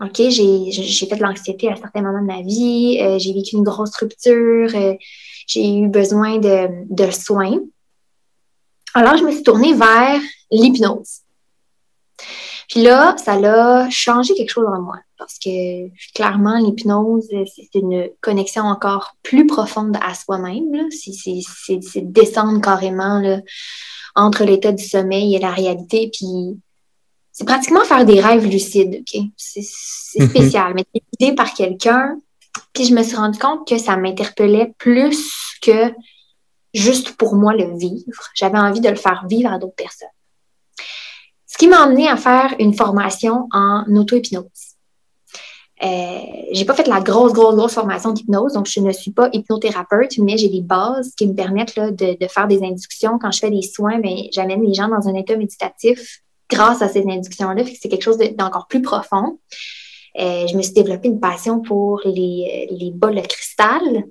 OK, 0.03 0.21
j'ai 0.29 1.07
fait 1.09 1.17
de 1.17 1.23
l'anxiété 1.23 1.71
à 1.71 1.77
certains 1.77 2.03
moments 2.03 2.21
de 2.21 2.27
ma 2.27 2.43
vie, 2.43 2.99
euh, 3.01 3.19
j'ai 3.19 3.33
vécu 3.33 3.57
une 3.57 3.63
grosse 3.63 3.97
rupture, 3.97 4.71
euh, 4.75 4.95
j'ai 5.47 5.79
eu 5.79 5.89
besoin 5.89 6.39
de, 6.39 6.69
de 6.91 7.11
soins. 7.11 7.59
Alors, 8.97 9.19
je 9.19 9.25
me 9.25 9.31
suis 9.31 9.43
tournée 9.43 9.75
vers 9.75 10.19
l'hypnose. 10.51 11.21
Puis 12.67 12.83
là, 12.83 13.15
ça 13.19 13.35
a 13.35 13.91
changé 13.91 14.33
quelque 14.33 14.49
chose 14.51 14.67
en 14.67 14.81
moi 14.81 14.97
parce 15.19 15.39
que 15.39 15.89
clairement, 16.15 16.57
l'hypnose, 16.57 17.29
c'est 17.55 17.79
une 17.79 18.09
connexion 18.23 18.63
encore 18.63 19.15
plus 19.23 19.47
profonde 19.47 19.99
à 20.01 20.15
soi-même. 20.15 20.89
C'est 20.91 22.01
descendre 22.01 22.59
carrément 22.63 23.21
là, 23.21 23.43
entre 24.15 24.45
l'état 24.45 24.73
du 24.73 24.83
sommeil 24.83 25.37
et 25.37 25.41
la 25.41 25.51
réalité. 25.51 26.11
Puis 26.11 26.59
c'est 27.33 27.45
pratiquement 27.45 27.85
faire 27.85 28.07
des 28.07 28.21
rêves 28.23 28.47
lucides. 28.47 29.03
ok? 29.03 29.25
C'est 29.37 30.21
mhm. 30.21 30.29
spécial. 30.31 30.73
Mais 30.75 30.85
t'es 30.85 31.03
guidé 31.13 31.35
par 31.35 31.53
quelqu'un, 31.53 32.19
Puis 32.73 32.87
je 32.87 32.95
me 32.95 33.03
suis 33.03 33.17
rendu 33.17 33.39
compte 33.39 33.69
que 33.69 33.77
ça 33.77 33.99
m'interpellait 33.99 34.73
plus 34.79 35.59
que 35.61 35.93
juste 36.77 37.17
pour 37.17 37.35
moi 37.35 37.55
le 37.55 37.77
vivre. 37.77 38.23
J'avais 38.35 38.59
envie 38.59 38.81
de 38.81 38.89
le 38.89 38.97
faire 38.97 39.25
vivre 39.29 39.53
à 39.53 39.59
d'autres 39.59 39.75
personnes. 39.75 40.09
Ce 41.47 41.59
qui 41.59 41.69
m'a 41.69 41.83
amené 41.83 42.09
à 42.09 42.17
faire 42.17 42.55
une 42.59 42.75
formation 42.75 43.49
en 43.53 43.85
auto-hypnose. 43.95 44.45
Euh, 45.83 46.19
j'ai 46.53 46.65
pas 46.65 46.75
fait 46.75 46.87
la 46.87 47.01
grosse, 47.01 47.33
grosse, 47.33 47.55
grosse 47.55 47.75
formation 47.75 48.13
d'hypnose, 48.13 48.55
donc 48.55 48.67
je 48.67 48.81
ne 48.81 48.93
suis 48.93 49.11
pas 49.11 49.29
hypnothérapeute, 49.33 50.19
mais 50.19 50.39
j'ai 50.39 50.49
des 50.49 50.63
bases 50.63 51.13
qui 51.17 51.27
me 51.27 51.35
permettent 51.35 51.79
de, 51.79 52.17
faire 52.29 52.47
des 52.47 52.63
inductions. 52.63 53.19
Quand 53.19 53.31
je 53.31 53.41
fais 53.41 53.51
des 53.51 53.63
soins, 53.63 53.99
ben, 53.99 54.17
j'amène 54.33 54.63
les 54.63 54.75
gens 54.75 54.89
dans 54.89 55.07
un 55.09 55.15
état 55.15 55.37
méditatif 55.37 56.23
grâce 56.51 56.81
à 56.81 56.89
ces 56.89 57.05
inductions-là. 57.07 57.63
C'est 57.81 57.89
quelque 57.89 58.03
chose 58.03 58.19
d'encore 58.19 58.67
plus 58.69 58.83
profond. 58.83 59.39
Euh, 60.19 60.47
je 60.47 60.57
me 60.57 60.63
suis 60.63 60.73
développé 60.73 61.09
une 61.09 61.21
passion 61.21 61.61
pour 61.61 62.01
les, 62.05 62.69
les 62.71 62.91
bols 62.91 63.17
de 63.17 63.27
cristal. 63.27 64.05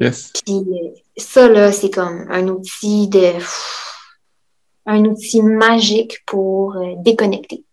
Yes. 0.00 0.32
Puis 0.44 0.64
ça, 1.16 1.48
là, 1.48 1.72
c'est 1.72 1.90
comme 1.90 2.26
un 2.30 2.48
outil 2.48 3.08
de 3.08 3.32
un 4.86 5.04
outil 5.04 5.42
magique 5.42 6.24
pour 6.26 6.76
euh, 6.76 6.94
déconnecter. 6.98 7.64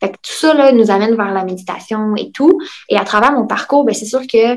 Fait 0.00 0.10
que 0.10 0.16
tout 0.16 0.32
ça 0.32 0.54
là, 0.54 0.72
nous 0.72 0.90
amène 0.90 1.16
vers 1.16 1.32
la 1.32 1.44
méditation 1.44 2.16
et 2.16 2.30
tout. 2.30 2.60
Et 2.88 2.96
à 2.96 3.04
travers 3.04 3.32
mon 3.32 3.46
parcours, 3.46 3.84
ben, 3.84 3.94
c'est 3.94 4.06
sûr 4.06 4.26
que 4.26 4.56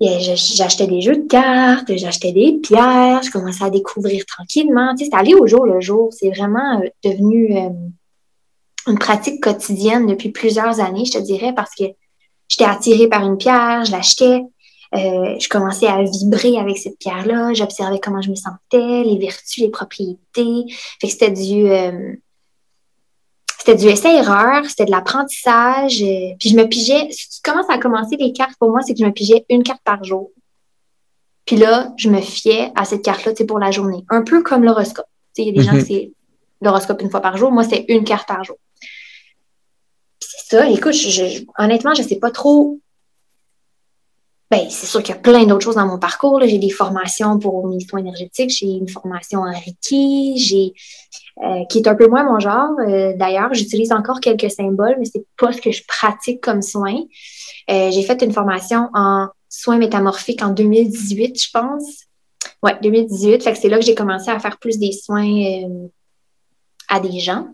j'achetais 0.00 0.86
des 0.86 1.00
jeux 1.00 1.16
de 1.16 1.26
cartes, 1.28 1.96
j'achetais 1.96 2.32
des 2.32 2.58
pierres, 2.62 3.22
je 3.22 3.30
commençais 3.30 3.64
à 3.64 3.70
découvrir 3.70 4.24
tranquillement. 4.26 4.94
Tu 4.94 5.04
sais, 5.04 5.10
c'est 5.10 5.16
allé 5.16 5.34
au 5.34 5.46
jour 5.46 5.66
le 5.66 5.80
jour. 5.80 6.12
C'est 6.12 6.30
vraiment 6.30 6.80
euh, 6.80 6.88
devenu 7.02 7.56
euh, 7.56 7.70
une 8.86 8.98
pratique 8.98 9.42
quotidienne 9.42 10.06
depuis 10.06 10.30
plusieurs 10.30 10.80
années, 10.80 11.04
je 11.04 11.12
te 11.12 11.18
dirais, 11.18 11.52
parce 11.54 11.74
que 11.74 11.84
j'étais 12.48 12.64
attirée 12.64 13.08
par 13.08 13.24
une 13.24 13.36
pierre, 13.36 13.84
je 13.84 13.92
l'achetais, 13.92 14.42
euh, 14.94 15.38
je 15.40 15.48
commençais 15.48 15.86
à 15.86 16.02
vibrer 16.02 16.56
avec 16.58 16.78
cette 16.78 16.98
pierre-là, 16.98 17.52
j'observais 17.52 17.98
comment 17.98 18.22
je 18.22 18.30
me 18.30 18.36
sentais, 18.36 19.02
les 19.04 19.18
vertus, 19.18 19.58
les 19.58 19.70
propriétés. 19.70 20.64
Fait 21.00 21.06
que 21.06 21.12
c'était 21.12 21.30
du, 21.32 21.68
euh, 21.68 22.14
c'était 23.58 23.74
du 23.74 23.88
essai-erreur, 23.88 24.64
c'était 24.66 24.84
de 24.84 24.92
l'apprentissage. 24.92 26.00
Euh, 26.02 26.34
puis 26.38 26.50
je 26.50 26.56
me 26.56 26.64
pigeais, 26.64 27.08
comment 27.42 27.62
ça 27.64 27.74
a 27.74 27.78
commencé 27.78 28.16
les 28.16 28.32
cartes 28.32 28.56
pour 28.60 28.70
moi, 28.70 28.82
c'est 28.82 28.92
que 28.94 29.00
je 29.00 29.04
me 29.04 29.10
pigeais 29.10 29.44
une 29.48 29.64
carte 29.64 29.82
par 29.84 30.04
jour. 30.04 30.30
Puis 31.44 31.56
là, 31.56 31.92
je 31.96 32.08
me 32.08 32.20
fiais 32.20 32.70
à 32.76 32.84
cette 32.84 33.02
carte-là, 33.02 33.32
pour 33.46 33.58
la 33.58 33.70
journée. 33.70 34.04
Un 34.10 34.22
peu 34.22 34.42
comme 34.42 34.64
l'horoscope. 34.64 35.06
Il 35.36 35.46
y 35.46 35.48
a 35.50 35.52
des 35.52 35.62
gens 35.62 35.72
qui 35.72 35.78
mhm. 35.78 35.84
c'est 35.84 36.12
l'horoscope 36.60 37.02
une 37.02 37.10
fois 37.10 37.20
par 37.20 37.36
jour. 37.36 37.50
Moi, 37.50 37.64
c'est 37.64 37.84
une 37.88 38.04
carte 38.04 38.28
par 38.28 38.44
jour. 38.44 38.56
C'est 40.20 40.56
ça. 40.56 40.70
Écoute, 40.70 40.94
honnêtement, 41.58 41.94
je 41.94 42.02
ne 42.02 42.08
sais 42.08 42.16
pas 42.16 42.30
trop 42.30 42.78
ben, 44.50 44.68
c'est 44.68 44.86
sûr 44.86 45.02
qu'il 45.02 45.14
y 45.14 45.18
a 45.18 45.20
plein 45.20 45.44
d'autres 45.46 45.64
choses 45.64 45.76
dans 45.76 45.86
mon 45.86 45.98
parcours. 45.98 46.40
J'ai 46.44 46.58
des 46.58 46.70
formations 46.70 47.38
pour 47.38 47.66
mes 47.66 47.80
soins 47.80 48.00
énergétiques, 48.00 48.50
j'ai 48.50 48.66
une 48.66 48.88
formation 48.88 49.40
en 49.40 49.52
Reiki, 49.52 50.74
euh, 51.42 51.64
qui 51.68 51.78
est 51.78 51.88
un 51.88 51.94
peu 51.94 52.08
moins 52.08 52.24
mon 52.24 52.38
genre. 52.38 52.70
Euh, 52.80 53.14
d'ailleurs, 53.16 53.54
j'utilise 53.54 53.90
encore 53.90 54.20
quelques 54.20 54.50
symboles, 54.50 54.96
mais 54.98 55.06
c'est 55.06 55.24
pas 55.38 55.52
ce 55.52 55.60
que 55.60 55.72
je 55.72 55.82
pratique 55.86 56.40
comme 56.40 56.62
soin. 56.62 56.94
Euh, 57.70 57.90
j'ai 57.90 58.02
fait 58.02 58.22
une 58.22 58.32
formation 58.32 58.90
en 58.94 59.28
soins 59.48 59.78
métamorphiques 59.78 60.42
en 60.42 60.50
2018, 60.50 61.42
je 61.42 61.50
pense. 61.50 62.04
Ouais, 62.62 62.78
2018. 62.82 63.42
Fait 63.42 63.52
que 63.52 63.58
c'est 63.58 63.68
là 63.68 63.78
que 63.78 63.84
j'ai 63.84 63.94
commencé 63.94 64.30
à 64.30 64.38
faire 64.38 64.58
plus 64.58 64.78
des 64.78 64.92
soins 64.92 65.26
à 66.88 67.00
des 67.00 67.18
gens. 67.18 67.48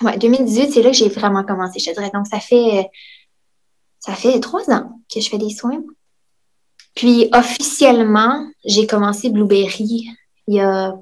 Ouais, 0.00 0.16
2018, 0.16 0.72
c'est 0.72 0.82
là 0.82 0.90
que 0.90 0.96
j'ai 0.96 1.08
vraiment 1.08 1.44
commencé, 1.44 1.80
je 1.80 1.92
dirais. 1.92 2.10
Donc, 2.14 2.26
ça 2.28 2.40
fait 2.40 2.88
ça 4.00 4.14
fait 4.14 4.40
trois 4.40 4.68
ans 4.70 5.00
que 5.12 5.20
je 5.20 5.28
fais 5.28 5.38
des 5.38 5.50
soins. 5.50 5.82
Puis 6.94 7.28
officiellement, 7.32 8.46
j'ai 8.64 8.86
commencé 8.86 9.30
Blueberry 9.30 10.08
il 10.48 10.54
y 10.56 10.60
a 10.60 10.94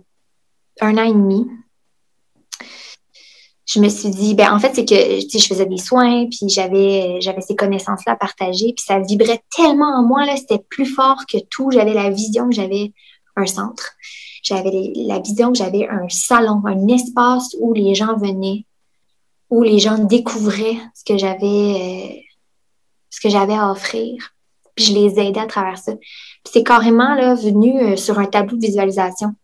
un 0.80 0.98
an 0.98 1.04
et 1.04 1.12
demi. 1.12 1.46
Je 3.66 3.80
me 3.80 3.88
suis 3.88 4.10
dit, 4.10 4.34
ben 4.34 4.52
en 4.52 4.58
fait, 4.58 4.74
c'est 4.74 4.84
que 4.84 4.94
je 4.94 5.46
faisais 5.46 5.66
des 5.66 5.78
soins, 5.78 6.26
puis 6.26 6.48
j'avais 6.48 7.18
ces 7.46 7.56
connaissances-là 7.56 8.12
à 8.12 8.16
partager, 8.16 8.72
puis 8.72 8.84
ça 8.86 8.98
vibrait 8.98 9.42
tellement 9.54 9.98
en 9.98 10.02
moi, 10.02 10.24
là, 10.24 10.36
c'était 10.36 10.62
plus 10.70 10.86
fort 10.86 11.24
que 11.30 11.38
tout. 11.50 11.70
J'avais 11.70 11.92
la 11.92 12.10
vision 12.10 12.48
que 12.48 12.54
j'avais 12.54 12.92
un 13.36 13.46
centre. 13.46 13.92
J'avais 14.42 14.92
la 14.96 15.18
vision 15.18 15.52
que 15.52 15.58
j'avais 15.58 15.86
un 15.86 16.08
salon, 16.08 16.62
un 16.64 16.88
espace 16.88 17.56
où 17.60 17.74
les 17.74 17.94
gens 17.94 18.16
venaient, 18.16 18.64
où 19.50 19.62
les 19.62 19.78
gens 19.78 19.98
découvraient 19.98 20.78
ce 20.94 21.04
que 21.04 21.18
j'avais 21.18 22.24
ce 23.18 23.20
que 23.20 23.28
j'avais 23.28 23.54
à 23.54 23.70
offrir. 23.70 24.34
Puis 24.76 24.86
je 24.86 24.94
les 24.94 25.18
aidais 25.18 25.40
à 25.40 25.46
travers 25.46 25.76
ça. 25.76 25.92
Puis 25.96 26.52
c'est 26.52 26.62
carrément 26.62 27.14
là, 27.14 27.34
venu 27.34 27.80
euh, 27.80 27.96
sur 27.96 28.18
un 28.18 28.26
tableau 28.26 28.56
de 28.56 28.64
visualisation. 28.64 29.34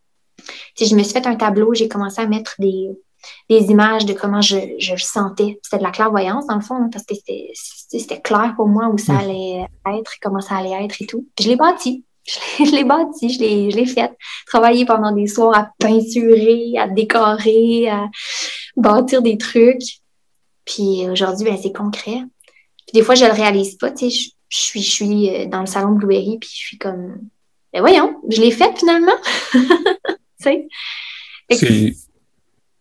Si 0.75 0.85
je 0.85 0.95
me 0.95 1.03
suis 1.03 1.11
fait 1.11 1.27
un 1.27 1.35
tableau, 1.35 1.73
j'ai 1.73 1.89
commencé 1.89 2.21
à 2.21 2.27
mettre 2.27 2.55
des, 2.59 2.89
des 3.49 3.65
images 3.65 4.05
de 4.05 4.13
comment 4.13 4.41
je, 4.41 4.57
je 4.79 4.95
sentais. 4.95 5.59
C'était 5.61 5.79
de 5.79 5.83
la 5.83 5.91
clairvoyance, 5.91 6.47
dans 6.47 6.55
le 6.55 6.61
fond, 6.61 6.89
parce 6.89 7.05
que 7.05 7.15
c'était 7.89 8.21
clair 8.21 8.53
pour 8.55 8.67
moi 8.67 8.87
où 8.87 8.97
ça 8.97 9.17
allait 9.17 9.65
être, 9.97 10.13
comment 10.21 10.41
ça 10.41 10.55
allait 10.55 10.85
être 10.85 11.01
et 11.01 11.05
tout. 11.05 11.27
Puis 11.35 11.45
je 11.45 11.49
l'ai 11.49 11.57
bâti. 11.57 12.05
Je 12.57 12.71
l'ai 12.71 12.83
bâti, 12.83 13.29
je 13.29 13.39
l'ai 13.39 13.85
fait. 13.85 14.11
Travailler 14.47 14.83
pendant 14.83 15.11
des 15.11 15.27
soirs 15.27 15.55
à 15.55 15.69
peinturer, 15.77 16.73
à 16.75 16.87
décorer, 16.87 17.87
à 17.87 18.09
bâtir 18.75 19.21
des 19.21 19.37
trucs. 19.37 19.99
Puis 20.65 21.07
aujourd'hui, 21.07 21.45
ben, 21.45 21.55
c'est 21.61 21.71
concret 21.71 22.23
des 22.95 23.03
fois, 23.03 23.15
je 23.15 23.25
le 23.25 23.33
réalise 23.33 23.75
pas. 23.75 23.91
Tu 23.91 24.09
sais, 24.09 24.31
je, 24.47 24.57
suis, 24.57 24.81
je 24.81 24.89
suis 24.89 25.29
euh, 25.29 25.45
dans 25.47 25.59
le 25.59 25.65
salon 25.65 25.91
Blueberry, 25.91 26.37
puis 26.39 26.49
je 26.49 26.57
suis 26.57 26.77
comme, 26.77 27.17
ben 27.73 27.81
voyons, 27.81 28.21
je 28.29 28.39
l'ai 28.41 28.51
fait 28.51 28.71
finalement. 28.77 29.11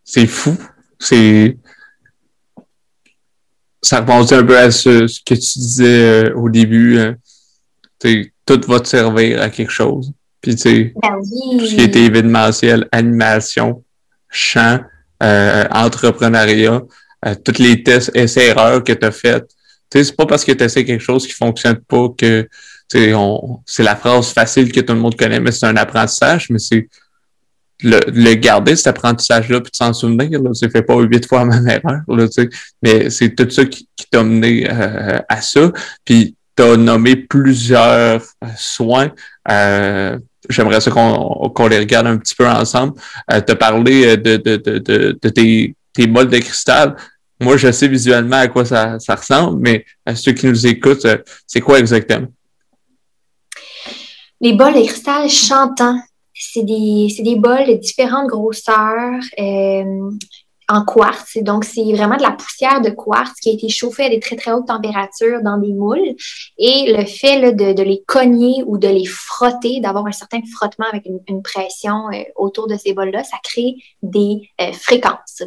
c'est 0.04 0.26
fou. 0.26 0.56
C'est. 1.00 1.58
Ça 3.82 4.00
remonte 4.00 4.32
un 4.32 4.44
peu 4.44 4.56
à 4.56 4.70
ce, 4.70 5.06
que 5.24 5.34
tu 5.34 5.58
disais 5.58 6.28
euh, 6.28 6.34
au 6.36 6.48
début. 6.48 6.96
Euh, 6.96 7.14
tout 8.46 8.60
va 8.68 8.80
te 8.80 8.88
servir 8.88 9.42
à 9.42 9.50
quelque 9.50 9.72
chose. 9.72 10.12
Puis, 10.40 10.54
tu 10.54 10.62
sais, 10.62 10.94
ben 11.02 11.18
tout 11.58 11.66
ce 11.66 11.74
qui 11.74 11.80
était 11.80 12.04
événementiel, 12.04 12.86
animation, 12.92 13.82
chant, 14.28 14.78
entrepreneuriat, 15.20 16.82
tous 17.44 17.58
les 17.58 17.82
tests, 17.82 18.10
essais-erreurs 18.14 18.84
que 18.84 18.92
tu 18.92 19.06
as 19.06 19.10
fait, 19.10 19.44
c'est 19.92 20.16
pas 20.16 20.26
parce 20.26 20.44
que 20.44 20.52
tu 20.52 20.64
essaies 20.64 20.84
quelque 20.84 21.02
chose 21.02 21.26
qui 21.26 21.32
fonctionne 21.32 21.76
pas 21.76 22.08
que 22.16 22.48
c'est 22.88 23.82
la 23.82 23.96
phrase 23.96 24.32
facile 24.32 24.70
que 24.70 24.80
tout 24.80 24.92
le 24.92 25.00
monde 25.00 25.16
connaît, 25.16 25.40
mais 25.40 25.52
c'est 25.52 25.66
un 25.66 25.76
apprentissage, 25.76 26.48
mais 26.50 26.58
c'est 26.58 26.88
le, 27.82 28.34
garder, 28.34 28.76
cet 28.76 28.88
apprentissage-là, 28.88 29.60
puis 29.60 29.70
de 29.70 29.76
s'en 29.76 29.92
souvenir, 29.92 30.40
là, 30.40 30.50
c'est 30.54 30.70
fait 30.70 30.82
pas 30.82 30.96
huit 31.00 31.26
fois 31.26 31.40
la 31.40 31.44
même 31.46 31.68
erreur, 31.68 32.00
là, 32.08 32.26
mais 32.82 33.10
c'est 33.10 33.34
tout 33.34 33.48
ça 33.50 33.64
qui, 33.64 33.88
t'a 34.10 34.22
mené 34.22 34.68
euh, 34.70 35.18
à 35.28 35.40
ça. 35.40 35.72
Puis 36.04 36.36
tu 36.56 36.62
as 36.62 36.76
nommé 36.76 37.16
plusieurs 37.16 38.22
euh, 38.44 38.48
soins. 38.56 39.10
Euh, 39.50 40.18
j'aimerais 40.48 40.80
ça 40.80 40.90
qu'on 40.90 41.68
les 41.68 41.78
regarde 41.78 42.06
un 42.06 42.18
petit 42.18 42.34
peu 42.34 42.46
ensemble. 42.46 42.94
tu 43.28 43.52
as 43.52 43.56
parlé 43.56 44.16
de, 44.16 44.36
de, 44.36 44.56
de, 44.56 45.18
de, 45.20 45.28
tes, 45.30 45.74
tes 45.92 46.06
bols 46.06 46.28
de 46.28 46.38
cristal 46.38 46.94
moi, 47.44 47.56
je 47.56 47.70
sais 47.70 47.88
visuellement 47.88 48.36
à 48.36 48.48
quoi 48.48 48.64
ça, 48.64 48.98
ressemble, 49.08 49.60
mais 49.60 49.84
à 50.04 50.16
ceux 50.16 50.32
qui 50.32 50.46
nous 50.46 50.66
écoutent, 50.66 51.04
euh, 51.04 51.18
c'est 51.46 51.60
quoi 51.60 51.78
exactement? 51.78 52.26
Les 54.40 54.54
bols 54.54 54.74
de 54.74 54.86
cristal 54.86 55.28
chantants, 55.28 56.00
c'est 56.34 56.64
des, 56.64 57.08
des 57.20 57.36
bols 57.36 57.66
de 57.68 57.74
différentes 57.74 58.28
grosseurs. 58.28 59.20
Euh, 59.38 60.10
en 60.68 60.84
quartz. 60.84 61.36
Donc, 61.42 61.64
c'est 61.64 61.92
vraiment 61.92 62.16
de 62.16 62.22
la 62.22 62.32
poussière 62.32 62.80
de 62.80 62.90
quartz 62.90 63.32
qui 63.40 63.50
a 63.50 63.52
été 63.52 63.68
chauffée 63.68 64.04
à 64.04 64.08
des 64.08 64.20
très, 64.20 64.36
très 64.36 64.52
hautes 64.52 64.66
températures 64.66 65.42
dans 65.42 65.58
des 65.58 65.72
moules. 65.72 66.14
Et 66.58 66.94
le 66.96 67.04
fait 67.04 67.52
de, 67.52 67.82
les 67.82 68.02
cogner 68.06 68.62
ou 68.66 68.78
de 68.78 68.88
les 68.88 69.04
frotter, 69.04 69.80
d'avoir 69.80 70.06
un 70.06 70.12
certain 70.12 70.40
frottement 70.54 70.86
avec 70.90 71.04
une, 71.06 71.42
pression 71.42 72.10
euh, 72.12 72.22
autour 72.36 72.66
de 72.66 72.76
ces 72.76 72.94
bols-là, 72.94 73.24
ça 73.24 73.36
crée 73.42 73.74
des 74.02 74.48
euh, 74.60 74.72
fréquences. 74.72 75.42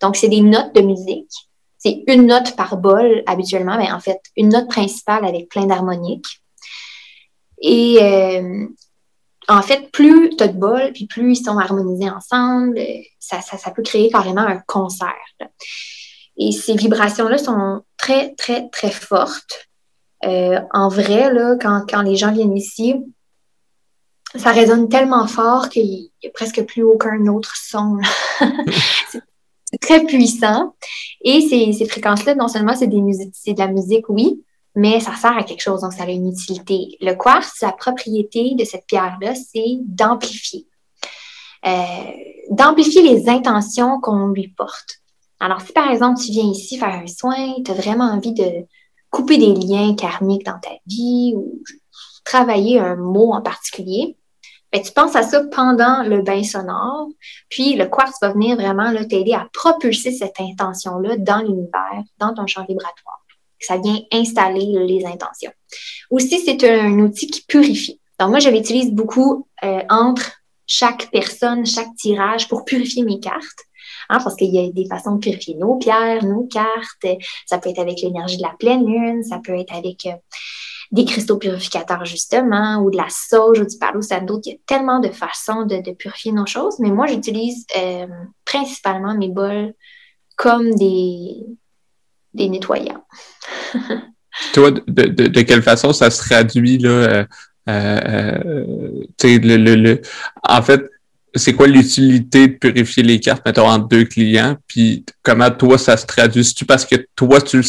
Donc, 0.00 0.16
c'est 0.16 0.28
des 0.28 0.40
notes 0.40 0.74
de 0.74 0.80
musique. 0.80 1.30
C'est 1.78 2.02
une 2.06 2.26
note 2.26 2.56
par 2.56 2.76
bol 2.78 3.22
habituellement, 3.26 3.76
mais 3.76 3.92
en 3.92 4.00
fait, 4.00 4.20
une 4.36 4.50
note 4.50 4.68
principale 4.68 5.24
avec 5.24 5.48
plein 5.48 5.66
d'harmoniques. 5.66 6.40
Et 7.60 7.98
euh, 8.00 8.66
en 9.48 9.62
fait, 9.62 9.90
plus 9.90 10.30
tu 10.36 10.42
as 10.42 10.48
de 10.48 10.58
bol, 10.58 10.92
puis 10.92 11.06
plus 11.06 11.38
ils 11.38 11.44
sont 11.44 11.58
harmonisés 11.58 12.10
ensemble, 12.10 12.78
ça, 13.18 13.40
peut 13.74 13.82
créer 13.82 14.10
carrément 14.10 14.42
un 14.42 14.58
concert. 14.66 15.12
Et 16.36 16.52
ces 16.52 16.74
vibrations-là 16.74 17.38
sont 17.38 17.82
très, 17.96 18.34
très, 18.34 18.68
très 18.70 18.90
fortes. 18.90 19.68
Euh, 20.24 20.60
en 20.72 20.88
vrai, 20.88 21.30
quand, 21.60 22.02
les 22.02 22.16
gens 22.16 22.32
viennent 22.32 22.56
ici, 22.56 22.94
ça 24.34 24.50
résonne 24.50 24.88
tellement 24.88 25.26
fort 25.26 25.68
qu'il 25.68 26.10
n'y 26.22 26.28
a 26.28 26.30
presque 26.32 26.64
plus 26.64 26.82
aucun 26.82 27.26
autre 27.26 27.54
son. 27.56 27.98
c'est 29.10 29.80
très 29.80 30.04
puissant. 30.04 30.74
Et 31.22 31.40
ces, 31.42 31.72
ces 31.72 31.86
fréquences-là, 31.86 32.34
non 32.34 32.48
seulement 32.48 32.74
c'est 32.74 32.86
de 32.86 33.58
la 33.58 33.68
musique, 33.68 34.08
oui, 34.08 34.42
mais 34.74 35.00
ça 35.00 35.14
sert 35.14 35.36
à 35.36 35.44
quelque 35.44 35.62
chose, 35.62 35.82
donc 35.82 35.92
ça 35.92 36.04
a 36.04 36.10
une 36.10 36.28
utilité. 36.28 36.96
Le 37.00 37.14
quartz, 37.14 37.60
la 37.62 37.72
propriété 37.72 38.54
de 38.54 38.64
cette 38.64 38.86
pierre-là, 38.86 39.34
c'est 39.34 39.78
d'amplifier. 39.80 40.66
Euh, 41.66 42.10
d'amplifier 42.50 43.02
les 43.02 43.28
intentions 43.28 44.00
qu'on 44.00 44.28
lui 44.28 44.48
porte. 44.48 45.00
Alors, 45.40 45.60
si 45.60 45.72
par 45.72 45.90
exemple, 45.90 46.20
tu 46.20 46.30
viens 46.30 46.50
ici 46.50 46.78
faire 46.78 46.88
un 46.88 47.06
soin, 47.06 47.54
tu 47.64 47.70
as 47.70 47.74
vraiment 47.74 48.04
envie 48.04 48.34
de 48.34 48.66
couper 49.10 49.38
des 49.38 49.54
liens 49.54 49.94
karmiques 49.94 50.44
dans 50.44 50.58
ta 50.58 50.70
vie 50.86 51.34
ou 51.36 51.62
travailler 52.24 52.80
un 52.80 52.96
mot 52.96 53.32
en 53.32 53.42
particulier, 53.42 54.16
ben, 54.72 54.82
tu 54.82 54.90
penses 54.90 55.14
à 55.14 55.22
ça 55.22 55.40
pendant 55.52 56.02
le 56.02 56.22
bain 56.22 56.42
sonore, 56.42 57.08
puis 57.48 57.76
le 57.76 57.86
quartz 57.86 58.16
va 58.20 58.32
venir 58.32 58.56
vraiment 58.56 58.92
t'aider 59.08 59.32
à 59.32 59.46
propulser 59.52 60.10
cette 60.10 60.40
intention-là 60.40 61.16
dans 61.18 61.38
l'univers, 61.38 62.02
dans 62.18 62.34
ton 62.34 62.46
champ 62.48 62.64
vibratoire. 62.68 63.23
Ça 63.60 63.78
vient 63.78 64.00
installer 64.12 64.66
les 64.86 65.04
intentions. 65.06 65.52
Aussi, 66.10 66.40
c'est 66.40 66.62
un 66.68 66.98
outil 66.98 67.26
qui 67.28 67.42
purifie. 67.42 68.00
Donc, 68.18 68.30
moi, 68.30 68.38
je 68.38 68.50
l'utilise 68.50 68.92
beaucoup 68.92 69.46
euh, 69.64 69.80
entre 69.88 70.32
chaque 70.66 71.10
personne, 71.10 71.66
chaque 71.66 71.94
tirage 71.96 72.48
pour 72.48 72.64
purifier 72.64 73.02
mes 73.02 73.20
cartes. 73.20 73.64
Hein, 74.10 74.18
parce 74.22 74.36
qu'il 74.36 74.54
y 74.54 74.58
a 74.58 74.70
des 74.70 74.86
façons 74.86 75.14
de 75.14 75.20
purifier 75.20 75.54
nos 75.54 75.76
pierres, 75.76 76.24
nos 76.24 76.44
cartes. 76.44 77.06
Ça 77.46 77.58
peut 77.58 77.70
être 77.70 77.78
avec 77.78 78.00
l'énergie 78.00 78.36
de 78.36 78.42
la 78.42 78.54
pleine 78.58 78.86
lune, 78.86 79.22
ça 79.22 79.40
peut 79.42 79.58
être 79.58 79.74
avec 79.74 80.06
euh, 80.06 80.12
des 80.92 81.04
cristaux 81.04 81.38
purificateurs, 81.38 82.04
justement, 82.04 82.78
ou 82.82 82.90
de 82.90 82.96
la 82.96 83.08
sauge 83.08 83.60
ou 83.60 83.66
du 83.66 83.78
palo 83.78 84.02
santo. 84.02 84.40
Il 84.44 84.52
y 84.52 84.54
a 84.54 84.58
tellement 84.66 85.00
de 85.00 85.08
façons 85.08 85.64
de, 85.64 85.92
purifier 85.92 86.32
nos 86.32 86.46
choses, 86.46 86.78
mais 86.78 86.90
moi, 86.90 87.06
j'utilise 87.06 87.66
euh, 87.76 88.06
principalement 88.44 89.14
mes 89.14 89.28
bols 89.28 89.74
comme 90.36 90.74
des, 90.74 91.46
des 92.34 92.48
nettoyants. 92.48 93.04
Toi, 94.52 94.72
de, 94.72 95.40
quelle 95.42 95.62
façon 95.62 95.92
ça 95.92 96.10
se 96.10 96.18
traduit, 96.18 96.78
là? 96.78 96.90
Euh, 96.90 97.24
euh, 97.68 99.04
le, 99.22 99.74
le, 99.74 100.02
en 100.42 100.60
fait, 100.60 100.82
c'est 101.34 101.54
quoi 101.54 101.66
l'utilité 101.66 102.48
de 102.48 102.52
purifier 102.54 103.02
les 103.02 103.20
cartes, 103.20 103.44
mettons, 103.46 103.68
entre 103.68 103.88
deux 103.88 104.04
clients? 104.04 104.56
Puis 104.66 105.04
comment 105.22 105.50
toi, 105.50 105.78
ça 105.78 105.96
se 105.96 106.06
traduit? 106.06 106.44
C'est-tu 106.44 106.64
parce 106.64 106.84
que 106.84 106.96
toi, 107.16 107.40
tu, 107.40 107.62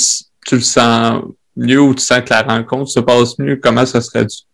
tu 0.45 0.55
le 0.55 0.61
sens 0.61 1.23
mieux 1.55 1.81
ou 1.81 1.95
tu 1.95 2.03
sens 2.03 2.21
que 2.21 2.31
la 2.31 2.41
rencontre 2.41 2.89
se 2.89 2.99
passe 2.99 3.39
mieux? 3.39 3.55
Comment 3.55 3.85
ça 3.85 4.01
se 4.01 4.09
traduit? 4.09 4.45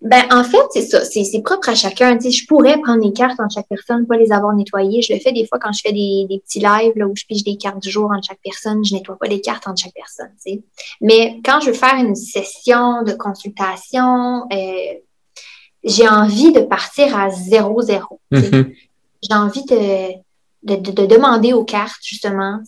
Ben, 0.00 0.24
en 0.30 0.44
fait, 0.44 0.62
c'est 0.70 0.82
ça. 0.82 1.04
C'est 1.04 1.42
propre 1.42 1.70
à 1.70 1.74
chacun. 1.74 2.16
Tu 2.18 2.30
je 2.30 2.46
pourrais 2.46 2.80
prendre 2.80 3.04
les 3.04 3.12
cartes 3.12 3.40
en 3.40 3.48
chaque 3.48 3.66
personne, 3.68 4.06
pas 4.06 4.16
les 4.16 4.30
avoir 4.30 4.54
nettoyées. 4.54 5.02
Je 5.02 5.12
le 5.12 5.18
fais 5.18 5.32
des 5.32 5.44
fois 5.46 5.58
quand 5.58 5.72
je 5.72 5.80
fais 5.80 5.92
des, 5.92 6.26
des 6.28 6.38
petits 6.38 6.60
lives 6.60 6.92
là, 6.94 7.06
où 7.06 7.16
je 7.16 7.24
pige 7.24 7.42
des 7.42 7.56
cartes 7.56 7.80
du 7.80 7.90
jour 7.90 8.10
en 8.10 8.22
chaque 8.22 8.38
personne. 8.42 8.84
Je 8.84 8.94
nettoie 8.94 9.16
pas 9.16 9.26
les 9.26 9.40
cartes 9.40 9.66
en 9.66 9.74
chaque 9.74 9.94
personne. 9.94 10.30
Tu 10.44 10.62
Mais 11.00 11.40
quand 11.44 11.60
je 11.60 11.66
veux 11.66 11.72
faire 11.72 11.96
une 11.96 12.14
session 12.14 13.02
de 13.02 13.12
consultation, 13.12 14.46
euh, 14.52 14.94
j'ai 15.82 16.08
envie 16.08 16.52
de 16.52 16.60
partir 16.60 17.18
à 17.18 17.30
zéro, 17.30 17.82
zéro. 17.82 18.20
Mm-hmm. 18.30 18.74
J'ai 19.22 19.34
envie 19.34 19.64
de, 19.64 20.12
de, 20.62 20.76
de, 20.76 21.06
demander 21.06 21.52
aux 21.52 21.64
cartes, 21.64 22.02
justement, 22.02 22.60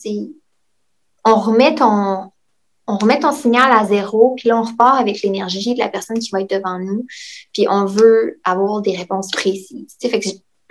on 1.25 1.35
remet 1.37 1.77
ton, 1.77 2.33
on 2.91 2.99
remet 2.99 3.21
ton 3.21 3.33
signal 3.33 3.71
à 3.71 3.85
zéro, 3.85 4.35
puis 4.37 4.49
là, 4.49 4.59
on 4.59 4.63
repart 4.63 5.01
avec 5.01 5.23
l'énergie 5.23 5.75
de 5.75 5.79
la 5.79 5.89
personne 5.89 6.19
qui 6.19 6.31
va 6.33 6.41
être 6.41 6.51
devant 6.51 6.79
nous, 6.79 7.07
puis 7.53 7.67
on 7.69 7.85
veut 7.85 8.41
avoir 8.45 8.83
des 8.83 8.97
réponses 8.97 9.31
précises. 9.31 9.97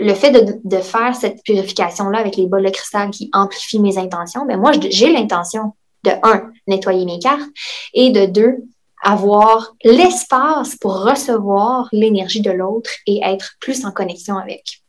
Le 0.02 0.14
fait 0.14 0.32
de, 0.32 0.78
faire 0.78 1.16
cette 1.16 1.44
purification-là 1.44 2.20
avec 2.20 2.36
les 2.36 2.48
bols 2.48 2.66
de 2.66 2.70
cristal 2.70 3.10
qui 3.10 3.30
amplifient 3.34 3.80
mes 3.80 3.98
intentions, 3.98 4.46
ben 4.46 4.60
moi, 4.60 4.72
j'ai 4.90 5.12
l'intention 5.12 5.74
de, 6.04 6.12
un, 6.24 6.52
nettoyer 6.68 7.06
mes 7.06 7.20
cartes, 7.20 7.50
et 7.94 8.10
de 8.10 8.26
deux, 8.26 8.64
avoir 9.02 9.76
l'espace 9.84 10.76
pour 10.76 11.04
recevoir 11.04 11.88
l'énergie 11.94 12.42
de 12.42 12.52
l'autre 12.52 12.92
et 13.08 13.22
être 13.24 13.56
plus 13.62 13.86
en 13.86 13.92
connexion 13.92 14.38
avec. 14.38 14.82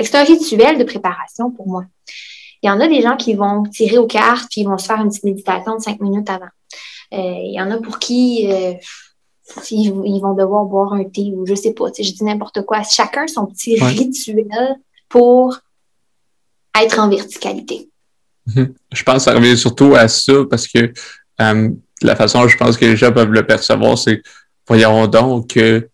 C'est 0.00 0.14
un 0.14 0.24
rituel 0.24 0.78
de 0.78 0.84
préparation 0.84 1.50
pour 1.50 1.68
moi. 1.68 1.84
Il 2.62 2.68
y 2.68 2.70
en 2.70 2.80
a 2.80 2.88
des 2.88 3.02
gens 3.02 3.16
qui 3.16 3.34
vont 3.34 3.62
tirer 3.64 3.98
aux 3.98 4.06
cartes 4.06 4.48
puis 4.50 4.62
ils 4.62 4.64
vont 4.66 4.78
se 4.78 4.86
faire 4.86 5.00
une 5.00 5.08
petite 5.08 5.24
méditation 5.24 5.76
de 5.76 5.82
cinq 5.82 6.00
minutes 6.00 6.28
avant. 6.28 6.46
Euh, 7.14 7.40
il 7.44 7.54
y 7.54 7.60
en 7.60 7.70
a 7.70 7.78
pour 7.78 7.98
qui 7.98 8.50
euh, 8.52 8.74
ils, 9.70 10.20
vont 10.20 10.34
devoir 10.34 10.64
boire 10.64 10.92
un 10.92 11.04
thé 11.04 11.32
ou 11.34 11.46
je 11.46 11.54
sais 11.54 11.72
pas, 11.72 11.86
je 11.96 12.02
dis 12.02 12.24
n'importe 12.24 12.62
quoi. 12.62 12.82
Chacun 12.82 13.26
son 13.26 13.46
petit 13.46 13.82
rituel 13.82 14.76
pour 15.08 15.58
être 16.80 16.98
en 16.98 17.08
verticalité. 17.08 17.88
Mhm. 18.46 18.74
Je 18.92 19.02
pense 19.02 19.16
que 19.16 19.22
ça 19.22 19.34
revient 19.34 19.56
surtout 19.56 19.94
à 19.94 20.08
ça 20.08 20.32
parce 20.50 20.66
que 20.66 20.92
euh, 21.40 21.70
la 22.02 22.16
façon 22.16 22.42
dont 22.42 22.48
je 22.48 22.56
pense 22.56 22.76
que 22.76 22.84
les 22.84 22.96
gens 22.96 23.12
peuvent 23.12 23.32
le 23.32 23.46
percevoir, 23.46 23.98
c'est 23.98 24.22
voyons 24.66 25.06
donc 25.06 25.54
que 25.54 25.88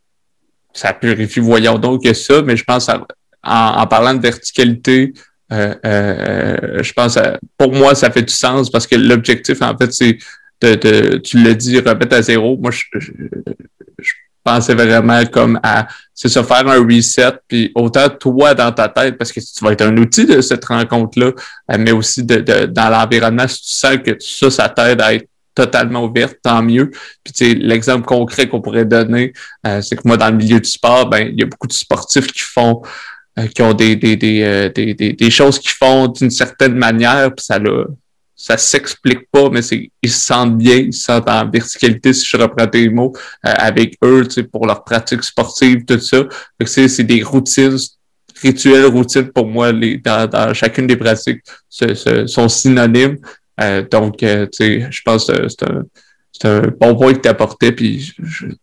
ça 0.73 0.93
purifie, 0.93 1.41
voyons 1.41 1.79
donc 1.79 2.03
que 2.03 2.12
ça, 2.12 2.43
mais 2.43 2.57
je 2.57 2.65
pense 2.65 2.89
en, 2.89 3.87
parlant 3.87 4.15
de 4.15 4.21
verticalité, 4.21 5.12
euh, 5.55 5.75
euh, 5.85 6.83
je 6.83 6.93
pense, 6.93 7.19
pour 7.57 7.73
moi, 7.73 7.95
ça 7.95 8.11
fait 8.11 8.23
du 8.23 8.35
sens 8.35 8.71
parce 8.71 8.87
que 8.87 8.97
l'objectif, 8.97 9.63
en 9.63 9.77
fait, 9.77 9.93
c'est 9.93 10.19
de, 10.61 11.19
tu 11.19 11.43
l'as 11.43 11.55
dit, 11.55 11.79
remettre 11.79 12.17
à 12.17 12.23
zéro. 12.23 12.57
Moi, 12.57 12.71
je, 12.71 12.83
pensais 14.43 14.75
vraiment 14.75 15.25
comme 15.25 15.59
à, 15.63 15.87
c'est 16.13 16.29
ça, 16.29 16.45
faire 16.45 16.69
un 16.69 16.85
reset, 16.85 17.33
puis 17.49 17.73
autant 17.75 18.11
toi 18.11 18.55
dans 18.55 18.73
ta 18.73 18.89
tête, 18.89 19.17
parce 19.17 19.33
que 19.33 19.41
tu 19.41 19.65
vas 19.65 19.73
être 19.73 19.81
un 19.81 19.97
outil 19.97 20.27
de 20.27 20.43
cette 20.43 20.67
rencontre-là, 20.67 21.33
euh, 21.73 21.77
mais 21.79 21.93
aussi 21.93 22.25
de, 22.25 22.67
dans 22.67 22.91
l'environnement, 22.91 23.49
si 23.49 23.63
tu 23.63 23.73
sens 23.73 23.97
que 24.05 24.17
ça, 24.21 24.51
ça 24.51 24.69
t'aide 24.69 25.01
à 25.01 25.15
être 25.15 25.27
totalement 25.55 26.05
ouverte, 26.05 26.37
tant 26.43 26.63
mieux. 26.63 26.91
Puis 27.23 27.33
tu 27.33 27.47
sais, 27.47 27.55
l'exemple 27.55 28.05
concret 28.05 28.49
qu'on 28.49 28.61
pourrait 28.61 28.85
donner, 28.85 29.33
c'est 29.83 29.95
que 29.95 30.03
moi, 30.05 30.17
dans 30.17 30.29
le 30.29 30.37
milieu 30.37 30.59
du 30.59 30.69
sport, 30.69 31.09
ben, 31.09 31.29
il 31.33 31.39
y 31.39 31.45
a 31.45 31.47
beaucoup 31.47 31.69
de 31.69 31.73
sportifs 31.73 32.27
qui 32.27 32.41
font 32.41 32.83
euh, 33.37 33.49
qui 33.49 33.62
ont 33.62 33.74
des, 33.74 33.97
des, 33.97 34.14
des, 34.14 34.43
euh, 34.43 34.68
des, 34.68 34.95
des, 34.95 35.30
choses 35.30 35.59
qui 35.59 35.70
font 35.70 36.07
d'une 36.07 36.30
certaine 36.30 36.76
manière, 36.76 37.35
puis 37.35 37.45
ça 37.45 37.59
là, 37.59 37.85
ça 38.37 38.57
s'explique 38.57 39.28
pas, 39.28 39.51
mais 39.51 39.61
c'est 39.61 39.91
ils 40.01 40.11
se 40.11 40.26
sentent 40.26 40.57
bien, 40.57 40.76
ils 40.76 40.93
se 40.93 41.07
sentent 41.07 41.28
en 41.28 41.51
verticalité, 41.51 42.12
si 42.12 42.24
je 42.26 42.37
reprends 42.37 42.68
tes 42.68 42.89
mots, 42.89 43.12
euh, 43.45 43.53
avec 43.57 43.97
eux, 44.05 44.22
tu 44.24 44.35
sais, 44.35 44.43
pour 44.45 44.68
leur 44.68 44.85
pratique 44.85 45.24
sportive, 45.24 45.85
tout 45.85 45.99
ça. 45.99 46.18
c'est, 46.64 46.87
c'est 46.87 47.03
des 47.03 47.24
routines, 47.24 47.76
rituels, 48.41 48.85
routines 48.85 49.32
pour 49.32 49.49
moi, 49.49 49.72
les, 49.72 49.99
dans, 49.99 50.28
dans 50.28 50.55
chacune 50.55 50.87
des 50.87 50.97
pratiques 50.97 51.43
sont 51.68 52.49
synonymes. 52.49 53.16
donc, 53.91 54.18
tu 54.18 54.49
sais, 54.53 54.87
je 54.93 55.03
pense 55.05 55.26
que 55.26 55.49
c'est 55.49 55.64
un, 55.64 55.82
c'est 56.30 56.47
un 56.47 56.62
bon 56.80 56.95
point 56.95 57.14
que 57.14 57.20
tu 57.20 57.28
apportais, 57.28 57.72
puis 57.72 58.14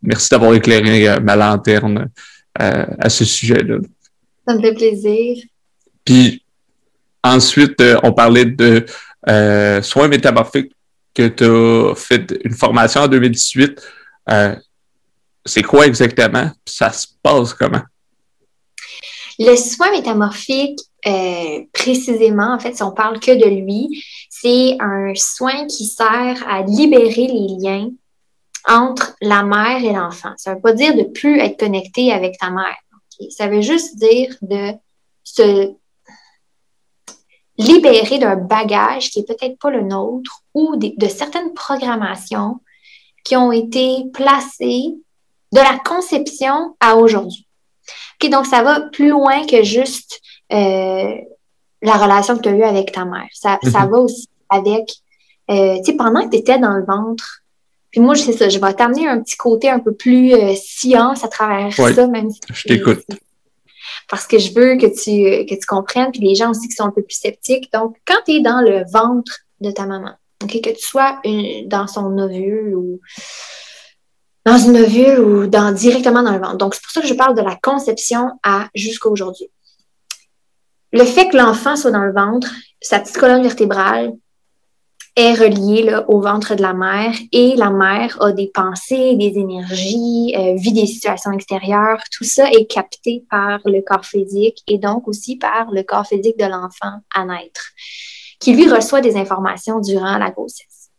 merci 0.02 0.30
d'avoir 0.30 0.54
éclairé 0.54 1.20
ma 1.20 1.36
lanterne 1.36 2.08
à 2.56 3.10
ce 3.10 3.26
sujet-là. 3.26 3.80
Ça 4.52 4.58
me 4.58 4.62
fait 4.62 4.74
plaisir. 4.74 5.38
Puis 6.04 6.44
ensuite, 7.24 7.80
euh, 7.80 7.98
on 8.04 8.12
parlait 8.12 8.44
de 8.44 8.86
euh, 9.30 9.82
soins 9.82 10.10
métamorphiques 10.10 10.74
que 11.14 11.30
tu 11.30 11.46
as 11.46 11.96
fait 11.96 12.38
une 12.44 12.54
formation 12.54 13.02
en 13.02 13.08
2018. 13.08 13.82
Euh, 14.30 14.56
c'est 15.46 15.64
quoi 15.64 15.88
exactement? 15.88 16.52
Ça 16.66 16.92
se 16.92 17.08
passe 17.24 17.54
comment? 17.54 17.82
Le 19.40 19.56
soin 19.56 19.90
métamorphique, 19.92 20.80
précisément, 21.72 22.54
en 22.54 22.60
fait, 22.60 22.76
si 22.76 22.84
on 22.84 22.92
parle 22.92 23.22
que 23.22 23.32
de 23.32 23.50
lui, 23.50 24.04
c'est 24.30 24.76
un 24.82 25.14
soin 25.16 25.66
qui 25.68 25.86
sert 25.86 26.46
à 26.46 26.62
libérer 26.64 27.28
les 27.28 27.56
liens 27.58 27.90
entre 28.68 29.16
la 29.22 29.44
mère 29.44 29.82
et 29.82 29.94
l'enfant. 29.94 30.34
Ça 30.36 30.52
ne 30.52 30.56
veut 30.56 30.62
pas 30.62 30.74
dire 30.74 30.94
de 30.94 31.04
plus 31.04 31.40
être 31.40 31.58
connecté 31.58 32.12
avec 32.12 32.38
ta 32.38 32.50
mère. 32.50 32.76
Ça 33.30 33.48
veut 33.48 33.62
juste 33.62 33.98
dire 33.98 34.36
de 34.42 34.74
se 35.24 35.74
libérer 37.58 38.18
d'un 38.18 38.36
bagage 38.36 39.12
qui 39.12 39.20
est 39.20 39.28
peut-être 39.28 39.60
pas 39.60 39.70
le 39.70 39.82
nôtre 39.82 40.42
ou 40.54 40.76
de, 40.76 41.08
certaines 41.08 41.54
programmations 41.54 42.60
qui 43.24 43.36
ont 43.36 43.52
été 43.52 44.06
placées 44.14 44.96
de 45.52 45.60
la 45.60 45.78
conception 45.86 46.76
à 46.80 46.96
aujourd'hui. 46.96 47.48
donc, 48.24 48.46
ça 48.46 48.64
va 48.64 48.82
plus 48.82 49.10
loin 49.10 49.46
que 49.46 49.64
juste 49.64 50.22
euh, 50.52 51.16
la 51.82 51.94
relation 51.94 52.38
que 52.38 52.44
tu 52.44 52.50
as 52.50 52.54
eue 52.54 52.64
avec 52.64 52.92
ta 52.92 53.06
mère. 53.06 53.30
Ça, 53.34 53.60
ça 53.64 53.86
mhm. 53.86 53.92
va 53.92 53.98
aussi 54.00 54.30
avec, 54.50 54.92
euh, 55.50 55.78
tu 55.78 55.92
sais, 55.92 55.94
pendant 55.94 56.24
que 56.24 56.30
tu 56.30 56.38
étais 56.38 56.60
dans 56.60 56.74
le 56.74 56.86
ventre 56.86 57.41
puis 57.92 58.00
moi, 58.00 58.16
c'est 58.16 58.32
ça, 58.32 58.48
je 58.48 58.58
vais 58.58 58.74
t'amener 58.74 59.08
un 59.08 59.22
petit 59.22 59.36
côté 59.36 59.70
un 59.70 59.80
peu 59.80 59.94
plus 59.94 60.34
euh, 60.34 60.54
science 60.56 61.24
à 61.26 61.28
travers 61.28 61.74
ça, 61.74 62.08
même 62.08 62.30
si 62.30 62.40
Je 62.54 62.64
t'écoute. 62.64 63.04
Parce 64.10 64.28
que 64.28 64.40
je 64.40 64.54
veux 64.54 64.78
que 64.78 64.88
tu, 64.88 65.46
que 65.46 65.60
tu 65.60 65.66
comprennes, 65.66 66.12
puis 66.12 66.22
les 66.22 66.36
gens 66.36 66.52
aussi 66.52 66.68
qui 66.68 66.76
sont 66.76 66.86
un 66.86 66.92
peu 66.92 67.02
plus 67.02 67.16
sceptiques. 67.16 67.72
Donc, 67.74 67.98
quand 68.06 68.20
tu 68.26 68.36
es 68.36 68.40
dans 68.42 68.62
le 68.62 68.84
ventre 68.92 69.40
de 69.60 69.72
ta 69.72 69.86
maman, 69.86 70.14
okay, 70.44 70.62
que 70.62 70.70
tu 70.70 70.82
sois 70.82 71.22
dans 71.66 71.88
son 71.88 72.18
ovule 72.18 72.76
ou 72.76 73.02
dans 74.46 74.58
une 74.58 74.78
ovule 74.78 75.20
ou 75.20 75.48
dans, 75.48 75.74
directement 75.74 76.24
dans 76.24 76.32
le 76.32 76.40
ventre. 76.40 76.58
Donc, 76.58 76.76
c'est 76.76 76.82
pour 76.82 76.92
ça 76.92 77.02
que 77.02 77.08
je 77.08 77.14
parle 77.14 77.36
de 77.36 77.42
la 77.42 77.58
conception 77.62 78.40
à 78.44 78.70
jusqu'à 78.74 79.10
aujourd'hui. 79.10 79.50
le 80.94 81.04
fait 81.06 81.28
que 81.30 81.38
l'enfant 81.38 81.76
soit 81.76 81.92
dans 81.92 82.04
le 82.04 82.14
ventre, 82.14 82.50
sa 82.82 83.00
petite 83.00 83.18
colonne 83.18 83.44
vertébrale 83.44 84.14
est 85.16 85.34
reliée 85.34 85.84
là, 85.84 86.10
au 86.10 86.22
ventre 86.22 86.56
de 86.56 86.62
la 86.62 86.74
mère 86.74 87.14
et 87.32 87.56
la 87.56 87.70
mère 87.70 88.22
a 88.22 88.32
des 88.32 88.48
pensées, 88.48 89.16
des 89.16 89.38
énergies, 89.38 90.34
euh, 90.38 90.56
vit 90.56 90.72
des 90.72 90.86
situations 90.86 91.32
extérieures. 91.32 92.00
Tout 92.12 92.24
ça 92.24 92.50
est 92.50 92.66
capté 92.66 93.26
par 93.30 93.60
le 93.66 93.82
corps 93.82 94.06
physique 94.06 94.64
et 94.68 94.78
donc 94.78 95.08
aussi 95.08 95.36
par 95.36 95.70
le 95.72 95.84
corps 95.84 96.08
physique 96.08 96.38
de 96.38 96.46
l'enfant 96.46 97.00
à 97.14 97.26
naître, 97.26 97.72
qui 98.40 98.54
lui 98.54 98.70
reçoit 98.70 99.02
des 99.02 99.18
informations 99.18 99.80
durant 99.80 100.18
la 100.18 100.32
grossesse. 100.32 100.90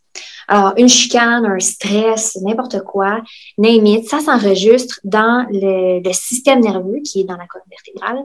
Alors, 0.49 0.75
une 0.77 0.89
chicane, 0.89 1.47
un 1.47 1.61
stress, 1.61 2.37
n'importe 2.43 2.83
quoi, 2.83 3.23
name 3.57 4.03
ça 4.03 4.21
s'enregistre 4.21 5.01
dans 5.05 5.47
le, 5.51 6.03
le, 6.07 6.13
système 6.13 6.61
nerveux 6.61 7.01
qui 7.05 7.21
est 7.21 7.25
dans 7.25 7.37
la 7.37 7.47
colonne 7.47 7.65
vertébrale 7.71 8.25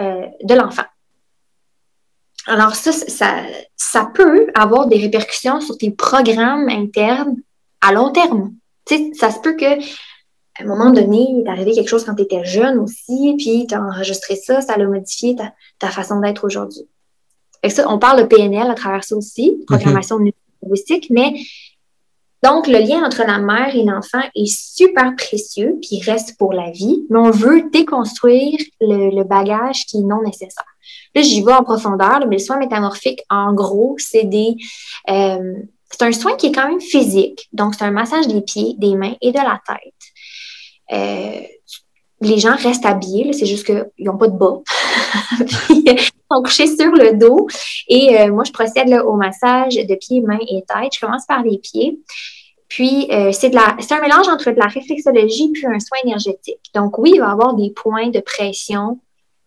euh, 0.00 0.26
de 0.42 0.54
l'enfant. 0.54 0.82
Alors, 2.48 2.74
ça, 2.74 2.92
ça, 2.92 3.42
ça 3.76 4.10
peut 4.12 4.48
avoir 4.54 4.86
des 4.86 4.96
répercussions 4.98 5.60
sur 5.60 5.76
tes 5.76 5.90
programmes 5.90 6.68
internes 6.68 7.36
à 7.80 7.92
long 7.92 8.10
terme. 8.10 8.54
Tu 8.86 8.96
sais, 8.96 9.10
ça 9.14 9.30
se 9.30 9.38
peut 9.40 9.54
que 9.54 9.78
à 10.58 10.64
un 10.64 10.66
moment 10.66 10.90
donné, 10.90 11.26
il 11.30 11.44
est 11.46 11.48
arrivé 11.48 11.72
quelque 11.72 11.88
chose 11.88 12.04
quand 12.04 12.14
tu 12.14 12.22
étais 12.22 12.44
jeune 12.44 12.78
aussi, 12.78 13.34
puis 13.38 13.66
tu 13.68 13.74
as 13.74 13.82
enregistré 13.82 14.34
ça, 14.34 14.60
ça 14.60 14.72
a 14.72 14.78
modifié 14.78 15.36
ta, 15.36 15.52
ta 15.78 15.88
façon 15.88 16.20
d'être 16.20 16.44
aujourd'hui. 16.44 16.88
Ça, 17.68 17.88
on 17.88 17.98
parle 17.98 18.22
de 18.22 18.26
PNL 18.26 18.68
à 18.70 18.74
travers 18.74 19.04
ça 19.04 19.16
aussi, 19.16 19.62
programmation 19.66 20.18
linguistique, 20.62 21.08
mais 21.10 21.34
donc, 22.42 22.68
le 22.68 22.78
lien 22.78 23.04
entre 23.04 23.24
la 23.26 23.38
mère 23.38 23.74
et 23.74 23.82
l'enfant 23.82 24.22
est 24.34 24.46
super 24.46 25.14
précieux, 25.16 25.76
puis 25.82 26.00
reste 26.00 26.36
pour 26.38 26.52
la 26.52 26.70
vie, 26.70 27.04
mais 27.10 27.18
on 27.18 27.30
veut 27.30 27.68
déconstruire 27.72 28.58
le, 28.80 29.24
bagage 29.24 29.86
qui 29.86 29.98
est 29.98 30.02
non 30.02 30.22
nécessaire. 30.22 30.64
Là, 31.14 31.22
j'y 31.22 31.42
vais 31.42 31.52
en 31.52 31.64
profondeur, 31.64 32.20
mais 32.28 32.36
le 32.36 32.42
soin 32.42 32.58
métamorphique, 32.58 33.22
en 33.30 33.52
gros, 33.52 33.96
c'est 33.98 34.24
des... 34.24 34.54
Euh, 35.10 35.54
c'est 35.90 36.02
un 36.02 36.12
soin 36.12 36.36
qui 36.36 36.48
est 36.48 36.52
quand 36.52 36.68
même 36.68 36.80
physique, 36.80 37.48
donc 37.52 37.74
c'est 37.74 37.84
un 37.84 37.90
massage 37.90 38.28
des 38.28 38.42
pieds, 38.42 38.74
des 38.76 38.94
mains 38.94 39.14
et 39.22 39.32
de 39.32 39.38
la 39.38 39.58
tête. 39.66 40.92
Euh, 40.92 41.46
les 42.20 42.38
gens 42.38 42.56
restent 42.56 42.86
habillés, 42.86 43.32
c'est 43.32 43.46
juste 43.46 43.66
qu'ils 43.66 43.84
n'ont 44.00 44.18
pas 44.18 44.28
de 44.28 44.36
bas. 44.36 44.58
ils 45.70 45.98
sont 46.30 46.42
couchés 46.42 46.66
sur 46.66 46.90
le 46.90 47.16
dos. 47.16 47.46
Et 47.88 48.20
euh, 48.20 48.32
moi, 48.32 48.44
je 48.44 48.52
procède 48.52 48.92
au 49.04 49.14
massage 49.14 49.76
de 49.76 49.94
pieds, 49.94 50.20
mains 50.20 50.38
et 50.48 50.62
tête. 50.62 50.92
Je 50.94 51.00
commence 51.00 51.26
par 51.26 51.42
les 51.42 51.58
pieds. 51.58 51.98
Puis, 52.68 53.08
euh, 53.12 53.32
c'est 53.32 53.54
un 53.54 54.00
mélange 54.00 54.28
entre 54.28 54.50
de 54.50 54.58
la 54.58 54.66
réflexologie 54.66 55.50
puis 55.52 55.66
un 55.66 55.78
soin 55.80 55.98
énergétique. 56.04 56.70
Donc, 56.74 56.98
oui, 56.98 57.12
il 57.14 57.20
va 57.20 57.28
y 57.28 57.30
avoir 57.30 57.54
des 57.54 57.70
points 57.70 58.08
de 58.08 58.20
pression 58.20 58.98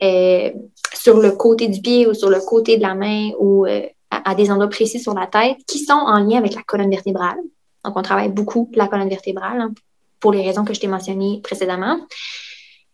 euh, 0.02 0.50
sur 0.94 1.20
le 1.20 1.32
côté 1.32 1.68
du 1.68 1.82
pied 1.82 2.08
ou 2.08 2.14
sur 2.14 2.30
le 2.30 2.40
côté 2.40 2.78
de 2.78 2.82
la 2.82 2.96
main 2.96 3.32
ou 3.38 3.66
à, 4.10 4.36
des 4.36 4.50
endroits 4.50 4.70
précis 4.70 5.00
sur 5.00 5.14
la 5.14 5.28
tête 5.28 5.58
qui 5.68 5.80
sont 5.80 5.94
en 5.94 6.18
lien 6.18 6.38
avec 6.38 6.56
la 6.56 6.64
colonne 6.64 6.90
vertébrale. 6.90 7.38
Donc, 7.86 7.98
on 7.98 8.02
travaille 8.02 8.30
beaucoup 8.30 8.72
la 8.74 8.88
colonne 8.88 9.10
vertébrale 9.10 9.62
hein, 9.62 9.72
pour 10.20 10.32
les 10.32 10.42
raisons 10.42 10.64
que 10.64 10.74
je 10.74 10.80
t'ai 10.80 10.88
mentionnées 10.88 11.42
précédemment. 11.44 11.98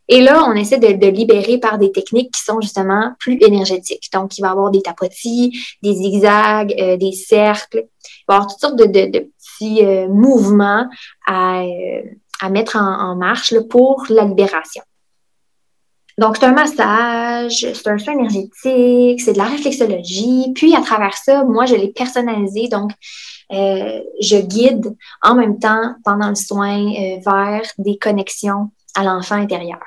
Et 0.10 0.22
là, 0.22 0.46
on 0.48 0.54
essaie 0.54 0.80
de, 0.80 1.08
libérer 1.08 1.58
par 1.58 1.78
des 1.78 1.92
techniques 1.92 2.34
qui 2.34 2.42
sont 2.42 2.62
justement 2.62 3.14
plus 3.20 3.38
énergétiques. 3.42 4.10
Donc, 4.14 4.38
il 4.38 4.42
va 4.42 4.50
y 4.50 4.52
avoir 4.52 4.72
des 4.72 4.82
tapotis, 4.82 5.58
des 5.84 5.94
zigzags, 5.94 6.74
euh, 6.80 6.98
des 6.98 7.12
cercles. 7.12 7.86
Il 7.86 8.24
va 8.28 8.36
y 8.36 8.38
avoir 8.38 8.48
toutes 8.48 8.62
sortes 8.62 8.78
de, 8.78 8.86
petits 8.86 9.86
euh, 9.86 10.08
mouvements 10.08 10.88
à, 11.28 11.62
euh, 11.62 12.02
à, 12.42 12.50
mettre 12.50 12.78
en, 12.78 13.16
marche 13.16 13.54
pour 13.70 14.06
la 14.10 14.24
libération. 14.24 14.84
Donc, 16.18 16.38
c'est 16.38 16.46
un 16.46 16.54
massage, 16.54 17.68
c'est 17.74 17.88
un 17.88 17.98
soin 18.00 18.14
énergétique, 18.14 19.22
c'est 19.22 19.34
de 19.34 19.38
la 19.38 19.46
réflexologie. 19.46 20.52
Puis, 20.56 20.76
à 20.76 20.82
travers 20.82 21.16
ça, 21.16 21.44
moi, 21.44 21.66
je 21.66 21.76
l'ai 21.76 21.90
personnalisé. 21.90 22.70
Donc, 22.70 22.92
je 23.52 24.42
guide 24.42 24.96
en 25.22 25.36
même 25.36 25.60
temps, 25.60 25.94
pendant 26.04 26.30
le 26.30 26.36
soin, 26.36 26.92
vers 27.24 27.62
des 27.78 27.98
connexions 27.98 28.72
à 28.96 29.04
l'enfant 29.04 29.36
intérieur. 29.36 29.78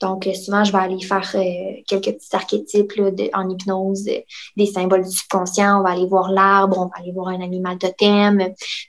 Donc, 0.00 0.26
euh, 0.26 0.34
souvent, 0.34 0.64
je 0.64 0.72
vais 0.72 0.78
aller 0.78 1.00
faire 1.00 1.30
euh, 1.34 1.82
quelques 1.86 2.16
petits 2.16 2.34
archétypes 2.34 2.92
en 3.32 3.48
hypnose, 3.48 4.06
euh, 4.08 4.20
des 4.56 4.66
symboles 4.66 5.04
du 5.04 5.10
subconscient. 5.10 5.80
On 5.80 5.82
va 5.82 5.90
aller 5.90 6.06
voir 6.06 6.30
l'arbre, 6.30 6.78
on 6.78 6.86
va 6.86 6.92
aller 6.98 7.12
voir 7.12 7.28
un 7.28 7.40
animal 7.40 7.78
totem. 7.78 8.40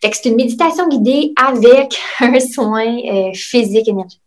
Fait 0.01 0.09
que 0.09 0.17
c'est 0.17 0.29
une 0.29 0.35
méditation 0.35 0.87
guidée 0.87 1.33
avec 1.37 1.97
un 2.19 2.39
soin 2.39 3.31
physique 3.33 3.87
énergétique. 3.87 4.21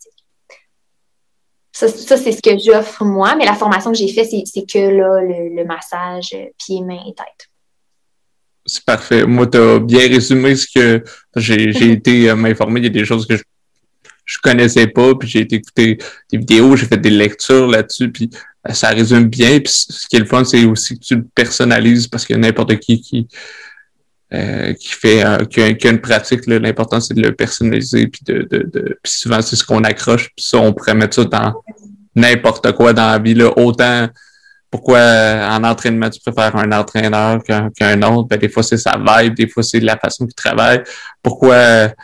Ça, 1.72 1.89
c'est 1.89 2.33
ce 2.33 2.43
que 2.43 2.59
j'offre 2.59 3.05
moi, 3.05 3.37
mais 3.37 3.45
la 3.45 3.55
formation 3.55 3.93
que 3.93 3.99
j'ai 3.99 4.09
faite, 4.09 4.29
c'est 4.31 4.66
que 4.66 4.79
là, 4.79 5.20
le, 5.22 5.64
massage 5.64 6.35
pieds, 6.59 6.83
mains 6.83 7.05
et 7.07 7.14
tête. 7.14 7.49
C'est 8.66 8.85
parfait. 8.85 9.24
Moi, 9.24 9.47
tu 9.47 9.59
as 9.59 9.79
bien 9.79 10.09
résumé 10.09 10.57
ce 10.57 10.66
que 10.74 11.05
j'ai 11.37 11.93
été 11.93 12.35
m'informer. 12.35 12.81
Il 12.81 12.85
y 12.85 12.87
a 12.89 12.91
des 12.91 13.05
choses 13.05 13.26
que 13.26 13.37
je 13.37 13.45
je 14.29 14.39
connaissais 14.43 14.87
pas, 14.87 15.14
puis 15.14 15.26
j'ai 15.26 15.41
écouté 15.41 15.99
des 16.31 16.39
vidéos, 16.39 16.76
j'ai 16.76 16.85
fait 16.85 16.99
des 16.99 17.11
lectures 17.11 17.66
là-dessus, 17.66 18.12
puis 18.12 18.29
euh, 18.68 18.74
ça 18.74 18.91
résume 18.91 19.24
bien. 19.24 19.59
Puis 19.59 19.72
ce 19.72 20.07
qui 20.07 20.16
est 20.16 20.20
le 20.20 20.26
fun, 20.26 20.45
c'est 20.45 20.64
aussi 20.66 20.99
que 20.99 21.05
tu 21.05 21.16
le 21.16 21.24
personnalises 21.35 22.07
parce 22.07 22.26
que 22.26 22.35
n'importe 22.35 22.76
qui 22.76 23.01
qui 23.01 23.26
euh, 24.35 24.74
qui 24.74 24.91
fait 24.91 25.24
qui, 25.49 25.62
a, 25.62 25.91
une 25.91 26.01
pratique, 26.01 26.47
l'important 26.47 27.01
c'est 27.01 27.14
de 27.14 27.22
le 27.22 27.35
personnaliser, 27.35 28.07
puis 28.09 28.20
de, 28.26 28.47
de, 28.51 28.59
de 28.70 28.99
puis 29.03 29.12
souvent 29.12 29.41
c'est 29.41 29.57
ce 29.57 29.64
qu'on 29.64 29.83
accroche, 29.83 30.29
puis 30.37 30.45
ça 30.45 30.59
on 30.59 30.74
pourrait 30.74 30.95
mettre 30.95 31.14
ça 31.14 31.24
dans 31.24 31.55
n'importe 32.14 32.72
quoi 32.72 32.93
dans 32.93 33.11
la 33.11 33.18
vie 33.18 33.35
là, 33.35 33.51
autant 33.57 34.09
pourquoi 34.70 34.99
euh, 34.99 35.49
en 35.49 35.64
entraînement 35.64 36.11
tu 36.11 36.20
préfères 36.20 36.55
un 36.55 36.70
entraîneur 36.72 37.43
qu'un 37.43 38.03
autre, 38.03 38.29
ben, 38.29 38.39
des 38.39 38.51
fois 38.51 38.62
c'est 38.62 38.76
sa 38.76 38.99
vibe, 38.99 39.35
des 39.35 39.49
fois 39.49 39.62
c'est 39.62 39.81
la 39.81 39.97
façon 39.97 40.26
qu'il 40.26 40.35
travaille. 40.35 40.83
Pourquoi 41.22 41.95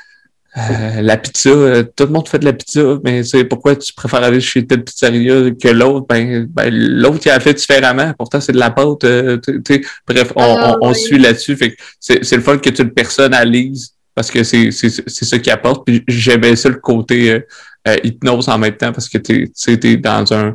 euh, 0.56 1.02
la 1.02 1.16
pizza, 1.16 1.50
euh, 1.50 1.82
tout 1.82 2.04
le 2.04 2.10
monde 2.10 2.28
fait 2.28 2.38
de 2.38 2.44
la 2.44 2.52
pizza, 2.52 2.80
mais 3.02 3.24
c'est 3.24 3.44
pourquoi 3.44 3.74
tu 3.74 3.92
préfères 3.92 4.22
aller 4.22 4.40
chez 4.40 4.64
telle 4.64 4.84
pizzeria 4.84 5.50
que 5.50 5.68
l'autre? 5.68 6.06
Ben, 6.08 6.46
ben 6.48 6.72
l'autre 6.72 7.18
qui 7.18 7.28
a 7.28 7.40
fait 7.40 7.54
différemment. 7.54 8.12
Pourtant, 8.16 8.40
c'est 8.40 8.52
de 8.52 8.58
la 8.58 8.70
pâte. 8.70 9.02
Euh, 9.02 9.38
bref, 10.06 10.32
on, 10.36 10.42
ah, 10.42 10.76
on, 10.80 10.94
suit 10.94 11.18
là-dessus. 11.18 11.56
Fait 11.56 11.76
c'est, 11.98 12.24
c'est 12.24 12.36
le 12.36 12.42
fun 12.42 12.58
que 12.58 12.70
tu 12.70 12.84
le 12.84 12.92
personnalises 12.92 13.94
parce 14.14 14.30
que 14.30 14.44
c'est, 14.44 14.70
c'est, 14.70 14.90
c'est 14.90 15.24
ça 15.24 15.38
qui 15.40 15.50
apporte. 15.50 15.84
Puis 15.84 16.04
j'aimais 16.06 16.54
ça 16.54 16.68
le 16.68 16.76
côté 16.76 17.42
hypnose 18.04 18.48
en 18.48 18.58
même 18.58 18.76
temps 18.76 18.92
parce 18.92 19.08
que 19.08 19.18
tu 19.18 19.50
es 19.66 19.96
dans 19.96 20.32
un, 20.32 20.54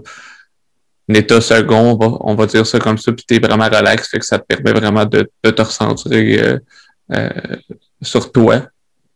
état 1.09 1.41
second, 1.41 1.91
on 1.91 1.97
va, 1.97 2.17
on 2.21 2.35
va 2.35 2.45
dire 2.45 2.65
ça 2.65 2.79
comme 2.79 2.97
ça, 2.97 3.11
puis 3.11 3.25
tu 3.27 3.35
es 3.35 3.39
vraiment 3.39 3.65
relax, 3.65 4.09
fait 4.09 4.19
que 4.19 4.25
ça 4.25 4.37
te 4.37 4.45
permet 4.45 4.79
vraiment 4.79 5.05
de, 5.05 5.27
de 5.43 5.49
te 5.49 5.61
ressentir 5.61 6.59
sur 8.01 8.31
toi. 8.31 8.61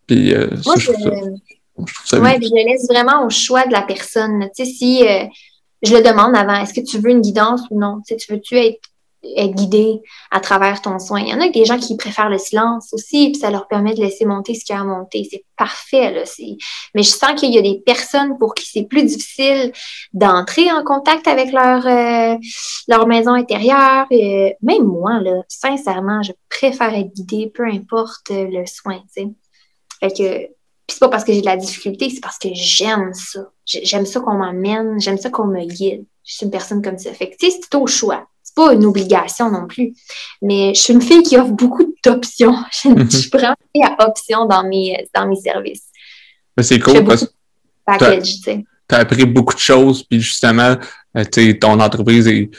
Puis, 0.08 0.34
euh, 0.34 0.48
Moi, 0.66 0.76
je, 0.78 0.92
je, 0.92 2.54
laisse 2.54 2.88
vraiment 2.90 3.26
au 3.26 3.30
choix 3.30 3.66
de 3.66 3.72
la 3.72 3.82
personne. 3.82 4.48
Tu 4.56 4.66
sais, 4.66 4.72
si 4.72 5.08
euh, 5.08 5.26
je 5.82 5.96
le 5.96 6.04
demande 6.04 6.36
avant, 6.36 6.56
est-ce 6.56 6.74
que 6.74 6.82
tu 6.82 7.00
veux 7.00 7.10
une 7.10 7.22
guidance 7.22 7.62
ou 7.72 7.80
non? 7.80 8.02
Tu, 8.06 8.14
sais, 8.14 8.18
tu 8.18 8.34
veux-tu 8.34 8.58
être, 8.58 8.80
être, 9.38 9.56
guidé 9.56 10.02
à 10.30 10.40
travers 10.42 10.82
ton 10.82 11.00
soin? 11.00 11.22
Il 11.22 11.30
y 11.30 11.34
en 11.34 11.40
a 11.40 11.50
des 11.50 11.66
gens 11.66 11.80
qui 11.80 11.96
préfèrent 11.96 12.30
le 12.30 12.38
silence 12.38 12.90
aussi, 12.92 13.32
puis 13.32 13.40
ça 13.40 13.50
leur 13.50 13.68
permet 13.68 13.94
de 13.94 14.02
laisser 14.02 14.26
monter 14.26 14.54
ce 14.56 14.66
qui 14.66 14.74
a 14.74 14.82
à 14.82 14.84
monter. 14.84 15.26
C'est 15.32 15.46
parfait. 15.58 16.12
Là, 16.12 16.24
mais 16.94 17.04
je 17.04 17.10
sens 17.10 17.40
qu'il 17.40 17.54
y 17.54 17.58
a 17.58 17.62
des 17.62 17.82
personnes 17.86 18.38
pour 18.38 18.54
qui 18.54 18.68
c'est 18.70 18.84
plus 18.84 19.04
difficile 19.04 19.72
d'entrer 20.14 20.70
en 20.72 20.84
contact 20.84 21.28
avec 21.28 21.52
leur, 21.54 21.88
euh, 21.88 22.38
leur 22.90 23.08
maison 23.08 23.34
intérieure. 23.34 24.06
même 24.62 24.84
moi, 24.84 25.22
là, 25.22 25.42
sincèrement, 25.48 26.22
je 26.22 26.34
préfère 26.50 26.94
être 26.94 27.14
guidée, 27.14 27.52
peu 27.54 27.66
importe 27.66 28.30
le 28.30 28.66
soin. 28.68 29.00
Tu 29.16 29.24
sais. 29.24 29.28
Fait 30.04 30.12
que, 30.12 30.38
puis 30.86 30.96
c'est 30.96 31.00
pas 31.00 31.08
parce 31.08 31.24
que 31.24 31.32
j'ai 31.32 31.40
de 31.40 31.46
la 31.46 31.56
difficulté, 31.56 32.10
c'est 32.10 32.20
parce 32.20 32.38
que 32.38 32.50
j'aime 32.52 33.14
ça. 33.14 33.50
J'aime 33.66 34.06
ça 34.06 34.20
qu'on 34.20 34.34
m'emmène, 34.34 35.00
j'aime 35.00 35.18
ça 35.18 35.30
qu'on 35.30 35.48
me 35.48 35.66
guide. 35.66 36.04
Je 36.26 36.34
suis 36.34 36.46
une 36.46 36.52
personne 36.52 36.82
comme 36.82 36.98
ça. 36.98 37.14
Fait 37.14 37.30
que, 37.30 37.38
tu 37.38 37.50
sais, 37.50 37.58
c'est 37.62 37.76
au 37.76 37.88
choix. 37.88 38.28
C'est 38.42 38.54
pas 38.54 38.74
une 38.74 38.86
obligation 38.86 39.50
non 39.50 39.66
plus. 39.66 39.94
Mais 40.42 40.74
je 40.76 40.82
suis 40.82 40.94
une 40.94 41.02
fille 41.02 41.24
qui 41.24 41.38
offre 41.38 41.52
beaucoup 41.52 41.96
d'options. 42.04 42.58
Je, 42.72 43.18
suis 43.18 43.30
vraiment 43.30 43.56
à 43.82 44.06
options 44.10 44.46
dans 44.46 44.68
mes, 44.68 45.08
dans 45.16 45.26
mes 45.26 45.38
services. 45.38 45.86
Mais 46.58 46.64
c'est 46.64 46.80
cool 46.80 47.06
parce 47.06 47.26
que. 47.26 48.22
tu 48.22 48.66
as 48.90 48.98
appris 48.98 49.26
beaucoup 49.26 49.54
de 49.54 49.60
choses, 49.60 50.04
puis 50.04 50.20
justement, 50.20 50.76
euh, 51.16 51.54
ton 51.62 51.80
entreprise 51.80 52.28
est, 52.28 52.50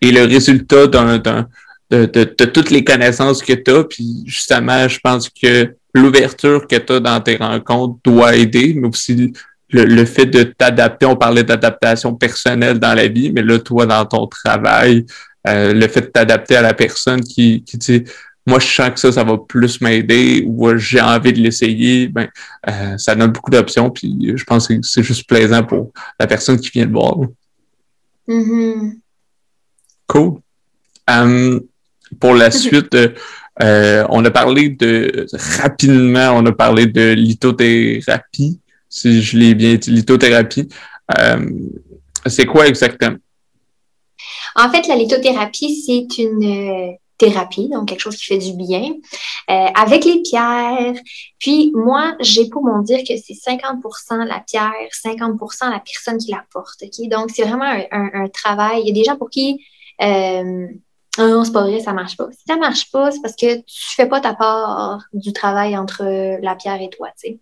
est 0.00 0.10
le 0.10 0.24
résultat 0.24 0.86
d'un, 0.86 1.18
de, 1.18 1.44
de, 1.90 2.06
de, 2.06 2.44
toutes 2.46 2.70
les 2.70 2.82
connaissances 2.82 3.42
que 3.42 3.52
tu 3.52 3.70
as. 3.70 3.84
Puis 3.84 4.22
justement, 4.24 4.88
je 4.88 4.98
pense 5.00 5.28
que 5.28 5.76
l'ouverture 5.94 6.66
que 6.66 6.76
tu 6.76 6.92
as 6.92 7.00
dans 7.00 7.20
tes 7.20 7.36
rencontres 7.36 7.98
doit 8.04 8.36
aider, 8.36 8.74
mais 8.76 8.88
aussi 8.88 9.32
le, 9.70 10.04
fait 10.04 10.26
de 10.26 10.42
t'adapter. 10.42 11.06
On 11.06 11.16
parlait 11.16 11.44
d'adaptation 11.44 12.14
personnelle 12.14 12.78
dans 12.78 12.94
la 12.94 13.08
vie, 13.08 13.32
mais 13.32 13.42
là, 13.42 13.58
toi, 13.58 13.86
dans 13.86 14.04
ton 14.04 14.26
travail, 14.26 15.06
euh, 15.46 15.72
le 15.72 15.88
fait 15.88 16.02
de 16.02 16.06
t'adapter 16.06 16.56
à 16.56 16.62
la 16.62 16.74
personne 16.74 17.20
qui, 17.20 17.62
qui 17.64 17.76
dit 17.78 18.04
moi, 18.48 18.58
je 18.60 18.66
sens 18.66 18.90
que 18.90 18.98
ça, 18.98 19.12
ça 19.12 19.24
va 19.24 19.36
plus 19.36 19.82
m'aider 19.82 20.42
ou 20.46 20.74
j'ai 20.78 21.02
envie 21.02 21.34
de 21.34 21.38
l'essayer, 21.38 22.08
ben, 22.08 22.28
euh, 22.66 22.96
ça 22.96 23.14
donne 23.14 23.30
beaucoup 23.30 23.50
d'options. 23.50 23.90
Puis 23.90 24.32
je 24.34 24.44
pense 24.44 24.68
que 24.68 24.74
c'est 24.82 25.02
juste 25.02 25.28
plaisant 25.28 25.62
pour 25.62 25.92
la 26.18 26.26
personne 26.26 26.58
qui 26.58 26.70
vient 26.70 26.86
de 26.86 26.92
voir. 26.92 27.14
Mm-hmm. 28.26 28.94
Cool. 30.06 30.40
Um, 31.10 31.60
pour 32.18 32.34
la 32.34 32.50
suite, 32.50 32.94
euh, 32.94 33.10
on 33.60 34.24
a 34.24 34.30
parlé 34.30 34.68
de 34.68 35.26
rapidement, 35.60 36.32
on 36.34 36.46
a 36.46 36.52
parlé 36.52 36.86
de 36.86 37.12
lithothérapie, 37.12 38.60
si 38.88 39.22
je 39.22 39.36
l'ai 39.36 39.54
bien 39.54 39.74
dit, 39.74 39.90
lithothérapie. 39.90 40.68
Euh, 41.18 41.50
c'est 42.26 42.46
quoi 42.46 42.66
exactement? 42.66 43.16
En 44.54 44.70
fait, 44.70 44.86
la 44.88 44.96
lithothérapie, 44.96 45.82
c'est 45.86 46.22
une 46.22 46.44
euh, 46.44 46.92
thérapie, 47.16 47.68
donc 47.68 47.88
quelque 47.88 48.00
chose 48.00 48.16
qui 48.16 48.26
fait 48.26 48.38
du 48.38 48.54
bien, 48.54 48.94
avec 49.48 50.04
les 50.04 50.22
pierres. 50.22 50.94
Puis 51.38 51.72
moi, 51.74 52.14
j'ai 52.20 52.48
pour 52.48 52.64
mon 52.64 52.80
dire 52.82 53.00
que 53.00 53.14
c'est 53.16 53.34
50% 53.34 54.24
la 54.26 54.40
pierre, 54.40 54.72
50% 55.04 55.70
la 55.70 55.80
personne 55.80 56.18
qui 56.18 56.30
la 56.30 56.44
porte. 56.52 56.84
Donc, 57.10 57.30
c'est 57.34 57.42
vraiment 57.42 57.72
un, 57.90 58.28
travail. 58.28 58.82
Il 58.82 58.88
y 58.88 58.90
a 58.90 58.94
des 58.94 59.04
gens 59.04 59.16
pour 59.16 59.30
qui 59.30 59.58
non, 61.26 61.44
c'est 61.44 61.52
pas 61.52 61.62
vrai, 61.62 61.80
ça 61.80 61.92
marche 61.92 62.16
pas. 62.16 62.28
Si 62.30 62.44
ça 62.46 62.56
marche 62.56 62.90
pas, 62.92 63.10
c'est 63.10 63.20
parce 63.20 63.34
que 63.34 63.56
tu 63.56 63.94
fais 63.96 64.06
pas 64.06 64.20
ta 64.20 64.34
part 64.34 65.02
du 65.12 65.32
travail 65.32 65.76
entre 65.76 66.04
la 66.40 66.54
pierre 66.54 66.80
et 66.80 66.90
toi, 66.90 67.08
tu 67.20 67.30
sais. 67.30 67.38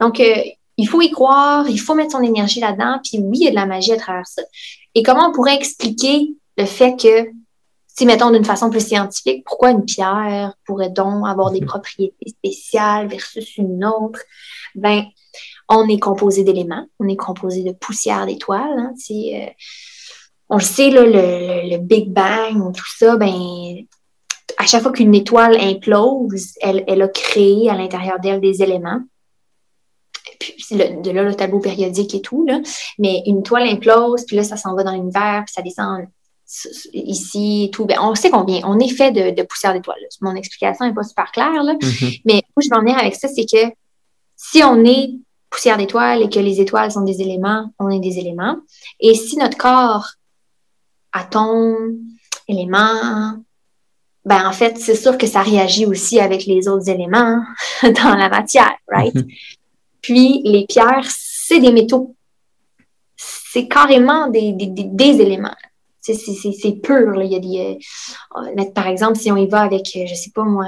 Donc, 0.00 0.20
euh, 0.20 0.42
il 0.76 0.88
faut 0.88 1.02
y 1.02 1.10
croire, 1.10 1.68
il 1.68 1.80
faut 1.80 1.94
mettre 1.94 2.12
son 2.12 2.22
énergie 2.22 2.60
là-dedans, 2.60 3.00
puis 3.02 3.18
oui, 3.18 3.38
il 3.40 3.44
y 3.44 3.48
a 3.48 3.50
de 3.50 3.56
la 3.56 3.66
magie 3.66 3.92
à 3.92 3.96
travers 3.96 4.26
ça. 4.26 4.42
Et 4.94 5.02
comment 5.02 5.28
on 5.28 5.32
pourrait 5.32 5.56
expliquer 5.56 6.34
le 6.56 6.64
fait 6.64 6.96
que, 6.96 7.30
si 7.88 8.06
mettons 8.06 8.30
d'une 8.30 8.44
façon 8.44 8.70
plus 8.70 8.86
scientifique, 8.86 9.44
pourquoi 9.44 9.70
une 9.70 9.84
pierre 9.84 10.54
pourrait 10.64 10.90
donc 10.90 11.26
avoir 11.26 11.50
des 11.50 11.60
mhm. 11.60 11.66
propriétés 11.66 12.28
spéciales 12.28 13.08
versus 13.08 13.56
une 13.56 13.84
autre? 13.84 14.20
Ben, 14.76 15.04
on 15.68 15.88
est 15.88 15.98
composé 15.98 16.44
d'éléments, 16.44 16.86
on 17.00 17.08
est 17.08 17.16
composé 17.16 17.62
de 17.62 17.72
poussière 17.72 18.26
d'étoiles, 18.26 18.78
hein, 18.78 18.94
euh, 19.10 19.46
on 20.48 20.56
le 20.56 20.62
sait, 20.62 20.90
là, 20.90 21.02
le, 21.04 21.78
Big 21.78 22.10
Bang, 22.10 22.74
tout 22.74 22.96
ça, 22.96 23.16
ben, 23.16 23.84
à 24.56 24.66
chaque 24.66 24.82
fois 24.82 24.92
qu'une 24.92 25.14
étoile 25.14 25.56
implose, 25.60 26.54
elle, 26.60 27.02
a 27.02 27.08
créé 27.08 27.68
à 27.68 27.74
l'intérieur 27.74 28.18
d'elle 28.18 28.40
des 28.40 28.62
éléments. 28.62 29.00
Puis 30.40 30.56
de 30.70 31.10
là, 31.10 31.24
le 31.24 31.34
tableau 31.34 31.58
périodique 31.58 32.14
et 32.14 32.20
tout, 32.20 32.46
là. 32.46 32.60
Mais 32.98 33.22
une 33.26 33.40
étoile 33.40 33.68
implose, 33.68 34.24
puis 34.24 34.36
là, 34.36 34.44
ça 34.44 34.56
s'en 34.56 34.74
va 34.74 34.84
dans 34.84 34.92
l'univers, 34.92 35.42
puis 35.44 35.52
ça 35.52 35.62
descend 35.62 36.06
ici 36.94 37.64
et 37.64 37.70
tout. 37.70 37.84
Ben, 37.84 37.98
on 38.00 38.14
sait 38.14 38.30
combien. 38.30 38.62
On 38.64 38.78
est 38.78 38.88
fait 38.88 39.12
de, 39.12 39.42
poussière 39.42 39.74
d'étoiles. 39.74 39.98
Mon 40.22 40.34
explication 40.34 40.86
n'est 40.86 40.94
pas 40.94 41.02
super 41.02 41.30
claire, 41.32 41.62
là. 41.62 41.74
Mm-hmm. 41.74 42.22
Mais 42.24 42.42
où 42.56 42.62
je 42.62 42.68
veux 42.70 42.76
en 42.76 42.80
venir 42.80 42.96
avec 42.96 43.16
ça, 43.16 43.28
c'est 43.28 43.44
que 43.44 43.70
si 44.36 44.62
on 44.62 44.82
est 44.84 45.10
poussière 45.50 45.76
d'étoiles 45.76 46.22
et 46.22 46.28
que 46.28 46.38
les 46.38 46.60
étoiles 46.60 46.90
sont 46.90 47.02
des 47.02 47.20
éléments, 47.20 47.70
on 47.78 47.90
est 47.90 48.00
des 48.00 48.18
éléments. 48.18 48.56
Et 49.00 49.14
si 49.14 49.36
notre 49.36 49.58
corps 49.58 50.12
atomes, 51.18 51.98
éléments, 52.46 53.34
ben 54.28 54.46
en 54.46 54.52
fait, 54.52 54.78
c'est 54.78 54.94
sûr 54.94 55.16
que 55.16 55.26
ça 55.26 55.42
réagit 55.42 55.86
aussi 55.86 56.20
avec 56.20 56.44
les 56.44 56.68
autres 56.68 56.88
éléments 56.90 57.42
dans 57.82 58.14
la 58.14 58.28
matière, 58.28 58.76
right? 58.86 59.14
Mhm. 59.14 59.26
Puis 60.02 60.42
les 60.44 60.66
pierres, 60.66 61.08
c'est 61.08 61.60
des 61.60 61.72
métaux. 61.72 62.14
C'est 63.16 63.66
carrément 63.66 64.28
des, 64.28 64.52
des, 64.52 65.20
éléments. 65.20 65.56
C'est 66.02 66.80
pur. 66.82 67.12
Là. 67.12 67.24
Il 67.24 67.32
y 67.32 67.36
a 67.36 67.38
des, 67.38 67.78
euh, 68.36 68.64
par 68.74 68.86
exemple, 68.86 69.18
si 69.18 69.32
on 69.32 69.36
y 69.36 69.48
va 69.48 69.62
avec, 69.62 69.86
euh, 69.96 70.06
je 70.06 70.14
sais 70.14 70.30
pas 70.34 70.44
moi, 70.44 70.66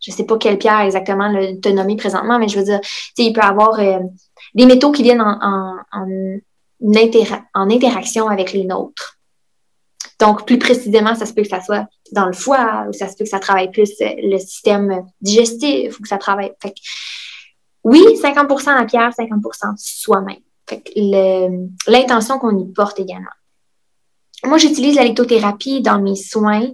je 0.00 0.10
sais 0.10 0.24
pas 0.24 0.38
quelle 0.38 0.58
pierre 0.58 0.80
exactement 0.80 1.28
le, 1.28 1.60
te 1.60 1.68
nommer 1.68 1.96
présentement, 1.96 2.38
mais 2.38 2.48
je 2.48 2.58
veux 2.58 2.64
dire, 2.64 2.80
il 3.18 3.32
peut 3.34 3.42
y 3.42 3.44
avoir 3.44 3.78
euh, 3.78 3.98
des 4.54 4.64
métaux 4.64 4.92
qui 4.92 5.02
viennent 5.02 5.20
en, 5.20 5.76
en 5.92 6.06
interaction 6.80 8.28
avec 8.28 8.52
les 8.52 8.64
nôtres. 8.64 9.18
Donc, 10.20 10.46
plus 10.46 10.58
précisément, 10.58 11.14
ça 11.14 11.26
se 11.26 11.32
peut 11.32 11.42
que 11.42 11.48
ça 11.48 11.60
soit 11.60 11.86
dans 12.12 12.26
le 12.26 12.32
foie, 12.32 12.86
ou 12.88 12.92
ça 12.92 13.08
se 13.08 13.16
peut 13.16 13.24
que 13.24 13.30
ça 13.30 13.38
travaille 13.38 13.70
plus 13.70 13.90
euh, 14.00 14.08
le 14.18 14.38
système 14.38 15.04
digestif, 15.20 15.98
ou 15.98 16.02
que 16.02 16.08
ça 16.08 16.18
travaille. 16.18 16.52
Fait 16.60 16.74
oui, 17.84 18.02
50% 18.20 18.74
la 18.74 18.84
pierre, 18.84 19.10
50% 19.10 19.74
soi-même. 19.76 20.38
L'intention 21.86 22.38
qu'on 22.38 22.58
y 22.58 22.72
porte 22.72 22.98
également. 22.98 23.30
Moi, 24.44 24.58
j'utilise 24.58 24.96
la 24.96 25.04
lithothérapie 25.04 25.80
dans 25.80 26.00
mes 26.00 26.16
soins 26.16 26.68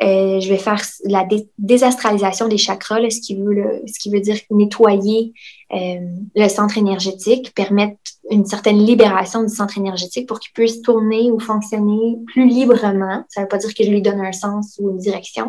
euh, 0.00 0.40
je 0.40 0.48
vais 0.48 0.58
faire 0.58 0.82
la 1.04 1.26
désastralisation 1.58 2.48
des 2.48 2.56
chakras, 2.56 3.10
ce, 3.10 3.20
qui 3.20 3.36
veut, 3.36 3.82
ce 3.86 3.98
qui 3.98 4.10
veut 4.10 4.20
dire 4.20 4.38
nettoyer 4.50 5.34
euh, 5.72 6.00
le 6.34 6.48
centre 6.48 6.78
énergétique, 6.78 7.52
permettre 7.54 7.98
une 8.30 8.46
certaine 8.46 8.78
libération 8.78 9.42
du 9.42 9.52
centre 9.52 9.76
énergétique 9.78 10.28
pour 10.28 10.38
qu'il 10.38 10.52
puisse 10.52 10.80
tourner 10.82 11.30
ou 11.30 11.40
fonctionner 11.40 12.18
plus 12.26 12.46
librement. 12.46 13.24
Ça 13.28 13.40
ne 13.40 13.44
veut 13.44 13.48
pas 13.48 13.58
dire 13.58 13.74
que 13.74 13.84
je 13.84 13.90
lui 13.90 14.00
donne 14.00 14.20
un 14.20 14.32
sens 14.32 14.76
ou 14.78 14.90
une 14.90 14.98
direction, 14.98 15.48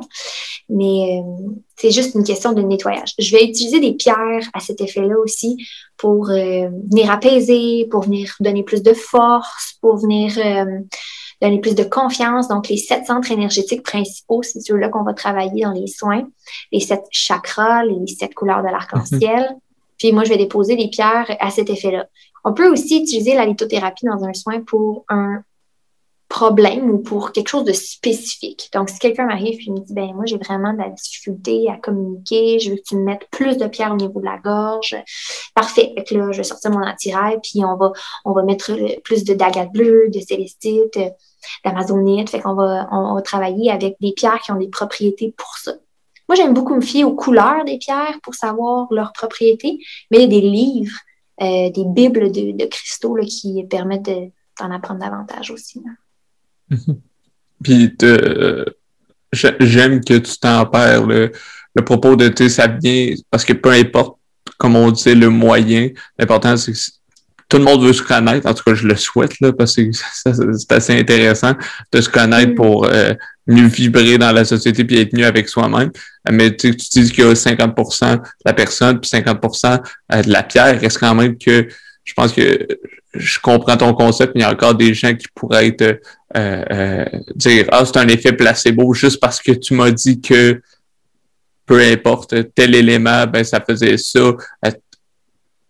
mais 0.70 1.20
euh, 1.20 1.54
c'est 1.76 1.92
juste 1.92 2.16
une 2.16 2.24
question 2.24 2.54
de 2.54 2.62
nettoyage. 2.62 3.14
Je 3.20 3.36
vais 3.36 3.44
utiliser 3.44 3.80
des 3.80 3.94
pierres 3.94 4.50
à 4.54 4.60
cet 4.60 4.82
effet-là 4.82 5.16
aussi 5.24 5.58
pour 5.98 6.26
venir 6.26 7.12
apaiser, 7.12 7.88
pour 7.92 8.04
venir 8.04 8.34
donner 8.40 8.64
plus 8.64 8.82
de 8.82 8.94
force, 8.94 9.76
pour 9.80 9.98
venir 9.98 10.38
donner 11.44 11.60
plus 11.60 11.76
de 11.76 11.84
confiance. 11.84 12.48
Donc, 12.48 12.70
les 12.70 12.78
sept 12.78 13.06
centres 13.06 13.32
énergétiques 13.32 13.84
principaux, 13.84 14.42
c'est 14.44 14.62
ceux-là 14.62 14.90
qu'on 14.90 15.04
va 15.04 15.14
travailler 15.14 15.64
dans 15.64 15.72
les 15.72 15.88
soins. 15.88 16.28
Les 16.72 16.80
sept 16.80 17.04
chakras, 17.12 17.84
les 17.86 18.08
sept 18.08 18.34
couleurs 18.34 18.64
de 18.64 18.70
l'arc-en-ciel. 18.70 19.50
Mhm. 19.52 19.60
Puis 20.00 20.12
moi, 20.12 20.24
je 20.24 20.30
vais 20.30 20.38
déposer 20.38 20.76
des 20.76 20.88
pierres 20.88 21.36
à 21.40 21.50
cet 21.50 21.70
effet-là. 21.70 22.08
On 22.44 22.54
peut 22.54 22.70
aussi 22.70 23.02
utiliser 23.02 23.36
la 23.36 23.46
lithothérapie 23.46 24.06
dans 24.06 24.24
un 24.24 24.34
soin 24.34 24.62
pour 24.62 25.06
un 25.10 25.44
problème 26.34 26.90
ou 26.90 26.98
pour 26.98 27.32
quelque 27.32 27.48
chose 27.48 27.64
de 27.64 27.74
spécifique. 27.74 28.70
Donc, 28.74 28.90
si 28.90 28.98
quelqu'un 28.98 29.28
m'arrive 29.28 29.60
et 29.66 29.72
me 29.72 29.80
dit, 29.80 29.94
ben 29.94 30.14
moi, 30.16 30.26
j'ai 30.26 30.38
vraiment 30.38 30.74
de 30.74 30.80
la 30.80 30.90
difficulté 30.90 31.70
à 31.70 31.78
communiquer, 31.78 32.60
je 32.60 32.72
veux 32.72 32.78
que 32.78 32.82
tu 32.82 32.96
me 32.96 33.04
mettes 33.04 33.28
plus 33.30 33.58
de 33.58 33.68
pierres 33.68 33.94
au 33.94 33.98
niveau 33.98 34.20
de 34.20 34.26
la 34.26 34.40
gorge, 34.40 34.96
parfait. 35.54 35.94
Fait 35.96 36.16
là, 36.16 36.32
je 36.32 36.38
vais 36.38 36.44
sortir 36.44 36.72
mon 36.72 36.82
attirail, 36.82 37.38
puis 37.44 37.64
on 37.64 37.76
va, 37.76 37.92
on 38.26 38.32
va 38.32 38.42
mettre 38.42 38.72
plus 39.04 39.24
de 39.24 39.36
d'agate 39.36 39.72
bleue, 39.72 40.10
de 40.10 40.20
célestite, 40.20 41.00
d'amazonite. 41.64 42.32
Fait 42.32 42.42
qu'on 42.42 42.56
va, 42.56 42.90
on 42.92 43.14
va 43.14 43.22
travailler 43.22 43.70
avec 43.70 43.98
des 44.02 44.14
pierres 44.14 44.40
qui 44.40 44.52
ont 44.52 44.58
des 44.58 44.70
propriétés 44.70 45.36
pour 45.38 45.56
ça. 45.58 45.74
Moi, 46.28 46.36
j'aime 46.36 46.56
beaucoup 46.56 46.74
me 46.74 46.82
fier 46.82 47.04
aux 47.04 47.14
couleurs 47.14 47.64
des 47.64 47.78
pierres 47.78 48.18
pour 48.24 48.34
savoir 48.34 48.88
leurs 48.90 49.14
propriétés, 49.14 49.78
mais 50.10 50.26
des 50.26 50.42
livres, 50.42 50.98
euh, 51.42 51.70
des 51.72 51.86
bibles 51.86 52.32
de, 52.32 52.66
cristaux 52.66 53.16
qui 53.26 53.64
permettent 53.70 54.12
d'en 54.60 54.72
apprendre 54.72 55.00
davantage 55.00 55.52
aussi. 55.52 55.82
Puis 57.64 57.96
j'aime 59.32 60.04
que 60.04 60.18
tu 60.18 60.38
t'en 60.40 60.66
perds 60.66 61.06
le, 61.06 61.32
propos 61.86 62.16
de 62.16 62.28
tu 62.28 62.50
ça 62.50 62.68
vient 62.68 63.14
parce 63.32 63.46
que 63.46 63.54
peu 63.54 63.72
importe, 63.72 64.18
comme 64.58 64.76
on 64.76 64.92
disait, 64.92 65.16
le 65.16 65.30
moyen, 65.30 65.90
l'important 66.18 66.56
c'est 66.56 66.74
que 66.74 66.78
tout 67.50 67.58
le 67.58 67.64
monde 67.64 67.84
veut 67.84 67.94
se 67.94 68.02
connaître, 68.02 68.48
en 68.48 68.54
tout 68.54 68.64
cas 68.64 68.74
je 68.74 68.88
le 68.88 68.96
souhaite 68.96 69.40
là, 69.40 69.54
parce 69.54 69.76
que 69.76 69.90
c'est 69.92 70.72
assez 70.72 71.00
intéressant 71.00 71.54
de 71.92 72.02
se 72.02 72.10
connaître 72.10 72.52
mm. 72.52 72.56
pour 72.56 72.86
euh, 72.86 73.14
mieux 73.48 73.68
vibrer 73.68 74.18
dans 74.18 74.32
la 74.32 74.46
société 74.46 74.84
puis 74.84 75.00
être 75.00 75.14
mieux 75.14 75.26
avec 75.26 75.50
soi-même. 75.50 75.92
Mais 76.32 76.56
tu 76.56 76.72
dis 76.72 77.12
qu'il 77.12 77.24
y 77.24 77.28
a 77.28 77.34
50% 77.34 78.16
de 78.16 78.22
la 78.46 78.54
personne 78.54 79.00
puis 79.00 79.10
50% 79.10 79.82
euh, 80.14 80.22
de 80.22 80.32
la 80.32 80.44
pierre, 80.44 80.80
reste 80.80 81.00
quand 81.00 81.16
même 81.16 81.38
que 81.38 81.68
je 82.04 82.14
pense 82.14 82.34
que 82.34 82.68
je 83.14 83.40
comprends 83.40 83.78
ton 83.78 83.94
concept, 83.94 84.34
mais 84.34 84.42
il 84.42 84.44
y 84.44 84.48
a 84.48 84.52
encore 84.52 84.76
des 84.76 84.94
gens 84.94 85.14
qui 85.14 85.28
pourraient 85.36 85.68
être 85.68 86.02
euh, 86.36 86.64
euh, 86.72 87.06
dire 87.36 87.66
Ah, 87.72 87.84
c'est 87.86 87.98
un 87.98 88.08
effet 88.08 88.34
placebo 88.34 88.94
juste 88.94 89.20
parce 89.20 89.40
que 89.40 89.52
tu 89.52 89.74
m'as 89.76 89.92
dit 89.92 90.20
que 90.20 90.62
peu 91.66 91.80
importe 91.80 92.36
tel 92.56 92.76
élément, 92.76 93.26
ben 93.28 93.44
ça 93.44 93.62
faisait 93.62 93.98
ça. 93.98 94.20
Euh, 94.66 94.72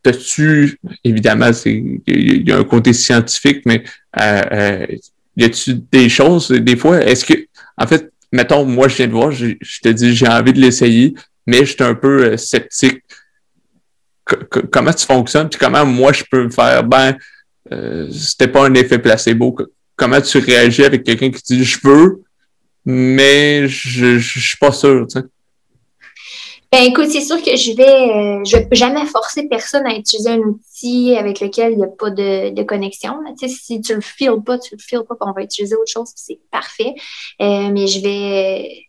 t'as-tu, 0.01 0.77
évidemment, 1.03 1.51
il 1.65 2.47
y, 2.47 2.51
a 2.51 2.57
un 2.57 2.63
côté 2.63 2.93
scientifique, 2.93 3.61
mais 3.65 3.83
euh, 4.19 4.85
y 5.37 5.43
a-tu 5.45 5.75
des 5.91 6.09
choses, 6.09 6.49
des 6.49 6.75
fois, 6.75 7.01
est-ce 7.01 7.25
que, 7.25 7.33
en 7.77 7.87
fait, 7.87 8.11
mettons, 8.31 8.65
moi, 8.65 8.87
je 8.87 8.97
viens 8.97 9.07
de 9.07 9.11
voir, 9.11 9.31
je, 9.31 9.53
te 9.81 9.89
dis, 9.89 10.15
j'ai 10.15 10.27
envie 10.27 10.53
de 10.53 10.59
l'essayer, 10.59 11.13
mais 11.47 11.65
je 11.65 11.73
suis 11.73 11.83
un 11.83 11.95
peu 11.95 12.37
sceptique 12.37 13.03
comment 14.71 14.93
tu 14.93 15.05
fonctionnes, 15.05 15.49
puis 15.49 15.59
comment 15.59 15.85
moi 15.85 16.13
je 16.13 16.23
peux 16.29 16.49
faire, 16.49 16.83
ben, 16.83 17.17
euh, 17.71 18.09
c'était 18.11 18.47
pas 18.47 18.65
un 18.65 18.73
effet 18.73 18.99
placebo. 18.99 19.55
Comment 19.95 20.21
tu 20.21 20.37
réagis 20.39 20.83
avec 20.83 21.03
quelqu'un 21.03 21.31
qui 21.31 21.41
dit 21.43 21.63
je 21.63 21.79
veux, 21.83 22.23
mais 22.85 23.67
je, 23.67 24.17
je, 24.17 24.39
suis 24.39 24.57
pas 24.57 24.71
sûr, 24.71 25.07
tu 25.07 25.19
sais? 25.19 25.25
Ben 26.73 26.85
écoute, 26.85 27.11
c'est 27.11 27.21
sûr 27.21 27.39
que 27.39 27.55
je 27.55 27.75
vais, 27.75 27.83
euh, 27.83 28.43
je 28.43 28.57
vais 28.57 28.67
jamais 28.71 29.05
forcer 29.05 29.47
personne 29.47 29.85
à 29.85 29.95
utiliser 29.95 30.31
un 30.31 30.39
outil 30.39 31.15
avec 31.15 31.39
lequel 31.39 31.73
il 31.73 31.77
n'y 31.77 31.83
a 31.83 31.87
pas 31.87 32.09
de, 32.09 32.49
de 32.49 32.63
connexion. 32.63 33.13
Tu 33.37 33.47
sais, 33.47 33.55
si 33.55 33.79
tu 33.79 33.93
le 33.93 34.01
files 34.01 34.41
pas, 34.43 34.57
tu 34.57 34.73
le 34.73 34.81
files 34.81 35.03
pas, 35.07 35.15
on 35.21 35.33
va 35.33 35.43
utiliser 35.43 35.75
autre 35.75 35.91
chose, 35.91 36.09
c'est 36.15 36.39
parfait. 36.49 36.95
Euh, 37.43 37.69
mais 37.71 37.85
je 37.85 38.01
vais, 38.01 38.87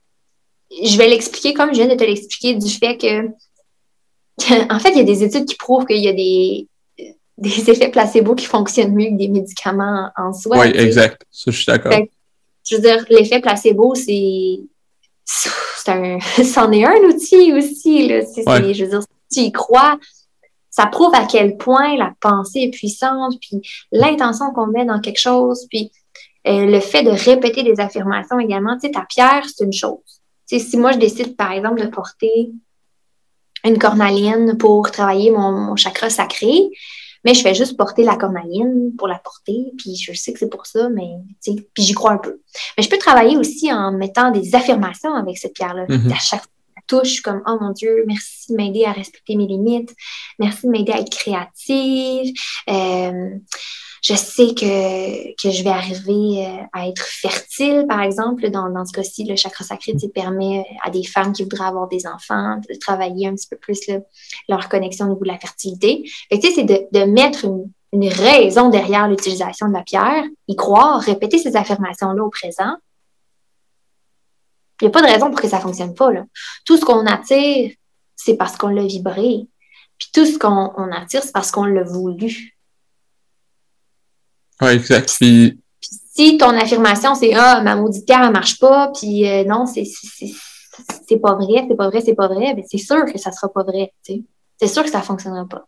je 0.82 0.96
vais 0.96 1.08
l'expliquer 1.08 1.52
comme 1.52 1.74
je 1.74 1.82
viens 1.82 1.88
de 1.88 1.94
te 1.94 2.04
l'expliquer 2.04 2.54
du 2.54 2.70
fait 2.70 2.96
que 2.96 3.26
en 4.72 4.78
fait, 4.78 4.92
il 4.92 4.96
y 4.96 5.00
a 5.00 5.04
des 5.04 5.22
études 5.22 5.44
qui 5.44 5.56
prouvent 5.56 5.84
qu'il 5.84 6.02
y 6.02 6.08
a 6.08 6.14
des 6.14 6.66
des 7.36 7.70
effets 7.70 7.90
placebo 7.90 8.34
qui 8.34 8.46
fonctionnent 8.46 8.94
mieux 8.94 9.10
que 9.10 9.18
des 9.18 9.28
médicaments 9.28 10.08
en 10.16 10.32
soi. 10.32 10.58
Oui, 10.58 10.68
exact. 10.74 11.26
Ça, 11.30 11.50
je 11.50 11.56
suis 11.56 11.66
d'accord. 11.66 11.92
Je 12.66 12.76
veux 12.76 12.80
dire, 12.80 13.04
l'effet 13.10 13.42
placebo, 13.42 13.94
c'est. 13.94 14.60
C'est 15.84 15.92
un. 15.92 16.18
C'en 16.44 16.72
est 16.72 16.84
un 16.84 16.96
outil 17.08 17.52
aussi. 17.52 18.08
Là. 18.08 18.20
Je 18.20 18.84
veux 18.84 18.90
dire, 18.90 19.02
si 19.30 19.40
tu 19.40 19.46
y 19.46 19.52
crois, 19.52 19.98
ça 20.70 20.86
prouve 20.86 21.14
à 21.14 21.24
quel 21.24 21.56
point 21.56 21.96
la 21.96 22.12
pensée 22.20 22.60
est 22.60 22.70
puissante, 22.70 23.34
puis 23.40 23.60
l'intention 23.92 24.52
qu'on 24.52 24.66
met 24.66 24.84
dans 24.84 25.00
quelque 25.00 25.20
chose, 25.20 25.66
puis 25.68 25.92
euh, 26.46 26.66
le 26.66 26.80
fait 26.80 27.02
de 27.02 27.10
répéter 27.10 27.62
des 27.62 27.80
affirmations 27.80 28.38
également. 28.38 28.74
Tu 28.74 28.88
sais, 28.88 28.90
ta 28.90 29.04
pierre, 29.08 29.44
c'est 29.46 29.64
une 29.64 29.72
chose. 29.72 30.20
Tu 30.48 30.58
sais, 30.58 30.64
si 30.64 30.76
moi, 30.76 30.92
je 30.92 30.98
décide, 30.98 31.36
par 31.36 31.52
exemple, 31.52 31.80
de 31.80 31.86
porter 31.86 32.50
une 33.64 33.78
cornaline 33.78 34.58
pour 34.58 34.90
travailler 34.90 35.30
mon, 35.30 35.74
chakra 35.76 36.10
sacré, 36.10 36.70
mais 37.24 37.34
je 37.34 37.42
fais 37.42 37.54
juste 37.54 37.76
porter 37.76 38.04
la 38.04 38.16
cornaline 38.16 38.92
pour 38.96 39.08
la 39.08 39.18
porter, 39.18 39.72
puis 39.78 39.96
je 39.96 40.12
sais 40.12 40.32
que 40.32 40.38
c'est 40.38 40.50
pour 40.50 40.66
ça, 40.66 40.88
mais 40.88 41.10
tu 41.42 41.52
sais, 41.52 41.68
puis 41.74 41.82
j'y 41.82 41.92
crois 41.92 42.12
un 42.12 42.18
peu. 42.18 42.40
Mais 42.76 42.82
je 42.82 42.88
peux 42.88 42.98
travailler 42.98 43.36
aussi 43.36 43.72
en 43.72 43.92
mettant 43.92 44.30
des 44.30 44.54
affirmations 44.54 45.14
avec 45.14 45.38
cette 45.38 45.54
pierre-là. 45.54 45.86
Mm-hmm. 45.86 46.12
À 46.12 46.18
chaque 46.18 46.40
fois 46.40 46.48
que 46.76 46.82
touche, 46.86 47.20
comme 47.22 47.42
oh 47.46 47.56
mon 47.60 47.70
Dieu, 47.70 48.04
merci 48.06 48.52
de 48.52 48.56
m'aider 48.56 48.84
à 48.84 48.92
respecter 48.92 49.36
mes 49.36 49.46
limites, 49.46 49.94
merci 50.38 50.66
de 50.66 50.70
m'aider 50.70 50.92
à 50.92 51.00
être 51.00 51.10
créative. 51.10 52.34
Euh, 52.68 53.30
je 54.04 54.14
sais 54.14 54.48
que, 54.54 55.34
que 55.42 55.50
je 55.50 55.64
vais 55.64 55.70
arriver 55.70 56.46
euh, 56.46 56.62
à 56.74 56.86
être 56.88 57.02
fertile, 57.02 57.86
par 57.88 58.02
exemple. 58.02 58.50
Dans, 58.50 58.68
dans 58.68 58.84
ce 58.84 58.92
cas-ci, 58.92 59.24
le 59.24 59.34
chakra 59.34 59.64
sacré 59.64 59.94
permet 60.14 60.62
à 60.82 60.90
des 60.90 61.04
femmes 61.04 61.32
qui 61.32 61.42
voudraient 61.42 61.64
avoir 61.64 61.88
des 61.88 62.06
enfants 62.06 62.60
de 62.68 62.78
travailler 62.78 63.28
un 63.28 63.34
petit 63.34 63.48
peu 63.48 63.56
plus 63.56 63.80
leur 64.46 64.68
connexion 64.68 65.06
au 65.06 65.08
niveau 65.08 65.24
de 65.24 65.28
la 65.28 65.38
fertilité. 65.38 66.04
Fait 66.30 66.38
sais, 66.38 66.52
c'est 66.54 66.64
de, 66.64 66.86
de 66.92 67.04
mettre 67.10 67.46
une, 67.46 67.72
une 67.92 68.08
raison 68.08 68.68
derrière 68.68 69.08
l'utilisation 69.08 69.68
de 69.68 69.72
la 69.72 69.82
pierre, 69.82 70.24
y 70.48 70.54
croire, 70.54 71.00
répéter 71.00 71.38
ces 71.38 71.56
affirmations-là 71.56 72.22
au 72.22 72.28
présent. 72.28 72.76
Il 74.82 74.84
n'y 74.84 74.88
a 74.88 74.90
pas 74.90 75.00
de 75.00 75.10
raison 75.10 75.30
pour 75.30 75.40
que 75.40 75.48
ça 75.48 75.56
ne 75.56 75.62
fonctionne 75.62 75.94
pas. 75.94 76.12
Là. 76.12 76.24
Tout 76.66 76.76
ce 76.76 76.84
qu'on 76.84 77.06
attire, 77.06 77.72
c'est 78.16 78.36
parce 78.36 78.58
qu'on 78.58 78.68
l'a 78.68 78.84
vibré. 78.84 79.46
Puis 79.98 80.08
tout 80.12 80.26
ce 80.26 80.36
qu'on 80.36 80.92
attire, 80.92 81.22
c'est 81.22 81.32
parce 81.32 81.50
qu'on 81.50 81.64
l'a 81.64 81.84
voulu. 81.84 82.53
Oui, 84.64 84.70
exact. 84.70 85.14
Puis... 85.20 85.58
si 86.16 86.38
ton 86.38 86.50
affirmation, 86.50 87.14
c'est 87.14 87.34
Ah, 87.34 87.60
ma 87.62 87.76
maudite 87.76 88.06
pierre, 88.06 88.22
elle 88.24 88.32
marche 88.32 88.58
pas, 88.58 88.90
puis 88.98 89.28
euh, 89.28 89.44
non, 89.44 89.66
c'est 89.66 89.84
pas 91.20 91.34
vrai, 91.34 91.66
c'est 91.68 91.76
pas 91.76 91.88
vrai, 91.88 92.00
c'est 92.04 92.14
pas 92.14 92.28
vrai, 92.28 92.54
ben, 92.54 92.64
c'est 92.68 92.78
sûr 92.78 93.04
que 93.04 93.18
ça 93.18 93.32
sera 93.32 93.52
pas 93.52 93.62
vrai. 93.62 93.92
C'est 94.02 94.68
sûr 94.68 94.82
que 94.82 94.90
ça 94.90 95.02
fonctionnera 95.02 95.46
pas. 95.46 95.66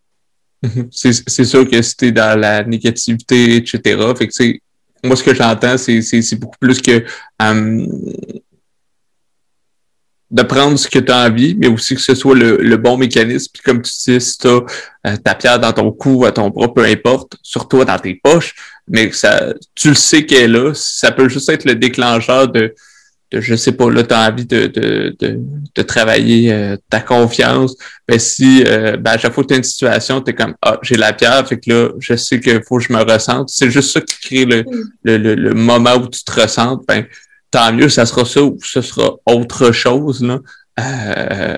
c'est 0.91 1.45
sûr 1.45 1.69
que 1.69 1.83
si 1.83 1.97
t'es 1.97 2.13
dans 2.13 2.39
la 2.39 2.65
négativité, 2.65 3.57
etc. 3.57 3.81
Fait 4.17 4.29
que, 4.29 4.59
moi, 5.05 5.17
ce 5.17 5.23
que 5.23 5.35
j'entends, 5.35 5.77
c'est 5.79 6.37
beaucoup 6.37 6.59
plus 6.59 6.81
que 6.81 7.05
hum, 7.41 7.87
de 10.31 10.43
prendre 10.43 10.77
ce 10.77 10.89
que 10.89 10.99
tu 10.99 11.13
as 11.13 11.27
envie, 11.27 11.55
mais 11.55 11.69
aussi 11.69 11.95
que 11.95 12.01
ce 12.01 12.15
soit 12.15 12.35
le, 12.35 12.77
bon 12.77 12.97
mécanisme. 12.97 13.51
Puis 13.53 13.63
comme 13.63 13.83
tu 13.83 13.93
dis, 13.93 14.21
si 14.21 14.39
tu 14.39 14.49
as 14.49 14.61
euh, 15.07 15.17
ta 15.17 15.35
pierre 15.35 15.61
dans 15.61 15.73
ton 15.73 15.93
cou, 15.93 16.25
à 16.25 16.33
ton 16.33 16.51
bras, 16.51 16.73
peu 16.73 16.85
importe, 16.85 17.37
surtout 17.43 17.85
dans 17.85 17.99
tes 17.99 18.21
poches, 18.23 18.55
mais 18.89 19.11
ça, 19.13 19.53
tu 19.75 19.89
le 19.89 19.95
sais 19.95 20.25
qu'elle 20.25 20.43
est 20.43 20.49
là. 20.49 20.73
Ça 20.75 21.11
peut 21.11 21.29
juste 21.29 21.49
être 21.49 21.65
le 21.65 21.75
déclencheur 21.75 22.49
de, 22.49 22.75
de 23.33 23.41
je 23.41 23.57
sais 23.57 23.73
pas, 23.73 23.91
là, 23.91 24.05
tu 24.05 24.15
as 24.15 24.29
envie 24.29 24.47
de, 24.47 24.67
de, 24.67 25.17
de, 25.19 25.41
de 25.75 25.83
travailler 25.83 26.53
euh, 26.53 26.77
ta 26.89 27.01
confiance. 27.01 27.77
Ben, 28.09 28.19
si 28.19 28.63
euh, 28.67 28.97
ben, 28.97 29.13
à 29.13 29.19
chaque 29.19 29.33
fois 29.33 29.43
que 29.43 29.49
tu 29.49 29.55
as 29.55 29.59
une 29.59 29.65
situation, 29.65 30.21
tu 30.21 30.31
es 30.31 30.35
comme 30.35 30.55
Ah, 30.63 30.79
j'ai 30.83 30.97
la 30.97 31.13
pierre, 31.13 31.47
fait 31.47 31.59
que 31.59 31.71
là, 31.71 31.89
je 31.99 32.15
sais 32.15 32.41
qu'il 32.41 32.63
faut 32.63 32.79
que 32.79 32.85
je 32.85 32.93
me 32.93 33.03
ressente. 33.03 33.49
C'est 33.49 33.71
juste 33.71 33.93
ça 33.93 34.01
qui 34.01 34.17
crée 34.21 34.45
le, 34.45 34.63
mm. 34.63 34.91
le, 35.05 35.17
le, 35.19 35.35
le, 35.35 35.55
moment 35.55 35.97
où 35.97 36.09
tu 36.09 36.23
te 36.23 36.41
ressentes. 36.41 36.85
Ben, 36.87 37.05
tant 37.51 37.73
mieux, 37.73 37.89
ça 37.89 38.07
sera 38.07 38.25
ça 38.25 38.43
ou 38.43 38.59
ce 38.63 38.81
sera 38.83 39.17
autre 39.27 39.73
chose. 39.73 40.23
Là. 40.23 40.39
Euh, 40.79 41.57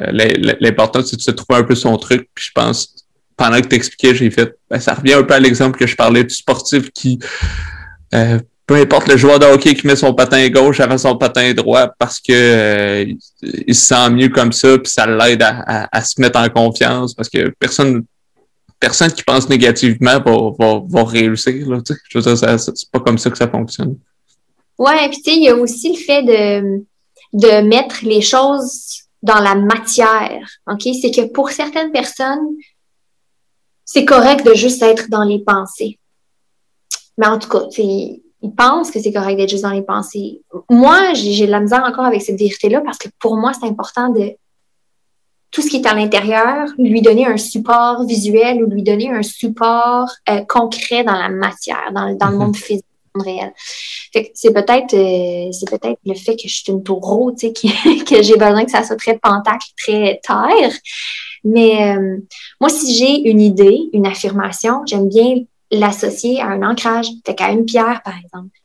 L'important, 0.61 1.03
c'est 1.05 1.17
de 1.17 1.23
se 1.23 1.31
trouver 1.33 1.61
un 1.61 1.65
peu 1.65 1.75
son 1.75 1.97
truc. 1.97 2.29
Puis 2.35 2.47
je 2.47 2.53
pense, 2.55 2.95
pendant 3.39 3.61
que 3.61 3.69
tu 3.69 3.77
expliquais, 3.77 4.15
j'ai 4.15 4.31
fait, 4.31 4.55
ben, 4.69 4.81
ça 4.81 4.93
revient 4.93 5.15
un 5.15 5.23
peu 5.23 5.33
à 5.33 5.41
l'exemple 5.41 5.79
que 5.79 5.87
je 5.87 5.97
parlais 5.97 6.25
du 6.25 6.35
sportif 6.35 6.91
qui, 6.91 7.19
euh, 8.15 8.39
peu 8.67 8.75
importe 8.75 9.09
le 9.09 9.17
joueur 9.17 9.39
de 9.39 9.47
hockey 9.47 9.75
qui 9.75 9.87
met 9.87 9.97
son 9.97 10.13
patin 10.13 10.47
gauche 10.51 10.81
avant 10.81 10.99
son 10.99 11.17
patin 11.17 11.55
droit 11.55 11.89
parce 11.99 12.19
que 12.21 12.33
euh, 12.33 13.05
il 13.41 13.75
se 13.75 13.87
sent 13.87 14.11
mieux 14.11 14.29
comme 14.29 14.53
ça, 14.53 14.77
puis 14.77 14.93
ça 14.93 15.07
l'aide 15.07 15.43
à, 15.43 15.89
à, 15.91 16.03
se 16.03 16.21
mettre 16.21 16.39
en 16.39 16.49
confiance 16.49 17.15
parce 17.15 17.29
que 17.29 17.55
personne 17.59 18.05
personne 18.81 19.13
qui 19.13 19.23
pense 19.23 19.49
négativement 19.49 20.21
va, 20.21 20.83
va, 20.87 21.05
réussir. 21.05 21.69
Là, 21.69 21.79
je 22.09 22.19
veux 22.19 22.35
dire, 22.35 22.61
c'est 22.61 22.91
pas 22.91 23.01
comme 23.01 23.19
ça 23.19 23.31
que 23.31 23.39
ça 23.39 23.49
fonctionne. 23.49 23.97
Ouais, 24.79 25.09
puis 25.09 25.23
tu 25.23 25.31
sais, 25.31 25.37
il 25.37 25.45
y 25.45 25.49
a 25.49 25.57
aussi 25.57 25.93
le 25.93 25.99
fait 25.99 26.23
de, 26.23 26.85
de 27.33 27.67
mettre 27.67 28.05
les 28.05 28.21
choses 28.21 29.03
dans 29.23 29.41
la 29.41 29.55
matière. 29.55 30.49
C'est 30.81 31.11
que 31.11 31.33
pour 31.33 31.51
certaines 31.51 31.91
personnes, 31.91 32.47
c'est 33.91 34.05
correct 34.05 34.45
de 34.45 34.53
juste 34.53 34.83
être 34.83 35.09
dans 35.09 35.25
les 35.25 35.39
pensées. 35.39 35.99
Mais 37.17 37.27
en 37.27 37.39
tout 37.39 37.49
cas, 37.49 37.63
ils 37.79 38.21
pensent 38.55 38.91
que 38.91 39.01
c'est 39.01 39.15
correct 39.15 39.39
d'être 39.39 39.49
juste 39.49 39.63
dans 39.63 39.71
les 39.71 39.81
pensées. 39.81 40.43
Moi, 40.69 41.15
j'ai 41.15 41.47
de 41.47 41.51
la 41.51 41.59
misère 41.59 41.83
encore 41.85 42.05
avec 42.05 42.21
cette 42.21 42.39
vérité-là 42.39 42.83
parce 42.83 42.99
que 42.99 43.09
pour 43.19 43.39
moi, 43.39 43.53
c'est 43.59 43.67
important 43.67 44.11
de 44.11 44.37
tout 45.51 45.63
ce 45.63 45.71
qui 45.71 45.77
est 45.77 45.87
à 45.87 45.95
l'intérieur, 45.95 46.69
lui 46.77 47.01
donner 47.01 47.25
un 47.25 47.39
support 47.39 48.05
visuel 48.05 48.63
ou 48.63 48.69
lui 48.69 48.83
donner 48.83 49.09
un 49.11 49.23
support 49.23 50.11
euh, 50.29 50.43
concret 50.47 51.03
dans 51.03 51.17
la 51.17 51.31
matière, 51.31 51.91
dans, 51.95 52.15
dans 52.15 52.29
le 52.29 52.33
mhm. 52.33 52.39
monde 52.39 52.57
physique 52.57 52.85
réel. 53.15 53.55
c'est 54.35 54.53
peut-être 54.53 54.95
euh, 54.95 55.51
c'est 55.51 55.69
peut-être 55.71 55.99
le 56.05 56.15
fait 56.15 56.37
que 56.37 56.47
je 56.47 56.55
suis 56.55 56.71
une 56.71 56.83
taureau, 56.83 57.33
tu 57.33 57.49
sais, 57.49 57.53
que 58.05 58.23
j'ai 58.23 58.37
besoin 58.37 58.67
que 58.67 58.71
ça 58.71 58.85
soit 58.85 58.97
très 58.97 59.19
pentacle, 59.19 59.67
très 59.79 60.21
terre. 60.23 60.73
Mais 61.45 61.97
euh, 61.97 62.19
moi, 62.61 62.69
si 62.69 62.95
j'ai 62.95 63.31
une 63.31 63.41
idée, 63.41 63.89
une 63.93 64.07
affirmation, 64.07 64.83
j'aime 64.87 65.09
bien 65.09 65.37
l'associer 65.71 66.41
à 66.41 66.47
un 66.47 66.63
ancrage, 66.63 67.09
fait 67.27 67.35
qu'à 67.35 67.51
une 67.51 67.65
pierre, 67.65 68.01
par 68.05 68.15
exemple. 68.23 68.57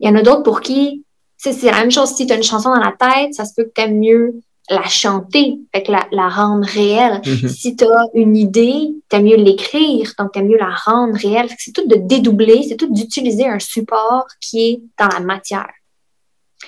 Il 0.00 0.08
y 0.08 0.12
en 0.12 0.16
a 0.16 0.22
d'autres 0.22 0.42
pour 0.42 0.60
qui, 0.60 1.04
c'est 1.36 1.62
la 1.62 1.80
même 1.80 1.90
chose 1.90 2.14
si 2.14 2.26
tu 2.26 2.32
as 2.32 2.36
une 2.36 2.42
chanson 2.42 2.70
dans 2.74 2.80
la 2.80 2.92
tête, 2.98 3.34
ça 3.34 3.44
se 3.44 3.54
peut 3.54 3.64
que 3.64 3.72
tu 3.74 3.82
aimes 3.82 3.98
mieux 3.98 4.40
la 4.70 4.84
chanter, 4.84 5.58
fait 5.74 5.82
que 5.82 5.92
la, 5.92 6.06
la 6.12 6.28
rendre 6.28 6.66
réelle. 6.66 7.20
Mm-hmm. 7.24 7.48
Si 7.48 7.76
tu 7.76 7.84
as 7.84 8.06
une 8.14 8.36
idée, 8.36 8.90
tu 9.08 9.20
mieux 9.20 9.36
l'écrire, 9.36 10.12
donc 10.18 10.32
tu 10.32 10.42
mieux 10.42 10.58
la 10.58 10.74
rendre 10.74 11.16
réelle. 11.16 11.48
C'est 11.58 11.72
tout 11.72 11.86
de 11.86 11.96
dédoubler, 11.96 12.64
c'est 12.68 12.76
tout 12.76 12.92
d'utiliser 12.92 13.46
un 13.46 13.58
support 13.58 14.26
qui 14.40 14.68
est 14.68 14.80
dans 14.98 15.08
la 15.08 15.20
matière. 15.20 15.70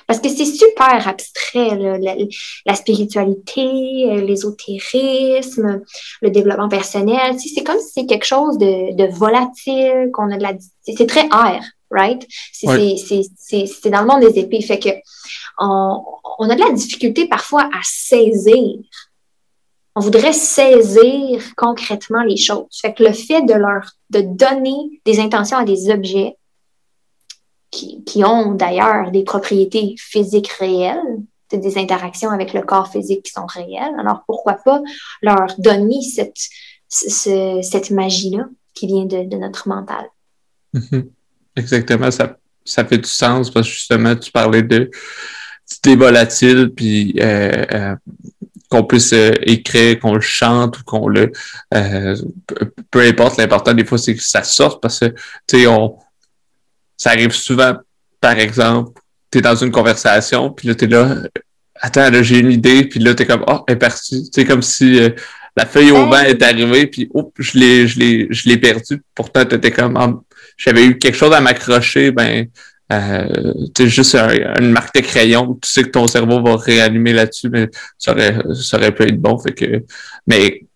Parce 0.07 0.21
que 0.21 0.29
c'est 0.29 0.45
super 0.45 1.07
abstrait, 1.07 1.99
la, 2.67 2.75
spiritualité, 2.75 3.61
euh, 4.07 4.21
l'ésotérisme, 4.21 5.83
le 6.23 6.31
développement 6.31 6.69
personnel. 6.69 7.37
C'est 7.39 7.65
comme 7.65 7.79
si 7.81 7.91
c'est 7.95 8.07
quelque 8.07 8.27
chose 8.27 8.59
de, 8.59 8.95
de 8.95 9.13
volatile, 9.13 10.11
qu'on 10.13 10.31
a 10.31 10.37
de 10.37 10.43
la... 10.43 10.53
C'est 10.83 11.07
très 11.07 11.27
air, 11.27 11.63
right? 11.91 12.27
C'est 12.53 12.67
dans 13.91 14.01
le 14.01 14.07
monde 14.07 14.21
des 14.21 14.39
épées. 14.41 14.63
Fait 14.63 14.79
que 14.79 14.91
on, 15.59 16.03
on 16.39 16.49
a 16.49 16.55
de 16.55 16.61
la 16.61 16.73
difficulté 16.73 17.29
parfois 17.29 17.65
à 17.65 17.81
saisir. 17.83 18.79
On 19.97 20.01
voudrait 20.01 20.33
saisir 20.33 21.43
concrètement 21.57 22.23
les 22.23 22.37
choses. 22.37 22.67
Fait 22.81 22.95
que 22.95 23.03
le 23.03 23.13
fait 23.13 23.43
de 23.43 23.55
leur 23.55 23.83
de 24.11 24.21
donner 24.23 25.01
des 25.05 25.21
intentions 25.21 25.59
à 25.59 25.65
des 25.65 25.91
objets 25.91 26.37
qui, 27.71 28.03
qui 28.05 28.25
ont 28.25 28.53
d'ailleurs 28.53 29.11
des 29.11 29.23
propriétés 29.23 29.95
physiques 29.99 30.49
réelles, 30.49 30.99
des 31.53 31.79
interactions 31.79 32.31
avec 32.31 32.53
le 32.53 32.63
corps 32.63 32.91
physique 32.91 33.25
qui 33.25 33.33
sont 33.33 33.47
réelles. 33.47 33.95
Alors 33.99 34.23
pourquoi 34.27 34.55
pas 34.55 34.81
leur 35.23 35.47
donner 35.59 36.01
cette, 36.03 36.39
cette 36.89 37.91
magie-là 37.91 38.47
qui 38.75 38.87
vient 38.87 39.05
de, 39.05 39.37
notre 39.37 39.69
mental? 39.69 40.07
Mm-hmm. 40.75 41.07
Exactement, 41.57 42.11
ça, 42.11 42.37
ça 42.65 42.85
fait 42.85 42.99
du 42.99 43.09
sens 43.09 43.51
parce 43.51 43.67
que 43.67 43.73
justement, 43.73 44.15
tu 44.15 44.31
parlais 44.31 44.63
de 44.63 44.91
c'était 45.71 45.97
volatile, 45.97 46.73
puis 46.75 47.15
euh, 47.21 47.65
euh, 47.73 47.97
qu'on 48.69 48.85
puisse 48.85 49.13
euh, 49.13 49.33
écrire, 49.43 50.01
qu'on 50.01 50.15
le 50.15 50.21
chante 50.21 50.81
ou 50.81 50.85
qu'on 50.85 51.07
le... 51.07 51.31
peu 52.91 53.01
importe, 53.01 53.39
l'important 53.39 53.73
des 53.73 53.85
fois, 53.85 53.97
c'est 53.97 54.17
que 54.17 54.23
ça 54.23 54.43
sorte 54.43 54.83
parce 54.83 54.99
que, 54.99 55.07
tu 55.47 55.61
sais, 55.61 55.67
on... 55.67 55.97
Ça 57.01 57.13
arrive 57.13 57.33
souvent, 57.33 57.77
par 58.21 58.39
exemple, 58.39 59.01
tu 59.33 59.39
es 59.39 59.41
dans 59.41 59.55
une 59.55 59.71
conversation, 59.71 60.51
puis 60.51 60.69
là, 60.69 60.75
tu 60.75 60.85
es 60.85 60.89
là, 60.89 61.17
attends, 61.81 62.11
là, 62.11 62.23
j'ai 62.23 62.41
une 62.41 62.53
idée, 62.53 62.85
puis 62.85 63.01
là, 63.01 63.15
tu 63.15 63.23
es 63.23 63.27
comme, 63.27 63.43
oh, 63.49 63.65
elle 63.67 63.77
est 63.77 63.79
partie. 63.79 64.29
C'est 64.31 64.45
comme 64.45 64.61
si 64.61 65.01
la 65.57 65.65
feuille 65.65 65.93
au 65.93 66.05
vent 66.05 66.21
est 66.21 66.43
arrivée, 66.43 66.87
puis 66.89 67.09
oh, 67.15 67.33
je 67.39 67.59
l'ai, 67.59 67.87
je 67.87 67.99
l'ai, 67.99 68.27
je 68.29 68.51
l'ai 68.51 68.59
perdu. 68.59 69.03
Pourtant, 69.15 69.47
tu 69.47 69.55
étais 69.55 69.71
comme, 69.71 69.97
ah, 69.97 70.13
j'avais 70.59 70.85
eu 70.85 70.99
quelque 70.99 71.17
chose 71.17 71.33
à 71.33 71.41
m'accrocher, 71.41 72.11
ben, 72.11 72.47
euh, 72.93 73.55
c'est 73.75 73.89
juste 73.89 74.15
une 74.15 74.73
marque 74.73 74.95
de 74.95 75.01
crayon. 75.01 75.59
Tu 75.63 75.71
sais 75.71 75.85
que 75.85 75.89
ton 75.89 76.07
cerveau 76.07 76.43
va 76.43 76.57
réanimer 76.57 77.15
là-dessus, 77.15 77.49
mais 77.49 77.71
ça 77.97 78.13
aurait, 78.13 78.37
ça 78.55 78.77
aurait 78.77 78.93
pu 78.93 79.05
être 79.05 79.19
bon. 79.19 79.39
Fait 79.39 79.55
que, 79.55 79.85
mais 80.27 80.67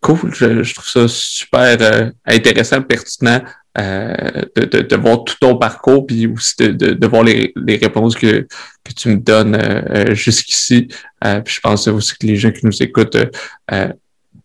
cool, 0.00 0.34
je, 0.34 0.74
trouve 0.74 0.88
ça 0.88 1.06
super 1.06 1.76
euh, 1.80 2.10
intéressant, 2.26 2.82
pertinent 2.82 3.42
euh, 3.78 4.42
de, 4.56 4.64
de, 4.64 4.80
de, 4.82 4.96
voir 4.96 5.24
tout 5.24 5.36
ton 5.40 5.56
parcours, 5.56 6.06
puis 6.06 6.26
aussi 6.26 6.54
de, 6.58 6.70
de, 6.72 7.06
voir 7.06 7.22
les, 7.22 7.52
les 7.56 7.76
réponses 7.76 8.16
que, 8.16 8.46
que 8.84 8.92
tu 8.96 9.08
me 9.08 9.16
donnes 9.16 9.54
euh, 9.54 10.14
jusqu'ici. 10.14 10.88
puis 11.22 11.54
je 11.54 11.60
pense 11.60 11.86
aussi 11.88 12.16
que 12.18 12.26
les 12.26 12.36
gens 12.36 12.50
qui 12.50 12.66
nous 12.66 12.82
écoutent 12.82 13.16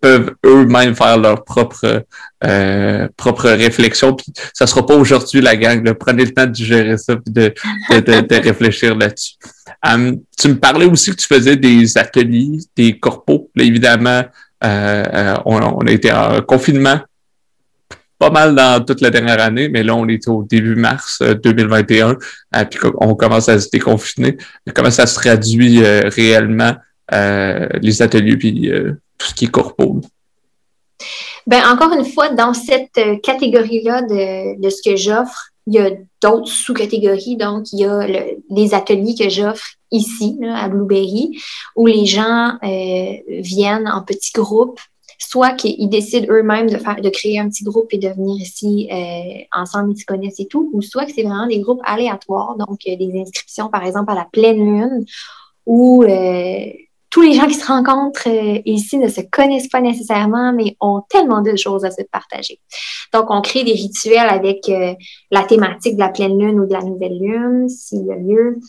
peuvent 0.04 0.36
eux-mêmes 0.46 0.96
faire 0.96 1.18
leur 1.18 1.46
propre 1.46 2.04
euh, 2.44 3.08
propre 3.16 3.50
réflexion. 3.50 4.14
Puis 4.14 4.34
ça 4.54 4.68
sera 4.68 4.86
pas 4.86 4.96
aujourd'hui 4.96 5.40
la 5.40 5.56
gang. 5.56 5.94
Prenez 5.94 6.26
le 6.26 6.32
temps 6.32 6.46
de 6.46 6.54
gérer 6.54 6.98
ça 6.98 7.16
puis 7.16 7.34
de, 7.34 7.54
de, 7.90 8.00
de, 8.00 8.36
réfléchir 8.44 8.98
là-dessus. 8.98 9.36
Um, 9.88 10.20
tu 10.38 10.50
me 10.50 10.60
parlais 10.60 10.86
aussi 10.86 11.12
que 11.12 11.16
tu 11.16 11.26
faisais 11.26 11.56
des 11.56 11.98
ateliers, 11.98 12.58
des 12.76 13.00
corpos. 13.00 13.50
Là, 13.56 13.64
évidemment, 13.64 14.24
euh, 14.66 15.04
euh, 15.14 15.36
on, 15.46 15.56
on, 15.56 15.88
a 15.88 15.92
été 15.92 16.12
en 16.12 16.42
confinement 16.42 17.00
pas 18.24 18.30
mal 18.30 18.56
dans 18.56 18.84
toute 18.84 19.02
la 19.02 19.10
dernière 19.10 19.42
année, 19.42 19.68
mais 19.68 19.84
là, 19.84 19.96
on 19.96 20.08
est 20.08 20.28
au 20.30 20.44
début 20.44 20.76
mars 20.76 21.22
2021, 21.22 22.10
euh, 22.10 22.16
euh, 22.56 22.66
puis 22.66 22.80
on 23.02 23.16
commence 23.16 23.50
à 23.50 23.60
se 23.60 23.70
déconfiner. 23.70 24.38
Comment 24.74 24.92
ça 24.92 25.06
se 25.06 25.16
traduit 25.16 25.82
réellement 25.84 26.76
les 27.12 28.02
ateliers 28.02 28.38
puis 28.38 28.72
tout 29.18 29.28
ce 29.28 29.34
qui 29.34 29.46
est 29.46 29.52
corpo? 29.52 30.02
Ben, 31.46 31.62
encore 31.68 31.92
une 31.92 32.06
fois, 32.06 32.30
dans 32.30 32.54
cette 32.54 32.98
euh, 32.98 33.18
catégorie-là 33.18 34.04
de, 34.04 34.62
de, 34.62 34.70
ce 34.70 34.82
que 34.82 34.96
j'offre, 34.96 35.50
il 35.68 35.74
y 35.74 35.80
a 35.80 35.90
d'autres 36.22 36.48
sous-catégories. 36.48 37.36
Donc, 37.36 37.74
il 37.74 37.80
y 37.80 37.86
a 37.86 38.08
les 38.50 38.74
ateliers 38.74 39.16
que 39.20 39.30
j'offre 39.30 39.66
ici, 39.92 40.40
à 40.56 40.70
Blueberry, 40.70 41.42
où 41.76 41.86
les 41.86 42.06
gens 42.06 42.58
euh, 42.64 43.14
viennent 43.28 43.88
en 43.88 44.02
petits 44.02 44.32
groupes, 44.34 44.80
soit 45.34 45.54
qu'ils 45.54 45.90
décident 45.90 46.28
eux-mêmes 46.30 46.70
de 46.70 46.78
faire, 46.78 47.02
de 47.02 47.10
créer 47.10 47.40
un 47.40 47.50
petit 47.50 47.64
groupe 47.64 47.88
et 47.90 47.98
de 47.98 48.08
venir 48.10 48.40
ici 48.40 48.88
euh, 48.92 49.42
ensemble, 49.52 49.94
ils 49.94 50.00
se 50.00 50.06
connaissent 50.06 50.40
et 50.40 50.46
tout, 50.46 50.70
ou 50.74 50.84
soit 50.84 51.06
que 51.06 51.12
c'est 51.12 51.24
vraiment 51.24 51.48
des 51.48 51.60
groupes 51.60 51.82
aléatoires, 51.86 52.56
donc 52.56 52.82
euh, 52.88 52.96
des 52.96 53.20
inscriptions, 53.20 53.68
par 53.68 53.84
exemple, 53.84 54.12
à 54.12 54.16
la 54.16 54.28
pleine 54.32 54.58
lune, 54.58 55.06
où 55.66 56.04
euh, 56.04 56.66
tous 57.10 57.22
les 57.24 57.34
gens 57.34 57.48
qui 57.48 57.56
se 57.56 57.66
rencontrent 57.66 58.28
ici 58.66 59.00
ne 59.00 59.08
se 59.08 59.22
connaissent 59.22 59.70
pas 59.70 59.82
nécessairement, 59.82 60.54
mais 60.54 60.78
ont 60.80 61.02
tellement 61.10 61.42
de 61.42 61.56
choses 61.56 61.84
à 61.84 61.90
se 61.90 62.04
partager. 62.12 62.60
Donc, 63.12 63.26
on 63.30 63.42
crée 63.42 63.64
des 63.64 63.74
rituels 63.74 64.30
avec 64.30 64.72
la 65.30 65.44
thématique 65.44 65.96
de 65.96 66.00
la 66.00 66.10
pleine 66.10 66.40
lune 66.40 66.60
ou 66.60 66.66
de 66.66 66.74
la 66.74 66.82
nouvelle 66.82 67.20
lune, 67.20 67.70
s'il 67.70 68.06
y 68.06 68.12
a 68.12 68.16
lieu. 68.16 68.60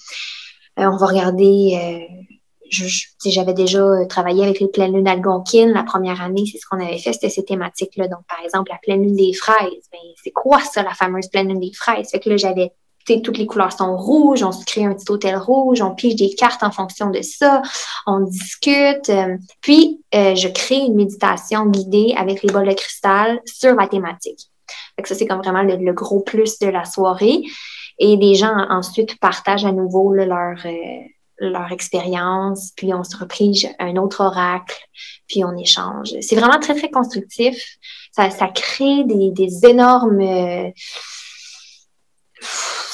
On 0.77 0.97
va 0.97 1.07
regarder, 1.07 2.07
j'avais 2.71 3.55
déjà 3.55 3.85
travaillé 4.09 4.45
avec 4.45 4.61
les 4.61 4.69
pleines 4.69 4.95
lunes 4.95 5.09
algonquines 5.09 5.73
la 5.73 5.83
première 5.83 6.23
année, 6.23 6.45
c'est 6.51 6.59
ce 6.59 6.67
qu'on 6.67 6.81
avait 6.81 6.99
fait, 6.99 7.13
c'était 7.13 7.31
ces 7.31 7.45
thématiques-là. 7.45 8.09
Donc, 8.09 8.21
par 8.29 8.45
exemple, 8.45 8.71
la 8.71 8.79
pleine 8.79 9.03
lune 9.03 9.17
des 9.17 9.33
fraises. 9.33 9.89
Ben, 9.93 10.01
c'est 10.23 10.31
quoi 10.31 10.61
ça, 10.61 10.83
la 10.83 10.95
fameuse 10.95 11.29
pleine 11.29 11.49
lune 11.49 11.61
des 11.61 11.73
fraises? 11.73 12.11
Fait 12.11 12.21
que 12.21 12.31
là, 12.31 12.37
j'avais 12.37 12.73
toutes 13.07 13.39
les 13.39 13.47
couleurs 13.47 13.73
sont 13.73 13.97
rouges, 13.97 14.43
on 14.43 14.53
se 14.53 14.65
crée 14.65 14.85
un 14.85 14.95
petit 14.95 15.11
hôtel 15.11 15.37
rouge, 15.37 15.83
on 15.83 15.95
pige 15.95 16.17
des 16.17 16.35
cartes 16.35 16.63
en 16.63 16.71
fonction 16.71 17.11
de 17.11 17.21
ça, 17.23 17.63
on 18.07 18.21
discute. 18.21 19.11
Euh, 19.11 19.37
puis, 19.61 20.01
euh, 20.15 20.35
je 20.35 20.49
crée 20.49 20.79
une 20.79 20.95
méditation 20.95 21.67
guidée 21.67 22.15
avec 22.17 22.43
les 22.43 22.53
bols 22.53 22.69
de 22.69 22.75
cristal 22.75 23.41
sur 23.45 23.75
la 23.75 23.87
thématique. 23.89 24.49
Fait 24.97 25.07
ça, 25.07 25.15
c'est 25.15 25.27
comme 25.27 25.43
vraiment 25.43 25.63
le, 25.63 25.93
gros 25.93 26.21
plus 26.21 26.59
de 26.59 26.69
la 26.69 26.85
soirée. 26.85 27.43
Et 27.99 28.17
les 28.17 28.35
gens 28.35 28.57
ensuite 28.71 29.21
partagent 29.21 29.65
à 29.65 29.73
nouveau 29.73 30.13
leur, 30.13 30.57
euh, 30.65 30.71
leur 31.39 31.73
expérience, 31.73 32.73
puis 32.77 32.95
on 32.95 33.05
se 33.05 33.17
reprise 33.17 33.69
un 33.79 33.97
autre 33.97 34.25
oracle, 34.25 34.77
puis 35.27 35.45
on 35.45 35.57
échange. 35.57 36.15
C'est 36.21 36.37
vraiment 36.37 36.61
très, 36.61 36.75
très 36.75 36.91
constructif. 36.91 37.57
Ça, 38.13 38.31
ça 38.31 38.49
crée 38.49 39.05
des, 39.05 39.31
des 39.31 39.67
énormes 39.67 40.73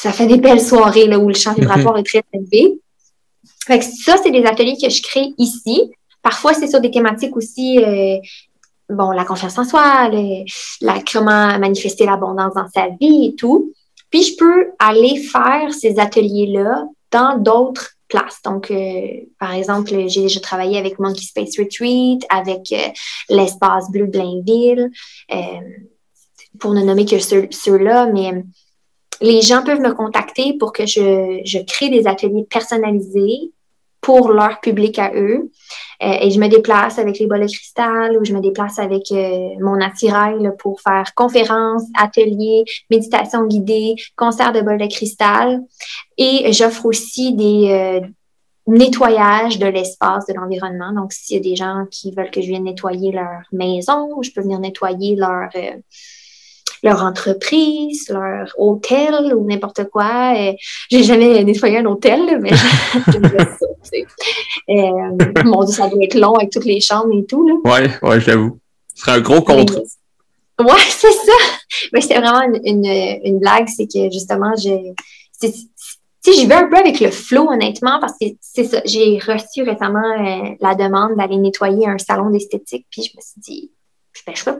ça 0.00 0.12
fait 0.12 0.26
des 0.26 0.38
belles 0.38 0.60
soirées 0.60 1.06
là, 1.06 1.18
où 1.18 1.28
le 1.28 1.34
champ 1.34 1.52
vibratoire 1.52 1.98
est 1.98 2.04
très 2.04 2.22
élevé. 2.32 2.80
Fait 3.66 3.82
ça, 3.82 4.16
c'est 4.22 4.30
des 4.30 4.44
ateliers 4.44 4.76
que 4.80 4.88
je 4.88 5.02
crée 5.02 5.34
ici. 5.36 5.92
Parfois, 6.22 6.54
c'est 6.54 6.68
sur 6.68 6.80
des 6.80 6.90
thématiques 6.90 7.36
aussi, 7.36 7.78
euh, 7.82 8.16
bon, 8.88 9.10
la 9.10 9.24
confiance 9.24 9.58
en 9.58 9.64
soi, 9.64 10.10
la, 10.80 10.94
comment 11.10 11.58
manifester 11.58 12.06
l'abondance 12.06 12.54
dans 12.54 12.68
sa 12.74 12.88
vie 13.00 13.26
et 13.26 13.34
tout. 13.34 13.72
Puis, 14.10 14.22
je 14.22 14.36
peux 14.36 14.70
aller 14.78 15.18
faire 15.18 15.72
ces 15.72 15.98
ateliers-là 15.98 16.84
dans 17.10 17.36
d'autres 17.36 17.90
places. 18.10 18.42
Donc, 18.44 18.70
euh, 18.70 19.06
par 19.38 19.52
exemple, 19.54 19.90
j'ai 20.08 20.22
déjà 20.22 20.40
travaillé 20.40 20.78
avec 20.78 20.98
Monkey 20.98 21.22
Space 21.22 21.58
Retreat, 21.58 22.26
avec 22.28 22.72
euh, 22.72 22.88
l'espace 23.30 23.90
bleu 23.90 24.06
Blainville, 24.06 24.90
pour 26.58 26.74
ne 26.74 26.82
nommer 26.82 27.06
que 27.06 27.18
ceux-là, 27.18 28.06
mais 28.06 28.44
les 29.22 29.40
gens 29.40 29.62
peuvent 29.62 29.80
me 29.80 29.94
contacter 29.94 30.56
pour 30.58 30.72
que 30.72 30.84
je 30.84 31.64
crée 31.64 31.88
des 31.88 32.06
ateliers 32.06 32.44
personnalisés 32.50 33.52
pour 34.00 34.30
leur 34.30 34.60
public 34.60 34.98
à 34.98 35.12
eux. 35.14 35.50
Euh, 36.02 36.16
et 36.22 36.30
je 36.30 36.40
me 36.40 36.48
déplace 36.48 36.98
avec 36.98 37.18
les 37.18 37.26
bols 37.26 37.42
de 37.42 37.52
cristal 37.52 38.16
ou 38.16 38.24
je 38.24 38.32
me 38.32 38.40
déplace 38.40 38.78
avec 38.78 39.12
euh, 39.12 39.50
mon 39.60 39.80
attirail 39.80 40.50
pour 40.58 40.80
faire 40.80 41.14
conférences, 41.14 41.84
ateliers, 41.98 42.64
méditation 42.90 43.46
guidée, 43.46 43.96
concert 44.16 44.52
de 44.52 44.62
bols 44.62 44.78
de 44.78 44.86
cristal. 44.86 45.60
Et 46.16 46.52
j'offre 46.52 46.86
aussi 46.86 47.34
des 47.34 47.68
euh, 47.70 48.00
nettoyages 48.66 49.58
de 49.58 49.66
l'espace, 49.66 50.26
de 50.26 50.34
l'environnement. 50.34 50.92
Donc, 50.92 51.12
s'il 51.12 51.36
y 51.36 51.40
a 51.40 51.42
des 51.42 51.56
gens 51.56 51.84
qui 51.90 52.12
veulent 52.12 52.30
que 52.30 52.40
je 52.40 52.46
vienne 52.46 52.64
nettoyer 52.64 53.12
leur 53.12 53.42
maison, 53.52 54.22
je 54.22 54.30
peux 54.30 54.40
venir 54.40 54.58
nettoyer 54.58 55.16
leur 55.16 55.48
leur 56.82 57.04
entreprise, 57.04 58.08
leur 58.08 58.54
hôtel 58.56 59.34
ou 59.34 59.44
n'importe 59.46 59.84
quoi. 59.90 60.32
J'ai 60.90 61.02
jamais 61.02 61.44
nettoyé 61.44 61.76
un 61.76 61.84
hôtel, 61.84 62.40
mais 62.40 62.48
j'aime 63.12 63.28
ça. 63.28 63.66
Euh, 64.68 65.42
mon 65.44 65.64
Dieu, 65.64 65.74
ça 65.74 65.88
doit 65.88 66.02
être 66.02 66.14
long 66.14 66.34
avec 66.34 66.50
toutes 66.50 66.64
les 66.64 66.80
chambres 66.80 67.16
et 67.16 67.24
tout. 67.24 67.46
Là. 67.46 67.54
Ouais, 67.64 67.90
ouais, 68.02 68.20
j'avoue. 68.20 68.58
Ce 68.94 69.02
serait 69.02 69.12
un 69.12 69.20
gros 69.20 69.40
contrat. 69.40 69.80
Ouais, 70.60 70.80
c'est 70.88 71.12
ça. 71.12 71.32
Mais 71.92 72.00
c'était 72.00 72.20
vraiment 72.20 72.42
une, 72.64 72.84
une, 73.24 73.38
blague, 73.38 73.68
c'est 73.68 73.86
que 73.86 74.10
justement, 74.10 74.54
sais, 74.56 76.32
j'y 76.32 76.46
vais 76.46 76.54
un 76.54 76.68
peu 76.68 76.76
avec 76.76 77.00
le 77.00 77.10
flow, 77.10 77.48
honnêtement, 77.50 77.98
parce 78.00 78.14
que 78.20 78.26
c'est 78.40 78.64
ça. 78.64 78.82
J'ai 78.84 79.18
reçu 79.18 79.62
récemment 79.62 79.98
euh, 79.98 80.54
la 80.60 80.74
demande 80.74 81.16
d'aller 81.16 81.36
nettoyer 81.36 81.86
un 81.86 81.98
salon 81.98 82.30
d'esthétique, 82.30 82.86
puis 82.90 83.02
je 83.02 83.16
me 83.16 83.22
suis 83.22 83.40
dit, 83.40 83.72
ben, 84.26 84.34
je, 84.34 84.42
fais, 84.42 84.54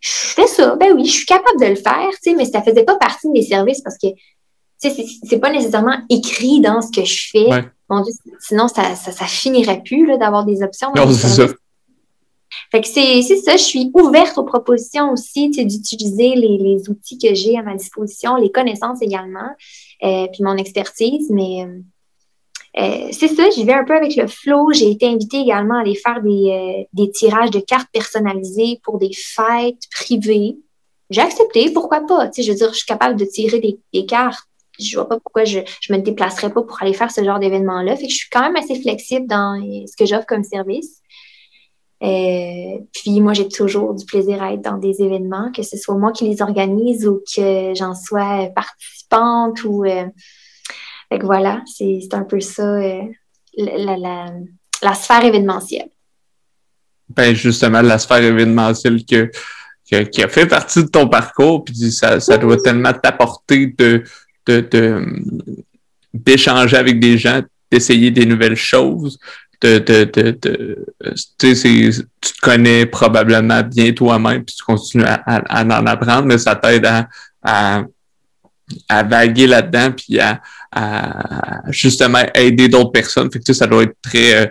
je 0.00 0.10
fais 0.10 0.46
ça. 0.46 0.76
Ben 0.76 0.92
oui, 0.92 1.06
je 1.06 1.12
suis 1.12 1.26
capable 1.26 1.60
de 1.60 1.66
le 1.66 1.76
faire, 1.76 2.10
tu 2.10 2.30
sais, 2.30 2.34
mais 2.34 2.44
ça 2.44 2.62
faisait 2.62 2.84
pas 2.84 2.96
partie 2.96 3.26
de 3.28 3.32
mes 3.32 3.42
services 3.42 3.80
parce 3.80 3.96
que 3.96 4.08
tu 4.80 4.90
sais, 4.90 5.04
c'est 5.24 5.38
pas 5.38 5.50
nécessairement 5.50 5.98
écrit 6.08 6.60
dans 6.60 6.80
ce 6.80 6.90
que 6.92 7.04
je 7.04 7.28
fais. 7.30 7.48
Mon 7.90 8.02
Dieu, 8.02 8.12
sinon, 8.40 8.68
ça, 8.68 8.94
ça, 8.94 9.12
ça 9.12 9.24
finirait 9.24 9.82
plus 9.82 10.06
d'avoir 10.18 10.44
des 10.44 10.62
options. 10.62 10.92
Non, 10.94 11.10
c'est 11.12 11.28
ça. 11.28 11.46
Fait 12.70 12.80
que 12.80 12.86
c'est 12.86 13.22
ça, 13.22 13.56
je 13.56 13.62
suis 13.62 13.90
ouverte 13.94 14.36
aux 14.36 14.44
propositions 14.44 15.12
aussi, 15.12 15.48
d'utiliser 15.50 16.34
les, 16.34 16.58
les, 16.58 16.90
outils 16.90 17.18
que 17.18 17.34
j'ai 17.34 17.56
à 17.56 17.62
ma 17.62 17.74
disposition, 17.74 18.36
les 18.36 18.50
connaissances 18.50 19.00
également, 19.00 19.50
euh, 20.02 20.26
puis 20.32 20.42
mon 20.42 20.56
expertise, 20.56 21.30
mais 21.30 21.66
euh, 22.78 23.08
c'est 23.10 23.28
ça, 23.28 23.50
j'y 23.50 23.64
vais 23.64 23.72
un 23.72 23.84
peu 23.84 23.94
avec 23.94 24.14
le 24.16 24.26
flow. 24.26 24.72
J'ai 24.72 24.90
été 24.90 25.06
invitée 25.06 25.38
également 25.38 25.78
à 25.78 25.80
aller 25.80 25.94
faire 25.94 26.22
des, 26.22 26.86
euh, 26.98 27.06
tirages 27.12 27.50
de 27.50 27.60
cartes 27.60 27.88
personnalisées 27.92 28.80
pour 28.84 28.98
des 28.98 29.10
fêtes 29.12 29.82
privées. 29.90 30.56
J'ai 31.10 31.22
accepté, 31.22 31.70
pourquoi 31.70 32.06
pas? 32.06 32.30
Je 32.36 32.48
veux 32.48 32.54
dire, 32.56 32.70
je 32.70 32.76
suis 32.76 32.86
capable 32.86 33.18
de 33.18 33.24
tirer 33.24 33.60
des, 33.92 34.06
cartes. 34.06 34.47
Je 34.78 34.96
vois 34.96 35.08
pas 35.08 35.18
pourquoi 35.18 35.44
je, 35.44 35.60
je 35.80 35.92
me 35.92 35.98
déplacerais 35.98 36.52
pas 36.52 36.62
pour 36.62 36.80
aller 36.82 36.94
faire 36.94 37.10
ce 37.10 37.24
genre 37.24 37.38
d'événement-là. 37.38 37.96
Fait 37.96 38.06
que 38.06 38.12
je 38.12 38.18
suis 38.18 38.30
quand 38.30 38.42
même 38.42 38.56
assez 38.56 38.80
flexible 38.80 39.26
dans 39.26 39.60
ce 39.86 39.96
que 39.96 40.06
j'offre 40.06 40.26
comme 40.26 40.44
service. 40.44 41.00
Euh, 42.02 42.78
puis 42.92 43.20
moi, 43.20 43.32
j'ai 43.32 43.48
toujours 43.48 43.94
du 43.94 44.04
plaisir 44.04 44.42
à 44.42 44.52
être 44.52 44.62
dans 44.62 44.78
des 44.78 45.02
événements, 45.02 45.50
que 45.50 45.64
ce 45.64 45.76
soit 45.76 45.96
moi 45.96 46.12
qui 46.12 46.28
les 46.28 46.42
organise 46.42 47.08
ou 47.08 47.20
que 47.34 47.74
j'en 47.74 47.94
sois 47.94 48.48
participante 48.54 49.64
ou 49.64 49.84
fait 51.10 51.18
que 51.18 51.24
voilà, 51.24 51.62
c'est 51.66 52.00
un 52.12 52.22
peu 52.22 52.40
ça, 52.40 52.62
euh, 52.62 53.02
la, 53.56 53.96
la, 53.96 54.26
la, 54.82 54.94
sphère 54.94 55.24
événementielle. 55.24 55.88
Ben 57.08 57.34
justement, 57.34 57.80
la 57.80 57.98
sphère 57.98 58.22
événementielle 58.22 59.04
que, 59.06 59.30
qui 59.84 60.22
a 60.22 60.28
fait 60.28 60.46
partie 60.46 60.84
de 60.84 60.88
ton 60.88 61.08
parcours, 61.08 61.64
puis 61.64 61.90
ça, 61.92 62.20
ça 62.20 62.36
doit 62.36 62.58
tellement 62.62 62.92
t'apporter 62.92 63.68
de, 63.78 64.04
d'échanger 66.14 66.76
avec 66.76 67.00
des 67.00 67.18
gens, 67.18 67.42
d'essayer 67.70 68.10
des 68.10 68.26
nouvelles 68.26 68.56
choses, 68.56 69.18
de, 69.60 69.78
de, 69.78 70.04
de, 70.04 70.86
tu 71.38 71.54
te 71.54 72.40
connais 72.40 72.86
probablement 72.86 73.62
bien 73.62 73.92
toi-même, 73.92 74.44
puis 74.44 74.54
tu 74.54 74.64
continues 74.64 75.04
à, 75.04 75.40
en 75.50 75.86
apprendre, 75.86 76.26
mais 76.26 76.38
ça 76.38 76.54
t'aide 76.54 76.86
à, 76.86 77.08
à, 78.88 79.02
vaguer 79.02 79.46
là-dedans, 79.46 79.92
puis 79.92 80.20
à, 80.20 80.40
justement 81.68 82.22
aider 82.34 82.68
d'autres 82.68 82.92
personnes. 82.92 83.30
Fait 83.32 83.40
que, 83.40 83.52
ça 83.52 83.66
doit 83.66 83.82
être 83.82 83.96
très, 84.00 84.34
euh, 84.34 84.46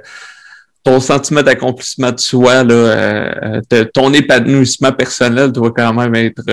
ton 0.83 0.99
sentiment 0.99 1.41
d'accomplissement 1.41 2.11
de 2.11 2.19
soi, 2.19 2.63
là, 2.63 3.61
ton 3.93 4.13
épanouissement 4.13 4.91
personnel 4.91 5.51
doit 5.51 5.71
quand 5.71 5.93
même 5.93 6.15
être 6.15 6.43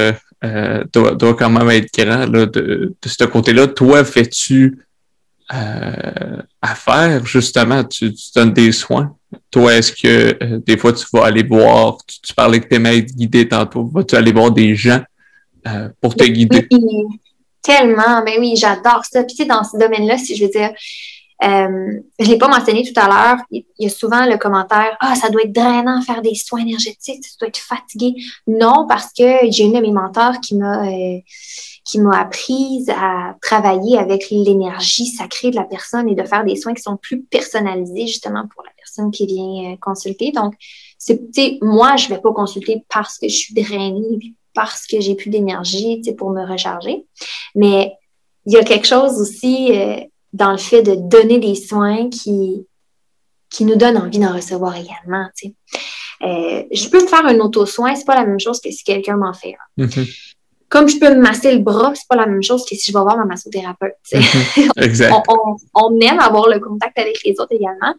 doit, 0.93 1.35
quand 1.35 1.51
même 1.51 1.71
être 1.71 1.93
grand 1.97 2.27
là, 2.27 2.47
de, 2.47 2.95
de 3.01 3.09
ce 3.09 3.25
côté-là. 3.25 3.67
Toi, 3.69 4.05
fais-tu 4.05 4.79
à 6.65 6.75
faire, 6.75 7.27
justement, 7.27 7.85
tu, 7.85 8.11
donnes 8.35 8.53
des 8.53 8.73
soins. 8.73 9.15
Toi, 9.51 9.75
est-ce 9.75 9.93
que 9.93 10.37
euh, 10.43 10.61
des 10.65 10.79
fois 10.79 10.93
tu 10.93 11.05
vas 11.13 11.27
aller 11.27 11.43
voir, 11.43 11.99
tu, 12.07 12.33
parlais 12.35 12.61
que 12.61 12.69
tu 12.69 12.75
aimais 12.77 12.99
être 12.99 13.15
guidé 13.15 13.47
tantôt, 13.47 13.85
vas-tu 13.93 14.15
aller 14.15 14.33
voir 14.33 14.51
des 14.51 14.75
gens 14.75 15.03
euh, 15.67 15.89
pour 16.01 16.15
te 16.15 16.25
guider? 16.25 16.67
Oui, 16.71 17.05
tellement, 17.61 18.23
mais 18.25 18.39
oui, 18.39 18.55
j'adore 18.57 19.05
ça. 19.05 19.25
Puis 19.25 19.37
tu 19.37 19.43
sais, 19.43 19.49
dans 19.49 19.65
ce 19.65 19.77
domaine-là, 19.77 20.17
si 20.19 20.37
je 20.37 20.45
veux 20.45 20.51
dire, 20.51 20.71
euh, 21.45 22.01
je 22.19 22.25
ne 22.25 22.31
l'ai 22.31 22.39
pas 22.39 22.49
mentionné 22.49 22.83
tout 22.83 22.99
à 22.99 23.07
l'heure, 23.07 23.45
il 23.51 23.65
y 23.79 23.87
a 23.87 23.91
souvent 23.91 24.27
le 24.27 24.39
commentaire 24.39 24.97
Ah, 25.01 25.15
ça 25.15 25.29
doit 25.31 25.43
être 25.43 25.53
drainant 25.53 26.01
faire 26.03 26.23
des 26.23 26.35
soins 26.35 26.61
énergétiques, 26.61 27.23
tu 27.23 27.31
dois 27.39 27.49
être 27.49 27.59
fatigué. 27.59 28.15
Non, 28.47 28.87
parce 28.89 29.13
que 29.13 29.51
j'ai 29.51 29.65
une 29.65 29.75
de 29.75 29.81
mes 29.81 29.93
mentors 29.93 30.41
qui 30.41 30.57
m'a 30.57 30.85
qui 31.85 32.01
m'a 32.01 32.19
apprise 32.19 32.89
à 32.91 33.37
travailler 33.43 33.99
avec 33.99 34.31
l'énergie 34.31 35.07
sacrée 35.07 35.51
de 35.51 35.57
la 35.57 35.65
personne 35.65 36.09
et 36.09 36.15
de 36.15 36.25
faire 36.25 36.45
des 36.45 36.57
soins 36.57 36.73
qui 36.73 36.83
sont 36.83 36.97
plus 36.97 37.23
personnalisés 37.23 38.07
justement 38.07 38.49
pour 38.53 38.65
la 38.65 38.71
personne 38.77 39.11
qui 39.11 39.27
vient 39.27 39.73
euh, 39.73 39.77
consulter. 39.81 40.33
Donc, 40.33 40.55
c'est, 40.99 41.21
moi, 41.61 41.97
je 41.97 42.09
vais 42.09 42.19
pas 42.19 42.33
consulter 42.33 42.85
parce 42.89 43.19
que 43.19 43.29
je 43.29 43.35
suis 43.35 43.55
drainée, 43.55 44.35
parce 44.55 44.87
que 44.87 45.01
j'ai 45.01 45.15
plus 45.15 45.29
d'énergie, 45.29 46.01
pour 46.17 46.31
me 46.31 46.47
recharger. 46.47 47.05
Mais 47.55 47.93
il 48.47 48.55
y 48.55 48.57
a 48.57 48.65
quelque 48.65 48.87
chose 48.87 49.21
aussi 49.21 49.73
euh, 49.73 50.01
dans 50.35 50.53
le 50.53 50.59
fait 50.59 50.83
de 50.83 50.95
donner 50.95 51.39
des 51.39 51.55
soins 51.55 52.11
qui, 52.11 52.67
qui 53.49 53.65
nous 53.65 53.77
donne 53.77 53.97
envie 53.97 54.19
d'en 54.19 54.35
recevoir 54.35 54.77
également. 54.77 55.29
Euh, 56.23 56.63
je 56.71 56.89
peux 56.91 57.03
me 57.03 57.09
faire 57.09 57.25
un 57.25 57.39
auto-soin, 57.41 57.95
c'est 57.95 58.05
pas 58.05 58.15
la 58.15 58.27
même 58.27 58.41
chose 58.41 58.61
que 58.61 58.71
si 58.71 58.85
quelqu'un 58.85 59.17
m'en 59.17 59.33
fait 59.33 59.55
mm-hmm 59.79 60.35
comme 60.75 60.89
je 60.89 60.99
peux 60.99 61.15
me 61.15 61.21
masser 61.21 61.55
le 61.55 61.61
bras, 61.61 61.93
c'est 61.95 62.09
pas 62.09 62.17
la 62.17 62.27
même 62.27 62.43
chose 62.43 62.65
que 62.65 62.75
si 62.75 62.91
je 62.91 62.99
vais 62.99 63.01
voir 63.01 63.17
ma 63.17 63.25
massothérapeute. 63.25 63.95
Mhm. 64.13 64.71
exact. 64.79 65.15
on, 65.75 66.01
aime 66.01 66.19
avoir 66.19 66.49
le 66.49 66.59
contact 66.59 66.99
avec 66.99 67.23
les 67.25 67.35
autres 67.39 67.53
également. 67.53 67.95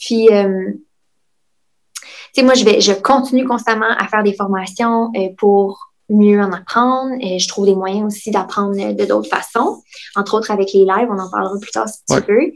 Puis, 0.00 0.28
euh, 0.32 0.72
tu 0.74 2.02
sais, 2.32 2.42
moi, 2.42 2.54
je 2.54 2.64
vais, 2.64 2.80
je 2.80 2.92
continue 2.92 3.46
constamment 3.46 3.90
à 3.96 4.08
faire 4.08 4.24
des 4.24 4.34
formations 4.34 5.12
euh, 5.16 5.28
pour 5.38 5.87
mieux 6.08 6.40
en 6.40 6.52
apprendre. 6.52 7.12
Et 7.20 7.38
je 7.38 7.48
trouve 7.48 7.66
des 7.66 7.74
moyens 7.74 8.06
aussi 8.06 8.30
d'apprendre 8.30 8.74
de 8.74 9.04
d'autres 9.04 9.28
façons, 9.28 9.82
entre 10.16 10.36
autres 10.36 10.50
avec 10.50 10.72
les 10.72 10.84
lives. 10.84 11.08
On 11.10 11.18
en 11.18 11.30
parlera 11.30 11.58
plus 11.60 11.70
tard 11.70 11.88
si 11.88 12.00
tu 12.08 12.20
veux. 12.28 12.52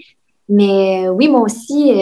Mais 0.49 1.07
euh, 1.07 1.11
oui, 1.11 1.29
moi 1.29 1.41
aussi, 1.41 1.93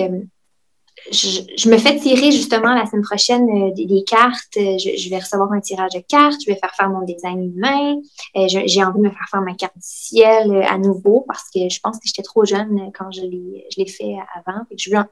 je, 1.11 1.69
me 1.69 1.79
fais 1.79 1.97
tirer 1.99 2.31
justement 2.31 2.75
la 2.75 2.87
semaine 2.87 3.03
prochaine 3.03 3.49
euh, 3.49 3.71
des, 3.75 4.05
cartes. 4.05 4.57
Euh, 4.57 4.79
je, 4.79 5.11
vais 5.11 5.19
recevoir 5.19 5.53
un 5.53 5.61
tirage 5.61 5.93
de 5.93 6.01
cartes. 6.01 6.41
Je 6.45 6.53
vais 6.53 6.59
faire 6.59 6.75
faire 6.75 6.91
mon 6.91 7.03
design 7.03 7.53
humain. 7.53 7.97
Euh, 8.37 8.47
j'ai 8.47 8.85
envie 8.85 8.99
de 8.99 9.05
me 9.05 9.11
faire 9.11 9.27
faire 9.31 9.43
ma 9.43 9.55
carte 9.55 9.75
du 9.77 9.83
ciel 9.83 10.63
à 10.69 10.79
nouveau 10.79 11.25
parce 11.27 11.45
que 11.55 11.69
je 11.69 11.81
pense 11.81 11.97
que 11.97 12.03
j'étais 12.05 12.23
trop 12.23 12.45
jeune 12.45 12.91
quand 12.97 13.11
je 13.11 13.23
l'ai 13.23 13.87
fait 13.87 14.17
avant. 14.35 14.61
je 14.77 14.91
veux 14.91 15.03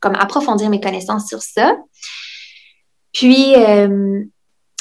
comme 0.00 0.14
approfondir 0.16 0.68
mes 0.68 0.80
connaissances 0.80 1.28
sur 1.28 1.40
ça. 1.40 1.76
Puis, 3.12 3.54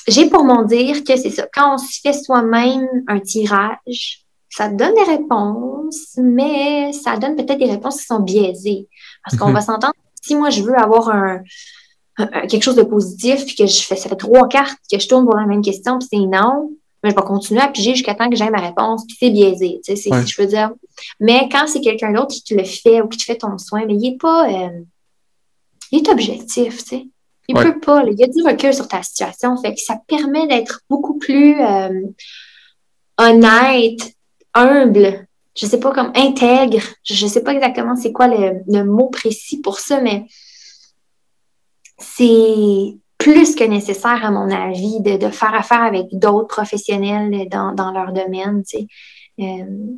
j'ai 0.08 0.30
pour 0.30 0.44
mon 0.44 0.64
dire 0.64 1.04
que 1.04 1.16
c'est 1.16 1.30
ça. 1.30 1.48
Quand 1.54 1.76
on 1.76 1.78
se 1.78 2.00
fait 2.02 2.14
soi-même 2.14 2.88
un 3.08 3.20
tirage, 3.20 4.24
ça 4.50 4.70
donne 4.70 4.94
des 4.94 5.12
réponses, 5.12 6.18
mais 6.18 6.94
ça 6.94 7.18
donne 7.18 7.36
peut-être 7.36 7.58
des 7.58 7.72
réponses 7.72 8.02
qui 8.02 8.06
sont 8.06 8.20
biaisées. 8.20 8.88
Parce 9.24 9.38
qu'on 9.38 9.48
mhm. 9.48 9.54
va 9.56 9.62
s'entendre 9.62 9.94
si 10.22 10.36
moi, 10.36 10.50
je 10.50 10.62
veux 10.62 10.78
avoir 10.78 11.10
un, 11.10 11.42
quelque 12.48 12.64
chose 12.64 12.76
de 12.76 12.84
positif, 12.84 13.46
puis 13.46 13.56
que 13.56 13.66
je 13.66 13.82
fais, 13.82 13.96
ça 13.96 14.10
fait 14.10 14.16
trois 14.16 14.48
cartes 14.48 14.80
que 14.92 15.00
je 15.00 15.08
tourne 15.08 15.26
pour 15.26 15.36
la 15.36 15.46
même 15.46 15.62
question, 15.62 16.00
puis 16.00 16.08
c'est 16.12 16.20
non, 16.20 16.72
mais 17.04 17.10
je 17.10 17.16
vais 17.16 17.22
continuer 17.22 17.62
à 17.62 17.68
piger 17.68 17.96
jusqu'à 17.96 18.16
temps 18.16 18.30
que 18.30 18.36
j'ai 18.36 18.50
ma 18.50 18.62
réponse, 18.62 19.06
puis 19.06 19.18
c'est 19.20 19.30
biaisé, 19.32 19.82
tu 19.84 19.96
sais, 19.96 20.10
si 20.10 20.28
je 20.28 20.42
veux 20.42 20.48
dire. 20.48 20.72
Mais 21.20 21.50
quand 21.52 21.68
c'est 21.68 21.82
quelqu'un 21.82 22.14
d'autre 22.14 22.34
qui 22.34 22.44
te 22.44 22.54
le 22.54 22.64
fait 22.64 23.02
ou 23.02 23.08
qui 23.08 23.18
te 23.18 23.24
fait 23.24 23.38
ton 23.38 23.58
soin, 23.58 23.86
mais 23.86 23.96
il 23.96 24.12
n'est 24.12 24.18
pas, 24.18 24.48
euh, 24.50 24.82
il 25.92 26.00
est 26.00 26.10
objectif, 26.10 26.84
tu 26.84 26.90
sais. 26.90 27.08
Il 27.48 27.56
ne 27.56 27.61
peut 27.61 27.80
pas, 27.80 28.03
il 28.03 28.18
y 28.18 28.24
a 28.24 28.28
du 28.28 28.41
recul 28.41 28.74
sur 28.74 28.88
ta 28.88 29.03
situation, 29.03 29.57
fait 29.57 29.74
que 29.74 29.82
ça 29.82 29.98
permet 30.07 30.48
d'être 30.48 30.82
beaucoup 30.90 31.18
plus 31.18 31.61
euh, 31.61 32.07
honnête, 33.18 34.14
humble, 34.53 35.28
je 35.56 35.65
sais 35.65 35.80
pas, 35.80 35.91
comme 35.91 36.11
intègre. 36.15 36.82
Je 37.03 37.28
sais 37.28 37.44
pas 37.44 37.53
exactement 37.53 37.95
c'est 37.95 38.11
quoi 38.11 38.28
le, 38.28 38.84
mot 38.84 39.10
précis 39.10 39.60
pour 39.61 39.80
ça, 39.80 40.02
mais 40.02 40.26
c'est 41.98 42.98
plus 43.18 43.56
que 43.56 43.64
nécessaire, 43.64 44.26
à 44.26 44.32
mon 44.32 44.49
avis, 44.49 45.02
de, 45.02 45.30
faire 45.30 45.53
affaire 45.53 45.84
avec 45.84 46.07
d'autres 46.11 46.48
professionnels 46.48 47.48
dans, 47.49 47.91
leur 47.91 48.14
domaine. 48.14 48.64
Tu 48.64 48.80
sais. 48.80 48.88
Euh, 49.40 49.95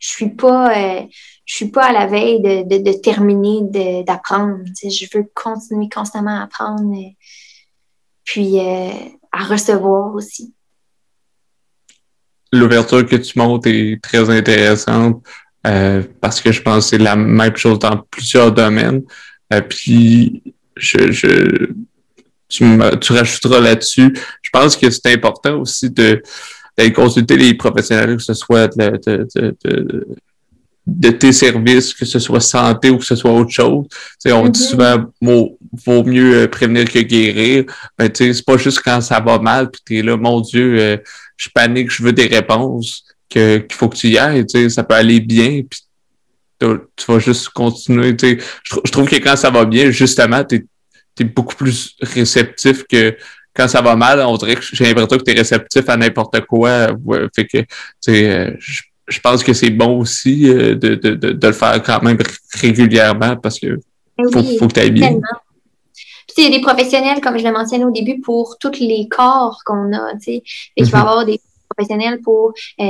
je 0.00 0.08
suis 0.08 0.30
pas 0.30 0.76
euh, 0.76 1.02
je 1.44 1.54
suis 1.54 1.70
pas 1.70 1.86
à 1.86 1.92
la 1.92 2.06
veille 2.06 2.40
de, 2.40 2.92
terminer 3.00 4.02
d'apprendre. 4.04 4.58
Tu 4.76 4.90
sais. 4.90 5.06
Je 5.06 5.16
veux 5.16 5.30
continuer 5.34 5.88
constamment 5.88 6.40
à 6.40 6.42
apprendre, 6.44 6.92
puis 8.24 8.58
euh, 8.58 8.90
à 9.30 9.44
recevoir 9.44 10.12
aussi 10.14 10.52
l'ouverture 12.52 13.06
que 13.06 13.16
tu 13.16 13.38
montres 13.38 13.68
est 13.68 14.02
très 14.02 14.28
intéressante 14.30 15.24
euh, 15.66 16.02
parce 16.20 16.40
que 16.40 16.52
je 16.52 16.62
pense 16.62 16.84
que 16.84 16.90
c'est 16.90 16.98
la 16.98 17.16
même 17.16 17.56
chose 17.56 17.78
dans 17.78 17.98
plusieurs 18.10 18.52
domaines. 18.52 19.02
Euh, 19.52 19.60
puis 19.60 20.42
je, 20.76 21.66
tu 22.48 23.12
rajouteras 23.12 23.60
là-dessus. 23.60 24.16
Je 24.42 24.50
pense 24.50 24.76
que 24.76 24.90
c'est 24.90 25.12
important 25.12 25.60
aussi 25.60 25.90
de 25.90 26.22
d'aller 26.76 26.92
consulter 26.92 27.36
les 27.36 27.54
professionnels, 27.54 28.16
que 28.16 28.22
ce 28.22 28.34
soit 28.34 28.68
de, 28.76 29.00
de, 29.06 29.28
de, 29.64 30.06
de, 30.86 31.10
tes 31.10 31.32
services, 31.32 31.94
que 31.94 32.04
ce 32.04 32.18
soit 32.18 32.40
santé 32.40 32.90
ou 32.90 32.98
que 32.98 33.04
ce 33.04 33.16
soit 33.16 33.32
autre 33.32 33.50
chose. 33.50 33.86
sais 34.18 34.32
on 34.32 34.48
dit 34.48 34.60
mm-hmm. 34.60 34.70
souvent 34.70 35.04
vaut, 35.20 35.58
vaut 35.86 36.04
mieux 36.04 36.48
prévenir 36.48 36.90
que 36.90 37.00
guérir. 37.00 37.64
Ben, 37.98 38.10
c'est 38.12 38.44
pas 38.44 38.56
juste 38.56 38.80
quand 38.84 39.00
ça 39.00 39.20
va 39.20 39.38
mal, 39.38 39.70
puis 39.70 39.82
t'es 39.84 40.02
là, 40.02 40.16
mon 40.16 40.40
Dieu, 40.40 40.76
euh, 40.78 40.96
je 41.36 41.48
panique, 41.54 41.90
je 41.90 42.02
veux 42.02 42.12
des 42.12 42.26
réponses, 42.26 43.04
qu'il 43.30 43.66
faut 43.72 43.88
que 43.88 43.96
tu 43.96 44.08
y 44.08 44.18
ailles, 44.18 44.44
tu 44.46 44.58
sais, 44.58 44.68
ça 44.68 44.82
peut 44.82 44.94
aller 44.94 45.20
bien, 45.20 45.62
puis 45.62 45.80
tu 46.60 47.06
vas 47.08 47.18
juste 47.18 47.48
continuer, 47.50 48.14
tu 48.16 48.38
sais. 48.38 48.38
Je, 48.64 48.90
trouve 48.90 49.08
que 49.08 49.16
quand 49.16 49.36
ça 49.36 49.50
va 49.50 49.64
bien, 49.64 49.90
justement, 49.90 50.44
tu 50.44 50.56
es, 51.18 51.24
beaucoup 51.24 51.54
plus 51.54 51.96
réceptif 52.00 52.84
que 52.84 53.14
quand 53.54 53.68
ça 53.68 53.80
va 53.82 53.96
mal, 53.96 54.20
on 54.20 54.36
dirait 54.36 54.56
que 54.56 54.62
j'ai 54.62 54.84
l'impression 54.84 55.18
que 55.18 55.24
tu 55.24 55.32
es 55.32 55.38
réceptif 55.38 55.88
à 55.88 55.96
n'importe 55.96 56.40
quoi. 56.42 56.88
fait 57.34 57.46
que, 57.46 57.58
tu 57.58 57.66
sais, 58.00 58.30
euh, 58.30 58.56
je, 58.58 59.20
pense 59.20 59.42
que 59.42 59.52
c'est 59.52 59.70
bon 59.70 59.98
aussi 59.98 60.48
euh, 60.48 60.74
de, 60.74 60.94
de, 60.94 61.14
de, 61.14 61.46
le 61.46 61.52
faire 61.52 61.82
quand 61.82 62.02
même 62.02 62.18
régulièrement 62.54 63.36
parce 63.36 63.58
que 63.58 63.80
faut, 64.32 64.42
faut 64.58 64.68
que 64.68 64.74
tu 64.74 64.80
ailles 64.80 64.90
bien 64.92 65.18
il 66.40 66.44
y 66.44 66.46
a 66.46 66.58
des 66.58 66.62
professionnels, 66.62 67.20
comme 67.20 67.38
je 67.38 67.44
l'ai 67.44 67.50
mentionné 67.50 67.84
au 67.84 67.90
début, 67.90 68.20
pour 68.20 68.56
tous 68.58 68.78
les 68.80 69.08
corps 69.08 69.60
qu'on 69.64 69.92
a. 69.92 70.12
Tu 70.14 70.20
sais. 70.22 70.42
il 70.76 70.84
va 70.86 70.98
y 70.98 71.02
mhm. 71.02 71.08
avoir 71.08 71.24
des 71.24 71.40
professionnels 71.68 72.20
pour. 72.20 72.52
Euh, 72.80 72.84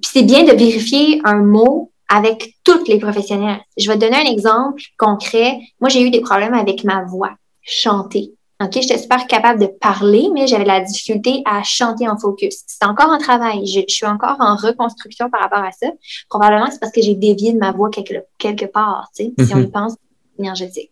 puis 0.00 0.10
c'est 0.12 0.22
bien 0.22 0.44
de 0.44 0.52
vérifier 0.52 1.20
un 1.24 1.38
mot 1.38 1.92
avec 2.08 2.54
tous 2.64 2.84
les 2.86 2.98
professionnels. 2.98 3.60
Je 3.76 3.88
vais 3.88 3.96
te 3.96 4.00
donner 4.00 4.16
un 4.16 4.32
exemple 4.32 4.82
concret. 4.96 5.58
Moi, 5.80 5.90
j'ai 5.90 6.02
eu 6.02 6.10
des 6.10 6.20
problèmes 6.20 6.54
avec 6.54 6.84
ma 6.84 7.04
voix, 7.04 7.32
chanter. 7.62 8.32
OK, 8.60 8.72
j'étais 8.72 8.98
super 8.98 9.26
capable 9.28 9.60
de 9.60 9.66
parler, 9.66 10.28
mais 10.34 10.48
j'avais 10.48 10.64
la 10.64 10.80
difficulté 10.80 11.42
à 11.44 11.62
chanter 11.62 12.08
en 12.08 12.18
focus. 12.18 12.64
C'est 12.66 12.84
encore 12.84 13.10
un 13.10 13.18
travail. 13.18 13.64
Je, 13.66 13.82
suis 13.86 14.06
encore 14.06 14.36
en 14.40 14.56
reconstruction 14.56 15.30
par 15.30 15.42
rapport 15.42 15.62
à 15.62 15.70
ça. 15.70 15.86
Probablement, 16.28 16.68
c'est 16.68 16.80
parce 16.80 16.90
que 16.90 17.00
j'ai 17.00 17.14
dévié 17.14 17.52
de 17.52 17.58
ma 17.58 17.70
voix 17.70 17.88
quelque, 17.88 18.14
quelque 18.36 18.64
part, 18.64 19.10
tu 19.14 19.26
sais, 19.26 19.44
si 19.44 19.54
on 19.54 19.58
y 19.58 19.62
mhm. 19.62 19.70
pense 19.70 19.94
énergétique. 20.40 20.90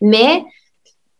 Mais 0.00 0.44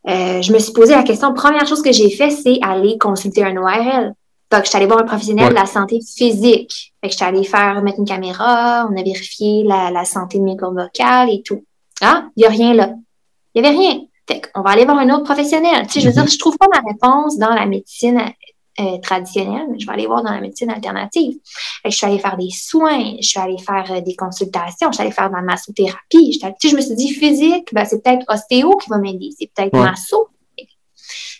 euh, 0.08 0.40
je 0.40 0.52
me 0.52 0.60
suis 0.60 0.72
posé 0.72 0.94
la 0.94 1.02
question. 1.02 1.34
Première 1.34 1.66
chose 1.66 1.82
que 1.82 1.90
j'ai 1.90 2.10
fait, 2.10 2.30
c'est 2.30 2.58
aller 2.62 2.96
consulter 2.96 3.42
un 3.42 3.56
ORL. 3.56 4.14
Donc, 4.52 4.64
je 4.64 4.68
suis 4.68 4.76
allée 4.76 4.86
voir 4.86 5.00
un 5.00 5.04
professionnel 5.06 5.48
de 5.48 5.54
la 5.54 5.66
santé 5.66 5.98
physique. 6.00 6.94
Fait 7.00 7.08
que 7.08 7.12
je 7.12 7.16
suis 7.16 7.24
allée 7.24 7.42
faire 7.42 7.82
mettre 7.82 7.98
une 7.98 8.04
caméra, 8.04 8.86
on 8.88 8.96
a 8.96 9.02
vérifié 9.02 9.64
la, 9.64 9.90
la 9.90 10.04
santé 10.04 10.38
de 10.38 10.44
mes 10.44 10.56
cordes 10.56 10.76
vocales 10.76 11.30
et 11.30 11.42
tout. 11.42 11.64
Ah, 12.00 12.28
il 12.36 12.40
n'y 12.40 12.46
a 12.46 12.50
rien 12.50 12.74
là. 12.74 12.94
Il 13.54 13.62
n'y 13.62 13.68
avait 13.68 13.76
rien. 13.76 14.00
Fait 14.28 14.40
qu'on 14.40 14.62
va 14.62 14.70
aller 14.70 14.84
voir 14.84 14.98
un 14.98 15.10
autre 15.10 15.24
professionnel. 15.24 15.86
Tu 15.86 15.94
sais, 15.94 16.00
je 16.00 16.06
veux 16.06 16.12
dire, 16.12 16.24
mm-hmm. 16.24 16.32
je 16.32 16.38
trouve 16.38 16.56
pas 16.56 16.68
ma 16.72 16.80
réponse 16.80 17.38
dans 17.38 17.54
la 17.54 17.66
médecine 17.66 18.22
euh, 18.80 18.98
traditionnelle, 18.98 19.66
mais 19.70 19.78
je 19.78 19.86
vais 19.86 19.92
aller 19.92 20.06
voir 20.06 20.22
dans 20.22 20.30
la 20.30 20.40
médecine 20.40 20.70
alternative. 20.70 21.34
je 21.84 21.90
suis 21.90 22.06
allée 22.06 22.18
faire 22.18 22.36
des 22.36 22.50
soins, 22.50 23.16
je 23.20 23.26
suis 23.26 23.38
allée 23.38 23.58
faire 23.58 23.84
euh, 23.90 24.00
des 24.00 24.16
consultations, 24.16 24.90
je 24.90 24.94
suis 24.94 25.02
allée 25.02 25.12
faire 25.12 25.28
de 25.28 25.34
la 25.34 25.42
massothérapie. 25.42 26.40
Je, 26.40 26.68
je 26.68 26.76
me 26.76 26.80
suis 26.80 26.94
dit 26.94 27.12
physique, 27.12 27.68
ben, 27.72 27.84
c'est 27.84 28.02
peut-être 28.02 28.24
ostéo 28.28 28.76
qui 28.78 28.88
va 28.88 28.98
m'aider, 28.98 29.30
c'est 29.38 29.50
peut-être 29.54 29.76
masso. 29.76 30.28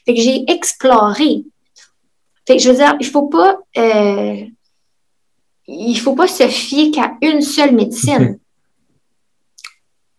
Fait 0.05 0.15
que 0.15 0.21
j'ai 0.21 0.45
exploré. 0.51 1.45
Fait 2.47 2.57
que 2.57 2.63
je 2.63 2.71
veux 2.71 2.77
dire, 2.77 2.97
il 3.01 3.07
faut 3.07 3.29
pas 3.29 3.59
euh, 3.79 4.37
il 5.67 5.99
faut 5.99 6.15
pas 6.15 6.27
se 6.27 6.49
fier 6.49 6.91
qu'à 6.91 7.15
une 7.23 7.41
seule 7.41 7.75
médecine. 7.75 8.39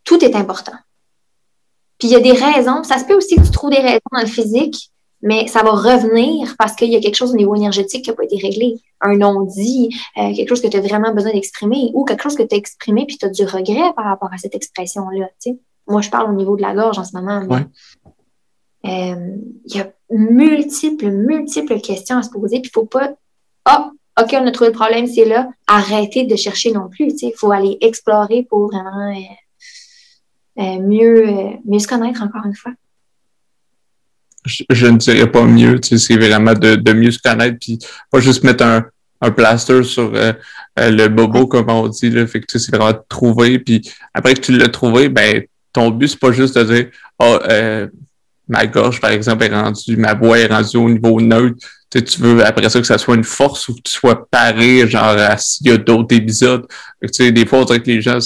Tout 0.03 0.23
est 0.23 0.35
important. 0.35 0.77
Puis 1.99 2.09
il 2.09 2.11
y 2.11 2.15
a 2.15 2.19
des 2.19 2.33
raisons. 2.33 2.83
Ça 2.83 2.97
se 2.97 3.05
peut 3.05 3.15
aussi 3.15 3.35
que 3.35 3.41
tu 3.41 3.51
trouves 3.51 3.69
des 3.69 3.77
raisons 3.77 3.99
dans 4.11 4.21
le 4.21 4.27
physique, 4.27 4.91
mais 5.21 5.47
ça 5.47 5.63
va 5.63 5.71
revenir 5.71 6.55
parce 6.57 6.75
qu'il 6.75 6.89
y 6.89 6.95
a 6.95 6.99
quelque 6.99 7.15
chose 7.15 7.31
au 7.31 7.37
niveau 7.37 7.55
énergétique 7.55 8.03
qui 8.03 8.09
n'a 8.09 8.15
pas 8.15 8.25
été 8.25 8.37
réglé. 8.37 8.75
Un 8.99 9.17
non-dit, 9.17 9.89
euh, 10.17 10.33
quelque 10.35 10.49
chose 10.49 10.61
que 10.61 10.67
tu 10.67 10.77
as 10.77 10.81
vraiment 10.81 11.13
besoin 11.13 11.31
d'exprimer 11.31 11.91
ou 11.93 12.03
quelque 12.03 12.23
chose 12.23 12.35
que 12.35 12.43
tu 12.43 12.53
as 12.53 12.57
exprimé 12.57 13.05
puis 13.05 13.17
tu 13.17 13.25
as 13.25 13.29
du 13.29 13.45
regret 13.45 13.93
par 13.95 14.05
rapport 14.05 14.33
à 14.33 14.37
cette 14.37 14.53
expression-là. 14.55 15.29
Moi, 15.87 16.01
je 16.01 16.09
parle 16.09 16.29
au 16.29 16.35
niveau 16.35 16.55
de 16.55 16.61
la 16.61 16.73
gorge 16.73 16.97
en 16.97 17.05
ce 17.05 17.15
moment. 17.15 17.47
Euh, 18.85 19.15
il 19.65 19.75
y 19.75 19.79
a 19.79 19.89
multiples, 20.09 21.09
multiples 21.09 21.79
questions 21.79 22.17
à 22.17 22.23
se 22.23 22.29
poser. 22.29 22.59
Puis 22.59 22.71
il 22.73 22.77
ne 22.77 22.81
faut 22.81 22.85
pas. 22.85 23.13
Ah, 23.65 23.91
OK, 24.21 24.29
on 24.33 24.45
a 24.45 24.51
trouvé 24.51 24.71
le 24.71 24.75
problème, 24.75 25.07
c'est 25.07 25.25
là. 25.25 25.49
Arrêtez 25.67 26.25
de 26.25 26.35
chercher 26.35 26.71
non 26.71 26.89
plus. 26.89 27.13
Il 27.21 27.33
faut 27.35 27.51
aller 27.51 27.77
explorer 27.81 28.43
pour 28.43 28.67
vraiment 28.67 29.09
euh, 29.09 29.21
mieux, 30.57 31.27
euh, 31.27 31.49
mieux 31.65 31.79
se 31.79 31.87
connaître, 31.87 32.21
encore 32.21 32.45
une 32.45 32.55
fois. 32.55 32.71
Je, 34.45 34.87
ne 34.87 34.97
dirais 34.97 35.31
pas 35.31 35.45
mieux, 35.45 35.79
c'est 35.81 36.17
vraiment 36.17 36.53
de, 36.53 36.75
de, 36.75 36.93
mieux 36.93 37.11
se 37.11 37.19
connaître, 37.19 37.57
puis 37.61 37.79
pas 38.11 38.19
juste 38.19 38.43
mettre 38.43 38.65
un, 38.65 38.85
un 39.21 39.31
plaster 39.31 39.83
sur 39.83 40.11
le 40.75 41.07
bobo, 41.07 41.47
comme 41.47 41.69
on 41.69 41.87
dit. 41.87 42.09
Là. 42.09 42.27
Fait 42.27 42.41
que 42.41 42.59
c'est 42.59 42.75
vraiment 42.75 42.91
de 42.91 43.01
trouver, 43.07 43.59
puis 43.59 43.89
après 44.13 44.33
que 44.33 44.41
tu 44.41 44.57
l'as 44.57 44.67
trouvé, 44.67 45.07
ben 45.07 45.43
ton 45.71 45.91
but, 45.91 46.09
c'est 46.09 46.19
pas 46.19 46.33
juste 46.33 46.57
de 46.57 46.63
dire 46.63 46.87
oh, 47.19 47.39
ma 48.49 48.67
gorge, 48.67 48.99
par 48.99 49.11
exemple, 49.11 49.45
est 49.45 49.55
rendue, 49.55 49.95
ma 49.95 50.13
voix 50.13 50.37
est 50.37 50.47
rendue 50.47 50.75
au 50.75 50.89
niveau 50.89 51.21
neutre 51.21 51.65
tu 52.01 52.21
veux 52.21 52.45
après 52.45 52.69
ça 52.69 52.79
que 52.79 52.87
ça 52.87 52.97
soit 52.97 53.15
une 53.15 53.23
force 53.23 53.67
ou 53.67 53.75
que 53.75 53.81
tu 53.83 53.91
sois 53.91 54.27
paré, 54.29 54.87
genre 54.87 55.17
s'il 55.37 55.67
y 55.67 55.71
a 55.71 55.77
d'autres 55.77 56.15
épisodes. 56.15 56.65
Tu 57.01 57.09
sais, 57.11 57.31
des 57.31 57.45
fois, 57.45 57.59
on 57.59 57.65
dirait 57.65 57.81
que 57.81 57.91
les 57.91 58.01
gens 58.01 58.19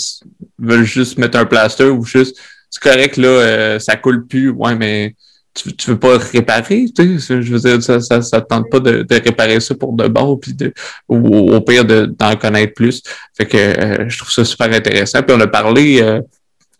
veulent 0.59 0.85
juste 0.85 1.17
mettre 1.17 1.37
un 1.37 1.45
plaster 1.45 1.85
ou 1.85 2.03
juste 2.03 2.37
c'est 2.69 2.81
correct, 2.81 3.17
là, 3.17 3.27
euh, 3.27 3.79
ça 3.79 3.95
coule 3.95 4.27
plus, 4.27 4.49
ouais, 4.49 4.75
mais 4.75 5.15
tu, 5.53 5.75
tu 5.75 5.91
veux 5.91 5.99
pas 5.99 6.17
réparer, 6.17 6.85
tu 6.95 7.19
sais, 7.19 7.41
je 7.41 7.53
veux 7.53 7.59
dire, 7.59 7.81
ça, 7.81 7.99
ça, 7.99 8.21
ça 8.21 8.41
te 8.41 8.47
tente 8.47 8.69
pas 8.69 8.79
de, 8.79 9.03
de 9.03 9.15
réparer 9.15 9.59
ça 9.59 9.73
pour 9.73 9.93
de 9.93 10.07
bon, 10.07 10.37
puis 10.37 10.53
de, 10.53 10.73
ou 11.07 11.51
au 11.53 11.61
pire 11.61 11.85
d'en 11.85 12.35
connaître 12.35 12.73
plus. 12.73 13.01
Fait 13.35 13.45
que 13.45 13.57
euh, 13.57 14.09
je 14.09 14.17
trouve 14.17 14.31
ça 14.31 14.45
super 14.45 14.71
intéressant. 14.71 15.23
Puis 15.23 15.35
on 15.35 15.39
a 15.39 15.47
parlé 15.47 16.01
euh, 16.01 16.21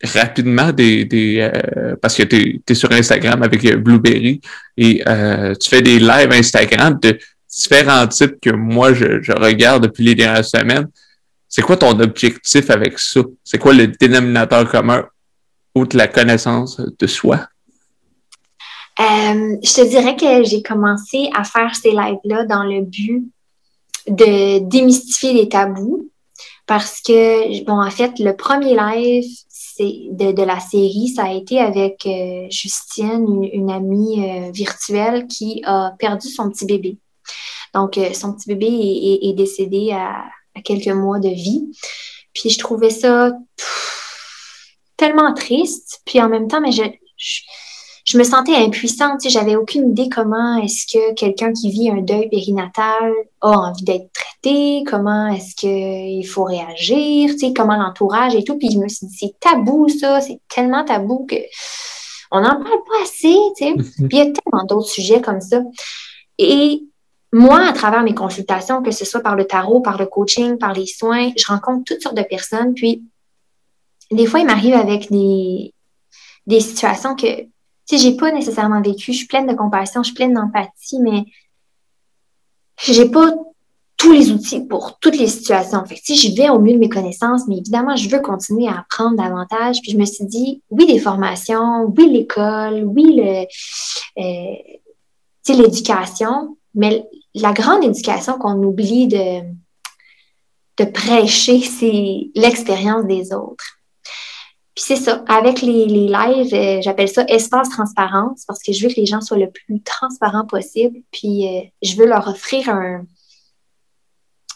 rapidement 0.03 0.71
des, 0.71 1.05
des 1.05 1.39
euh, 1.39 1.95
parce 2.01 2.15
que 2.15 2.23
tu 2.23 2.61
es, 2.67 2.73
sur 2.73 2.91
Instagram 2.91 3.41
avec 3.41 3.65
euh, 3.65 3.77
Blueberry 3.77 4.41
et 4.77 5.01
euh, 5.07 5.55
tu 5.55 5.69
fais 5.69 5.81
des 5.81 5.99
lives 5.99 6.31
Instagram 6.31 6.99
de 7.01 7.17
différents 7.49 8.05
types 8.07 8.39
que 8.39 8.51
moi 8.51 8.93
je, 8.93 9.21
je 9.21 9.31
regarde 9.31 9.83
depuis 9.83 10.03
les 10.03 10.15
dernières 10.15 10.45
semaines. 10.45 10.87
C'est 11.49 11.61
quoi 11.61 11.77
ton 11.77 11.99
objectif 11.99 12.69
avec 12.69 12.99
ça? 12.99 13.21
C'est 13.43 13.57
quoi 13.57 13.73
le 13.73 13.87
dénominateur 13.87 14.69
commun 14.69 15.05
outre 15.75 15.95
la 15.95 16.07
connaissance 16.07 16.79
de 16.79 17.07
soi? 17.07 17.47
je 18.99 19.75
te 19.75 19.87
dirais 19.87 20.15
que 20.15 20.43
j'ai 20.43 20.63
commencé 20.63 21.29
à 21.35 21.43
faire 21.43 21.75
ces 21.75 21.91
lives-là 21.91 22.45
dans 22.45 22.63
le 22.63 22.81
but 22.81 23.29
de 24.07 24.57
démystifier 24.67 25.33
les 25.33 25.49
tabous 25.49 26.09
parce 26.65 27.01
que, 27.01 27.63
bon, 27.63 27.79
en 27.79 27.91
fait, 27.91 28.17
le 28.17 28.35
premier 28.35 28.75
live, 28.75 29.25
de, 29.79 30.31
de, 30.31 30.43
la 30.43 30.59
série, 30.59 31.09
ça 31.09 31.25
a 31.25 31.33
été 31.33 31.59
avec 31.59 32.05
euh, 32.05 32.47
Justine, 32.49 33.43
une, 33.51 33.69
amie 33.69 34.23
euh, 34.23 34.51
virtuelle 34.51 35.27
qui 35.27 35.61
a 35.65 35.93
perdu 35.99 36.27
son 36.27 36.49
petit 36.49 36.65
bébé. 36.65 36.97
Donc, 37.73 37.97
euh, 37.97 38.13
son 38.13 38.33
petit 38.33 38.49
bébé 38.49 39.19
est, 39.21 39.33
décédé 39.33 39.91
à, 39.91 40.25
quelques 40.63 40.87
mois 40.87 41.19
de 41.19 41.29
vie. 41.29 41.71
Puis, 42.33 42.49
je 42.49 42.57
trouvais 42.57 42.89
ça 42.89 43.31
tellement 44.97 45.33
triste. 45.33 46.01
Puis, 46.05 46.21
en 46.21 46.29
même 46.29 46.47
temps, 46.47 46.61
mais 46.61 46.71
je 46.71 46.83
je 48.07 48.17
me 48.17 48.23
sentais 48.23 48.55
impuissante. 48.55 49.19
Tu 49.19 49.29
sais, 49.29 49.37
j'avais 49.37 49.57
aucune 49.57 49.91
idée 49.91 50.07
comment 50.07 50.57
est-ce 50.57 50.85
que 50.87 51.13
quelqu'un 51.13 51.51
qui 51.51 51.69
vit 51.69 51.89
un 51.89 52.01
deuil 52.01 52.29
périnatal 52.29 53.13
a 53.41 53.49
envie 53.49 53.83
d'être 53.83 54.09
traité, 54.13 54.83
comment 54.87 55.27
est-ce 55.27 55.55
qu'il 55.55 56.25
faut 56.25 56.45
réagir, 56.45 57.31
tu 57.31 57.39
sais, 57.39 57.53
comment 57.53 57.75
l'entourage 57.75 58.33
et 58.33 58.45
tout. 58.45 58.57
Puis 58.57 58.71
je 58.71 58.77
me 58.77 58.87
suis 58.87 59.07
dit, 59.07 59.17
c'est 59.19 59.39
tabou 59.41 59.89
ça, 59.89 60.21
c'est 60.21 60.39
tellement 60.47 60.85
tabou 60.85 61.25
que 61.29 61.35
on 62.31 62.39
n'en 62.39 62.51
parle 62.51 62.63
pas 62.63 63.03
assez, 63.03 63.35
tu 63.57 63.65
sais. 63.65 63.73
Puis 64.07 64.09
il 64.09 64.17
y 64.17 64.21
a 64.21 64.25
tellement 64.25 64.63
d'autres 64.67 64.89
sujets 64.89 65.21
comme 65.21 65.41
ça. 65.41 65.61
Et 66.37 66.83
moi, 67.33 67.67
à 67.67 67.73
travers 67.73 68.03
mes 68.03 68.15
consultations, 68.15 68.81
que 68.81 68.91
ce 68.91 69.05
soit 69.05 69.21
par 69.21 69.35
le 69.35 69.45
tarot, 69.45 69.81
par 69.81 69.97
le 69.97 70.05
coaching, 70.05 70.57
par 70.57 70.73
les 70.73 70.85
soins, 70.85 71.31
je 71.37 71.45
rencontre 71.47 71.83
toutes 71.85 72.01
sortes 72.01 72.17
de 72.17 72.23
personnes. 72.23 72.73
Puis, 72.73 73.03
des 74.11 74.25
fois, 74.25 74.39
il 74.39 74.45
m'arrive 74.45 74.75
avec 74.75 75.11
des, 75.11 75.73
des 76.45 76.61
situations 76.61 77.15
que 77.15 77.47
sais, 77.87 77.97
j'ai 77.97 78.17
pas 78.17 78.31
nécessairement 78.31 78.81
vécu, 78.81 79.13
je 79.13 79.17
suis 79.17 79.27
pleine 79.27 79.47
de 79.47 79.53
compassion, 79.53 80.03
je 80.03 80.07
suis 80.07 80.15
pleine 80.15 80.33
d'empathie, 80.33 80.99
mais 80.99 81.25
j'ai 82.83 83.09
pas 83.09 83.33
tous 83.95 84.11
les 84.11 84.31
outils 84.31 84.61
pour 84.61 84.99
toutes 84.99 85.17
les 85.17 85.27
situations. 85.27 85.83
Fait 85.85 85.95
que, 85.95 86.13
je 86.13 86.35
vais 86.35 86.49
au 86.49 86.59
mieux 86.59 86.73
de 86.73 86.77
mes 86.77 86.89
connaissances, 86.89 87.47
mais 87.47 87.57
évidemment, 87.57 87.95
je 87.95 88.09
veux 88.09 88.19
continuer 88.19 88.67
à 88.67 88.79
apprendre 88.79 89.17
davantage. 89.17 89.81
Puis 89.81 89.93
je 89.93 89.97
me 89.97 90.05
suis 90.05 90.25
dit, 90.25 90.61
oui, 90.69 90.85
des 90.85 90.99
formations, 90.99 91.91
oui, 91.97 92.11
l'école, 92.11 92.83
oui, 92.83 93.15
le, 93.15 93.45
euh, 94.21 94.55
l'éducation, 95.49 96.56
mais 96.77 97.03
la 97.33 97.51
grande 97.51 97.83
éducation 97.83 98.37
qu'on 98.37 98.63
oublie 98.63 99.07
de, 99.07 99.41
de 100.77 100.85
prêcher, 100.85 101.59
c'est 101.59 102.29
l'expérience 102.35 103.05
des 103.05 103.33
autres. 103.33 103.65
Puis 104.75 104.85
c'est 104.85 104.95
ça, 104.95 105.23
avec 105.27 105.63
les, 105.63 105.87
les 105.87 106.07
lives, 106.07 106.53
euh, 106.53 106.81
j'appelle 106.81 107.09
ça 107.09 107.25
espace 107.27 107.69
transparence 107.69 108.45
parce 108.47 108.61
que 108.61 108.71
je 108.71 108.83
veux 108.83 108.93
que 108.93 108.99
les 108.99 109.07
gens 109.07 109.21
soient 109.21 109.37
le 109.37 109.49
plus 109.49 109.81
transparents 109.81 110.45
possible. 110.45 110.99
Puis 111.11 111.47
euh, 111.47 111.61
je 111.81 111.95
veux 111.95 112.05
leur 112.05 112.27
offrir 112.27 112.69
un, 112.69 113.03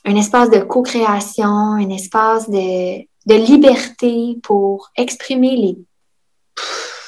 un 0.06 0.16
espace 0.16 0.52
de 0.52 0.60
co-création, 0.60 1.48
un 1.48 1.90
espace 1.90 2.48
de, 2.52 3.00
de, 3.00 3.36
liberté 3.36 4.38
pour 4.44 4.92
exprimer 4.96 5.56
les, 5.56 5.78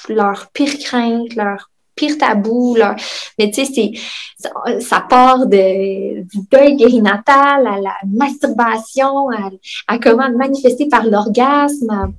leurs 0.09 0.49
pires 0.51 0.79
craintes, 0.79 1.35
leurs 1.35 1.69
pires 1.95 2.17
tabous. 2.17 2.75
Leur... 2.75 2.95
Mais 3.37 3.51
tu 3.51 3.65
sais, 3.65 3.91
ça, 4.79 5.05
part 5.09 5.47
de, 5.47 6.21
du 6.21 6.39
deuil 6.51 6.77
périnatal 6.77 7.67
à 7.67 7.79
la 7.79 7.95
masturbation, 8.07 9.29
à, 9.29 9.49
à 9.87 9.97
comment 9.99 10.29
manifester 10.31 10.87
par 10.87 11.05
l'orgasme 11.05 12.13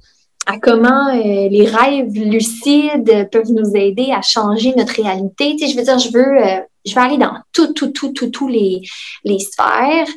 à 0.47 0.59
comment 0.59 1.09
euh, 1.09 1.49
les 1.49 1.67
rêves 1.67 2.13
lucides 2.13 3.29
peuvent 3.31 3.51
nous 3.51 3.75
aider 3.75 4.11
à 4.13 4.21
changer 4.21 4.75
notre 4.77 5.03
réalité. 5.03 5.57
Tu 5.57 5.67
sais, 5.67 5.73
je 5.73 5.77
veux 5.77 5.85
dire, 5.85 5.99
je 5.99 6.13
veux, 6.13 6.47
euh, 6.47 6.61
je 6.85 6.95
veux 6.95 7.01
aller 7.01 7.17
dans 7.19 7.37
tout, 7.53 7.73
tout, 7.73 7.89
tout, 7.89 8.13
tout, 8.13 8.29
tous 8.29 8.49
les, 8.49 8.83
les 9.25 9.39
sphères. 9.39 10.09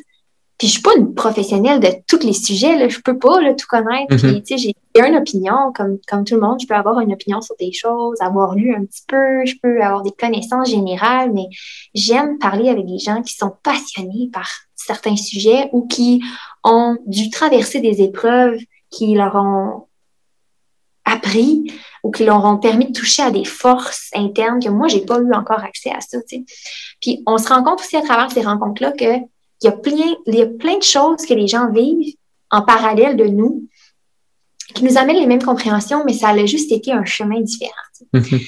Puis 0.58 0.66
je 0.66 0.72
suis 0.72 0.82
pas 0.82 0.96
une 0.96 1.14
professionnelle 1.14 1.78
de 1.78 1.88
tous 2.08 2.26
les 2.26 2.32
sujets, 2.32 2.76
là. 2.76 2.88
je 2.88 2.98
peux 2.98 3.16
pas 3.16 3.40
là, 3.40 3.54
tout 3.54 3.66
connaître. 3.68 4.16
Tu 4.16 4.42
sais, 4.44 4.58
j'ai 4.58 4.74
une 4.96 5.16
opinion, 5.16 5.72
comme, 5.72 5.98
comme 6.08 6.24
tout 6.24 6.34
le 6.34 6.40
monde, 6.40 6.58
je 6.60 6.66
peux 6.66 6.74
avoir 6.74 6.98
une 6.98 7.12
opinion 7.12 7.40
sur 7.40 7.54
des 7.60 7.72
choses, 7.72 8.20
avoir 8.20 8.56
lu 8.56 8.74
un 8.74 8.84
petit 8.84 9.04
peu, 9.06 9.46
je 9.46 9.54
peux 9.62 9.80
avoir 9.80 10.02
des 10.02 10.10
connaissances 10.10 10.70
générales, 10.70 11.30
mais 11.32 11.46
j'aime 11.94 12.38
parler 12.38 12.68
avec 12.68 12.86
des 12.86 12.98
gens 12.98 13.22
qui 13.22 13.34
sont 13.34 13.52
passionnés 13.62 14.30
par 14.32 14.48
certains 14.74 15.16
sujets 15.16 15.68
ou 15.72 15.86
qui 15.86 16.22
ont 16.64 16.96
dû 17.06 17.30
traverser 17.30 17.80
des 17.80 18.02
épreuves 18.02 18.58
qui 18.90 19.14
leur 19.14 19.36
ont 19.36 19.86
appris 21.04 21.72
ou 22.02 22.10
qui 22.10 22.24
leur 22.24 22.44
ont 22.44 22.58
permis 22.58 22.86
de 22.86 22.92
toucher 22.92 23.22
à 23.22 23.30
des 23.30 23.44
forces 23.44 24.10
internes 24.14 24.62
que 24.62 24.68
moi, 24.68 24.88
j'ai 24.88 25.00
pas 25.00 25.18
eu 25.18 25.32
encore 25.32 25.60
accès 25.60 25.90
à 25.90 26.00
ça. 26.00 26.18
Puis 27.00 27.22
on 27.26 27.38
se 27.38 27.48
rend 27.48 27.62
compte 27.62 27.80
aussi 27.80 27.96
à 27.96 28.02
travers 28.02 28.30
ces 28.30 28.42
rencontres-là 28.42 28.92
qu'il 29.60 29.70
y, 29.70 29.72
a 29.72 29.76
plein, 29.76 30.14
il 30.26 30.34
y 30.34 30.42
a 30.42 30.46
plein 30.46 30.78
de 30.78 30.82
choses 30.82 31.26
que 31.26 31.34
les 31.34 31.48
gens 31.48 31.70
vivent 31.70 32.14
en 32.50 32.62
parallèle 32.62 33.16
de 33.16 33.24
nous 33.24 33.68
qui 34.74 34.84
nous 34.84 34.98
amènent 34.98 35.16
les 35.16 35.26
mêmes 35.26 35.42
compréhensions, 35.42 36.04
mais 36.04 36.12
ça 36.12 36.28
a 36.28 36.46
juste 36.46 36.72
été 36.72 36.92
un 36.92 37.04
chemin 37.04 37.40
différent. 37.40 37.72
Mm-hmm. 38.14 38.46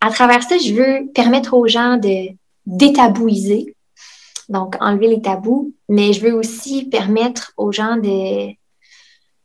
À 0.00 0.10
travers 0.10 0.42
ça, 0.42 0.58
je 0.58 0.74
veux 0.74 1.10
permettre 1.14 1.54
aux 1.54 1.66
gens 1.66 1.96
de 1.96 2.28
détabouiser, 2.66 3.74
donc 4.48 4.76
enlever 4.80 5.08
les 5.08 5.22
tabous, 5.22 5.74
mais 5.88 6.12
je 6.12 6.20
veux 6.20 6.34
aussi 6.34 6.84
permettre 6.84 7.52
aux 7.56 7.72
gens 7.72 7.96
de 7.96 8.54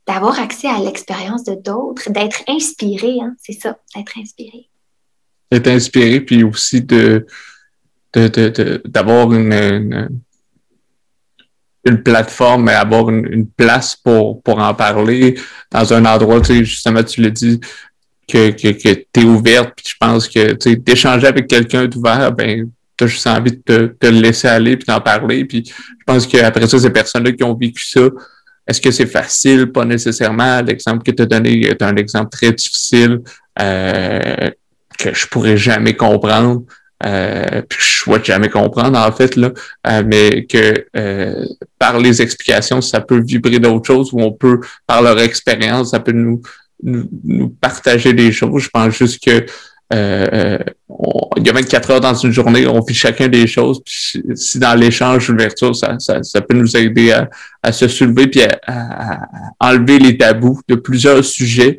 d'avoir 0.06 0.40
accès 0.40 0.66
à 0.66 0.80
l'expérience 0.80 1.44
de 1.44 1.54
d'autres, 1.54 2.10
d'être 2.10 2.42
inspiré, 2.48 3.20
hein, 3.20 3.36
c'est 3.40 3.52
ça, 3.52 3.78
d'être 3.94 4.18
inspiré. 4.18 4.68
D'être 5.50 5.68
inspiré, 5.68 6.20
puis 6.20 6.42
aussi 6.42 6.82
de 6.82 7.24
d'avoir 8.12 9.28
de, 9.28 9.36
une, 9.36 9.52
une, 9.52 10.20
plateforme 12.02 12.68
et 12.68 12.72
avoir 12.72 13.10
une, 13.10 13.46
place 13.46 13.96
pour, 13.96 14.42
pour 14.42 14.58
en 14.60 14.74
parler 14.74 15.38
dans 15.70 15.92
un 15.92 16.04
endroit, 16.04 16.40
tu 16.40 16.46
sais, 16.46 16.64
justement, 16.64 17.02
tu 17.02 17.20
l'as 17.22 17.30
dit, 17.30 17.60
que, 18.28 18.50
que, 18.50 18.68
que 18.68 19.04
tu 19.12 19.20
es 19.20 19.24
ouverte, 19.24 19.72
puis 19.76 19.86
je 19.88 19.94
pense 19.98 20.28
que 20.28 20.52
tu 20.52 20.70
sais, 20.70 20.76
d'échanger 20.76 21.26
avec 21.26 21.48
quelqu'un 21.48 21.86
d'ouvert, 21.86 22.32
ben, 22.32 22.70
tu 22.96 23.04
as 23.04 23.06
juste 23.06 23.26
envie 23.26 23.52
de 23.52 23.62
te, 23.64 23.86
te 23.86 24.06
laisser 24.06 24.48
aller 24.48 24.76
puis 24.76 24.86
d'en 24.86 25.00
parler. 25.00 25.44
Puis 25.44 25.64
je 25.66 26.04
pense 26.06 26.26
qu'après 26.26 26.66
ça, 26.66 26.78
ces 26.78 26.90
personnes-là 26.90 27.32
qui 27.32 27.44
ont 27.44 27.54
vécu 27.54 27.84
ça, 27.84 28.08
est-ce 28.66 28.80
que 28.80 28.90
c'est 28.90 29.06
facile? 29.06 29.66
Pas 29.72 29.84
nécessairement. 29.84 30.62
L'exemple 30.62 31.02
que 31.02 31.10
tu 31.10 31.22
as 31.22 31.26
donné 31.26 31.66
est 31.66 31.82
un 31.82 31.96
exemple 31.96 32.30
très 32.30 32.52
difficile 32.52 33.20
euh, 33.60 34.50
que 34.98 35.12
je 35.12 35.26
pourrais 35.26 35.56
jamais 35.56 35.94
comprendre. 35.94 36.62
Euh, 37.04 37.62
puis 37.68 37.78
je 37.80 37.98
souhaite 37.98 38.24
jamais 38.24 38.48
comprendre 38.48 38.98
en 38.98 39.10
fait 39.12 39.36
là, 39.36 39.50
euh, 39.86 40.02
mais 40.06 40.44
que 40.44 40.86
euh, 40.96 41.44
par 41.78 41.98
les 41.98 42.22
explications 42.22 42.80
ça 42.80 43.00
peut 43.00 43.20
vibrer 43.20 43.58
d'autres 43.58 43.86
choses 43.86 44.12
ou 44.12 44.20
on 44.20 44.32
peut 44.32 44.60
par 44.86 45.02
leur 45.02 45.18
expérience 45.18 45.90
ça 45.90 46.00
peut 46.00 46.12
nous, 46.12 46.42
nous, 46.82 47.08
nous 47.24 47.48
partager 47.48 48.12
des 48.12 48.30
choses. 48.30 48.62
Je 48.62 48.68
pense 48.68 48.94
juste 48.94 49.22
que 49.24 49.44
euh, 49.92 50.58
il 51.36 51.46
y 51.46 51.50
a 51.50 51.52
24 51.52 51.90
heures 51.90 52.00
dans 52.00 52.14
une 52.14 52.32
journée, 52.32 52.66
on 52.66 52.84
fait 52.84 52.94
chacun 52.94 53.28
des 53.28 53.46
choses. 53.46 53.82
Puis 53.84 54.22
si 54.34 54.58
dans 54.58 54.78
l'échange, 54.78 55.28
l'ouverture, 55.28 55.74
ça, 55.76 55.96
ça, 55.98 56.22
ça, 56.22 56.40
peut 56.40 56.56
nous 56.56 56.76
aider 56.76 57.12
à, 57.12 57.28
à 57.62 57.72
se 57.72 57.88
soulever 57.88 58.26
puis 58.26 58.42
à, 58.42 59.20
enlever 59.60 59.98
les 59.98 60.16
tabous 60.16 60.60
de 60.68 60.76
plusieurs 60.76 61.24
sujets 61.24 61.78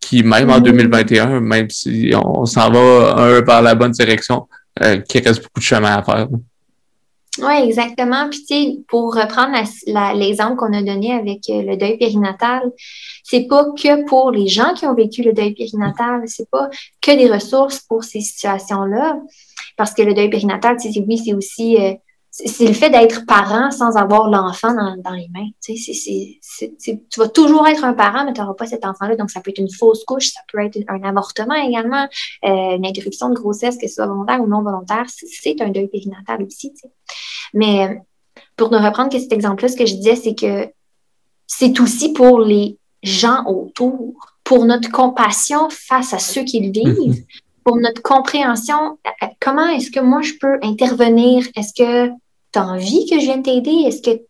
qui, 0.00 0.22
même 0.24 0.50
en 0.50 0.60
2021, 0.60 1.40
mm. 1.40 1.44
même 1.44 1.70
si 1.70 2.12
on 2.14 2.44
s'en 2.46 2.70
va 2.70 3.14
un 3.18 3.40
vers 3.40 3.62
la 3.62 3.74
bonne 3.74 3.92
direction, 3.92 4.48
euh, 4.80 5.00
qui 5.00 5.18
reste 5.18 5.42
beaucoup 5.42 5.60
de 5.60 5.64
chemin 5.64 5.96
à 5.96 6.02
faire. 6.02 6.28
Oui, 7.38 7.54
exactement. 7.64 8.28
Puis, 8.28 8.40
tu 8.40 8.46
sais, 8.54 8.78
pour 8.88 9.14
reprendre 9.14 9.56
l'exemple 10.18 10.56
qu'on 10.56 10.72
a 10.74 10.82
donné 10.82 11.12
avec 11.12 11.48
euh, 11.48 11.62
le 11.62 11.76
deuil 11.76 11.96
périnatal, 11.96 12.70
c'est 13.24 13.46
pas 13.48 13.64
que 13.72 14.04
pour 14.04 14.30
les 14.30 14.48
gens 14.48 14.74
qui 14.74 14.84
ont 14.86 14.94
vécu 14.94 15.22
le 15.22 15.32
deuil 15.32 15.54
périnatal, 15.54 16.22
c'est 16.26 16.50
pas 16.50 16.68
que 17.00 17.16
des 17.16 17.30
ressources 17.30 17.80
pour 17.80 18.04
ces 18.04 18.20
situations-là. 18.20 19.18
Parce 19.78 19.94
que 19.94 20.02
le 20.02 20.12
deuil 20.12 20.28
périnatal, 20.28 20.76
tu 20.76 20.92
sais, 20.92 21.04
oui, 21.06 21.16
c'est 21.16 21.32
aussi 21.32 21.78
euh, 21.78 21.94
c'est 22.34 22.66
le 22.66 22.72
fait 22.72 22.88
d'être 22.88 23.26
parent 23.26 23.70
sans 23.70 23.96
avoir 23.96 24.30
l'enfant 24.30 24.72
dans, 24.74 25.12
les 25.12 25.28
mains. 25.28 25.48
Tu, 25.62 25.76
sais, 25.76 26.74
tu 26.80 26.98
vas 27.18 27.28
toujours 27.28 27.68
être 27.68 27.84
un 27.84 27.92
parent, 27.92 28.24
mais 28.24 28.32
tu 28.32 28.40
n'auras 28.40 28.54
pas 28.54 28.66
cet 28.66 28.86
enfant-là. 28.86 29.16
Donc, 29.16 29.30
ça 29.30 29.42
peut 29.42 29.50
être 29.50 29.58
une 29.58 29.70
fausse 29.70 30.02
couche, 30.04 30.28
ça 30.28 30.40
peut 30.50 30.58
être 30.64 30.78
un 30.88 31.02
avortement 31.02 31.54
également, 31.54 32.08
euh, 32.46 32.76
une 32.76 32.86
interruption 32.86 33.28
de 33.28 33.34
grossesse, 33.34 33.76
que 33.76 33.86
ce 33.86 33.96
soit 33.96 34.06
volontaire 34.06 34.40
ou 34.40 34.46
non 34.46 34.62
volontaire. 34.62 35.04
C'est 35.08 35.60
un 35.60 35.68
deuil 35.68 35.88
périnatal 35.88 36.42
aussi. 36.42 36.72
Tu 36.72 36.80
sais. 36.80 36.90
Mais 37.52 38.00
pour 38.56 38.70
nous 38.70 38.78
reprendre 38.78 39.10
que 39.10 39.18
cet 39.18 39.32
exemple-là, 39.32 39.68
ce 39.68 39.76
que 39.76 39.86
je 39.86 39.96
disais, 39.96 40.16
c'est 40.16 40.34
que 40.34 40.72
c'est 41.46 41.80
aussi 41.80 42.14
pour 42.14 42.40
les 42.40 42.78
gens 43.02 43.44
autour, 43.44 44.14
pour 44.42 44.64
notre 44.64 44.90
compassion 44.90 45.68
face 45.68 46.14
à 46.14 46.18
ceux 46.18 46.44
qui 46.44 46.60
le 46.60 46.72
vivent, 46.72 47.24
pour 47.62 47.76
notre 47.76 48.00
compréhension, 48.00 48.98
euh, 49.22 49.26
comment 49.38 49.68
est-ce 49.68 49.90
que 49.90 50.00
moi 50.00 50.22
je 50.22 50.32
peux 50.40 50.58
intervenir? 50.62 51.46
Est-ce 51.56 51.74
que 51.74 52.10
tu 52.52 52.58
as 52.58 52.66
envie 52.66 53.06
que 53.08 53.18
je 53.18 53.24
vienne 53.24 53.42
t'aider? 53.42 53.84
Est-ce 53.86 54.02
que 54.02 54.20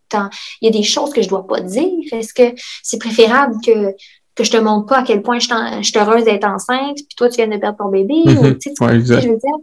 il 0.61 0.67
y 0.67 0.69
a 0.69 0.71
des 0.71 0.83
choses 0.83 1.13
que 1.13 1.23
je 1.23 1.29
dois 1.29 1.47
pas 1.47 1.61
dire? 1.61 1.91
Est-ce 2.13 2.35
que 2.35 2.55
c'est 2.83 2.99
préférable 2.99 3.57
que, 3.65 3.95
que 4.35 4.45
je 4.45 4.51
te 4.51 4.57
montre 4.57 4.87
pas 4.87 4.99
à 4.99 5.03
quel 5.03 5.23
point 5.23 5.39
je, 5.39 5.47
suis 5.83 5.99
heureuse 5.99 6.25
d'être 6.25 6.45
enceinte, 6.45 6.97
puis 6.97 7.17
toi, 7.17 7.29
tu 7.29 7.37
viens 7.37 7.49
de 7.49 7.57
perdre 7.57 7.79
ton 7.79 7.89
bébé? 7.89 8.23
ou, 8.27 8.55
tu 8.55 8.71
sais, 8.71 8.75
je 8.79 9.29
veux 9.29 9.37
dire? 9.37 9.57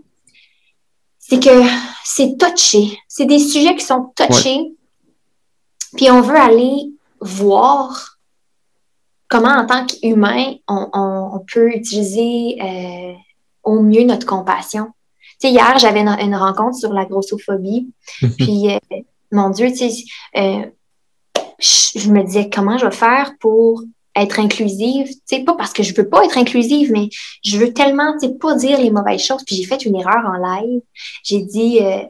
C'est 1.20 1.40
que 1.40 1.62
c'est 2.04 2.38
touché. 2.38 2.98
C'est 3.08 3.26
des 3.26 3.40
sujets 3.40 3.76
qui 3.76 3.86
sont 3.86 4.12
touchés. 4.16 4.74
Puis 5.96 6.10
on 6.10 6.22
veut 6.22 6.36
aller 6.36 6.92
voir 7.22 8.18
comment, 9.28 9.50
en 9.50 9.66
tant 9.66 9.86
qu'humain, 9.86 10.56
on, 10.68 10.90
on, 10.94 11.46
peut 11.52 11.70
utiliser 11.70 12.58
euh, 12.62 13.14
au 13.64 13.82
mieux 13.82 14.04
notre 14.04 14.26
compassion 14.26 14.92
sais, 15.40 15.52
hier, 15.52 15.78
j'avais 15.80 16.02
une, 16.02 16.36
rencontre 16.36 16.78
sur 16.78 16.94
la 16.94 17.06
grossophobie. 17.06 17.90
puis, 18.38 18.74
euh, 18.74 18.98
mon 19.32 19.50
Dieu, 19.50 19.70
tu 19.70 19.90
sais, 19.90 20.04
euh, 20.38 20.66
je 21.60 22.10
me 22.10 22.24
disais 22.24 22.50
comment 22.50 22.78
je 22.78 22.86
vais 22.86 22.92
faire 22.92 23.34
pour 23.40 23.84
être 24.16 24.40
inclusive, 24.40 25.08
tu 25.08 25.22
sais, 25.26 25.40
pas 25.44 25.54
parce 25.54 25.72
que 25.72 25.84
je 25.84 25.94
veux 25.96 26.10
pas 26.10 26.26
être 26.26 26.38
inclusive, 26.38 26.92
mais 26.92 27.10
je 27.44 27.58
veux 27.58 27.74
tellement, 27.74 28.14
tu 28.20 28.28
sais, 28.28 28.34
pas 28.34 28.56
dire 28.56 28.80
les 28.80 28.92
mauvaises 28.92 29.24
choses. 29.24 29.44
Puis 29.46 29.56
j'ai 29.56 29.66
fait 29.66 29.86
une 29.86 29.96
erreur 29.96 30.24
en 30.26 30.62
live. 30.62 30.82
J'ai 31.24 31.42
dit, 31.42 31.80
euh, 31.82 32.02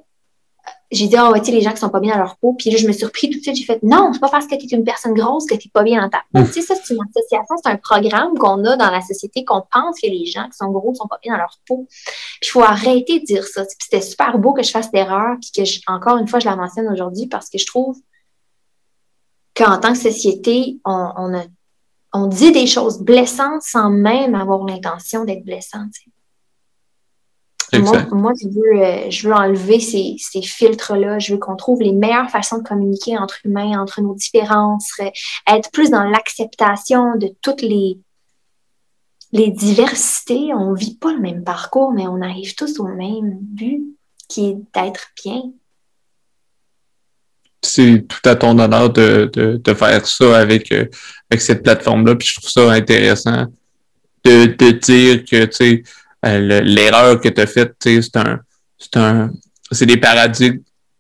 j'ai 0.92 1.08
dit, 1.08 1.16
oh, 1.20 1.32
tu 1.38 1.46
sais, 1.46 1.52
les 1.52 1.62
gens 1.62 1.72
qui 1.72 1.78
sont 1.78 1.90
pas 1.90 2.00
bien 2.00 2.14
dans 2.14 2.24
leur 2.24 2.38
peau. 2.38 2.54
Puis 2.54 2.72
là, 2.72 2.78
je 2.78 2.88
me 2.88 2.92
suis 2.92 3.06
repris 3.06 3.30
tout 3.30 3.38
de 3.38 3.44
suite. 3.44 3.56
J'ai 3.56 3.64
fait, 3.64 3.82
non, 3.84 4.12
c'est 4.12 4.20
pas 4.20 4.30
parce 4.30 4.48
que 4.48 4.56
tu 4.56 4.66
es 4.66 4.78
une 4.78 4.84
personne 4.84 5.14
grosse 5.14 5.46
que 5.46 5.56
tu 5.56 5.70
pas 5.70 5.84
bien 5.84 6.02
dans 6.02 6.10
ta 6.10 6.24
peau. 6.34 6.44
Tu 6.48 6.54
sais, 6.54 6.62
ça, 6.62 6.76
c'est 6.76 6.96
une 6.96 7.02
association, 7.02 7.56
c'est 7.64 7.70
un 7.70 7.78
programme 7.78 8.36
qu'on 8.38 8.64
a 8.66 8.76
dans 8.76 8.90
la 8.90 9.02
société 9.02 9.46
qu'on 9.46 9.64
pense 9.72 10.00
que 10.02 10.08
les 10.08 10.26
gens 10.26 10.46
qui 10.46 10.58
sont 10.58 10.72
gros 10.72 10.96
sont 10.96 11.08
pas 11.08 11.20
bien 11.22 11.34
dans 11.34 11.40
leur 11.40 11.60
peau. 11.68 11.86
Puis 11.88 12.50
il 12.50 12.50
faut 12.50 12.64
arrêter 12.64 13.20
de 13.20 13.26
dire 13.26 13.44
ça. 13.44 13.66
Puis 13.66 13.76
c'était 13.80 14.02
super 14.02 14.40
beau 14.40 14.54
que 14.54 14.64
je 14.64 14.72
fasse 14.72 14.90
l'erreur. 14.92 15.38
Puis 15.40 15.52
que, 15.56 15.92
encore 15.92 16.18
une 16.18 16.28
fois, 16.28 16.40
je 16.40 16.46
la 16.46 16.56
mentionne 16.56 16.88
aujourd'hui 16.92 17.28
parce 17.28 17.50
que 17.50 17.60
je 17.60 17.68
trouve 17.68 17.96
qu'en 19.56 19.78
tant 19.78 19.94
que 19.94 20.00
société, 20.00 20.80
on, 20.86 21.12
on, 21.18 21.38
a, 21.38 21.44
on 22.14 22.26
dit 22.26 22.52
des 22.52 22.66
choses 22.66 23.00
blessantes 23.00 23.62
sans 23.62 23.92
même 23.92 24.34
avoir 24.34 24.66
l'intention 24.66 25.24
d'être 25.24 25.46
blessante. 25.46 25.92
Moi, 27.78 28.34
je, 28.42 28.48
veux, 28.48 28.82
euh, 28.82 29.10
je 29.10 29.28
veux 29.28 29.34
enlever 29.34 29.80
ces, 29.80 30.16
ces 30.18 30.42
filtres-là. 30.42 31.20
Je 31.20 31.34
veux 31.34 31.40
qu'on 31.40 31.56
trouve 31.56 31.82
les 31.82 31.92
meilleures 31.92 32.30
façons 32.30 32.58
de 32.60 32.64
communiquer 32.64 33.18
entre 33.18 33.38
humains, 33.46 33.80
entre 33.80 34.02
nos 34.02 34.16
différences, 34.16 34.90
euh, 35.02 35.10
être 35.48 35.72
plus 35.72 35.90
dans 35.90 36.04
l'acceptation 36.04 37.16
de 37.18 37.30
toutes 37.42 37.62
les, 37.62 38.00
les 39.32 39.52
diversités. 39.52 40.54
On 40.54 40.72
ne 40.72 40.78
vit 40.78 40.96
pas 40.96 41.14
le 41.14 41.20
même 41.20 41.44
parcours, 41.44 41.92
mais 41.92 42.08
on 42.08 42.22
arrive 42.22 42.56
tous 42.56 42.80
au 42.80 42.88
même 42.88 43.38
but, 43.42 43.84
qui 44.28 44.48
est 44.48 44.58
d'être 44.74 45.12
bien. 45.24 45.44
C'est 47.62 48.08
tout 48.08 48.30
à 48.30 48.36
ton 48.36 48.58
honneur 48.58 48.90
de, 48.90 49.30
de, 49.34 49.58
de 49.58 49.74
faire 49.74 50.08
ça 50.08 50.38
avec, 50.38 50.72
euh, 50.72 50.86
avec 51.30 51.42
cette 51.42 51.62
plateforme-là. 51.64 52.16
Puis 52.16 52.30
je 52.30 52.40
trouve 52.40 52.50
ça 52.50 52.72
intéressant 52.72 53.48
de, 54.24 54.46
de 54.46 54.72
dire 54.72 55.26
que, 55.26 55.46
tu 55.46 55.52
sais, 55.52 55.84
euh, 56.26 56.62
l'erreur 56.62 57.20
que 57.20 57.30
tu 57.30 57.42
as 57.42 57.48
faite, 57.48 57.76
c'est 57.80 58.18
un, 58.18 58.40
c'est 58.78 58.98
un, 58.98 59.32
c'est 59.72 59.86
des 59.86 59.98
paradigmes 59.98 60.60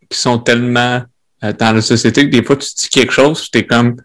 qui 0.10 0.18
sont 0.18 0.40
tellement 0.40 1.04
euh, 1.44 1.54
dans 1.54 1.74
la 1.76 1.82
société 1.82 2.26
que 2.26 2.36
des 2.36 2.44
fois 2.44 2.56
tu 2.56 2.68
dis 2.76 2.90
quelque 2.90 3.14
chose, 3.14 3.50
tu 3.52 3.60
es 3.60 3.66
comme 3.66 3.98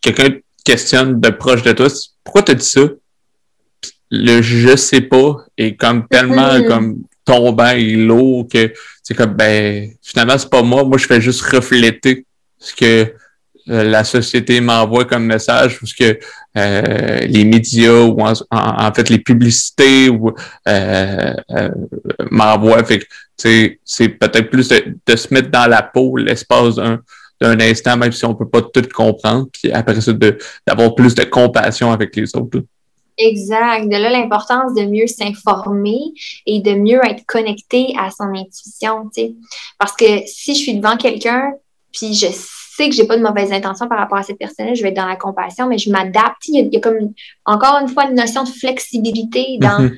quelqu'un 0.00 0.30
te 0.30 0.40
questionne 0.64 1.20
de 1.20 1.30
proche 1.30 1.62
de 1.62 1.72
toi, 1.72 1.88
pourquoi 2.24 2.42
tu 2.42 2.54
dit 2.54 2.64
ça? 2.64 2.80
Le 4.10 4.40
je 4.42 4.76
sais 4.76 5.00
pas 5.00 5.36
est 5.56 5.74
comme 5.76 6.06
tellement 6.08 6.62
comme 6.68 7.02
tombant 7.24 7.70
et 7.70 7.96
lourd 7.96 8.46
que 8.48 8.72
c'est 9.02 9.14
comme 9.14 9.34
ben 9.34 9.90
finalement 10.00 10.38
c'est 10.38 10.50
pas 10.50 10.62
moi, 10.62 10.84
moi 10.84 10.96
je 10.98 11.06
fais 11.06 11.20
juste 11.20 11.42
refléter 11.42 12.24
ce 12.58 12.74
que 12.74 13.12
la 13.66 14.04
société 14.04 14.60
m'envoie 14.60 15.04
comme 15.04 15.24
message 15.24 15.82
ou 15.82 15.86
que 15.98 16.18
euh, 16.56 17.18
les 17.20 17.44
médias 17.44 18.02
ou 18.02 18.18
en, 18.20 18.92
fait 18.92 19.08
les 19.10 19.18
publicités 19.18 20.08
ou 20.08 20.32
euh, 20.68 21.34
euh 21.50 21.70
m'envoient. 22.30 22.82
c'est 23.36 24.08
peut-être 24.08 24.50
plus 24.50 24.68
de, 24.68 25.16
se 25.16 25.34
mettre 25.34 25.50
dans 25.50 25.66
la 25.66 25.82
peau 25.82 26.16
l'espace 26.16 26.76
d'un 26.76 27.60
instant, 27.60 27.96
même 27.96 28.12
si 28.12 28.24
on 28.24 28.34
peut 28.34 28.48
pas 28.48 28.62
tout 28.62 28.88
comprendre, 28.94 29.48
puis 29.52 29.72
après 29.72 30.00
ça, 30.00 30.12
d'avoir 30.66 30.94
plus 30.94 31.14
de 31.14 31.24
compassion 31.24 31.92
avec 31.92 32.14
les 32.16 32.34
autres. 32.34 32.62
Exact. 33.18 33.86
De 33.86 33.96
là, 33.96 34.10
l'importance 34.10 34.74
de 34.74 34.84
mieux 34.84 35.06
s'informer 35.06 35.98
et 36.46 36.60
de 36.60 36.74
mieux 36.74 37.00
être 37.04 37.24
connecté 37.26 37.94
à 37.98 38.10
son 38.10 38.28
intuition. 38.34 39.10
Parce 39.78 39.92
que 39.92 40.26
si 40.26 40.54
je 40.54 40.60
suis 40.60 40.74
devant 40.74 40.96
quelqu'un, 40.96 41.52
puis 41.92 42.14
je 42.14 42.26
sais 42.76 42.88
que 42.88 42.94
j'ai 42.94 43.06
pas 43.06 43.16
de 43.16 43.22
mauvaises 43.22 43.52
intentions 43.52 43.88
par 43.88 43.98
rapport 43.98 44.18
à 44.18 44.22
cette 44.22 44.38
personne-là, 44.38 44.74
je 44.74 44.82
vais 44.82 44.90
être 44.90 44.96
dans 44.96 45.06
la 45.06 45.16
compassion, 45.16 45.66
mais 45.66 45.78
je 45.78 45.90
m'adapte. 45.90 46.48
Il, 46.48 46.68
y 46.72 46.76
a 46.76 46.80
comme, 46.80 47.12
encore 47.44 47.78
une 47.80 47.88
fois, 47.88 48.04
une 48.04 48.14
notion 48.14 48.44
de 48.44 48.48
flexibilité 48.48 49.58
dans 49.60 49.82
mm 49.82 49.90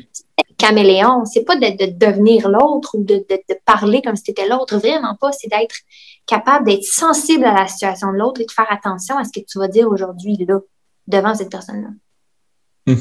caméléon. 0.59 1.25
C'est 1.25 1.45
pas 1.45 1.57
de, 1.57 1.97
devenir 1.97 2.49
l'autre 2.49 2.99
ou 2.99 3.05
de, 3.05 3.25
parler 3.65 4.03
comme 4.03 4.17
si 4.17 4.25
c'était 4.27 4.49
l'autre. 4.49 4.77
Vraiment 4.77 5.15
pas. 5.15 5.33
C'est 5.33 5.49
d'être 5.49 5.77
capable 6.27 6.67
d'être 6.67 6.85
sensible 6.85 7.45
à 7.45 7.55
la 7.55 7.67
situation 7.67 8.13
de 8.13 8.19
l'autre 8.19 8.43
et 8.43 8.45
de 8.45 8.51
faire 8.51 8.71
attention 8.71 9.17
à 9.17 9.25
ce 9.25 9.31
que 9.33 9.45
tu 9.47 9.59
vas 9.59 9.69
dire 9.69 9.89
aujourd'hui, 9.89 10.37
là, 10.47 10.59
devant 11.07 11.35
cette 11.35 11.51
personne-là. 11.51 12.95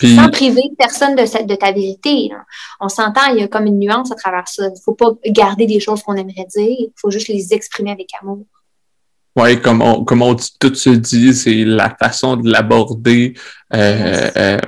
Sans 0.00 0.30
priver 0.30 0.62
personne 0.78 1.14
de, 1.14 1.46
de 1.46 1.54
ta 1.54 1.72
vérité. 1.72 2.30
On 2.80 2.88
s'entend, 2.88 3.32
il 3.32 3.40
y 3.40 3.42
a 3.42 3.48
comme 3.48 3.66
une 3.66 3.78
nuance 3.78 4.10
à 4.12 4.14
travers 4.14 4.48
ça. 4.48 4.64
Il 4.66 4.72
ne 4.72 4.80
faut 4.84 4.94
pas 4.94 5.10
garder 5.26 5.66
des 5.66 5.80
choses 5.80 6.02
qu'on 6.02 6.14
aimerait 6.14 6.46
dire, 6.54 6.68
il 6.68 6.92
faut 6.96 7.10
juste 7.10 7.28
les 7.28 7.52
exprimer 7.52 7.90
avec 7.90 8.08
amour. 8.20 8.44
Oui, 9.36 9.60
comme 9.60 9.80
on, 9.80 10.04
comme 10.04 10.22
on 10.22 10.34
dit, 10.34 10.50
tout 10.58 10.74
se 10.74 10.90
dit, 10.90 11.34
c'est 11.34 11.64
la 11.64 11.90
façon 11.90 12.36
de 12.36 12.50
l'aborder. 12.50 13.34
Euh, 13.72 14.30
euh, 14.36 14.58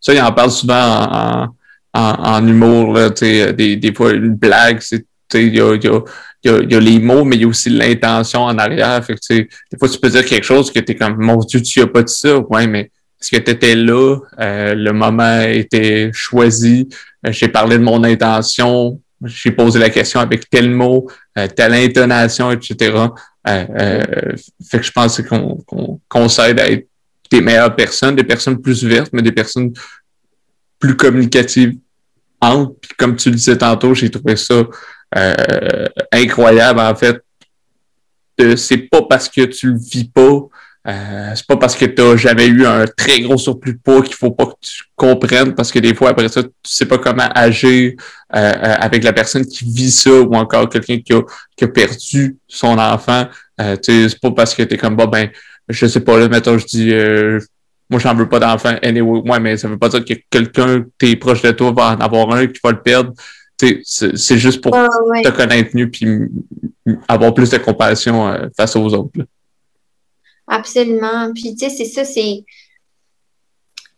ça, 0.00 0.14
il 0.14 0.20
en 0.20 0.32
parle 0.32 0.50
souvent 0.50 0.74
en, 0.74 1.48
en, 1.94 2.46
humour, 2.46 2.92
là, 2.92 3.10
des, 3.10 3.76
des 3.76 3.94
fois, 3.94 4.12
une 4.12 4.34
blague, 4.34 4.80
c'est 4.80 5.04
il 5.34 5.56
y 5.56 5.60
a, 5.60 5.74
y, 5.74 5.88
a, 5.88 6.62
y 6.62 6.74
a, 6.74 6.80
les 6.80 6.98
mots, 6.98 7.24
mais 7.24 7.36
il 7.36 7.42
y 7.42 7.44
a 7.44 7.48
aussi 7.48 7.68
l'intention 7.68 8.44
en 8.44 8.56
arrière. 8.56 9.04
Fait 9.04 9.14
que, 9.14 9.34
des 9.34 9.78
fois, 9.78 9.88
tu 9.88 9.98
peux 9.98 10.08
dire 10.08 10.24
quelque 10.24 10.44
chose 10.44 10.72
que 10.72 10.78
tu 10.78 10.92
es 10.92 10.94
comme, 10.94 11.16
mon 11.18 11.36
Dieu, 11.36 11.60
tu 11.60 11.80
n'as 11.80 11.86
pas 11.86 12.02
dit 12.02 12.14
ça. 12.14 12.38
Ouais, 12.38 12.66
mais 12.66 12.90
est-ce 13.20 13.32
que 13.32 13.36
tu 13.42 13.50
étais 13.50 13.74
là? 13.74 14.18
Euh, 14.38 14.74
le 14.74 14.92
moment 14.92 15.40
était 15.40 16.10
choisi? 16.12 16.88
Euh, 17.26 17.32
j'ai 17.32 17.48
parlé 17.48 17.76
de 17.76 17.82
mon 17.82 18.04
intention. 18.04 19.00
J'ai 19.24 19.50
posé 19.50 19.80
la 19.80 19.90
question 19.90 20.20
avec 20.20 20.48
tel 20.48 20.70
mot, 20.70 21.08
euh, 21.36 21.48
telle 21.48 21.74
intonation, 21.74 22.52
etc. 22.52 22.92
fait 23.44 24.78
que 24.78 24.82
je 24.82 24.92
pense 24.92 25.20
qu'on 25.22 25.58
qu'on 26.08 26.28
s'aide 26.28 26.60
à 26.60 26.70
être 26.70 26.86
des 27.30 27.40
meilleures 27.40 27.74
personnes, 27.74 28.14
des 28.14 28.24
personnes 28.24 28.60
plus 28.60 28.84
ouvertes, 28.84 29.10
mais 29.12 29.22
des 29.22 29.32
personnes 29.32 29.72
plus 30.78 30.96
communicatives 30.96 31.76
entre. 32.40 32.74
Puis 32.80 32.92
comme 32.96 33.16
tu 33.16 33.30
le 33.30 33.34
disais 33.34 33.58
tantôt, 33.58 33.94
j'ai 33.94 34.10
trouvé 34.10 34.36
ça 34.36 34.62
incroyable 36.12 36.78
en 36.78 36.94
fait. 36.94 37.20
C'est 38.56 38.88
pas 38.88 39.02
parce 39.02 39.28
que 39.28 39.40
tu 39.46 39.72
le 39.72 39.78
vis 39.78 40.04
pas 40.04 40.48
euh, 40.88 41.32
c'est 41.34 41.46
pas 41.46 41.58
parce 41.58 41.76
que 41.76 41.84
tu 41.84 42.00
n'as 42.00 42.16
jamais 42.16 42.46
eu 42.46 42.64
un 42.64 42.86
très 42.86 43.20
gros 43.20 43.36
surplus 43.36 43.74
de 43.74 43.78
poids 43.78 44.00
qu'il 44.00 44.14
faut 44.14 44.30
pas 44.30 44.46
que 44.46 44.54
tu 44.60 44.84
comprennes 44.96 45.54
parce 45.54 45.70
que 45.70 45.80
des 45.80 45.94
fois 45.94 46.10
après 46.10 46.28
ça 46.28 46.42
tu 46.42 46.50
sais 46.64 46.86
pas 46.86 46.96
comment 46.96 47.28
agir 47.34 47.92
euh, 48.34 48.38
euh, 48.38 48.74
avec 48.78 49.04
la 49.04 49.12
personne 49.12 49.44
qui 49.44 49.70
vit 49.70 49.90
ça 49.90 50.10
ou 50.10 50.34
encore 50.34 50.68
quelqu'un 50.70 50.98
qui 51.00 51.12
a, 51.12 51.20
qui 51.56 51.64
a 51.64 51.68
perdu 51.68 52.38
son 52.46 52.78
enfant. 52.78 53.26
Euh, 53.60 53.76
c'est 53.82 54.18
pas 54.18 54.30
parce 54.30 54.54
que 54.54 54.62
tu 54.62 54.74
es 54.74 54.78
comme 54.78 54.96
bah 54.96 55.06
ben 55.06 55.28
je 55.68 55.86
sais 55.86 56.00
pas 56.00 56.18
là 56.18 56.28
mettons 56.28 56.56
je 56.56 56.64
dis 56.64 56.92
moi 57.90 58.00
j'en 58.00 58.14
veux 58.14 58.28
pas 58.28 58.38
d'enfant 58.38 58.76
anyway 58.82 59.20
ouais 59.20 59.40
mais 59.40 59.58
ça 59.58 59.68
veut 59.68 59.78
pas 59.78 59.90
dire 59.90 60.04
que 60.04 60.14
quelqu'un 60.30 60.84
t'es 60.96 61.16
proche 61.16 61.42
de 61.42 61.50
toi 61.50 61.72
va 61.72 61.96
en 61.96 62.00
avoir 62.00 62.32
un 62.32 62.46
qui 62.46 62.60
va 62.64 62.70
le 62.70 62.80
perdre. 62.80 63.12
C'est 63.58 64.38
juste 64.38 64.62
pour 64.62 64.74
ah, 64.74 64.88
te 65.22 65.28
connaître 65.30 65.76
mieux 65.76 65.90
puis 65.90 66.06
avoir 67.08 67.34
plus 67.34 67.50
de 67.50 67.58
compassion 67.58 68.32
face 68.56 68.74
aux 68.74 68.94
autres 68.94 69.10
Absolument. 70.48 71.32
Puis, 71.34 71.54
tu 71.54 71.68
sais, 71.68 71.70
c'est 71.70 71.84
ça, 71.84 72.04
c'est. 72.04 72.44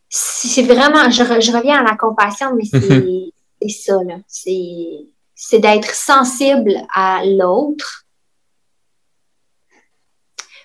C'est 0.08 0.62
vraiment. 0.62 1.08
Je, 1.10 1.22
reviens 1.52 1.80
à 1.80 1.84
la 1.84 1.96
compassion, 1.96 2.54
mais 2.56 2.64
c'est 2.64 2.80
mhm. 2.90 3.30
ça, 3.68 4.02
là. 4.02 4.16
C'est 4.26 5.58
d'être 5.58 5.94
sensible 5.94 6.74
à 6.94 7.24
l'autre. 7.24 8.04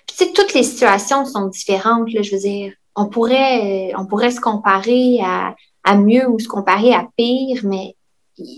Puis, 0.06 0.16
tu 0.18 0.24
sais, 0.24 0.32
toutes 0.32 0.54
les 0.54 0.64
situations 0.64 1.24
sont 1.24 1.46
différentes, 1.46 2.12
là, 2.12 2.22
je 2.22 2.32
veux 2.32 2.40
dire. 2.40 2.74
On 2.98 3.08
pourrait, 3.08 3.92
on 3.96 4.06
pourrait 4.06 4.30
se 4.30 4.40
comparer 4.40 5.20
à, 5.22 5.54
à 5.84 5.96
mieux 5.96 6.28
ou 6.28 6.38
se 6.38 6.48
comparer 6.48 6.94
à 6.94 7.06
pire, 7.16 7.60
mais 7.64 7.94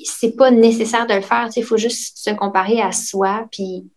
c'est 0.04 0.36
pas 0.36 0.50
nécessaire 0.50 1.06
de 1.06 1.14
le 1.14 1.20
faire. 1.22 1.48
Il 1.54 1.64
faut 1.64 1.76
juste 1.76 2.18
se 2.18 2.30
comparer 2.30 2.80
à 2.80 2.92
soi, 2.92 3.46
puis 3.50 3.90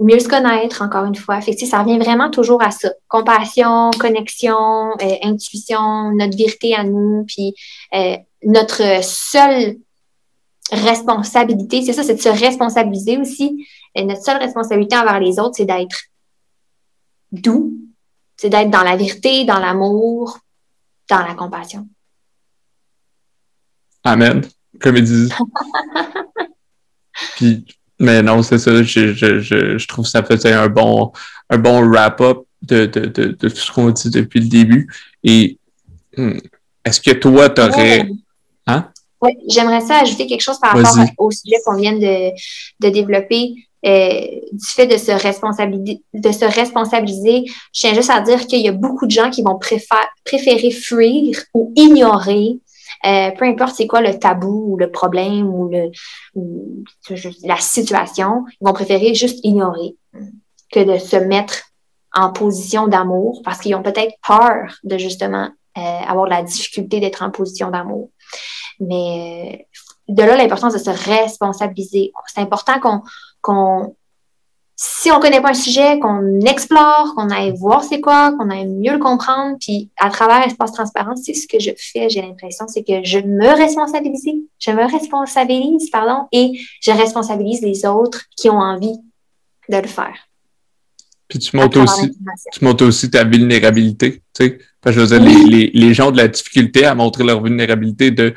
mieux 0.00 0.18
se 0.18 0.28
connaître, 0.28 0.82
encore 0.82 1.04
une 1.04 1.16
fois. 1.16 1.40
Fait 1.40 1.52
ça 1.52 1.82
revient 1.82 1.98
vraiment 1.98 2.30
toujours 2.30 2.62
à 2.62 2.70
ça. 2.70 2.90
Compassion, 3.08 3.90
connexion, 3.98 4.92
euh, 5.00 5.16
intuition, 5.22 6.12
notre 6.12 6.36
vérité 6.36 6.74
à 6.74 6.84
nous, 6.84 7.24
puis 7.26 7.54
euh, 7.94 8.16
notre 8.44 9.02
seule 9.02 9.76
responsabilité, 10.70 11.82
c'est 11.82 11.92
ça, 11.92 12.02
c'est 12.02 12.14
de 12.14 12.20
se 12.20 12.28
responsabiliser 12.28 13.18
aussi. 13.18 13.66
Et 13.94 14.04
notre 14.04 14.22
seule 14.22 14.38
responsabilité 14.38 14.96
envers 14.96 15.20
les 15.20 15.38
autres, 15.38 15.54
c'est 15.56 15.64
d'être 15.64 15.98
doux, 17.32 17.72
c'est 18.36 18.50
d'être 18.50 18.70
dans 18.70 18.82
la 18.82 18.96
vérité, 18.96 19.44
dans 19.44 19.58
l'amour, 19.58 20.38
dans 21.10 21.24
la 21.26 21.34
compassion. 21.34 21.88
Amen, 24.04 24.42
disent. 24.82 25.34
puis 27.36 27.64
mais 27.98 28.22
non, 28.22 28.42
c'est 28.42 28.58
ça. 28.58 28.82
Je, 28.82 29.12
je, 29.12 29.40
je, 29.40 29.78
je, 29.78 29.88
trouve 29.88 30.04
que 30.04 30.10
ça 30.10 30.22
faisait 30.22 30.52
un 30.52 30.68
bon, 30.68 31.12
un 31.50 31.58
bon 31.58 31.80
wrap-up 31.88 32.38
de, 32.62 32.86
de, 32.86 33.00
de, 33.06 33.24
de, 33.28 33.48
tout 33.48 33.56
ce 33.56 33.72
qu'on 33.72 33.90
dit 33.90 34.10
depuis 34.10 34.40
le 34.40 34.48
début. 34.48 34.88
Et 35.24 35.58
hmm, 36.16 36.38
est-ce 36.84 37.00
que 37.00 37.12
toi, 37.12 37.50
tu 37.50 37.60
aurais. 37.60 38.08
Hein? 38.66 38.88
Oui, 39.20 39.32
j'aimerais 39.48 39.80
ça 39.80 40.00
ajouter 40.00 40.26
quelque 40.26 40.42
chose 40.42 40.60
par 40.60 40.76
rapport 40.76 41.04
au 41.18 41.30
sujet 41.30 41.56
qu'on 41.64 41.76
vient 41.76 41.94
de, 41.94 42.30
de 42.80 42.90
développer. 42.90 43.54
Euh, 43.86 44.26
du 44.50 44.66
fait 44.66 44.88
de 44.88 44.96
se 44.96 45.12
responsabiliser, 45.12 46.02
de 46.12 46.32
se 46.32 46.44
responsabiliser, 46.44 47.44
je 47.72 47.80
tiens 47.80 47.94
juste 47.94 48.10
à 48.10 48.20
dire 48.20 48.44
qu'il 48.48 48.60
y 48.60 48.66
a 48.66 48.72
beaucoup 48.72 49.06
de 49.06 49.12
gens 49.12 49.30
qui 49.30 49.40
vont 49.40 49.56
préférer 50.24 50.72
fuir 50.72 51.38
ou 51.54 51.72
ignorer 51.76 52.58
euh, 53.06 53.30
peu 53.32 53.44
importe 53.44 53.76
c'est 53.76 53.86
quoi 53.86 54.00
le 54.00 54.18
tabou 54.18 54.72
ou 54.72 54.76
le 54.76 54.90
problème 54.90 55.46
ou, 55.46 55.68
le, 55.68 55.90
la 57.44 57.56
situation, 57.56 58.44
ils 58.60 58.66
vont 58.66 58.72
préférer 58.72 59.14
juste 59.14 59.40
ignorer 59.44 59.96
que 60.72 60.80
de 60.80 60.98
se 60.98 61.16
mettre 61.16 61.64
en 62.14 62.32
position 62.32 62.88
d'amour 62.88 63.42
parce 63.44 63.60
qu'ils 63.60 63.74
ont 63.74 63.82
peut-être 63.82 64.14
peur 64.26 64.78
de 64.82 64.98
justement 64.98 65.50
euh, 65.76 65.80
avoir 65.80 66.26
la 66.26 66.42
difficulté 66.42 67.00
d'être 67.00 67.22
en 67.22 67.30
position 67.30 67.70
d'amour. 67.70 68.10
Mais 68.80 69.66
euh, 70.10 70.14
de 70.14 70.22
là 70.22 70.36
l'importance 70.36 70.72
de 70.72 70.78
se 70.78 70.90
responsabiliser. 70.90 72.12
C'est 72.26 72.40
important 72.40 72.80
qu'on 72.80 73.02
qu'on 73.40 73.94
si 74.80 75.10
on 75.10 75.18
connaît 75.18 75.40
pas 75.40 75.50
un 75.50 75.54
sujet, 75.54 75.98
qu'on 75.98 76.40
explore, 76.42 77.12
qu'on 77.16 77.30
aille 77.30 77.52
voir 77.56 77.82
c'est 77.82 78.00
quoi, 78.00 78.32
qu'on 78.38 78.48
aille 78.48 78.68
mieux 78.68 78.92
le 78.92 79.00
comprendre, 79.00 79.56
puis 79.60 79.90
à 79.96 80.08
travers 80.08 80.46
Espace 80.46 80.70
Transparence, 80.70 81.22
c'est 81.24 81.34
ce 81.34 81.48
que 81.48 81.58
je 81.58 81.72
fais, 81.76 82.08
j'ai 82.08 82.22
l'impression, 82.22 82.68
c'est 82.68 82.84
que 82.84 83.02
je 83.02 83.18
me 83.18 83.56
responsabilise, 83.56 84.44
je 84.60 84.70
me 84.70 84.88
responsabilise, 84.88 85.90
pardon, 85.90 86.28
et 86.30 86.52
je 86.80 86.92
responsabilise 86.92 87.60
les 87.60 87.84
autres 87.86 88.26
qui 88.36 88.50
ont 88.50 88.60
envie 88.60 88.96
de 89.68 89.76
le 89.76 89.88
faire. 89.88 90.14
Puis 91.26 91.40
tu 91.40 91.56
montes 91.56 91.76
aussi, 91.76 92.16
tu 92.52 92.64
montes 92.64 92.82
aussi 92.82 93.10
ta 93.10 93.24
vulnérabilité, 93.24 94.22
tu 94.32 94.46
sais. 94.46 94.58
je 94.86 95.00
veux 95.00 95.06
dire, 95.08 95.20
les, 95.20 95.44
les, 95.44 95.70
les, 95.74 95.92
gens 95.92 96.08
ont 96.08 96.12
de 96.12 96.18
la 96.18 96.28
difficulté 96.28 96.84
à 96.84 96.94
montrer 96.94 97.24
leur 97.24 97.42
vulnérabilité 97.42 98.12
de, 98.12 98.32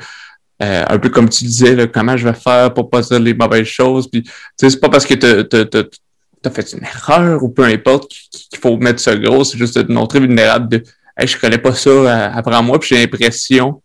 euh, 0.60 0.84
un 0.88 0.98
peu 0.98 1.08
comme 1.08 1.28
tu 1.28 1.44
disais, 1.44 1.76
là, 1.76 1.86
comment 1.86 2.16
je 2.16 2.26
vais 2.26 2.34
faire 2.34 2.74
pour 2.74 2.90
pas 2.90 3.00
dire 3.02 3.20
les 3.20 3.32
mauvaises 3.32 3.66
choses. 3.66 4.10
Puis, 4.10 4.24
tu 4.24 4.30
sais, 4.56 4.70
c'est 4.70 4.80
pas 4.80 4.88
parce 4.88 5.06
que 5.06 5.14
tu 5.14 5.98
t'as 6.42 6.50
fait 6.50 6.72
une 6.72 6.84
erreur 6.84 7.42
ou 7.42 7.48
peu 7.48 7.64
importe 7.64 8.12
qu'il 8.50 8.58
faut 8.58 8.76
mettre 8.76 9.00
ça 9.00 9.16
gros, 9.16 9.44
c'est 9.44 9.58
juste 9.58 9.76
de 9.76 9.82
te 9.82 9.92
montrer 9.92 10.20
vulnérable 10.20 10.68
de 10.68 10.82
hey, 11.16 11.26
je 11.26 11.38
connais 11.38 11.58
pas 11.58 11.74
ça, 11.74 11.90
euh, 11.90 12.30
apprends-moi, 12.32 12.78
puis 12.80 12.90
j'ai 12.90 13.00
l'impression, 13.00 13.82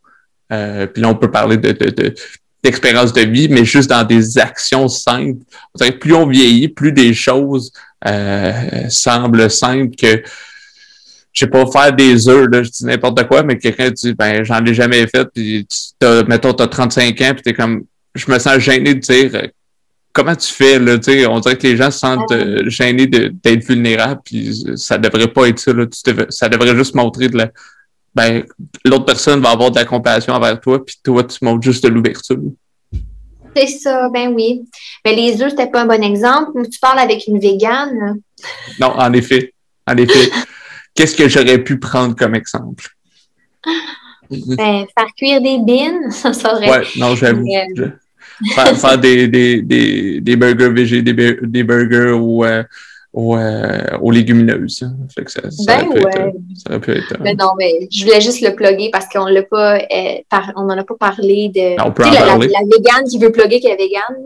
euh, 0.51 0.87
puis 0.87 1.01
là 1.01 1.09
on 1.09 1.15
peut 1.15 1.29
parler 1.29 1.57
de, 1.57 1.71
de, 1.71 2.13
d'expérience 2.63 3.13
de 3.13 3.21
vie, 3.21 3.47
mais 3.49 3.65
juste 3.65 3.89
dans 3.89 4.03
des 4.03 4.37
actions 4.37 4.87
simples. 4.87 5.43
plus 5.99 6.13
on 6.13 6.27
vieillit, 6.27 6.69
plus 6.69 6.91
des 6.91 7.13
choses 7.13 7.71
euh, 8.07 8.89
semblent 8.89 9.49
simples 9.49 9.95
que 9.95 10.23
je 11.33 11.45
sais 11.45 11.51
pas, 11.51 11.67
faire 11.67 11.93
des 11.93 12.27
œufs, 12.27 12.47
là, 12.51 12.63
je 12.63 12.69
dis 12.71 12.85
n'importe 12.85 13.27
quoi, 13.27 13.43
mais 13.43 13.59
quelqu'un 13.59 13.91
dit 13.91 14.13
ben 14.15 14.43
j'en 14.43 14.65
ai 14.65 14.73
jamais 14.73 15.05
fait, 15.05 15.27
puis 15.31 15.67
tu 15.69 16.07
mettons, 16.27 16.53
t'as 16.53 16.65
35 16.65 17.21
ans, 17.21 17.33
puis 17.33 17.43
t'es 17.43 17.53
comme 17.53 17.83
je 18.15 18.31
me 18.31 18.39
sens 18.39 18.57
gêné 18.57 18.95
de 18.95 18.99
dire 18.99 19.49
comment 20.17 20.35
tu 20.35 20.51
fais, 20.51 20.79
là, 20.79 20.97
on 21.29 21.39
dirait 21.39 21.57
que 21.57 21.67
les 21.67 21.77
gens 21.77 21.91
se 21.91 21.99
sentent 21.99 22.31
euh, 22.31 22.67
gênés 22.69 23.05
d'être 23.05 23.63
vulnérables, 23.63 24.19
puis 24.25 24.63
ça 24.75 24.97
devrait 24.97 25.27
pas 25.27 25.47
être 25.47 25.59
ça, 25.59 25.71
là. 25.73 25.85
ça 26.29 26.49
devrait 26.49 26.75
juste 26.75 26.95
montrer 26.95 27.29
de 27.29 27.37
la, 27.37 27.51
ben, 28.15 28.43
l'autre 28.83 29.05
personne 29.05 29.41
va 29.41 29.51
avoir 29.51 29.69
de 29.69 29.75
la 29.75 29.85
compassion 29.85 30.33
envers 30.33 30.59
toi, 30.59 30.83
puis 30.83 30.95
toi, 31.03 31.23
tu 31.23 31.37
montres 31.43 31.61
juste 31.61 31.83
de 31.83 31.89
l'ouverture. 31.89 32.41
C'est 33.55 33.67
ça, 33.67 34.09
ben 34.09 34.33
oui. 34.33 34.63
Mais 35.05 35.15
les 35.15 35.39
œufs, 35.41 35.51
c'était 35.51 35.69
pas 35.69 35.83
un 35.83 35.85
bon 35.85 36.03
exemple. 36.03 36.67
Tu 36.67 36.79
parles 36.79 36.99
avec 36.99 37.27
une 37.27 37.39
végane. 37.39 38.19
Non, 38.79 38.93
en 38.97 39.13
effet. 39.13 39.53
En 39.87 39.97
effet. 39.97 40.31
Qu'est-ce 40.95 41.15
que 41.15 41.29
j'aurais 41.29 41.63
pu 41.63 41.79
prendre 41.79 42.15
comme 42.15 42.35
exemple? 42.35 42.85
Ben, 44.29 44.85
faire 44.97 45.07
cuire 45.15 45.41
des 45.41 45.59
bines, 45.59 46.11
ça 46.11 46.33
serait. 46.33 46.69
Ouais, 46.69 46.87
non, 46.97 47.15
j'avoue. 47.15 47.45
Euh, 47.79 47.89
faire, 48.53 48.97
des, 48.97 49.27
des, 49.27 49.61
des, 49.61 50.21
des, 50.21 50.35
burgers 50.35 50.69
végés, 50.69 51.01
des, 51.01 51.13
des 51.13 51.63
burgers 51.63 52.11
aux, 52.11 52.43
euh, 52.43 52.63
euh, 53.15 53.97
aux, 53.99 54.11
légumineuses. 54.11 54.87
Fait 55.15 55.23
que 55.23 55.31
ça, 55.31 55.49
ça, 55.49 55.77
ben 55.77 55.87
ouais. 55.87 56.01
être, 56.01 56.35
ça 56.55 56.69
aurait 56.69 56.79
pu 56.79 56.91
être. 56.91 57.15
Mais 57.19 57.33
non, 57.33 57.49
mais 57.57 57.87
je 57.91 58.05
voulais 58.05 58.21
juste 58.21 58.41
le 58.41 58.53
plugger 58.53 58.89
parce 58.91 59.07
qu'on 59.07 59.25
l'a 59.25 59.43
pas, 59.43 59.77
euh, 59.77 60.39
on 60.55 60.65
n'en 60.65 60.77
a 60.77 60.83
pas 60.83 60.95
parlé 60.99 61.49
de. 61.49 61.81
on 61.83 61.91
peut 61.91 62.03
en 62.03 62.11
la, 62.11 62.21
parler. 62.21 62.47
La, 62.47 62.59
végane 62.59 63.07
qui 63.09 63.17
veut 63.17 63.31
plugger 63.31 63.59
qu'elle 63.59 63.71
est 63.71 63.77
végane. 63.77 64.23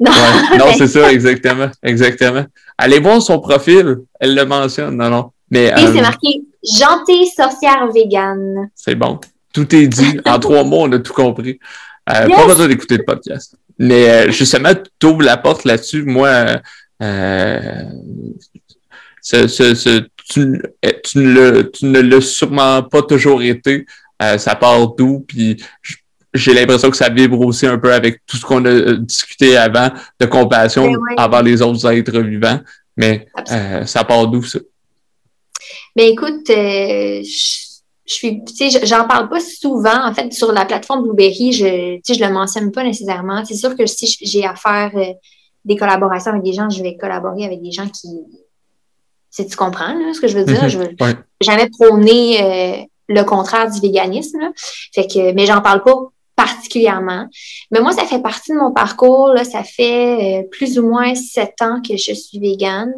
Non, 0.00 0.10
non 0.58 0.72
c'est 0.76 0.88
ça, 0.88 1.10
exactement. 1.12 1.70
Exactement. 1.82 2.44
Allez 2.76 2.98
voir 2.98 3.22
son 3.22 3.38
profil, 3.38 3.98
elle 4.20 4.34
le 4.34 4.44
mentionne. 4.44 4.96
Non, 4.96 5.08
non. 5.08 5.30
Mais, 5.50 5.66
Et 5.66 5.86
c'est 5.92 6.00
marqué 6.00 6.42
gentille 6.62 7.28
sorcière 7.28 7.88
végane. 7.92 8.68
C'est 8.74 8.94
bon. 8.94 9.20
Tout 9.54 9.74
est 9.74 9.86
dit. 9.86 10.20
En 10.26 10.38
trois 10.40 10.64
mots, 10.64 10.82
on 10.82 10.92
a 10.92 10.98
tout 10.98 11.12
compris. 11.12 11.58
Euh, 12.10 12.28
pas 12.28 12.46
besoin 12.46 12.68
d'écouter 12.68 12.98
le 12.98 13.04
podcast. 13.04 13.56
Mais 13.78 14.08
euh, 14.08 14.30
justement, 14.30 14.70
tu 14.98 15.06
ouvres 15.06 15.22
la 15.22 15.36
porte 15.36 15.64
là-dessus. 15.64 16.04
Moi, 16.04 16.60
euh, 17.02 17.82
ce, 19.20 19.46
ce, 19.48 20.00
tu, 20.30 20.62
tu, 21.02 21.18
ne 21.18 21.62
tu, 21.62 21.86
ne 21.86 22.00
l'as 22.00 22.20
sûrement 22.20 22.82
pas 22.82 23.02
toujours 23.02 23.42
été. 23.42 23.86
Euh, 24.22 24.38
ça 24.38 24.54
part 24.54 24.94
d'où? 24.94 25.24
Puis 25.26 25.62
j'ai 26.32 26.54
l'impression 26.54 26.90
que 26.90 26.96
ça 26.96 27.08
vibre 27.08 27.40
aussi 27.40 27.66
un 27.66 27.78
peu 27.78 27.92
avec 27.92 28.20
tout 28.26 28.36
ce 28.36 28.44
qu'on 28.44 28.64
a 28.64 28.94
discuté 28.94 29.56
avant 29.56 29.90
de 30.20 30.26
compassion 30.26 30.92
envers 31.16 31.42
les 31.42 31.62
autres 31.62 31.90
êtres 31.90 32.20
vivants. 32.20 32.60
Mais 32.96 33.26
ça 33.86 34.04
part 34.04 34.28
d'où 34.28 34.42
ça? 34.42 34.60
Ben 35.96 36.10
écoute, 36.10 36.46
je 36.48 37.63
je 38.06 38.12
suis, 38.12 38.44
tu 38.44 38.70
sais, 38.70 38.86
j'en 38.86 39.06
parle 39.06 39.28
pas 39.28 39.40
souvent. 39.40 40.06
En 40.06 40.12
fait, 40.12 40.32
sur 40.32 40.52
la 40.52 40.64
plateforme 40.66 41.02
Blueberry, 41.02 41.52
je, 41.52 41.96
tu 41.96 42.02
sais, 42.04 42.14
je 42.14 42.24
le 42.24 42.32
mentionne 42.32 42.70
pas 42.70 42.84
nécessairement. 42.84 43.44
C'est 43.44 43.54
sûr 43.54 43.74
que 43.76 43.86
si 43.86 44.16
j'ai 44.20 44.44
affaire, 44.44 44.90
euh, 44.94 45.12
des 45.64 45.76
collaborations 45.76 46.32
avec 46.32 46.42
des 46.42 46.52
gens, 46.52 46.68
je 46.68 46.82
vais 46.82 46.96
collaborer 46.96 47.44
avec 47.44 47.62
des 47.62 47.72
gens 47.72 47.88
qui. 47.88 48.08
Si 49.30 49.46
tu 49.46 49.56
comprends 49.56 49.96
ce 50.12 50.20
que 50.20 50.28
je 50.28 50.38
veux 50.38 50.44
dire? 50.44 50.62
Mhm. 50.62 50.68
Je 50.68 50.78
veux 50.78 50.96
jamais 51.40 51.68
prôner 51.68 52.42
euh, 52.42 52.84
le 53.08 53.22
contraire 53.24 53.70
du 53.70 53.80
véganisme. 53.80 54.52
Fait 54.94 55.06
que, 55.06 55.32
mais 55.32 55.46
j'en 55.46 55.60
parle 55.60 55.82
pas 55.82 55.96
particulièrement. 56.36 57.26
Mais 57.70 57.80
moi, 57.80 57.92
ça 57.92 58.04
fait 58.04 58.20
partie 58.20 58.52
de 58.52 58.58
mon 58.58 58.72
parcours. 58.72 59.28
Là, 59.28 59.44
ça 59.44 59.64
fait 59.64 60.42
euh, 60.42 60.42
plus 60.50 60.78
ou 60.78 60.86
moins 60.86 61.14
sept 61.14 61.54
ans 61.62 61.80
que 61.80 61.96
je 61.96 62.12
suis 62.12 62.38
végane. 62.38 62.92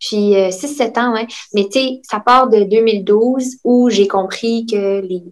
Puis 0.00 0.34
euh, 0.34 0.50
six, 0.50 0.68
sept 0.68 0.96
ans, 0.98 1.12
ouais. 1.12 1.26
Mais 1.54 1.64
tu 1.64 1.78
sais, 1.78 2.00
ça 2.02 2.20
part 2.20 2.48
de 2.48 2.64
2012 2.64 3.58
où 3.64 3.90
j'ai 3.90 4.08
compris 4.08 4.66
que 4.66 5.00
les, 5.00 5.22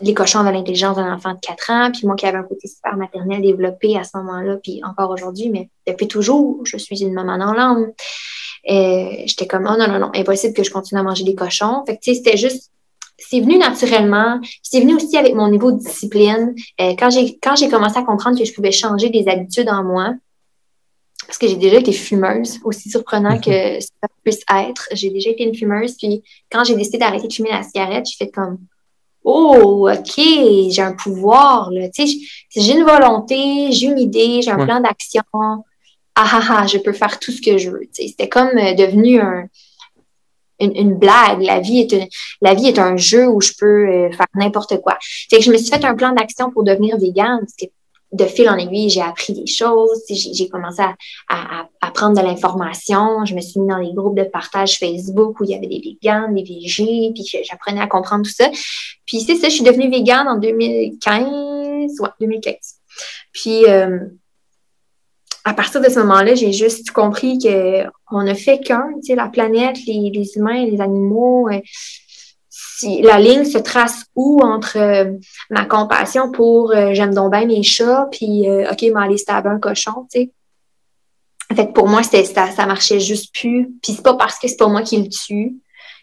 les 0.00 0.14
cochons 0.14 0.40
avaient 0.40 0.52
l'intelligence 0.52 0.96
d'un 0.96 1.12
enfant 1.12 1.34
de 1.34 1.40
4 1.40 1.70
ans, 1.70 1.90
puis 1.92 2.06
moi 2.06 2.16
qui 2.16 2.26
avais 2.26 2.38
un 2.38 2.44
côté 2.44 2.66
super 2.66 2.96
maternel 2.96 3.42
développé 3.42 3.96
à 3.96 4.04
ce 4.04 4.16
moment-là, 4.16 4.56
puis 4.62 4.80
encore 4.84 5.10
aujourd'hui, 5.10 5.50
mais 5.50 5.70
depuis 5.86 6.08
toujours, 6.08 6.60
je 6.64 6.76
suis 6.76 7.02
une 7.02 7.12
maman 7.12 7.38
dans 7.38 7.52
l'âme. 7.52 7.92
Euh, 8.70 9.10
j'étais 9.26 9.46
comme, 9.46 9.68
oh 9.70 9.76
non, 9.78 9.88
non, 9.88 9.98
non, 9.98 10.10
impossible 10.14 10.54
que 10.54 10.62
je 10.62 10.70
continue 10.70 11.00
à 11.00 11.04
manger 11.04 11.24
des 11.24 11.34
cochons. 11.34 11.84
Fait 11.86 11.96
que, 11.96 12.00
tu 12.02 12.14
sais, 12.14 12.22
c'était 12.22 12.36
juste, 12.36 12.70
c'est 13.18 13.40
venu 13.40 13.58
naturellement. 13.58 14.40
C'est 14.62 14.80
venu 14.80 14.94
aussi 14.94 15.16
avec 15.16 15.34
mon 15.34 15.48
niveau 15.48 15.72
de 15.72 15.78
discipline. 15.78 16.54
Euh, 16.80 16.94
quand 16.98 17.10
j'ai 17.10 17.38
quand 17.38 17.56
j'ai 17.56 17.68
commencé 17.68 17.98
à 17.98 18.02
comprendre 18.02 18.38
que 18.38 18.44
je 18.44 18.52
pouvais 18.52 18.72
changer 18.72 19.10
des 19.10 19.28
habitudes 19.28 19.68
en 19.68 19.84
moi, 19.84 20.14
parce 21.28 21.36
que 21.36 21.46
j'ai 21.46 21.56
déjà 21.56 21.76
été 21.76 21.92
fumeuse, 21.92 22.58
aussi 22.64 22.88
surprenant 22.88 23.38
que 23.38 23.74
mhm. 23.74 23.80
ça 23.82 24.08
puisse 24.24 24.40
être. 24.50 24.88
J'ai 24.92 25.10
déjà 25.10 25.28
été 25.28 25.44
une 25.44 25.54
fumeuse. 25.54 25.94
Puis 25.98 26.22
quand 26.50 26.64
j'ai 26.64 26.74
décidé 26.74 26.96
d'arrêter 26.96 27.28
de 27.28 27.32
fumer 27.34 27.50
la 27.50 27.62
cigarette, 27.62 28.06
j'ai 28.06 28.24
fait 28.24 28.30
comme 28.30 28.56
Oh, 29.24 29.86
OK, 29.92 30.14
j'ai 30.16 30.80
un 30.80 30.94
pouvoir. 30.94 31.70
Là. 31.70 31.90
Tu 31.90 32.06
sais, 32.06 32.18
j'ai 32.56 32.72
une 32.72 32.84
volonté, 32.84 33.70
j'ai 33.72 33.88
une 33.88 33.98
idée, 33.98 34.40
j'ai 34.40 34.50
un 34.50 34.64
plan 34.64 34.80
d'action. 34.80 35.22
Ah 35.34 35.60
ah 36.16 36.40
ah, 36.48 36.66
je 36.66 36.78
peux 36.78 36.94
faire 36.94 37.18
tout 37.18 37.30
ce 37.30 37.42
que 37.42 37.58
je 37.58 37.70
veux. 37.70 37.82
Tu 37.94 38.04
sais, 38.04 38.08
C'était 38.08 38.30
comme 38.30 38.56
euh, 38.56 38.72
devenu 38.72 39.20
un, 39.20 39.48
une, 40.60 40.94
blague. 40.94 41.42
La 41.42 41.60
vie, 41.60 41.80
est 41.80 41.92
un, 41.92 42.06
la 42.40 42.54
vie 42.54 42.68
est 42.68 42.78
un 42.78 42.96
jeu 42.96 43.28
où 43.28 43.42
je 43.42 43.52
peux 43.58 43.86
euh, 43.86 44.10
faire 44.12 44.26
n'importe 44.34 44.80
quoi. 44.80 44.96
Fait 45.28 45.36
que 45.36 45.42
je 45.42 45.52
me 45.52 45.58
suis 45.58 45.68
fait 45.68 45.84
un 45.84 45.94
plan 45.94 46.12
d'action 46.12 46.50
pour 46.50 46.64
devenir 46.64 46.96
végane. 46.96 47.44
De 48.12 48.24
fil 48.24 48.48
en 48.48 48.56
aiguille, 48.56 48.88
j'ai 48.88 49.02
appris 49.02 49.34
des 49.34 49.46
choses, 49.46 50.02
j'ai 50.08 50.48
commencé 50.48 50.80
à, 50.80 50.94
à, 51.28 51.68
à, 51.80 51.90
prendre 51.90 52.18
de 52.18 52.26
l'information, 52.26 53.24
je 53.26 53.34
me 53.34 53.40
suis 53.40 53.60
mis 53.60 53.68
dans 53.68 53.76
les 53.76 53.92
groupes 53.92 54.16
de 54.16 54.24
partage 54.24 54.78
Facebook 54.78 55.40
où 55.40 55.44
il 55.44 55.50
y 55.50 55.54
avait 55.54 55.66
des 55.66 55.80
véganes, 55.80 56.34
des 56.34 56.42
végés, 56.42 57.10
puis 57.14 57.24
j'apprenais 57.44 57.80
à 57.80 57.86
comprendre 57.86 58.24
tout 58.24 58.32
ça. 58.32 58.50
Puis 59.06 59.20
c'est 59.20 59.36
ça, 59.36 59.48
je 59.48 59.54
suis 59.54 59.64
devenue 59.64 59.90
végane 59.90 60.26
en 60.26 60.38
2015, 60.38 62.00
ouais, 62.00 62.08
2015. 62.20 62.54
Puis 63.32 63.66
euh, 63.66 63.98
à 65.44 65.54
partir 65.54 65.80
de 65.80 65.88
ce 65.88 65.98
moment-là, 66.00 66.34
j'ai 66.34 66.52
juste 66.52 66.90
compris 66.90 67.38
qu'on 67.38 68.22
ne 68.22 68.34
fait 68.34 68.58
qu'un, 68.58 68.88
tu 68.96 69.08
sais, 69.08 69.14
la 69.14 69.28
planète, 69.28 69.76
les, 69.86 70.10
les 70.12 70.36
humains, 70.36 70.64
les 70.66 70.80
animaux, 70.80 71.48
euh, 71.48 71.60
la 72.82 73.18
ligne 73.18 73.44
se 73.44 73.58
trace 73.58 74.04
où 74.14 74.40
entre 74.42 74.78
euh, 74.78 75.12
ma 75.50 75.64
compassion 75.64 76.30
pour 76.30 76.72
euh, 76.72 76.90
j'aime 76.92 77.14
donc 77.14 77.32
bien 77.32 77.46
mes 77.46 77.62
chats, 77.62 78.08
puis 78.10 78.48
euh, 78.48 78.70
OK, 78.70 78.82
m'aller 78.92 79.18
stabber 79.18 79.50
un 79.50 79.58
cochon, 79.58 80.06
tu 80.12 80.20
sais. 80.20 80.32
Fait, 81.54 81.72
pour 81.72 81.88
moi, 81.88 82.02
c'était 82.02 82.24
ça, 82.24 82.50
ça 82.50 82.66
marchait 82.66 83.00
juste 83.00 83.34
plus. 83.34 83.70
Puis 83.82 83.94
c'est 83.94 84.02
pas 84.02 84.14
parce 84.14 84.38
que 84.38 84.48
c'est 84.48 84.58
pas 84.58 84.68
moi 84.68 84.82
qui 84.82 84.98
le 84.98 85.08
tue 85.08 85.56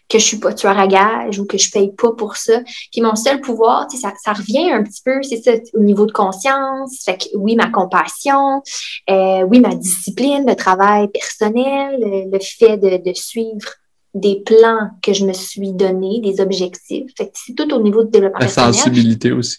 que 0.08 0.18
je 0.18 0.24
suis 0.24 0.38
pas 0.38 0.52
tueur 0.52 0.78
à 0.78 0.86
gage 0.86 1.38
ou 1.38 1.46
que 1.46 1.58
je 1.58 1.70
paye 1.70 1.92
pas 1.92 2.12
pour 2.12 2.36
ça. 2.36 2.60
Puis 2.92 3.00
mon 3.00 3.16
seul 3.16 3.40
pouvoir, 3.40 3.86
tu 3.88 3.96
sais, 3.96 4.02
ça, 4.02 4.12
ça 4.22 4.32
revient 4.32 4.70
un 4.70 4.82
petit 4.82 5.02
peu, 5.04 5.20
c'est 5.22 5.42
ça, 5.42 5.52
au 5.74 5.80
niveau 5.80 6.06
de 6.06 6.12
conscience. 6.12 7.02
Fait 7.04 7.16
que 7.16 7.24
oui, 7.36 7.56
ma 7.56 7.70
compassion, 7.70 8.62
oui, 9.08 9.60
ma 9.60 9.74
discipline, 9.74 10.44
le 10.46 10.54
travail 10.54 11.08
personnel, 11.08 12.28
le, 12.32 12.38
fait 12.40 12.76
de, 12.76 13.02
de 13.04 13.14
suivre 13.14 13.68
des 14.16 14.42
plans 14.46 14.90
que 15.02 15.12
je 15.12 15.26
me 15.26 15.34
suis 15.34 15.72
donné, 15.72 16.20
des 16.20 16.40
objectifs. 16.40 17.12
Fait 17.16 17.30
c'est 17.34 17.54
tout 17.54 17.72
au 17.72 17.82
niveau 17.82 18.02
de 18.02 18.10
développement 18.10 18.40
la 18.40 18.48
sensibilité 18.48 19.30
aussi. 19.30 19.58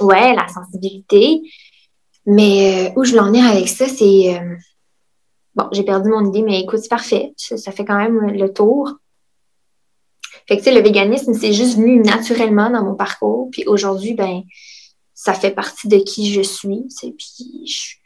Ouais, 0.00 0.34
la 0.34 0.46
sensibilité. 0.48 1.42
Mais 2.24 2.88
euh, 2.88 2.92
où 2.96 3.04
je 3.04 3.16
l'en 3.16 3.34
ai 3.34 3.40
avec 3.40 3.68
ça, 3.68 3.86
c'est... 3.88 4.38
Euh, 4.38 4.56
bon, 5.56 5.66
j'ai 5.72 5.82
perdu 5.82 6.08
mon 6.08 6.28
idée, 6.28 6.42
mais 6.42 6.60
écoute, 6.60 6.78
c'est 6.80 6.88
parfait. 6.88 7.32
Ça, 7.36 7.72
fait 7.72 7.84
quand 7.84 7.98
même 7.98 8.30
le 8.30 8.52
tour. 8.52 8.92
Fait 10.46 10.56
que, 10.56 10.62
tu 10.62 10.64
sais, 10.68 10.74
le 10.74 10.82
véganisme, 10.82 11.34
c'est 11.34 11.52
juste 11.52 11.76
venu 11.76 11.98
naturellement 12.00 12.70
dans 12.70 12.84
mon 12.84 12.94
parcours. 12.94 13.48
Puis 13.50 13.64
aujourd'hui, 13.66 14.14
ben, 14.14 14.42
ça 15.14 15.34
fait 15.34 15.50
partie 15.50 15.88
de 15.88 15.98
qui 15.98 16.32
je 16.32 16.42
suis. 16.42 16.86
Puis, 17.18 17.98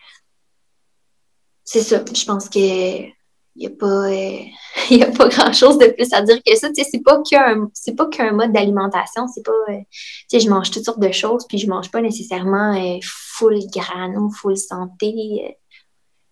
c'est 1.65 1.82
ça. 1.82 2.02
Je 2.15 2.24
pense 2.24 2.48
que 2.48 3.14
il 3.56 3.60
n'y 3.60 3.66
a 3.66 3.76
pas, 3.76 3.86
euh, 3.86 5.12
pas 5.16 5.28
grand-chose 5.28 5.78
de 5.78 5.86
plus 5.86 6.12
à 6.12 6.22
dire 6.22 6.43
que 6.44 6.56
ça. 6.56 6.68
pas 7.05 7.22
qu'un, 7.22 7.68
c'est 7.72 7.94
pas 7.94 8.06
qu'un 8.06 8.32
mode 8.32 8.52
d'alimentation. 8.52 9.26
C'est 9.32 9.44
pas, 9.44 9.52
euh, 9.68 9.78
tu 9.89 10.26
sais, 10.28 10.40
je 10.40 10.51
mange 10.51 10.70
toutes 10.70 10.85
sortes 10.85 11.01
de 11.01 11.12
choses, 11.12 11.47
puis 11.48 11.59
je 11.59 11.68
mange 11.68 11.90
pas 11.90 12.01
nécessairement 12.01 12.74
euh, 12.74 12.98
full 13.02 13.60
grano, 13.72 14.31
full 14.31 14.56
santé. 14.56 15.12
tu 15.12 15.52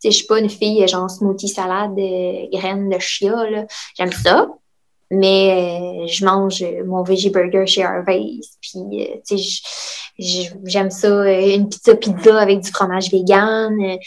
sais, 0.01 0.11
je 0.11 0.17
suis 0.17 0.27
pas 0.27 0.41
une 0.41 0.51
fille 0.51 0.87
genre 0.89 1.09
smoothie 1.09 1.49
salade, 1.49 1.95
graines 2.53 2.89
de 2.89 2.99
chia. 2.99 3.67
J'aime 3.97 4.13
ça. 4.13 4.49
Mais 5.15 6.07
je 6.09 6.25
mange 6.25 6.65
mon 6.87 7.03
veggie 7.03 7.29
burger 7.29 7.67
chez 7.67 7.85
Harvey's. 7.85 8.59
Tu 8.63 8.81
sais, 9.25 9.61
j'aime 10.65 10.91
ça, 10.91 11.31
une 11.31 11.69
pizza 11.69 11.95
pizza 11.95 12.41
avec 12.41 12.61
du 12.61 12.71
fromage 12.71 13.11
vegan. 13.11 13.99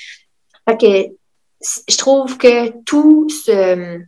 Je 1.61 1.97
trouve 1.97 2.37
que 2.37 2.69
tout 2.83 3.29
se, 3.29 4.01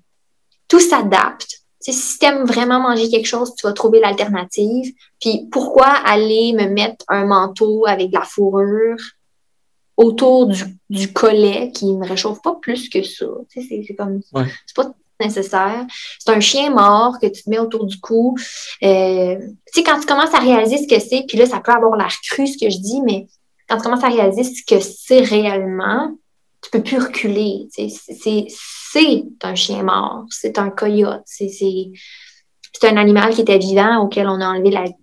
tout 0.68 0.80
s'adapte. 0.80 1.61
si 1.80 2.19
tu 2.19 2.26
aimes 2.26 2.45
vraiment 2.45 2.80
manger 2.80 3.10
quelque 3.10 3.28
chose, 3.28 3.56
tu 3.56 3.65
vas 3.65 3.74
trouver 3.74 3.99
l'alternative. 3.99 4.94
Puis 5.19 5.48
pourquoi 5.52 5.88
aller 5.88 6.53
me 6.53 6.68
mettre 6.68 7.06
un 7.07 7.26
manteau 7.26 7.86
avec 7.88 8.10
de 8.10 8.18
la 8.18 8.26
fourrure 8.26 8.98
autour 9.95 10.48
du, 10.90 11.14
collet 11.14 11.72
qui 11.72 11.94
ne 11.94 12.07
réchauffe 12.07 12.41
pas 12.41 12.56
plus 12.61 12.90
que 12.90 13.03
ça? 13.03 13.26
C'est 13.49 13.95
comme 13.98 14.22
c'est 14.24 14.76
pas 14.76 14.91
nécessaire. 15.19 15.86
C'est 16.19 16.32
un 16.32 16.40
chien 16.40 16.69
mort 16.69 17.19
que 17.19 17.28
tu 17.28 17.44
te 17.44 17.49
mets 17.49 17.60
autour 17.60 17.86
du 17.86 17.99
cou. 17.99 18.36
Euh, 18.84 19.36
tu 19.40 19.74
sais, 19.74 19.84
quand 19.84 19.99
tu 19.99 20.06
commences 20.06 20.34
à 20.34 20.40
réaliser 20.40 20.78
ce 20.78 20.88
que 20.88 20.99
c'est, 20.99 21.24
puis 21.28 21.38
là, 21.38 21.45
ça 21.45 21.60
peut 21.60 21.72
avoir 21.72 21.95
l'air 21.95 22.14
cru 22.30 22.48
ce 22.48 22.57
que 22.57 22.69
je 22.69 22.78
dis, 22.78 23.02
mais 23.02 23.28
quand 23.68 23.78
tu 23.78 23.84
commences 23.84 24.03
à 24.03 24.10
réaliser 24.10 24.44
ce 24.44 24.64
que 24.64 24.80
c'est 24.80 25.22
réellement, 25.22 26.11
tu 26.68 26.77
peux 26.77 26.84
plus 26.84 26.99
reculer. 26.99 27.68
C'est 27.72 28.48
un 29.44 29.56
chien 29.56 29.84
mort, 29.84 30.26
c'est 30.30 30.57
un 30.57 30.69
coyote, 30.69 31.23
c'est 31.26 31.94
un 32.84 32.98
animal 32.98 33.34
qui 33.34 33.41
était 33.41 33.57
vivant 33.57 34.03
auquel 34.03 34.27
on 34.27 34.41
a 34.41 34.48
enlevé 34.48 34.72
la 34.72 34.84
vie. 34.84 34.94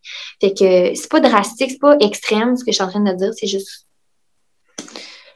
Fait 0.41 0.53
que 0.53 0.95
c'est 0.95 1.11
pas 1.11 1.21
drastique, 1.21 1.71
c'est 1.71 1.81
pas 1.81 1.97
extrême 2.01 2.57
ce 2.57 2.65
que 2.65 2.71
je 2.71 2.77
suis 2.77 2.85
en 2.85 2.91
train 2.91 3.01
de 3.01 3.13
dire, 3.13 3.33
c'est 3.35 3.47
juste. 3.47 3.87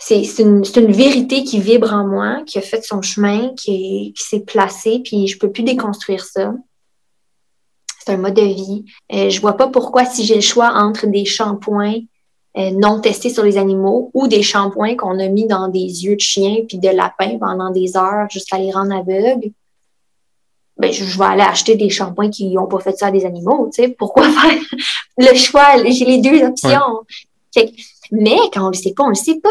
C'est 0.01 0.23
une, 0.39 0.63
une, 0.77 0.93
vérité 0.93 1.45
qui 1.45 1.61
vibre 1.61 1.93
en 1.93 2.07
moi, 2.07 2.43
qui 2.47 2.57
a 2.57 2.63
fait 2.63 2.83
son 2.83 3.03
chemin, 3.03 3.53
qui, 3.55 4.15
qui 4.17 4.25
s'est 4.25 4.41
placé, 4.41 5.01
puis 5.05 5.27
je 5.27 5.39
peux 5.39 5.51
plus 5.51 5.65
déconstruire 5.65 6.25
ça. 6.25 6.55
C'est 7.99 8.13
un 8.13 8.17
mode 8.17 8.35
de 8.35 8.43
vie. 8.43 8.85
Euh, 9.13 9.29
je 9.29 9.41
vois 9.41 9.57
pas 9.57 9.69
pourquoi, 9.69 10.07
si 10.07 10.25
j'ai 10.25 10.37
le 10.37 10.41
choix 10.41 10.73
entre 10.73 11.07
des 11.09 11.27
shampoings 11.27 12.01
non 12.57 13.01
testés 13.01 13.31
sur 13.31 13.45
les 13.45 13.57
animaux 13.57 14.11
ou 14.15 14.27
des 14.27 14.43
shampoings 14.43 14.97
qu'on 14.97 15.19
a 15.21 15.29
mis 15.29 15.47
dans 15.47 15.69
des 15.69 16.05
yeux 16.05 16.17
de 16.17 16.21
chien 16.21 16.65
puis 16.67 16.79
de 16.79 16.89
lapin 16.89 17.39
pendant 17.39 17.71
des 17.71 17.97
heures 17.97 18.29
jusqu'à 18.31 18.59
les 18.59 18.73
rendre 18.73 18.95
aveugles, 18.95 19.53
ben, 20.79 20.93
je, 20.93 21.19
vais 21.19 21.25
aller 21.25 21.43
acheter 21.43 21.75
des 21.75 21.91
shampoings 21.91 22.31
qui 22.31 22.51
n'ont 22.51 22.69
pas 22.69 22.79
fait 22.79 22.97
ça 22.97 23.07
à 23.07 23.11
des 23.11 23.27
animaux. 23.27 23.69
Tu 23.75 23.83
sais. 23.83 23.89
Pourquoi 23.89 24.31
faire 24.31 24.61
le 25.17 25.35
choix? 25.35 25.83
J'ai 25.85 26.05
les 26.05 26.19
deux 26.19 26.43
options. 26.45 27.03
mais 28.13 28.37
quand 28.53 28.67
on 28.67 28.69
le 28.69 28.75
sait 28.75 28.95
pas, 28.95 29.05
on 29.05 29.09
le 29.09 29.15
sait 29.15 29.41
pas. 29.41 29.51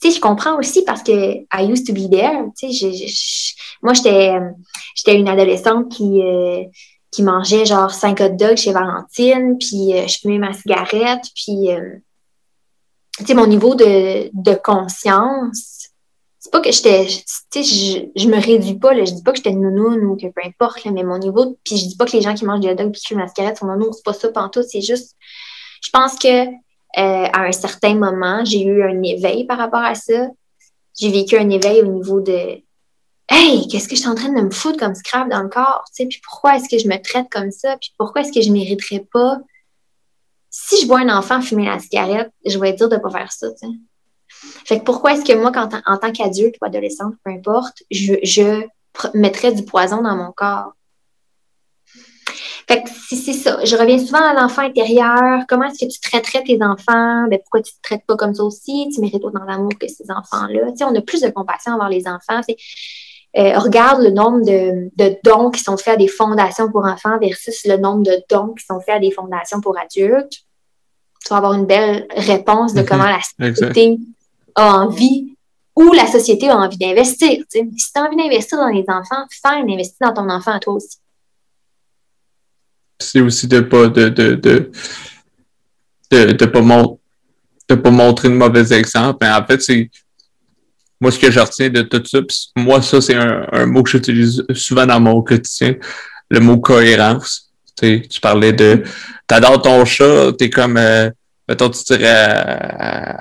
Tu 0.00 0.08
sais, 0.08 0.16
je 0.16 0.20
comprends 0.20 0.58
aussi 0.58 0.82
parce 0.82 1.02
que 1.02 1.12
I 1.12 1.70
used 1.70 1.86
to 1.86 1.92
be 1.92 2.10
there. 2.10 2.46
Tu 2.58 2.72
sais, 2.72 2.90
moi, 3.82 3.92
j'étais, 3.92 4.32
j'étais 4.94 5.18
une 5.18 5.28
adolescente 5.28 5.90
qui, 5.90 6.22
euh, 6.22 6.64
qui 7.10 7.22
mangeait 7.22 7.66
genre 7.66 7.92
cinq 7.92 8.20
hot 8.20 8.30
dogs 8.30 8.56
chez 8.56 8.72
Valentine, 8.72 9.56
puis 9.58 9.94
euh, 9.94 10.06
je 10.06 10.18
fumais 10.18 10.38
ma 10.38 10.52
cigarette, 10.52 11.24
puis 11.34 11.68
tu 13.18 13.26
sais, 13.26 13.34
mon 13.34 13.46
niveau 13.46 13.74
de, 13.74 14.30
de 14.32 14.54
conscience, 14.54 15.88
c'est 16.38 16.50
pas 16.50 16.60
que 16.60 16.72
j'étais, 16.72 17.06
tu 17.06 17.64
sais, 17.64 18.10
je, 18.16 18.28
me 18.28 18.40
réduis 18.40 18.78
pas, 18.78 18.94
là, 18.94 19.04
je 19.04 19.12
dis 19.12 19.22
pas 19.22 19.32
que 19.32 19.36
j'étais 19.36 19.52
nounoune 19.52 20.04
ou 20.04 20.16
que 20.16 20.26
peu 20.28 20.40
importe, 20.44 20.84
là, 20.84 20.90
mais 20.90 21.02
mon 21.02 21.18
niveau, 21.18 21.58
puis 21.64 21.76
je 21.76 21.86
dis 21.88 21.96
pas 21.96 22.06
que 22.06 22.12
les 22.12 22.22
gens 22.22 22.34
qui 22.34 22.44
mangent 22.44 22.60
des 22.60 22.68
hot 22.68 22.74
dogs 22.74 22.92
puis 22.92 23.00
qui 23.00 23.08
fument 23.08 23.20
la 23.20 23.28
cigarette 23.28 23.58
sont 23.58 23.66
nounoun, 23.66 23.92
c'est 23.92 24.04
pas 24.04 24.14
ça 24.14 24.28
pantoute, 24.28 24.66
c'est 24.68 24.80
juste, 24.80 25.16
je 25.82 25.90
pense 25.90 26.18
que 26.18 26.46
euh, 26.98 27.26
à 27.32 27.42
un 27.42 27.52
certain 27.52 27.94
moment, 27.94 28.44
j'ai 28.44 28.64
eu 28.64 28.82
un 28.82 29.02
éveil 29.02 29.44
par 29.44 29.58
rapport 29.58 29.82
à 29.82 29.94
ça. 29.94 30.28
J'ai 30.98 31.10
vécu 31.10 31.38
un 31.38 31.48
éveil 31.48 31.82
au 31.82 31.86
niveau 31.86 32.20
de 32.20 32.62
Hey, 33.32 33.68
qu'est-ce 33.68 33.88
que 33.88 33.94
je 33.94 34.00
suis 34.00 34.08
en 34.08 34.16
train 34.16 34.28
de 34.28 34.40
me 34.40 34.50
foutre 34.50 34.76
comme 34.76 34.94
scrap 34.96 35.28
dans 35.30 35.42
le 35.42 35.48
corps? 35.48 35.84
Puis 35.96 36.20
pourquoi 36.24 36.56
est-ce 36.56 36.68
que 36.68 36.82
je 36.82 36.88
me 36.88 37.00
traite 37.00 37.28
comme 37.30 37.52
ça? 37.52 37.76
Puis 37.76 37.94
pourquoi 37.96 38.22
est-ce 38.22 38.32
que 38.32 38.42
je 38.42 38.50
mériterais 38.50 39.06
pas? 39.12 39.38
Si 40.50 40.82
je 40.82 40.86
vois 40.88 40.98
un 40.98 41.16
enfant 41.16 41.40
fumer 41.40 41.66
la 41.66 41.78
cigarette, 41.78 42.32
je 42.44 42.58
vais 42.58 42.72
dire 42.72 42.88
de 42.88 42.96
ne 42.96 43.00
pas 43.00 43.10
faire 43.10 43.30
ça. 43.30 43.46
Fait 44.64 44.80
que 44.80 44.84
pourquoi 44.84 45.12
est-ce 45.12 45.24
que 45.24 45.38
moi, 45.38 45.52
en 45.86 45.96
tant 45.96 46.12
qu'adulte 46.12 46.56
ou 46.60 46.64
adolescente, 46.64 47.14
peu 47.24 47.30
importe, 47.30 47.84
je, 47.92 48.66
mettrais 49.14 49.52
du 49.52 49.64
poison 49.64 50.02
dans 50.02 50.16
mon 50.16 50.32
corps? 50.32 50.72
Fait 52.66 52.82
que 52.82 52.90
c'est 53.08 53.32
ça. 53.32 53.64
Je 53.64 53.76
reviens 53.76 53.98
souvent 53.98 54.22
à 54.22 54.34
l'enfant 54.34 54.62
intérieur. 54.62 55.44
Comment 55.48 55.66
est-ce 55.66 55.86
que 55.86 55.90
tu 55.90 56.00
traiterais 56.00 56.42
tes 56.42 56.58
enfants? 56.62 57.28
Ben, 57.28 57.38
pourquoi 57.38 57.62
tu 57.62 57.72
ne 57.72 57.76
te 57.76 57.82
traites 57.82 58.06
pas 58.06 58.16
comme 58.16 58.34
ça 58.34 58.42
aussi? 58.42 58.88
Tu 58.92 59.00
mérites 59.00 59.24
autant 59.24 59.44
d'amour 59.44 59.72
que 59.78 59.86
ces 59.86 60.10
enfants-là. 60.10 60.72
On 60.82 60.94
a 60.94 61.00
plus 61.00 61.20
de 61.20 61.30
compassion 61.30 61.72
envers 61.72 61.88
les 61.88 62.06
enfants. 62.08 62.40
Euh, 63.36 63.58
regarde 63.58 64.02
le 64.02 64.10
nombre 64.10 64.44
de, 64.44 64.90
de, 64.96 65.16
dons 65.22 65.50
qui 65.50 65.62
sont 65.62 65.76
faits 65.76 65.94
à 65.94 65.96
des 65.96 66.08
fondations 66.08 66.68
pour 66.68 66.84
enfants 66.84 67.16
versus 67.20 67.64
le 67.64 67.76
nombre 67.76 68.02
de 68.02 68.20
dons 68.28 68.54
qui 68.54 68.64
sont 68.64 68.80
faits 68.80 68.96
à 68.96 68.98
des 68.98 69.12
fondations 69.12 69.60
pour 69.60 69.78
adultes. 69.78 70.32
Tu 71.24 71.28
vas 71.28 71.36
avoir 71.36 71.52
une 71.52 71.66
belle 71.66 72.08
réponse 72.16 72.74
de 72.74 72.80
mhm. 72.80 72.86
comment 72.86 73.04
la 73.04 73.20
société 73.22 73.98
a 74.56 74.78
envie 74.78 75.36
ou 75.76 75.92
la 75.92 76.06
société 76.06 76.48
a 76.48 76.56
envie 76.56 76.76
d'investir. 76.76 77.44
Si 77.48 77.68
tu 77.70 77.80
as 77.94 78.02
envie 78.02 78.16
d'investir 78.16 78.58
dans 78.58 78.66
les 78.66 78.84
enfants, 78.88 79.24
fais 79.30 79.54
un 79.54 79.62
investir 79.62 80.08
dans 80.08 80.14
ton 80.14 80.28
enfant 80.28 80.52
à 80.52 80.58
toi 80.58 80.74
aussi. 80.74 80.98
C'est 82.98 83.20
aussi 83.20 83.46
de 83.46 83.60
pas 83.60 83.86
de, 83.86 84.08
de, 84.08 84.34
de, 84.34 84.70
de, 86.10 86.46
pas, 86.46 86.60
de 87.68 87.74
pas 87.76 87.90
montrer 87.90 88.28
de 88.28 88.34
mauvais 88.34 88.72
exemples. 88.72 89.18
Mais 89.22 89.30
en 89.30 89.46
fait, 89.46 89.62
c'est 89.62 89.88
moi, 91.00 91.10
ce 91.10 91.18
que 91.18 91.30
je 91.30 91.40
retiens 91.40 91.70
de 91.70 91.82
tout 91.82 92.02
ça, 92.04 92.18
moi, 92.56 92.82
ça, 92.82 93.00
c'est 93.00 93.14
un, 93.14 93.66
mot 93.66 93.82
que 93.82 93.90
j'utilise 93.90 94.44
souvent 94.54 94.86
dans 94.86 95.00
mon 95.00 95.22
quotidien, 95.22 95.74
le 96.28 96.40
mot 96.40 96.58
cohérence. 96.58 97.50
Tu, 97.80 98.02
parlais 98.20 98.52
de 98.52 98.82
t'adores 99.26 99.62
ton 99.62 99.84
chat, 99.86 100.32
t'es 100.38 100.50
comme 100.50 100.76
euh, 100.76 101.08
mettons, 101.48 101.70
tu 101.70 101.82
dirais 101.84 103.16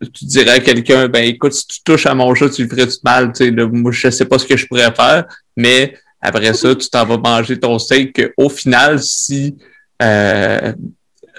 tu 0.00 0.24
dirais 0.24 0.50
à 0.50 0.60
quelqu'un, 0.60 1.08
ben 1.08 1.24
écoute, 1.24 1.52
si 1.52 1.66
tu 1.66 1.82
touches 1.82 2.06
à 2.06 2.14
mon 2.14 2.34
chat, 2.34 2.48
tu 2.48 2.62
le 2.62 2.68
ferais 2.68 2.86
du 2.86 2.96
mal, 3.04 3.32
tu 3.32 3.44
sais, 3.44 3.50
moi, 3.50 3.92
je 3.92 4.10
sais 4.10 4.24
pas 4.24 4.38
ce 4.38 4.46
que 4.46 4.56
je 4.56 4.66
pourrais 4.66 4.94
faire, 4.94 5.26
mais 5.56 5.94
après 6.20 6.54
ça, 6.54 6.74
tu 6.74 6.88
t'en 6.88 7.04
vas 7.04 7.18
manger 7.18 7.58
ton 7.58 7.78
steak. 7.78 8.22
Au 8.36 8.48
final, 8.48 9.00
si 9.02 9.56
euh, 10.02 10.72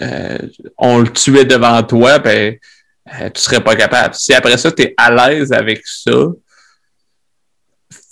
euh, 0.01 0.37
on 0.77 0.99
le 0.99 1.09
tuait 1.09 1.45
devant 1.45 1.81
toi, 1.83 2.19
ben 2.19 2.55
euh, 3.21 3.29
tu 3.29 3.41
serais 3.41 3.63
pas 3.63 3.75
capable. 3.75 4.13
Si 4.15 4.33
après 4.33 4.57
ça, 4.57 4.71
tu 4.71 4.83
es 4.83 4.93
à 4.97 5.11
l'aise 5.11 5.51
avec 5.51 5.81
ça, 5.85 6.11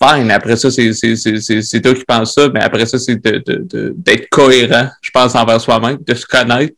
fine. 0.02 0.32
Après 0.32 0.56
ça, 0.56 0.70
c'est 0.72 1.82
toi 1.82 1.94
qui 1.94 2.06
penses 2.06 2.36
ça, 2.36 2.50
mais 2.50 2.62
après 2.62 2.86
ça, 2.86 2.98
c'est 2.98 3.16
d'être 3.16 3.48
de, 3.48 3.94
de, 3.96 4.28
cohérent, 4.30 4.90
je 5.02 5.12
pense, 5.12 5.36
envers 5.36 5.62
soi-même, 5.62 5.98
de 6.06 6.14
se 6.14 6.26
connaître, 6.26 6.76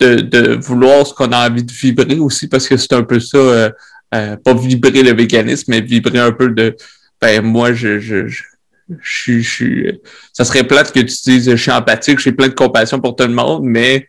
de, 0.00 0.16
de 0.16 0.54
vouloir 0.56 1.06
ce 1.06 1.14
qu'on 1.14 1.32
a 1.32 1.48
envie 1.48 1.64
de 1.64 1.72
vibrer 1.72 2.18
aussi, 2.18 2.48
parce 2.48 2.68
que 2.68 2.76
c'est 2.76 2.92
un 2.92 3.02
peu 3.02 3.20
ça, 3.20 3.38
euh, 3.38 3.70
euh, 4.14 4.36
pas 4.36 4.54
vibrer 4.54 5.02
le 5.02 5.14
véganisme, 5.14 5.72
mais 5.72 5.80
vibrer 5.80 6.18
un 6.18 6.32
peu 6.32 6.50
de, 6.50 6.76
ben 7.20 7.42
moi, 7.42 7.72
je, 7.72 7.98
je, 7.98 8.28
je 8.28 8.42
je 9.00 9.40
suis, 9.40 10.00
ça 10.32 10.44
serait 10.44 10.62
plate 10.64 10.92
que 10.92 11.00
tu 11.00 11.16
dises 11.24 11.50
je 11.50 11.56
suis 11.56 11.72
empathique, 11.72 12.20
j'ai 12.20 12.30
plein 12.30 12.48
de 12.48 12.54
compassion 12.54 13.00
pour 13.00 13.16
tout 13.16 13.24
le 13.24 13.34
monde, 13.34 13.62
mais 13.64 14.08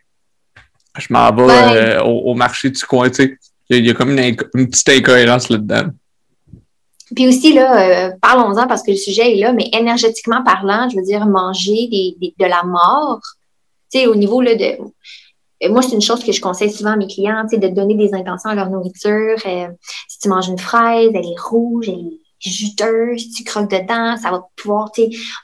je 0.98 1.12
m'en 1.12 1.32
vais 1.32 1.98
au, 2.04 2.34
marché 2.34 2.70
du 2.70 2.82
coin, 2.84 3.08
tu 3.08 3.14
sais. 3.16 3.38
Il 3.70 3.86
y, 3.86 3.90
a, 3.90 3.94
comme 3.94 4.10
une, 4.18 4.34
petite 4.34 4.88
incohérence 4.88 5.50
là-dedans. 5.50 5.90
Puis 7.14 7.28
aussi, 7.28 7.52
là, 7.52 8.06
euh, 8.06 8.10
parlons-en 8.20 8.66
parce 8.66 8.82
que 8.82 8.90
le 8.90 8.96
sujet 8.96 9.32
est 9.32 9.40
là, 9.40 9.52
mais 9.52 9.68
énergétiquement 9.72 10.42
parlant, 10.42 10.88
je 10.88 10.96
veux 10.96 11.02
dire, 11.02 11.26
manger 11.26 11.88
de 11.90 12.46
la 12.46 12.62
mort, 12.62 13.20
tu 13.92 14.00
sais, 14.00 14.06
au 14.06 14.14
niveau 14.14 14.40
là, 14.40 14.54
de. 14.54 14.78
Euh, 15.64 15.70
moi, 15.70 15.82
c'est 15.82 15.94
une 15.94 16.02
chose 16.02 16.22
que 16.24 16.32
je 16.32 16.40
conseille 16.40 16.70
souvent 16.70 16.92
à 16.92 16.96
mes 16.96 17.06
clients, 17.06 17.44
tu 17.48 17.56
sais, 17.56 17.58
de 17.58 17.68
donner 17.68 17.94
des 17.94 18.14
intentions 18.14 18.50
à 18.50 18.54
leur 18.54 18.70
nourriture. 18.70 19.36
Euh, 19.46 19.68
si 20.08 20.18
tu 20.20 20.28
manges 20.28 20.48
une 20.48 20.58
fraise, 20.58 21.10
elle 21.14 21.26
est 21.26 21.40
rouge, 21.40 21.88
elle 21.88 21.94
est 21.94 22.20
juteuse, 22.40 23.32
tu 23.32 23.44
croques 23.44 23.70
dedans, 23.70 24.16
ça 24.16 24.30
va 24.30 24.48
pouvoir 24.56 24.90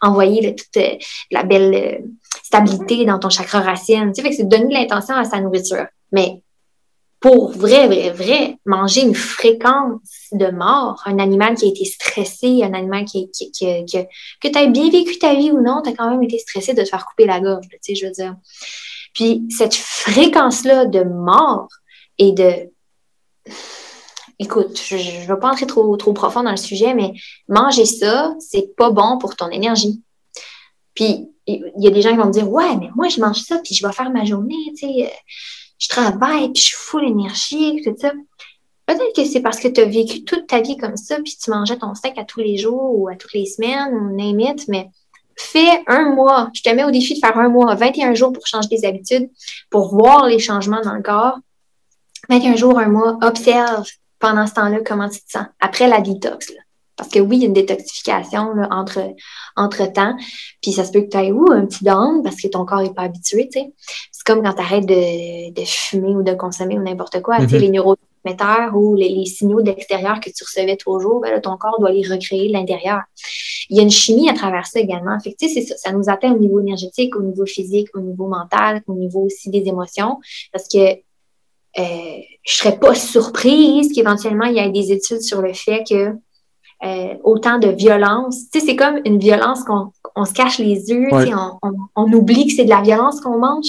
envoyer 0.01 0.55
toute 0.55 0.83
la 1.31 1.43
belle 1.43 2.05
stabilité 2.43 3.05
dans 3.05 3.19
ton 3.19 3.31
chakra 3.31 3.61
racine. 3.61 4.13
Tu 4.13 4.17
sais, 4.17 4.23
fait 4.23 4.31
que 4.31 4.37
c'est 4.37 4.49
donner 4.49 4.75
l'intention 4.75 5.15
à 5.17 5.25
sa 5.25 5.41
nourriture. 5.41 5.87
Mais 6.13 6.43
pour 7.25 7.53
vrai, 7.53 7.87
vrai, 7.87 8.11
vrai, 8.11 8.59
manger 8.67 9.01
une 9.01 9.15
fréquence 9.15 10.03
de 10.33 10.51
mort, 10.51 11.01
un 11.07 11.19
animal 11.19 11.55
qui 11.55 11.65
a 11.65 11.69
été 11.69 11.87
stressé, 11.87 12.63
un 12.63 12.75
animal 12.75 13.07
qui, 13.07 13.31
qui, 13.31 13.51
que 13.51 14.49
tu 14.49 14.59
as 14.59 14.67
bien 14.67 14.91
vécu 14.91 15.19
ta 15.19 15.35
vie 15.35 15.51
ou 15.51 15.63
non, 15.63 15.81
tu 15.83 15.89
as 15.89 15.95
quand 15.95 16.11
même 16.11 16.23
été 16.23 16.39
stressé 16.39 16.75
de 16.75 16.83
te 16.83 16.89
faire 16.89 17.07
couper 17.07 17.25
la 17.25 17.41
gorge, 17.41 17.67
tu 17.71 17.79
sais, 17.81 17.95
je 17.95 18.05
veux 18.05 18.13
dire. 18.13 18.37
Puis 19.15 19.47
cette 19.49 19.75
fréquence-là 19.75 20.85
de 20.85 21.03
mort 21.03 21.69
et 22.19 22.33
de... 22.33 22.69
Écoute, 24.39 24.81
je 24.85 24.97
ne 24.97 25.27
veux 25.27 25.39
pas 25.39 25.51
entrer 25.51 25.67
trop, 25.67 25.97
trop 25.97 26.13
profond 26.13 26.43
dans 26.43 26.51
le 26.51 26.57
sujet, 26.57 26.95
mais 26.95 27.13
manger 27.49 27.85
ça, 27.85 28.35
c'est 28.39 28.75
pas 28.77 28.91
bon 28.91 29.19
pour 29.19 29.37
ton 29.37 29.49
énergie. 29.49 30.03
Puis, 30.95 31.29
il 31.47 31.73
y 31.79 31.87
a 31.87 31.91
des 31.91 32.03
gens 32.03 32.11
qui 32.11 32.17
vont 32.17 32.27
me 32.27 32.33
dire, 32.33 32.51
ouais, 32.51 32.77
mais 32.77 32.89
moi, 32.97 33.09
je 33.09 33.21
mange 33.21 33.41
ça, 33.41 33.59
puis 33.59 33.75
je 33.75 33.87
vais 33.87 33.93
faire 33.93 34.11
ma 34.11 34.25
journée, 34.25 34.73
tu 34.77 34.87
sais 34.87 35.13
je 35.79 35.89
travaille, 35.89 36.51
puis 36.53 36.63
je 36.63 36.69
suis 36.69 36.77
full 36.77 37.05
énergie, 37.05 37.83
tout 37.85 37.95
ça. 37.99 38.13
Peut-être 38.87 39.15
que 39.17 39.25
c'est 39.25 39.41
parce 39.41 39.61
que 39.61 39.69
tu 39.69 39.81
as 39.81 39.87
vécu 39.87 40.25
toute 40.25 40.47
ta 40.47 40.61
vie 40.61 40.77
comme 40.77 40.97
ça, 40.97 41.17
puis 41.17 41.37
tu 41.43 41.51
mangeais 41.51 41.79
ton 41.79 41.95
steak 41.95 42.19
à 42.19 42.25
tous 42.25 42.41
les 42.41 42.57
jours 42.57 42.99
ou 42.99 43.09
à 43.09 43.17
toutes 43.17 43.33
les 43.33 43.47
semaines, 43.47 43.95
ou 43.95 44.15
name 44.15 44.57
mais 44.69 44.91
fais 45.37 45.83
un 45.87 46.15
mois. 46.15 46.51
Je 46.55 46.63
te 46.63 46.71
mets 46.71 46.85
au 46.85 46.91
défi 46.91 47.15
de 47.15 47.19
faire 47.19 47.37
un 47.39 47.49
mois, 47.49 47.75
21 47.75 48.15
jours 48.15 48.33
pour 48.33 48.47
changer 48.47 48.69
tes 48.69 48.87
habitudes, 48.87 49.31
pour 49.71 49.89
voir 49.89 50.27
les 50.27 50.39
changements 50.39 50.83
dans 50.83 50.95
le 50.95 51.03
corps. 51.03 51.39
21 52.29 52.57
jours, 52.57 52.79
un 52.79 52.89
mois, 52.89 53.19
observe 53.23 53.87
pendant 54.25 54.47
ce 54.47 54.55
temps-là 54.55 54.79
comment 54.83 55.11
tu 55.11 55.21
te 55.21 55.33
sens? 55.33 55.47
Après 55.61 55.87
la 55.87 56.01
détox. 56.01 56.51
Parce 56.97 57.11
que 57.11 57.19
oui, 57.19 57.37
il 57.37 57.43
y 57.43 57.45
a 57.45 57.49
une 57.49 57.53
détoxification 57.53 58.53
entre, 58.71 59.01
entre 59.55 59.93
temps. 59.93 60.17
Puis 60.63 60.73
ça 60.73 60.85
se 60.85 60.93
peut 60.93 61.03
que 61.03 61.09
tu 61.09 61.19
aies 61.19 61.31
un 61.31 61.67
petit 61.67 61.85
down 61.85 62.23
parce 62.23 62.37
que 62.37 62.49
ton 62.49 62.65
corps 62.65 62.81
n'est 62.81 62.95
pas 62.95 63.03
habitué. 63.03 63.51
C'est 63.53 64.25
comme 64.25 64.43
quand 64.43 64.55
tu 64.55 64.61
arrêtes 64.63 64.87
de, 64.87 65.53
de, 65.53 65.65
fumer 65.67 66.15
ou 66.15 66.23
de 66.23 66.33
consommer 66.33 66.79
ou 66.79 66.83
n'importe 66.83 67.21
quoi. 67.21 67.41
Mm 67.41 67.47
Les 67.47 67.69
neurotransmetteurs 67.69 68.75
ou 68.75 68.95
les, 68.95 69.27
signaux 69.27 69.61
d'extérieur 69.61 70.21
que 70.21 70.31
tu 70.31 70.45
recevais 70.45 70.77
toujours, 70.77 71.21
ben 71.21 71.39
ton 71.43 71.59
corps 71.59 71.79
doit 71.79 71.93
les 71.93 72.09
recréer 72.09 72.49
de 72.49 72.53
l'intérieur. 72.55 73.01
Il 73.69 73.77
y 73.77 73.81
a 73.81 73.83
une 73.83 73.91
chimie 73.91 74.31
à 74.31 74.35
travers 74.35 74.67
ça 74.67 74.81
également. 74.81 75.19
Fait 75.21 75.35
que, 75.35 75.49
ça, 75.49 75.77
ça 75.77 75.93
nous 75.93 76.09
atteint 76.09 76.33
au 76.33 76.39
niveau 76.39 76.61
énergétique, 76.61 77.17
au 77.17 77.23
niveau 77.23 77.45
physique, 77.45 77.89
au 77.95 78.01
niveau 78.01 78.29
mental, 78.29 78.83
au 78.87 78.95
niveau 78.95 79.25
aussi 79.27 79.51
des 79.51 79.65
émotions. 79.67 80.21
Parce 80.53 80.69
que 80.69 80.79
euh, 81.79 82.19
je 82.45 82.57
serais 82.57 82.79
pas 82.79 82.95
surprise 82.95 83.93
qu'éventuellement 83.93 84.45
il 84.45 84.55
y 84.55 84.59
ait 84.59 84.71
des 84.71 84.93
études 84.93 85.23
sur 85.23 85.43
le 85.43 85.53
fait 85.53 85.83
que 85.89 86.15
euh, 86.85 87.15
autant 87.25 87.59
de 87.59 87.69
violence. 87.69 88.51
Tu 88.53 88.61
sais, 88.61 88.67
c'est 88.67 88.77
comme 88.77 89.01
une 89.05 89.19
violence 89.19 89.65
qu'on 89.65 89.93
on 90.17 90.25
se 90.25 90.33
cache 90.33 90.59
les 90.59 90.91
yeux, 90.91 91.09
on, 91.13 91.59
on, 91.97 92.13
oublie 92.13 92.47
que 92.47 92.53
c'est 92.53 92.65
de 92.65 92.71
la 92.71 92.83
violence 92.83 93.21
qu'on 93.21 93.39
mange. 93.39 93.67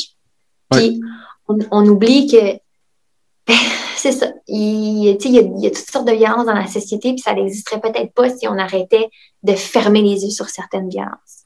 Puis 0.70 1.00
on, 1.48 1.86
oublie 1.88 2.28
que 2.28 2.60
c'est 3.96 4.12
ça. 4.12 4.28
Il, 4.48 5.06
il, 5.08 5.32
y 5.32 5.40
a, 5.40 5.42
il 5.42 5.64
y 5.64 5.68
a 5.68 5.70
toutes 5.70 5.90
sortes 5.90 6.08
de 6.08 6.14
violences 6.14 6.46
dans 6.46 6.54
la 6.54 6.68
société, 6.68 7.14
puis 7.14 7.20
ça 7.20 7.34
n'existerait 7.34 7.80
peut-être 7.80 8.14
pas 8.14 8.30
si 8.30 8.48
on 8.48 8.58
arrêtait 8.58 9.08
de 9.44 9.54
fermer 9.54 10.02
les 10.02 10.24
yeux 10.24 10.32
sur 10.32 10.50
certaines 10.50 10.90
violences. 10.90 11.46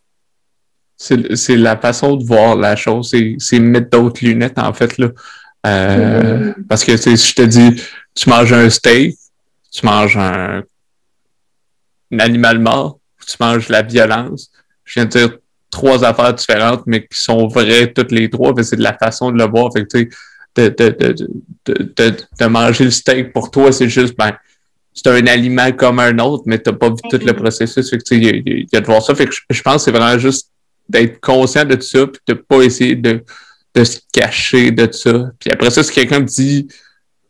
C'est 0.97 1.55
la 1.55 1.77
façon 1.77 2.17
de 2.17 2.25
voir 2.25 2.57
la 2.57 2.75
chose, 2.75 3.15
c'est 3.37 3.59
mettre 3.59 3.89
d'autres 3.89 4.25
lunettes, 4.25 4.59
en 4.59 4.73
fait. 4.73 4.97
Là. 4.97 5.09
Euh, 5.65 6.53
mm-hmm. 6.53 6.67
Parce 6.67 6.83
que 6.83 6.95
si 6.97 7.15
je 7.17 7.35
te 7.35 7.41
dis, 7.41 7.81
tu 8.15 8.29
manges 8.29 8.53
un 8.53 8.69
steak, 8.69 9.15
tu 9.71 9.85
manges 9.85 10.17
un 10.17 10.63
un 12.11 12.19
animal 12.19 12.59
mort, 12.59 12.99
tu 13.25 13.35
manges 13.39 13.69
la 13.69 13.81
violence. 13.81 14.51
Je 14.83 14.95
viens 14.95 15.05
de 15.05 15.11
dire 15.11 15.37
trois 15.69 16.03
affaires 16.03 16.33
différentes, 16.33 16.83
mais 16.85 17.05
qui 17.05 17.19
sont 17.19 17.47
vraies 17.47 17.91
toutes 17.93 18.11
les 18.11 18.29
trois, 18.29 18.53
mais 18.55 18.63
c'est 18.63 18.77
de 18.77 18.83
la 18.83 18.97
façon 18.97 19.31
de 19.31 19.37
le 19.37 19.49
voir. 19.49 19.71
Fait 19.71 19.85
que, 19.85 20.09
de, 20.55 20.67
de, 20.67 21.15
de, 21.65 22.15
de, 22.39 22.45
manger 22.47 22.85
le 22.85 22.91
steak 22.91 23.31
pour 23.31 23.51
toi, 23.51 23.71
c'est 23.71 23.87
juste, 23.87 24.17
ben, 24.17 24.31
c'est 24.93 25.07
un 25.07 25.27
aliment 25.27 25.71
comme 25.71 25.99
un 25.99 26.17
autre, 26.19 26.43
mais 26.47 26.59
tu 26.59 26.69
n'as 26.69 26.75
pas 26.75 26.89
vu 26.89 26.95
tout 27.09 27.19
le 27.23 27.33
processus. 27.33 27.89
Fait 27.89 27.97
que, 27.99 28.15
il 28.15 28.67
y, 28.71 28.75
a 28.75 28.81
de 28.81 28.85
voir 28.85 29.01
ça. 29.01 29.13
Fait 29.13 29.27
que 29.27 29.35
je, 29.49 29.61
pense 29.61 29.75
que 29.75 29.81
c'est 29.83 29.91
vraiment 29.91 30.17
juste 30.17 30.51
d'être 30.89 31.19
conscient 31.21 31.65
de 31.65 31.75
tout 31.75 31.81
ça, 31.83 32.07
puis 32.07 32.19
de 32.27 32.33
pas 32.33 32.63
essayer 32.63 32.95
de, 32.95 33.23
de 33.79 33.83
se 33.85 33.99
cacher 34.11 34.71
de 34.71 34.91
ça. 34.91 35.31
Puis 35.39 35.51
après 35.51 35.69
ça, 35.69 35.83
si 35.83 35.91
quelqu'un 35.91 36.19
me 36.19 36.25
dit 36.25 36.67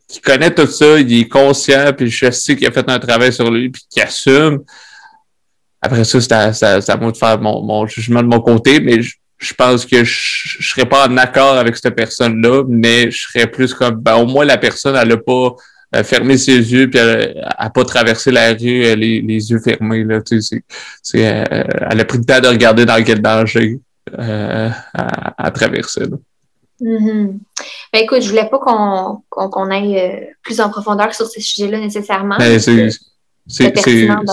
qui 0.07 0.19
connaît 0.21 0.53
tout 0.53 0.65
ça, 0.65 0.99
il 0.99 1.21
est 1.21 1.27
conscient, 1.27 1.93
puis 1.95 2.09
je 2.09 2.31
sais 2.31 2.55
qu'il 2.55 2.67
a 2.67 2.71
fait 2.71 2.89
un 2.89 2.97
travail 2.97 3.31
sur 3.31 3.51
lui, 3.51 3.69
puis 3.69 3.83
qu'il 3.87 4.01
assume. 4.01 4.63
Après 5.81 6.03
ça, 6.03 6.19
c'est 6.19 6.31
à, 6.33 6.77
de 6.79 7.17
faire 7.17 7.39
mon, 7.39 7.61
mon, 7.61 7.85
jugement 7.85 8.23
de 8.23 8.27
mon 8.27 8.41
côté, 8.41 8.79
mais 8.79 9.01
je, 9.01 9.53
pense 9.53 9.85
que 9.85 10.03
je, 10.03 10.57
je 10.59 10.67
serais 10.67 10.87
pas 10.87 11.07
en 11.07 11.15
accord 11.17 11.57
avec 11.57 11.77
cette 11.77 11.95
personne-là, 11.95 12.63
mais 12.67 13.11
je 13.11 13.27
serais 13.27 13.47
plus 13.47 13.73
comme, 13.73 13.95
ben, 13.95 14.15
au 14.15 14.25
moins 14.25 14.45
la 14.45 14.57
personne, 14.57 14.95
elle 14.95 15.11
a 15.11 15.17
pas 15.17 15.55
euh, 15.95 16.03
fermé 16.03 16.37
ses 16.37 16.57
yeux, 16.57 16.89
puis 16.89 16.99
elle 16.99 17.41
a 17.45 17.69
pas 17.69 17.85
traversé 17.85 18.31
la 18.31 18.53
rue 18.53 18.85
euh, 18.85 18.95
les, 18.95 19.21
les 19.21 19.51
yeux 19.51 19.59
fermés, 19.59 20.03
là, 20.03 20.21
tu 20.21 20.41
sais, 20.41 20.63
euh, 21.15 21.63
elle 21.91 21.99
a 21.99 22.05
pris 22.05 22.17
le 22.17 22.25
temps 22.25 22.41
de 22.41 22.47
regarder 22.47 22.85
dans 22.85 23.01
quel 23.03 23.21
danger 23.21 23.79
à, 24.17 25.45
à 25.45 25.51
traverser. 25.51 26.01
Mm-hmm. 26.81 27.39
Ben, 27.93 28.03
écoute, 28.03 28.21
je 28.21 28.29
voulais 28.29 28.49
pas 28.49 28.59
qu'on 28.59 29.69
aille 29.69 29.99
euh, 29.99 30.25
plus 30.43 30.61
en 30.61 30.69
profondeur 30.69 31.13
sur 31.13 31.27
ce 31.27 31.41
sujet-là 31.41 31.79
nécessairement. 31.79 32.37
Ben, 32.37 32.59
c'est 32.59 33.71
pertinent 33.71 34.23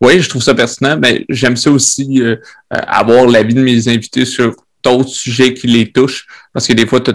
Oui, 0.00 0.20
je 0.20 0.28
trouve 0.28 0.42
ça 0.42 0.54
pertinent, 0.54 0.98
mais 0.98 1.24
j'aime 1.28 1.56
ça 1.56 1.70
aussi 1.70 2.22
euh, 2.22 2.36
avoir 2.70 3.26
l'avis 3.26 3.54
de 3.54 3.62
mes 3.62 3.88
invités 3.88 4.24
sur 4.24 4.54
d'autres 4.82 5.10
sujets 5.10 5.54
qui 5.54 5.66
les 5.66 5.90
touchent, 5.92 6.26
parce 6.52 6.66
que 6.66 6.72
des 6.72 6.86
fois, 6.86 7.00
tu 7.00 7.12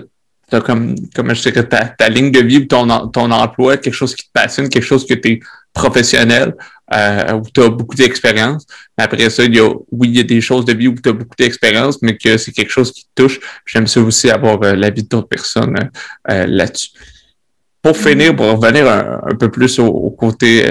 as, 0.52 0.62
comme, 0.62 0.96
comme 1.16 1.34
je 1.34 1.42
dirais, 1.42 1.68
ta, 1.68 1.86
ta 1.86 2.10
ligne 2.10 2.32
de 2.32 2.40
vie 2.40 2.58
ou 2.58 2.66
ton, 2.66 3.08
ton 3.08 3.32
emploi, 3.32 3.78
quelque 3.78 3.94
chose 3.94 4.16
qui 4.16 4.26
te 4.26 4.32
passionne, 4.34 4.70
quelque 4.70 4.84
chose 4.84 5.06
que 5.06 5.14
tu 5.14 5.32
es 5.34 5.40
professionnel, 5.74 6.56
euh, 6.94 7.34
où 7.34 7.44
tu 7.54 7.62
as 7.62 7.70
beaucoup 7.70 7.96
d'expérience. 7.96 8.66
Après 8.98 9.30
ça, 9.30 9.44
il 9.44 9.56
y 9.56 9.60
a, 9.60 9.70
oui, 9.92 10.10
il 10.10 10.18
y 10.18 10.20
a 10.20 10.24
des 10.24 10.42
choses 10.42 10.66
de 10.66 10.74
vie 10.74 10.88
où 10.88 10.96
tu 10.96 11.10
as 11.10 11.14
beaucoup 11.14 11.36
d'expérience, 11.38 12.02
mais 12.02 12.18
que 12.18 12.38
c'est 12.38 12.52
quelque 12.52 12.72
chose 12.72 12.92
qui 12.92 13.04
te 13.04 13.24
touche. 13.24 13.40
J'aime 13.66 13.88
ça 13.88 14.02
aussi 14.02 14.30
avoir 14.30 14.62
euh, 14.64 14.76
l'avis 14.76 15.04
d'autres 15.04 15.28
personnes 15.28 15.78
euh, 15.78 16.32
euh, 16.32 16.46
là-dessus. 16.48 16.90
Pour 17.82 17.94
mm-hmm. 17.94 18.10
finir, 18.10 18.36
pour 18.36 18.48
revenir 18.48 18.88
un, 18.90 19.36
peu 19.40 19.50
plus 19.50 19.80
au, 19.80 20.10
côté 20.12 20.66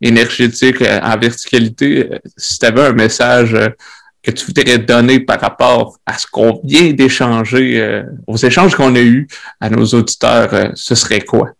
énergétique, 0.00 0.82
en 0.82 1.16
verticalité, 1.16 2.10
si 2.36 2.58
tu 2.58 2.66
avais 2.66 2.86
un 2.86 2.92
message 2.92 3.56
que 4.20 4.32
tu 4.32 4.46
voudrais 4.46 4.78
donner 4.78 5.20
par 5.20 5.40
rapport 5.40 5.98
à 6.04 6.18
ce 6.18 6.26
qu'on 6.26 6.60
vient 6.64 6.92
d'échanger, 6.92 8.02
aux 8.26 8.36
échanges 8.36 8.74
qu'on 8.74 8.96
a 8.96 9.00
eus 9.00 9.28
à 9.60 9.70
nos 9.70 9.84
auditeurs, 9.84 10.72
ce 10.74 10.96
serait 10.96 11.20
quoi? 11.20 11.52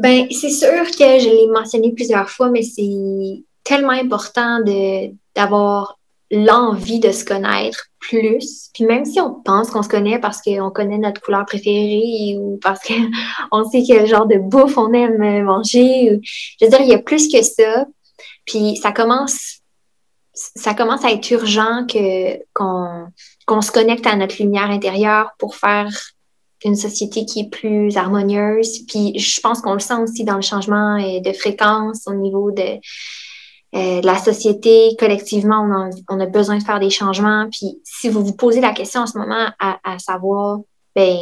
Ben, 0.00 0.26
c'est 0.30 0.48
sûr 0.48 0.86
que 0.92 1.18
je 1.18 1.28
l'ai 1.28 1.46
mentionné 1.48 1.92
plusieurs 1.92 2.30
fois, 2.30 2.48
mais 2.48 2.62
c'est 2.62 3.44
tellement 3.64 3.90
important 3.90 4.60
de, 4.60 5.14
d'avoir 5.34 5.98
l'envie 6.30 7.00
de 7.00 7.12
se 7.12 7.22
connaître 7.22 7.88
plus. 7.98 8.70
Puis 8.72 8.84
même 8.84 9.04
si 9.04 9.20
on 9.20 9.34
pense 9.42 9.70
qu'on 9.70 9.82
se 9.82 9.90
connaît 9.90 10.18
parce 10.18 10.40
qu'on 10.40 10.70
connaît 10.70 10.96
notre 10.96 11.20
couleur 11.20 11.44
préférée 11.44 12.34
ou 12.38 12.58
parce 12.62 12.80
qu'on 12.80 13.64
sait 13.70 13.82
quel 13.86 14.06
genre 14.06 14.26
de 14.26 14.38
bouffe 14.38 14.78
on 14.78 14.90
aime 14.94 15.44
manger, 15.44 16.18
je 16.22 16.64
veux 16.64 16.70
dire, 16.70 16.80
il 16.80 16.88
y 16.88 16.94
a 16.94 16.98
plus 16.98 17.28
que 17.28 17.42
ça. 17.42 17.84
Puis 18.46 18.76
ça 18.76 18.92
commence 18.92 19.58
ça 20.32 20.72
commence 20.72 21.04
à 21.04 21.10
être 21.10 21.30
urgent 21.30 21.84
que 21.86 22.38
qu'on 22.54 23.08
qu'on 23.46 23.60
se 23.60 23.70
connecte 23.70 24.06
à 24.06 24.16
notre 24.16 24.40
lumière 24.40 24.70
intérieure 24.70 25.32
pour 25.38 25.56
faire 25.56 25.90
une 26.64 26.76
société 26.76 27.24
qui 27.24 27.40
est 27.40 27.50
plus 27.50 27.96
harmonieuse. 27.96 28.80
Puis 28.86 29.18
je 29.18 29.40
pense 29.40 29.60
qu'on 29.60 29.74
le 29.74 29.80
sent 29.80 30.00
aussi 30.02 30.24
dans 30.24 30.36
le 30.36 30.42
changement 30.42 30.96
euh, 30.96 31.20
de 31.20 31.32
fréquence 31.32 32.02
au 32.06 32.14
niveau 32.14 32.50
de, 32.50 32.78
euh, 33.74 34.00
la 34.02 34.18
société. 34.18 34.96
Collectivement, 34.98 35.92
on 36.08 36.20
a, 36.20 36.26
besoin 36.26 36.58
de 36.58 36.62
faire 36.62 36.80
des 36.80 36.90
changements. 36.90 37.48
Puis 37.50 37.80
si 37.84 38.08
vous 38.08 38.24
vous 38.24 38.34
posez 38.34 38.60
la 38.60 38.72
question 38.72 39.02
en 39.02 39.06
ce 39.06 39.16
moment 39.16 39.48
à, 39.58 39.78
à 39.84 39.98
savoir, 39.98 40.60
ben, 40.94 41.16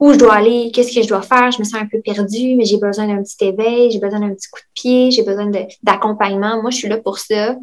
où 0.00 0.12
je 0.12 0.18
dois 0.18 0.34
aller, 0.34 0.70
qu'est-ce 0.72 0.94
que 0.94 1.02
je 1.02 1.08
dois 1.08 1.22
faire, 1.22 1.50
je 1.50 1.58
me 1.58 1.64
sens 1.64 1.74
un 1.74 1.86
peu 1.86 2.00
perdue, 2.00 2.56
mais 2.56 2.64
j'ai 2.64 2.78
besoin 2.78 3.06
d'un 3.06 3.22
petit 3.22 3.44
éveil, 3.44 3.90
j'ai 3.90 3.98
besoin 3.98 4.20
d'un 4.20 4.34
petit 4.34 4.48
coup 4.50 4.60
de 4.60 4.80
pied, 4.80 5.10
j'ai 5.10 5.22
besoin 5.22 5.50
d'accompagnement. 5.82 6.60
Moi, 6.60 6.70
je 6.70 6.76
suis 6.76 6.88
là 6.88 6.98
pour 6.98 7.18
ça. 7.18 7.56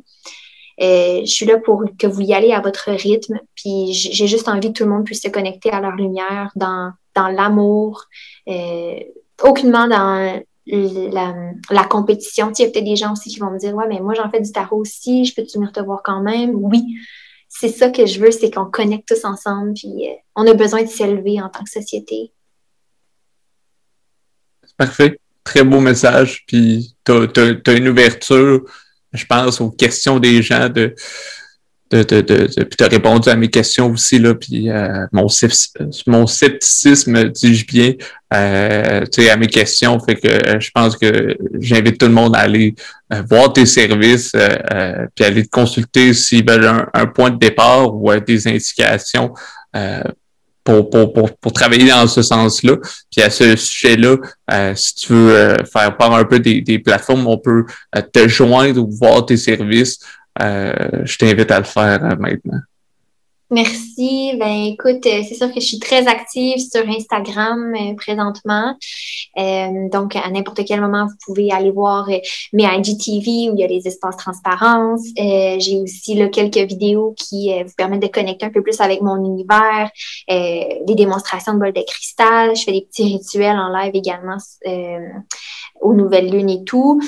Euh, 0.81 1.21
je 1.21 1.31
suis 1.31 1.45
là 1.45 1.57
pour 1.57 1.83
que 1.97 2.07
vous 2.07 2.21
y 2.21 2.33
allez 2.33 2.51
à 2.51 2.59
votre 2.59 2.91
rythme. 2.91 3.39
Puis 3.55 3.93
j'ai 3.93 4.27
juste 4.27 4.47
envie 4.47 4.73
que 4.73 4.79
tout 4.79 4.83
le 4.83 4.89
monde 4.89 5.05
puisse 5.05 5.21
se 5.21 5.29
connecter 5.29 5.69
à 5.71 5.79
leur 5.79 5.95
lumière, 5.95 6.51
dans, 6.55 6.91
dans 7.15 7.27
l'amour, 7.27 8.05
euh, 8.47 8.99
aucunement 9.43 9.87
dans 9.87 10.41
la, 10.67 11.83
compétition. 11.89 12.51
il 12.57 12.63
y 12.63 12.65
a 12.65 12.71
peut-être 12.71 12.85
des 12.85 12.95
gens 12.95 13.13
aussi 13.13 13.29
qui 13.29 13.39
vont 13.39 13.51
me 13.51 13.59
dire 13.59 13.75
Ouais, 13.75 13.87
mais 13.87 13.99
moi 13.99 14.13
j'en 14.13 14.29
fais 14.29 14.41
du 14.41 14.51
tarot 14.51 14.77
aussi, 14.77 15.25
je 15.25 15.35
peux-tu 15.35 15.57
venir 15.57 15.71
te 15.71 15.79
voir 15.79 16.01
quand 16.03 16.21
même? 16.21 16.51
Oui. 16.55 16.83
C'est 17.53 17.69
ça 17.69 17.89
que 17.89 18.05
je 18.05 18.19
veux, 18.19 18.31
c'est 18.31 18.49
qu'on 18.49 18.65
connecte 18.65 19.09
tous 19.09 19.25
ensemble, 19.25 19.73
puis 19.73 20.09
euh, 20.09 20.13
on 20.35 20.47
a 20.47 20.53
besoin 20.53 20.83
de 20.83 20.87
s'élever 20.87 21.41
en 21.41 21.49
tant 21.49 21.63
que 21.63 21.69
société. 21.69 22.31
Parfait. 24.77 25.19
Très 25.43 25.63
beau 25.63 25.79
message. 25.79 26.45
Puis 26.47 26.95
tu 27.03 27.11
as, 27.11 27.73
une 27.73 27.89
ouverture 27.89 28.63
je 29.13 29.25
pense, 29.25 29.61
aux 29.61 29.71
questions 29.71 30.19
des 30.19 30.41
gens 30.41 30.69
de 30.69 30.95
de, 31.91 32.03
de, 32.03 32.21
de, 32.21 32.63
puis 32.63 32.77
tu 32.77 32.83
as 32.83 32.88
répondu 32.88 33.29
à 33.29 33.35
mes 33.35 33.49
questions 33.49 33.91
aussi, 33.91 34.17
là, 34.17 34.33
puis 34.33 34.69
euh, 34.69 35.05
mon, 35.11 35.27
scepticisme, 36.27 37.25
dis-je 37.29 37.65
bien, 37.65 37.93
euh, 38.33 39.05
à 39.29 39.35
mes 39.35 39.47
questions, 39.47 39.99
fait 39.99 40.15
que 40.15 40.27
euh, 40.27 40.59
je 40.59 40.71
pense 40.73 40.95
que 40.95 41.35
j'invite 41.59 41.97
tout 41.97 42.05
le 42.05 42.13
monde 42.13 42.35
à 42.35 42.39
aller 42.39 42.75
euh, 43.11 43.21
voir 43.29 43.51
tes 43.51 43.65
services, 43.65 44.31
puis 45.15 45.25
aller 45.25 45.43
te 45.43 45.49
consulter 45.49 46.13
s'ils 46.13 46.49
veulent 46.49 46.88
un, 46.93 47.05
point 47.07 47.29
de 47.29 47.38
départ 47.38 47.93
ou 47.93 48.09
des 48.19 48.47
indications 48.47 49.33
pour, 50.63 50.89
pour, 50.89 51.13
pour, 51.13 51.38
pour, 51.38 51.53
travailler 51.53 51.89
dans 51.89 52.07
ce 52.07 52.21
sens-là. 52.21 52.77
Puis 53.11 53.21
à 53.21 53.29
ce 53.29 53.55
sujet-là, 53.55 54.17
euh, 54.51 54.75
si 54.75 54.95
tu 54.95 55.13
veux 55.13 55.35
euh, 55.35 55.57
faire 55.65 55.95
part 55.97 56.13
un 56.13 56.23
peu 56.23 56.39
des, 56.39 56.61
des 56.61 56.79
plateformes, 56.79 57.27
on 57.27 57.38
peut 57.38 57.65
euh, 57.95 58.01
te 58.01 58.27
joindre 58.27 58.81
ou 58.81 58.89
voir 58.91 59.25
tes 59.25 59.38
services. 59.38 59.99
je 60.39 61.17
t'invite 61.17 61.51
à 61.51 61.59
le 61.59 61.65
faire 61.65 62.17
maintenant. 62.19 62.59
Merci. 63.53 64.38
Ben 64.40 64.64
écoute, 64.64 65.06
euh, 65.06 65.23
c'est 65.28 65.36
sûr 65.36 65.49
que 65.49 65.60
je 65.60 65.65
suis 65.65 65.80
très 65.80 66.07
active 66.07 66.57
sur 66.57 66.88
Instagram 66.88 67.73
euh, 67.76 67.95
présentement. 67.95 68.78
Euh, 69.38 69.90
donc, 69.91 70.15
à 70.15 70.30
n'importe 70.30 70.64
quel 70.65 70.80
moment, 70.80 71.06
vous 71.06 71.18
pouvez 71.26 71.52
aller 71.52 71.69
voir 71.69 72.07
mes 72.53 72.64
IGTV 72.64 73.52
où 73.52 73.56
il 73.56 73.60
y 73.60 73.64
a 73.65 73.68
les 73.68 73.86
espaces 73.90 74.15
transparence. 74.15 75.02
J'ai 75.18 75.82
aussi 75.82 76.15
là, 76.15 76.30
quelques 76.30 76.65
vidéos 76.69 77.14
qui 77.18 77.52
vous 77.61 77.73
permettent 77.76 78.03
de 78.03 78.07
connecter 78.07 78.45
un 78.45 78.52
peu 78.52 78.64
plus 78.64 78.80
avec 78.80 79.02
mon 79.02 79.18
univers, 79.18 79.90
des 80.30 80.95
démonstrations 80.95 81.53
de 81.53 81.60
bol 81.60 81.73
de 81.73 81.84
cristal. 81.86 82.56
Je 82.56 82.64
fais 82.64 82.72
des 82.72 82.88
petits 82.90 83.03
rituels 83.03 83.57
en 83.57 83.68
live 83.68 83.91
également 83.94 84.38
aux 85.82 85.94
nouvelles 85.94 86.30
lunes 86.30 86.49
et 86.49 86.64
tout. 86.64 87.02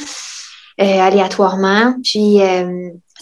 aléatoirement. 0.77 1.95
Puis 2.03 2.39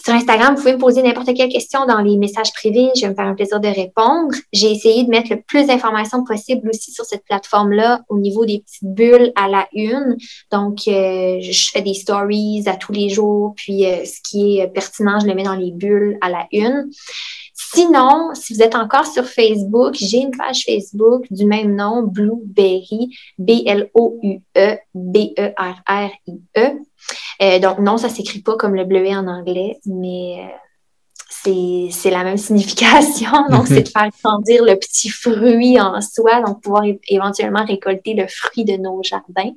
sur 0.04 0.14
Instagram, 0.14 0.54
vous 0.54 0.60
pouvez 0.60 0.74
me 0.74 0.78
poser 0.78 1.02
n'importe 1.02 1.32
quelle 1.34 1.48
question 1.48 1.86
dans 1.86 2.00
les 2.00 2.16
messages 2.16 2.52
privés. 2.52 2.90
Je 2.96 3.02
vais 3.02 3.10
me 3.10 3.14
faire 3.14 3.26
un 3.26 3.34
plaisir 3.34 3.60
de 3.60 3.68
répondre. 3.68 4.34
J'ai 4.52 4.72
essayé 4.72 5.04
de 5.04 5.08
mettre 5.10 5.30
le 5.30 5.40
plus 5.40 5.66
d'informations 5.66 6.24
possible 6.24 6.68
aussi 6.68 6.90
sur 6.90 7.04
cette 7.04 7.24
plateforme-là 7.24 8.00
au 8.08 8.18
niveau 8.18 8.44
des 8.44 8.60
petites 8.60 8.82
bulles 8.82 9.32
à 9.36 9.48
la 9.48 9.68
une. 9.72 10.16
Donc, 10.50 10.80
euh, 10.88 11.38
je 11.40 11.70
fais 11.72 11.82
des 11.82 11.94
stories 11.94 12.64
à 12.66 12.74
tous 12.74 12.92
les 12.92 13.10
jours. 13.10 13.54
Puis, 13.56 13.86
euh, 13.86 14.04
ce 14.04 14.18
qui 14.28 14.58
est 14.58 14.66
pertinent, 14.68 15.20
je 15.20 15.26
le 15.26 15.34
mets 15.34 15.44
dans 15.44 15.54
les 15.54 15.70
bulles 15.70 16.18
à 16.20 16.30
la 16.30 16.46
une. 16.50 16.90
Sinon, 17.74 18.30
si 18.34 18.52
vous 18.52 18.62
êtes 18.62 18.74
encore 18.74 19.06
sur 19.06 19.24
Facebook, 19.24 19.94
j'ai 19.94 20.18
une 20.18 20.36
page 20.36 20.64
Facebook 20.64 21.24
du 21.30 21.46
même 21.46 21.74
nom, 21.74 22.02
Blueberry, 22.02 23.16
B-L-O-U-E, 23.38 24.76
B-E-R-R-I-E. 24.94 26.78
Euh, 27.40 27.58
donc, 27.60 27.78
non, 27.78 27.96
ça 27.96 28.10
s'écrit 28.10 28.40
pas 28.40 28.56
comme 28.56 28.74
le 28.74 28.84
bleuet 28.84 29.16
en 29.16 29.26
anglais, 29.26 29.80
mais 29.86 30.50
euh, 31.46 31.88
c'est 31.90 32.10
la 32.10 32.24
même 32.24 32.36
signification. 32.36 33.30
Donc, 33.50 33.66
c'est 33.66 33.82
de 33.82 33.88
faire 33.88 34.10
grandir 34.22 34.64
le 34.64 34.76
petit 34.76 35.08
fruit 35.08 35.80
en 35.80 36.00
soi, 36.00 36.40
donc 36.42 36.62
pouvoir 36.62 36.84
éventuellement 37.08 37.64
récolter 37.64 38.14
le 38.14 38.26
fruit 38.28 38.64
de 38.64 38.76
nos 38.76 39.02
jardins. 39.02 39.52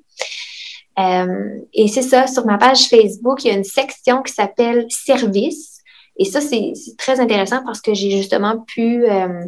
Euh, 0.97 1.59
et 1.73 1.87
c'est 1.87 2.01
ça, 2.01 2.27
sur 2.27 2.45
ma 2.45 2.57
page 2.57 2.87
Facebook, 2.87 3.43
il 3.43 3.47
y 3.49 3.51
a 3.51 3.57
une 3.57 3.63
section 3.63 4.23
qui 4.23 4.33
s'appelle 4.33 4.85
Service. 4.89 5.74
Et 6.17 6.25
ça, 6.25 6.41
c'est 6.41 6.73
très 6.97 7.19
intéressant 7.19 7.63
parce 7.65 7.81
que 7.81 7.93
j'ai 7.93 8.11
justement 8.11 8.59
pu 8.59 9.05
euh, 9.05 9.45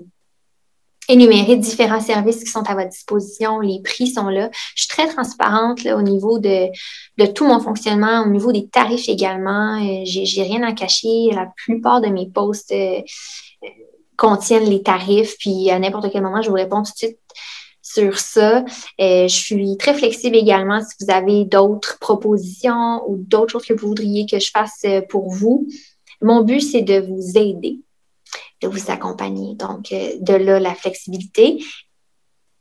énumérer 1.07 1.55
différents 1.55 2.01
services 2.01 2.43
qui 2.43 2.49
sont 2.49 2.63
à 2.69 2.75
votre 2.75 2.89
disposition. 2.89 3.59
Les 3.59 3.81
prix 3.81 4.07
sont 4.07 4.27
là. 4.27 4.49
Je 4.75 4.83
suis 4.83 4.89
très 4.89 5.07
transparente 5.07 5.85
au 5.85 6.01
niveau 6.01 6.39
de, 6.39 6.67
tout 7.33 7.47
mon 7.47 7.59
fonctionnement, 7.59 8.23
au 8.23 8.29
niveau 8.29 8.51
des 8.51 8.67
tarifs 8.67 9.07
également. 9.07 9.81
Euh, 9.81 10.01
j'ai 10.03 10.43
rien 10.43 10.63
à 10.63 10.73
cacher. 10.73 11.29
La 11.31 11.47
plupart 11.55 12.01
de 12.01 12.07
mes 12.07 12.29
posts 12.29 12.73
euh, 12.73 12.99
contiennent 14.17 14.69
les 14.69 14.83
tarifs. 14.83 15.37
Puis 15.39 15.69
à 15.71 15.79
n'importe 15.79 16.11
quel 16.11 16.21
moment, 16.21 16.41
je 16.41 16.49
vous 16.49 16.55
réponds 16.55 16.83
tout 16.83 16.91
de 16.91 16.97
suite 16.97 17.19
sur 17.81 18.19
ça. 18.19 18.65
je 18.99 19.27
suis 19.29 19.77
très 19.77 19.93
flexible 19.93 20.35
également 20.35 20.81
si 20.81 20.93
vous 20.99 21.09
avez 21.09 21.45
d'autres 21.45 21.97
propositions 21.99 23.01
ou 23.07 23.15
d'autres 23.15 23.53
choses 23.53 23.65
que 23.65 23.73
vous 23.73 23.87
voudriez 23.87 24.25
que 24.25 24.39
je 24.39 24.51
fasse 24.51 24.85
pour 25.07 25.29
vous. 25.29 25.65
Mon 26.21 26.41
but, 26.41 26.61
c'est 26.61 26.81
de 26.81 26.99
vous 26.99 27.37
aider, 27.37 27.79
de 28.61 28.67
vous 28.67 28.91
accompagner. 28.91 29.55
Donc, 29.55 29.91
euh, 29.91 30.13
de 30.19 30.33
là, 30.33 30.59
la 30.59 30.75
flexibilité. 30.75 31.63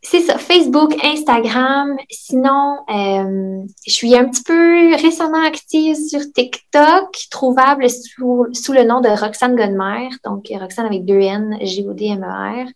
C'est 0.03 0.21
ça, 0.21 0.39
Facebook, 0.39 0.95
Instagram. 1.03 1.97
Sinon, 2.11 2.79
euh, 2.89 3.63
je 3.87 3.93
suis 3.93 4.15
un 4.15 4.27
petit 4.27 4.43
peu 4.43 4.95
récemment 4.95 5.45
active 5.45 5.97
sur 5.97 6.21
TikTok, 6.33 7.27
trouvable 7.31 7.91
sous, 7.91 8.47
sous 8.53 8.73
le 8.73 8.85
nom 8.85 9.01
de 9.01 9.09
Roxane 9.09 9.57
Godmer. 9.57 10.09
Donc, 10.25 10.47
Roxane 10.51 10.87
avec 10.87 11.05
deux 11.05 11.21
N, 11.21 11.59
G-O-D-M-E-R. 11.61 12.69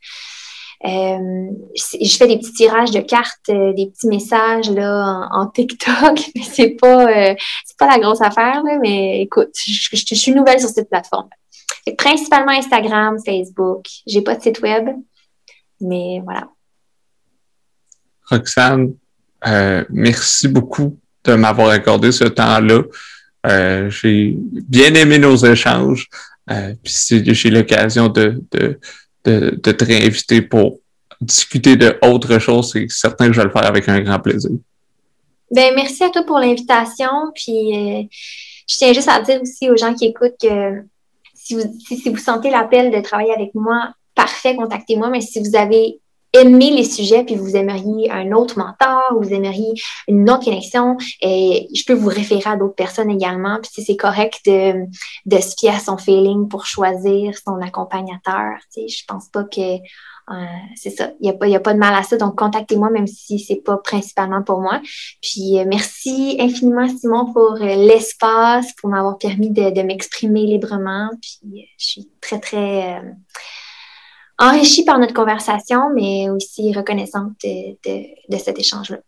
Euh, 0.86 1.50
je 1.74 2.16
fais 2.16 2.26
des 2.26 2.38
petits 2.38 2.54
tirages 2.54 2.90
de 2.90 3.00
cartes, 3.00 3.50
euh, 3.50 3.74
des 3.74 3.88
petits 3.88 4.06
messages 4.06 4.70
là 4.70 5.28
en, 5.30 5.46
TikTok, 5.46 6.18
mais 6.34 6.42
c'est 6.42 6.70
pas 6.70 7.04
euh, 7.04 7.34
pas 7.78 7.86
la 7.86 7.98
grosse 7.98 8.22
affaire 8.22 8.62
mais 8.80 9.20
écoute, 9.20 9.50
je, 9.54 10.14
suis 10.14 10.32
nouvelle 10.32 10.58
sur 10.58 10.70
cette 10.70 10.88
plateforme. 10.88 11.28
principalement 11.98 12.52
Instagram, 12.52 13.18
Facebook. 13.24 13.84
J'ai 14.06 14.22
pas 14.22 14.36
de 14.36 14.42
site 14.42 14.62
web, 14.62 14.88
mais 15.82 16.22
voilà. 16.24 16.48
Roxane, 18.30 18.94
merci 19.90 20.48
beaucoup 20.48 20.98
de 21.24 21.34
m'avoir 21.34 21.70
accordé 21.70 22.10
ce 22.10 22.24
temps-là. 22.24 22.84
J'ai 23.90 24.34
bien 24.38 24.94
aimé 24.94 25.18
nos 25.18 25.36
échanges. 25.36 26.08
Puis 26.46 27.24
j'ai 27.34 27.50
l'occasion 27.50 28.08
de, 28.08 28.40
de, 29.24 29.58
de, 29.62 29.72
te 29.72 29.84
réinviter 29.84 30.42
pour 30.42 30.80
discuter 31.20 31.76
de 31.76 31.98
autre 32.02 32.38
chose, 32.38 32.70
c'est 32.72 32.90
certain 32.90 33.26
que 33.28 33.32
je 33.34 33.40
vais 33.40 33.46
le 33.46 33.52
faire 33.52 33.66
avec 33.66 33.88
un 33.88 34.00
grand 34.00 34.18
plaisir. 34.18 34.50
Ben, 35.50 35.74
merci 35.74 36.04
à 36.04 36.10
toi 36.10 36.22
pour 36.22 36.38
l'invitation. 36.38 37.08
Puis 37.34 37.76
euh, 37.76 38.02
je 38.68 38.76
tiens 38.76 38.92
juste 38.92 39.08
à 39.08 39.20
dire 39.20 39.40
aussi 39.42 39.68
aux 39.68 39.76
gens 39.76 39.94
qui 39.94 40.06
écoutent 40.06 40.38
que 40.40 40.82
si 41.34 41.54
vous, 41.54 41.62
si 41.88 42.08
vous 42.08 42.16
sentez 42.16 42.50
l'appel 42.50 42.90
de 42.90 43.00
travailler 43.00 43.32
avec 43.34 43.54
moi, 43.54 43.92
parfait, 44.14 44.54
contactez-moi. 44.54 45.10
Mais 45.10 45.20
si 45.20 45.40
vous 45.40 45.56
avez 45.56 45.98
aimez 46.32 46.70
les 46.70 46.84
sujets, 46.84 47.24
puis 47.24 47.36
vous 47.36 47.56
aimeriez 47.56 48.10
un 48.10 48.32
autre 48.32 48.58
mentor, 48.58 49.02
ou 49.16 49.22
vous 49.22 49.32
aimeriez 49.32 49.72
une 50.08 50.28
autre 50.30 50.44
connexion, 50.44 50.96
et 51.20 51.68
je 51.74 51.84
peux 51.84 51.94
vous 51.94 52.08
référer 52.08 52.50
à 52.50 52.56
d'autres 52.56 52.74
personnes 52.74 53.10
également. 53.10 53.58
Puis 53.62 53.70
si 53.72 53.84
c'est 53.84 53.96
correct 53.96 54.40
de, 54.46 54.86
de 55.26 55.40
se 55.40 55.54
fier 55.58 55.74
à 55.74 55.80
son 55.80 55.98
feeling 55.98 56.48
pour 56.48 56.66
choisir 56.66 57.34
son 57.44 57.60
accompagnateur, 57.60 58.58
tu 58.72 58.82
sais, 58.82 58.88
je 58.88 59.04
pense 59.06 59.28
pas 59.28 59.44
que 59.44 59.78
euh, 60.30 60.44
c'est 60.76 60.90
ça. 60.90 61.10
Il 61.20 61.24
n'y 61.24 61.30
a, 61.30 61.32
pas, 61.32 61.48
y 61.48 61.56
a 61.56 61.60
pas 61.60 61.74
de 61.74 61.78
mal 61.78 61.94
à 61.94 62.04
ça. 62.04 62.16
Donc, 62.16 62.38
contactez-moi, 62.38 62.90
même 62.90 63.08
si 63.08 63.40
c'est 63.40 63.62
pas 63.64 63.78
principalement 63.78 64.42
pour 64.42 64.60
moi. 64.60 64.80
Puis, 65.20 65.58
euh, 65.58 65.64
merci 65.66 66.36
infiniment, 66.38 66.86
Simon, 66.88 67.32
pour 67.32 67.54
euh, 67.54 67.74
l'espace, 67.74 68.72
pour 68.74 68.90
m'avoir 68.90 69.18
permis 69.18 69.50
de, 69.50 69.70
de 69.70 69.82
m'exprimer 69.82 70.46
librement. 70.46 71.10
Puis, 71.20 71.66
je 71.76 71.84
suis 71.84 72.08
très, 72.20 72.38
très 72.38 73.02
enrichie 74.40 74.84
par 74.84 74.98
notre 74.98 75.14
conversation, 75.14 75.90
mais 75.94 76.28
aussi 76.30 76.72
reconnaissante 76.72 77.32
de, 77.44 78.38
cet 78.38 78.58
échange-là. 78.58 78.98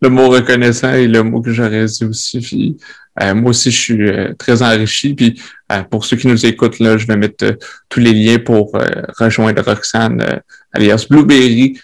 Le 0.00 0.08
mot 0.08 0.28
reconnaissant 0.28 0.90
est 0.90 1.06
le 1.06 1.22
mot 1.22 1.40
que 1.40 1.52
j'aurais 1.52 1.84
dit 1.84 2.04
aussi. 2.04 2.76
Euh, 3.22 3.34
moi 3.34 3.50
aussi, 3.50 3.70
je 3.70 3.80
suis 3.80 4.08
euh, 4.08 4.34
très 4.34 4.62
enrichi. 4.62 5.14
Puis 5.14 5.40
euh, 5.70 5.82
pour 5.84 6.04
ceux 6.04 6.16
qui 6.16 6.26
nous 6.26 6.44
écoutent, 6.44 6.78
là, 6.80 6.98
je 6.98 7.06
vais 7.06 7.16
mettre 7.16 7.56
tous 7.88 8.00
les 8.00 8.12
liens 8.12 8.38
pour 8.38 8.72
rejoindre 9.18 9.62
Roxane 9.62 10.42
alias 10.72 11.06
Blueberry. 11.08 11.78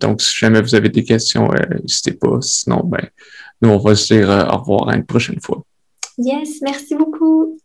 donc, 0.00 0.22
si 0.22 0.38
jamais 0.38 0.62
vous 0.62 0.74
avez 0.74 0.88
des 0.88 1.04
questions, 1.04 1.50
n'hésitez 1.82 2.12
pas. 2.12 2.38
Sinon, 2.40 2.82
ben, 2.84 3.06
nous, 3.60 3.68
on 3.68 3.78
va 3.78 3.94
se 3.94 4.14
dire 4.14 4.28
au 4.28 4.56
revoir 4.56 4.88
à 4.88 4.96
une 4.96 5.04
prochaine 5.04 5.40
fois. 5.40 5.62
Yes, 6.18 6.60
merci 6.62 6.94
beaucoup. 6.94 7.59